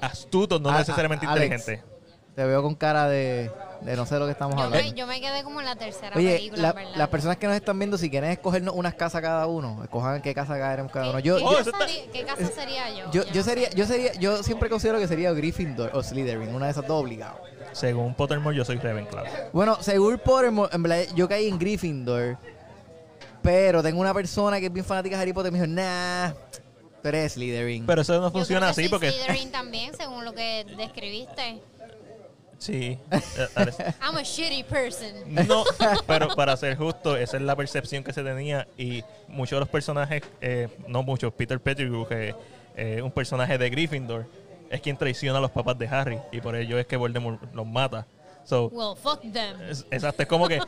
astuto, 0.00 0.58
no 0.60 0.70
A- 0.70 0.76
a- 0.76 0.78
necesariamente 0.78 1.26
Alex, 1.26 1.44
inteligente. 1.44 1.95
Te 2.36 2.44
veo 2.44 2.62
con 2.62 2.74
cara 2.74 3.08
de, 3.08 3.50
de 3.80 3.96
no 3.96 4.04
sé 4.04 4.18
lo 4.18 4.26
que 4.26 4.32
estamos 4.32 4.56
Yo 4.56 4.62
hablando. 4.64 4.84
me, 4.86 4.92
yo 4.94 5.06
me 5.06 5.20
quedé 5.22 5.42
como 5.42 5.60
en 5.60 5.64
la 5.66 5.74
tercera 5.74 6.14
Oye, 6.14 6.36
película, 6.36 6.62
la- 6.62 6.72
verdad. 6.74 6.92
las 6.96 7.08
personas 7.08 7.38
que 7.38 7.46
nos 7.46 7.56
están 7.56 7.78
viendo, 7.78 7.96
si 7.96 8.10
quieren 8.10 8.30
escogernos 8.30 8.74
unas 8.76 8.94
casas 8.94 9.22
cada 9.22 9.46
uno, 9.46 9.82
escojan 9.82 10.20
qué 10.20 10.34
casa 10.34 10.58
caeremos 10.58 10.92
cada 10.92 11.06
¿Qué, 11.06 11.10
uno. 11.12 11.18
Yo, 11.20 11.36
qué 11.36 11.42
yo, 11.42 11.58
eso 11.58 11.72
casa, 11.72 11.84
está- 11.86 12.02
di- 12.02 12.08
qué 12.12 12.24
casa 12.26 12.46
sería 12.54 12.90
yo? 12.94 13.10
yo, 13.10 13.24
yo 13.32 13.42
sería, 13.42 13.70
yo 13.70 13.86
sería, 13.86 14.12
yo 14.14 14.42
siempre 14.42 14.68
considero 14.68 14.98
que 14.98 15.08
sería 15.08 15.32
Gryffindor 15.32 15.90
o 15.94 16.02
Slytherin, 16.02 16.54
una 16.54 16.66
de 16.66 16.72
esas 16.72 16.86
dos 16.86 17.02
obligado. 17.02 17.40
Según 17.72 18.12
Pottermore, 18.14 18.54
yo 18.54 18.66
soy 18.66 18.76
Ravenclaw. 18.76 19.24
Bueno, 19.54 19.78
según 19.80 20.18
Pottermore, 20.18 20.74
en 20.76 20.82
verdad, 20.82 21.04
yo 21.14 21.26
caí 21.28 21.48
en 21.48 21.58
Gryffindor, 21.58 22.36
pero 23.42 23.82
tengo 23.82 23.98
una 23.98 24.12
persona 24.12 24.60
que 24.60 24.66
es 24.66 24.72
bien 24.72 24.84
fanática 24.84 25.16
de 25.16 25.22
Harry 25.22 25.32
Potter 25.32 25.50
y 25.52 25.56
me 25.56 25.62
dijo, 25.62 25.72
nah, 25.74 26.32
tú 27.02 27.08
eres 27.08 27.32
Slytherin. 27.32 27.86
Pero 27.86 28.02
eso 28.02 28.14
no 28.20 28.26
Yo 28.26 28.30
funciona 28.30 28.66
creo 28.66 28.74
que 28.74 28.80
así 28.82 28.82
soy 28.82 28.90
porque... 28.90 29.10
Slytherin 29.10 29.50
también, 29.52 29.96
según 29.96 30.22
lo 30.24 30.34
que 30.34 30.66
describiste. 30.76 31.60
Sí. 32.58 32.98
eh. 33.10 33.20
I'm 34.02 34.16
a 34.16 34.22
shitty 34.22 34.62
person. 34.64 35.12
No, 35.46 35.64
pero 36.06 36.28
para 36.34 36.56
ser 36.56 36.76
justo, 36.76 37.16
esa 37.16 37.36
es 37.36 37.42
la 37.42 37.54
percepción 37.56 38.02
que 38.02 38.12
se 38.12 38.22
tenía 38.22 38.66
y 38.78 39.02
muchos 39.28 39.56
de 39.56 39.60
los 39.60 39.68
personajes, 39.68 40.22
eh, 40.40 40.68
no 40.88 41.02
muchos, 41.02 41.32
Peter 41.34 41.60
Pettigrew, 41.60 42.06
que 42.06 42.34
es 42.76 43.02
un 43.02 43.10
personaje 43.10 43.58
de 43.58 43.70
Gryffindor, 43.70 44.26
es 44.70 44.80
quien 44.80 44.96
traiciona 44.96 45.38
a 45.38 45.40
los 45.42 45.50
papás 45.50 45.78
de 45.78 45.86
Harry 45.88 46.18
y 46.32 46.40
por 46.40 46.56
ello 46.56 46.78
es 46.78 46.86
que 46.86 46.96
Voldemort 46.96 47.40
los 47.54 47.66
mata. 47.66 48.06
So, 48.44 48.66
Well, 48.68 48.96
fuck 48.96 49.20
them. 49.32 49.60
es- 49.68 49.84
exacto, 49.90 50.22
es 50.22 50.28
como 50.28 50.46
que 50.48 50.60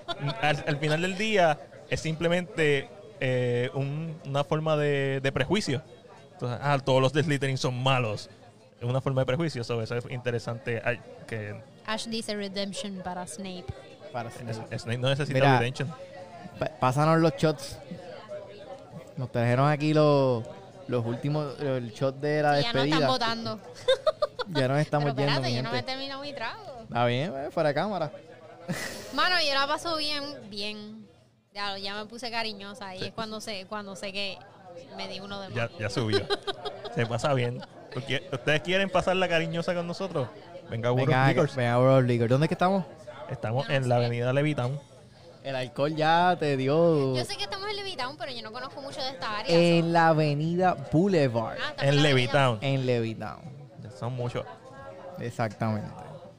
al, 0.42 0.64
al 0.66 0.76
final 0.78 1.02
del 1.02 1.16
día 1.16 1.58
es 1.88 2.00
simplemente 2.00 2.88
eh, 3.20 3.70
un- 3.74 4.16
una 4.26 4.44
forma 4.44 4.76
de, 4.76 5.20
de 5.22 5.32
prejuicio. 5.32 5.82
Entonces, 6.32 6.58
ah, 6.62 6.78
todos 6.84 7.00
los 7.02 7.12
de 7.12 7.22
Slytherin 7.24 7.58
son 7.58 7.82
malos. 7.82 8.30
Es 8.80 8.84
una 8.88 9.00
forma 9.00 9.22
de 9.22 9.26
prejuicio, 9.26 9.64
so, 9.64 9.82
eso 9.82 9.96
es 9.96 10.04
interesante 10.10 10.80
ay, 10.84 11.00
que 11.26 11.56
Ash 11.88 12.06
dice 12.06 12.34
redemption 12.36 13.00
para 13.02 13.26
Snape. 13.26 13.64
Para 14.12 14.30
Snape. 14.30 14.78
Snape 14.78 14.98
no 14.98 15.08
necesita 15.08 15.34
Mira, 15.38 15.58
redemption. 15.58 15.92
Pásanos 16.80 17.18
los 17.20 17.32
shots. 17.36 17.78
Nos 19.16 19.32
trajeron 19.32 19.68
aquí 19.70 19.94
los, 19.94 20.44
los 20.86 21.04
últimos, 21.06 21.58
el 21.60 21.90
shot 21.92 22.16
de 22.20 22.42
la 22.42 22.60
Y 22.60 22.62
ya 22.62 22.72
no 22.72 22.82
despedida. 22.82 22.94
están 22.96 23.08
votando. 23.08 23.60
Ya 24.50 24.66
nos 24.66 24.78
estamos 24.80 25.12
Pero 25.14 25.26
yendo, 25.28 25.32
espérate, 25.42 25.48
mi 25.50 25.56
yo 25.56 25.62
no 25.62 25.70
me 25.72 25.78
he 25.80 25.82
terminado 25.82 26.22
mi 26.22 26.32
trago. 26.32 26.80
Está 26.84 27.04
bien, 27.04 27.34
eh, 27.36 27.50
fuera 27.50 27.68
de 27.68 27.74
cámara. 27.74 28.10
Mano, 29.12 29.36
yo 29.46 29.52
la 29.52 29.66
paso 29.66 29.94
bien, 29.98 30.24
bien. 30.48 31.06
Ya, 31.52 31.76
ya 31.76 31.94
me 31.96 32.06
puse 32.06 32.30
cariñosa 32.30 32.94
y 32.96 33.04
es 33.04 33.12
cuando 33.12 33.42
sé, 33.42 33.66
cuando 33.68 33.94
sé 33.94 34.10
que 34.10 34.38
me 34.96 35.06
di 35.06 35.20
uno 35.20 35.38
de 35.42 35.48
más. 35.50 35.54
Ya, 35.54 35.70
ya 35.78 35.90
subió. 35.90 36.20
Se 36.94 37.04
pasa 37.04 37.34
bien. 37.34 37.60
Porque- 37.92 38.26
¿Ustedes 38.32 38.62
quieren 38.62 38.88
pasar 38.88 39.16
la 39.16 39.28
cariñosa 39.28 39.74
con 39.74 39.86
nosotros? 39.86 40.28
Venga, 40.70 40.92
World 40.92 41.08
of 41.08 41.08
Venga, 41.08 41.28
Liquors. 41.28 41.56
venga, 41.56 41.78
World 41.78 41.98
of 42.04 42.08
Liquor. 42.08 42.28
¿Dónde 42.28 42.44
es 42.46 42.48
que 42.48 42.54
estamos? 42.54 42.84
Estamos 43.30 43.68
en 43.70 43.88
la 43.88 43.96
avenida 43.96 44.32
Levitown. 44.32 44.78
El 45.44 45.56
alcohol 45.56 45.94
ya 45.94 46.36
te 46.38 46.56
dio 46.56 47.14
Yo 47.16 47.24
sé 47.24 47.36
que 47.36 47.44
estamos 47.44 47.68
en 47.70 47.76
Levitown, 47.76 48.16
pero 48.18 48.32
yo 48.32 48.42
no 48.42 48.52
conozco 48.52 48.82
mucho 48.82 49.00
de 49.00 49.10
esta 49.10 49.38
área. 49.38 49.56
en 49.56 49.92
la 49.92 50.08
avenida 50.08 50.76
Boulevard. 50.92 51.56
Ah, 51.78 51.86
En. 51.86 52.02
Levitown. 52.02 52.58
En 52.60 52.84
Levittown. 52.86 53.40
Son 53.98 54.12
muchos. 54.12 54.44
Exactamente. 55.18 55.88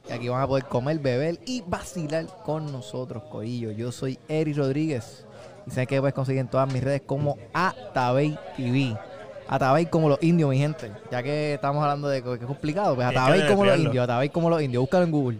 Y 0.08 0.12
aquí 0.12 0.28
van 0.28 0.42
a 0.42 0.46
poder 0.46 0.64
comer, 0.64 0.98
beber 0.98 1.38
y 1.46 1.62
vacilar 1.66 2.26
con 2.44 2.70
nosotros, 2.72 3.22
Corillo. 3.24 3.70
Yo 3.72 3.92
soy 3.92 4.18
Eri 4.28 4.52
Rodríguez. 4.52 5.26
Y 5.66 5.70
sé 5.70 5.86
que 5.86 6.00
puedes 6.00 6.14
conseguir 6.14 6.40
en 6.40 6.48
todas 6.48 6.72
mis 6.72 6.82
redes 6.82 7.02
como 7.04 7.36
Atabey 7.52 8.38
TV. 8.56 8.96
Atabey 9.50 9.86
como 9.86 10.08
los 10.08 10.22
indios, 10.22 10.48
mi 10.48 10.58
gente. 10.58 10.92
Ya 11.10 11.24
que 11.24 11.54
estamos 11.54 11.82
hablando 11.82 12.08
de 12.08 12.22
que 12.22 12.34
es 12.34 12.38
complicado, 12.38 12.94
pues 12.94 13.04
Atabey 13.08 13.48
como 13.48 13.64
los 13.64 13.76
indios. 13.76 14.04
Atabey 14.04 14.28
como 14.28 14.48
los 14.48 14.62
indios. 14.62 14.80
Búscalo 14.80 15.04
en 15.04 15.10
Google. 15.10 15.38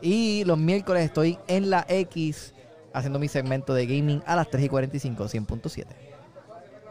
Y 0.00 0.44
los 0.44 0.56
miércoles 0.56 1.04
estoy 1.04 1.38
en 1.46 1.68
la 1.68 1.84
X 1.86 2.54
haciendo 2.94 3.18
mi 3.18 3.28
segmento 3.28 3.74
de 3.74 3.84
gaming 3.86 4.22
a 4.24 4.34
las 4.34 4.48
3 4.48 4.64
y 4.64 4.68
45, 4.70 5.24
100.7. 5.24 5.84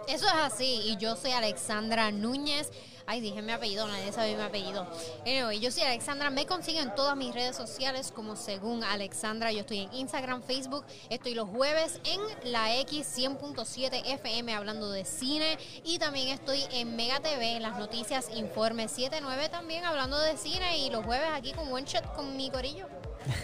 Eso 0.07 0.27
es 0.27 0.33
así. 0.43 0.81
Y 0.85 0.97
yo 0.97 1.15
soy 1.15 1.31
Alexandra 1.31 2.11
Núñez. 2.11 2.69
Ay, 3.05 3.19
dije 3.19 3.41
mi 3.41 3.51
apellido, 3.51 3.85
nadie 3.87 4.11
sabe 4.13 4.35
mi 4.35 4.41
apellido. 4.41 4.87
Anyway, 5.25 5.59
yo 5.59 5.71
soy 5.71 5.83
Alexandra. 5.83 6.29
Me 6.29 6.45
consiguen 6.45 6.89
en 6.89 6.95
todas 6.95 7.17
mis 7.17 7.33
redes 7.33 7.55
sociales 7.55 8.11
como 8.11 8.35
según 8.35 8.83
Alexandra. 8.83 9.51
Yo 9.51 9.59
estoy 9.59 9.79
en 9.79 9.93
Instagram, 9.93 10.41
Facebook. 10.41 10.85
Estoy 11.09 11.33
los 11.33 11.49
jueves 11.49 11.99
en 12.05 12.21
la 12.51 12.77
X 12.79 13.07
100.7 13.17 14.01
FM 14.05 14.53
hablando 14.53 14.89
de 14.89 15.03
cine. 15.03 15.57
Y 15.83 15.99
también 15.99 16.29
estoy 16.29 16.63
en 16.71 16.95
Mega 16.95 17.19
TV, 17.19 17.57
en 17.57 17.63
las 17.63 17.77
noticias 17.77 18.29
Informe 18.35 18.87
79 18.87 19.49
también 19.49 19.83
hablando 19.83 20.17
de 20.19 20.37
cine. 20.37 20.77
Y 20.77 20.89
los 20.89 21.03
jueves 21.03 21.27
aquí 21.33 21.51
con 21.51 21.71
One 21.71 21.85
Shot 21.85 22.13
con 22.15 22.37
mi 22.37 22.49
corillo. 22.49 22.87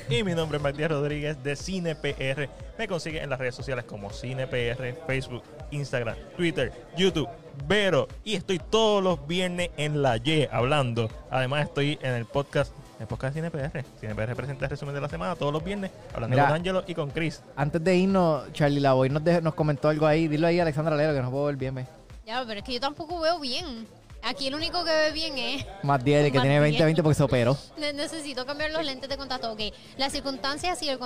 Y 0.10 0.24
mi 0.24 0.34
nombre 0.34 0.58
es 0.58 0.64
Matías 0.64 0.90
Rodríguez 0.90 1.42
de 1.44 1.56
CinePR. 1.56 2.50
Me 2.78 2.88
consigue 2.88 3.22
en 3.22 3.30
las 3.30 3.40
redes 3.40 3.56
sociales 3.56 3.86
como 3.86 4.10
CinePR, 4.12 5.06
Facebook, 5.06 5.44
Instagram, 5.72 6.16
Twitter, 6.38 6.72
YouTube, 6.98 7.28
Vero. 7.68 8.08
Y 8.24 8.36
estoy 8.36 8.58
todos 8.60 9.04
los 9.04 9.28
viernes 9.28 9.70
en 9.78 10.02
la 10.02 10.18
Y 10.18 10.48
hablando. 10.52 11.10
Además 11.30 11.66
estoy 11.66 12.00
en 12.02 12.14
el 12.14 12.26
podcast, 12.26 12.74
el 13.00 13.08
podcast 13.08 13.36
de 13.36 13.42
CinePR. 13.50 13.84
CinePR 14.00 14.36
presenta 14.36 14.66
el 14.66 14.72
resumen 14.72 14.96
de 14.96 15.02
la 15.02 15.10
semana 15.10 15.36
todos 15.36 15.52
los 15.52 15.64
viernes, 15.64 15.92
hablando 16.14 16.36
Mira. 16.36 16.48
con 16.48 16.56
Angelo 16.56 16.84
y 16.88 16.94
con 16.96 17.12
Chris. 17.12 17.42
Antes 17.56 17.84
de 17.84 17.96
irnos, 17.96 18.52
Charlie 18.54 18.80
Lavoy 18.80 19.10
nos, 19.10 19.24
dejó- 19.24 19.42
nos 19.42 19.54
comentó 19.56 19.90
algo 19.90 20.06
ahí. 20.08 20.28
Dilo 20.28 20.48
ahí, 20.48 20.60
Alexandra 20.60 20.96
Lero, 20.96 21.14
que 21.14 21.22
no 21.22 21.32
puedo 21.32 21.46
ver 21.46 21.56
bien. 21.58 21.76
ve. 21.76 21.86
Ya, 22.26 22.44
pero 22.48 22.60
es 22.60 22.66
que 22.66 22.74
yo 22.74 22.80
tampoco 22.80 23.20
veo 23.20 23.40
bien. 23.40 23.88
Aquí 24.22 24.48
el 24.48 24.56
único 24.56 24.84
que 24.84 24.92
ve 24.92 25.12
bien 25.14 25.38
es 25.38 25.66
Más 25.82 26.04
10, 26.04 26.26
el 26.26 26.32
que 26.34 26.40
tiene 26.42 26.62
10. 26.62 26.82
20-20 26.82 27.02
porque 27.04 27.16
se 27.16 27.24
operó. 27.24 27.58
Ne- 27.78 27.94
Necesito 27.94 28.46
cambiar 28.46 28.70
los 28.72 28.86
lentes 28.86 29.10
de 29.10 29.16
contacto. 29.18 29.52
Ok, 29.54 29.62
las 29.98 30.12
circunstancias 30.12 30.82
y 30.84 30.90
el, 30.90 31.00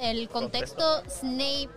el 0.00 0.28
contexto 0.30 1.02
Snape 1.08 1.68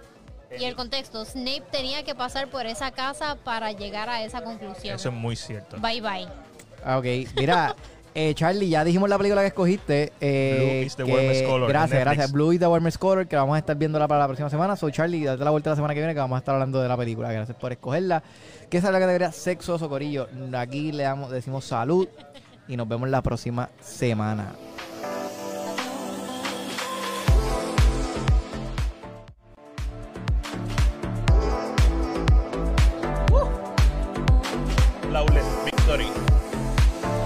y 0.59 0.63
el 0.65 0.75
contexto 0.75 1.23
Snape 1.25 1.63
tenía 1.71 2.03
que 2.03 2.15
pasar 2.15 2.47
por 2.49 2.65
esa 2.65 2.91
casa 2.91 3.37
para 3.43 3.71
llegar 3.71 4.09
a 4.09 4.23
esa 4.23 4.41
conclusión. 4.41 4.95
Eso 4.95 5.09
es 5.09 5.15
muy 5.15 5.35
cierto. 5.35 5.77
Bye 5.79 6.01
bye. 6.01 6.27
Ah, 6.85 6.97
ok. 6.99 7.05
Mira, 7.37 7.75
eh, 8.15 8.33
Charlie, 8.33 8.69
ya 8.69 8.83
dijimos 8.83 9.09
la 9.09 9.17
película 9.17 9.41
que 9.41 9.47
escogiste. 9.47 10.13
eh, 10.21 10.57
Blue 10.59 10.85
is 10.87 10.95
the 10.95 11.03
que- 11.03 11.11
warmest 11.13 11.45
color 11.45 11.67
Gracias, 11.69 11.91
Netflix. 11.91 12.05
gracias. 12.17 12.31
Blue 12.31 12.51
is 12.53 12.59
the 12.59 12.67
warmest 12.67 12.97
color, 12.97 13.27
que 13.27 13.35
vamos 13.35 13.55
a 13.55 13.59
estar 13.59 13.75
viéndola 13.75 14.07
para 14.07 14.21
la 14.21 14.27
próxima 14.27 14.49
semana. 14.49 14.75
So, 14.75 14.89
Charlie, 14.89 15.23
date 15.25 15.43
la 15.43 15.51
vuelta 15.51 15.69
la 15.71 15.75
semana 15.75 15.93
que 15.93 15.99
viene, 15.99 16.13
que 16.13 16.19
vamos 16.19 16.35
a 16.37 16.39
estar 16.39 16.53
hablando 16.55 16.81
de 16.81 16.87
la 16.87 16.95
película. 16.97 17.31
Gracias 17.31 17.57
por 17.57 17.71
escogerla. 17.71 18.23
Que 18.69 18.77
esa 18.77 18.87
es 18.87 18.93
la 18.93 18.99
categoría 18.99 19.31
sexoso, 19.31 19.89
Corillo. 19.89 20.27
Aquí 20.57 20.91
le 20.91 21.03
damos, 21.03 21.29
decimos 21.31 21.65
salud 21.65 22.07
y 22.67 22.77
nos 22.77 22.87
vemos 22.87 23.09
la 23.09 23.21
próxima 23.21 23.69
semana. 23.81 24.53
Victory. 35.65 36.07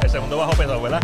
El 0.01 0.09
segundo 0.09 0.37
bajo 0.37 0.51
peso, 0.53 0.81
¿verdad? 0.81 1.01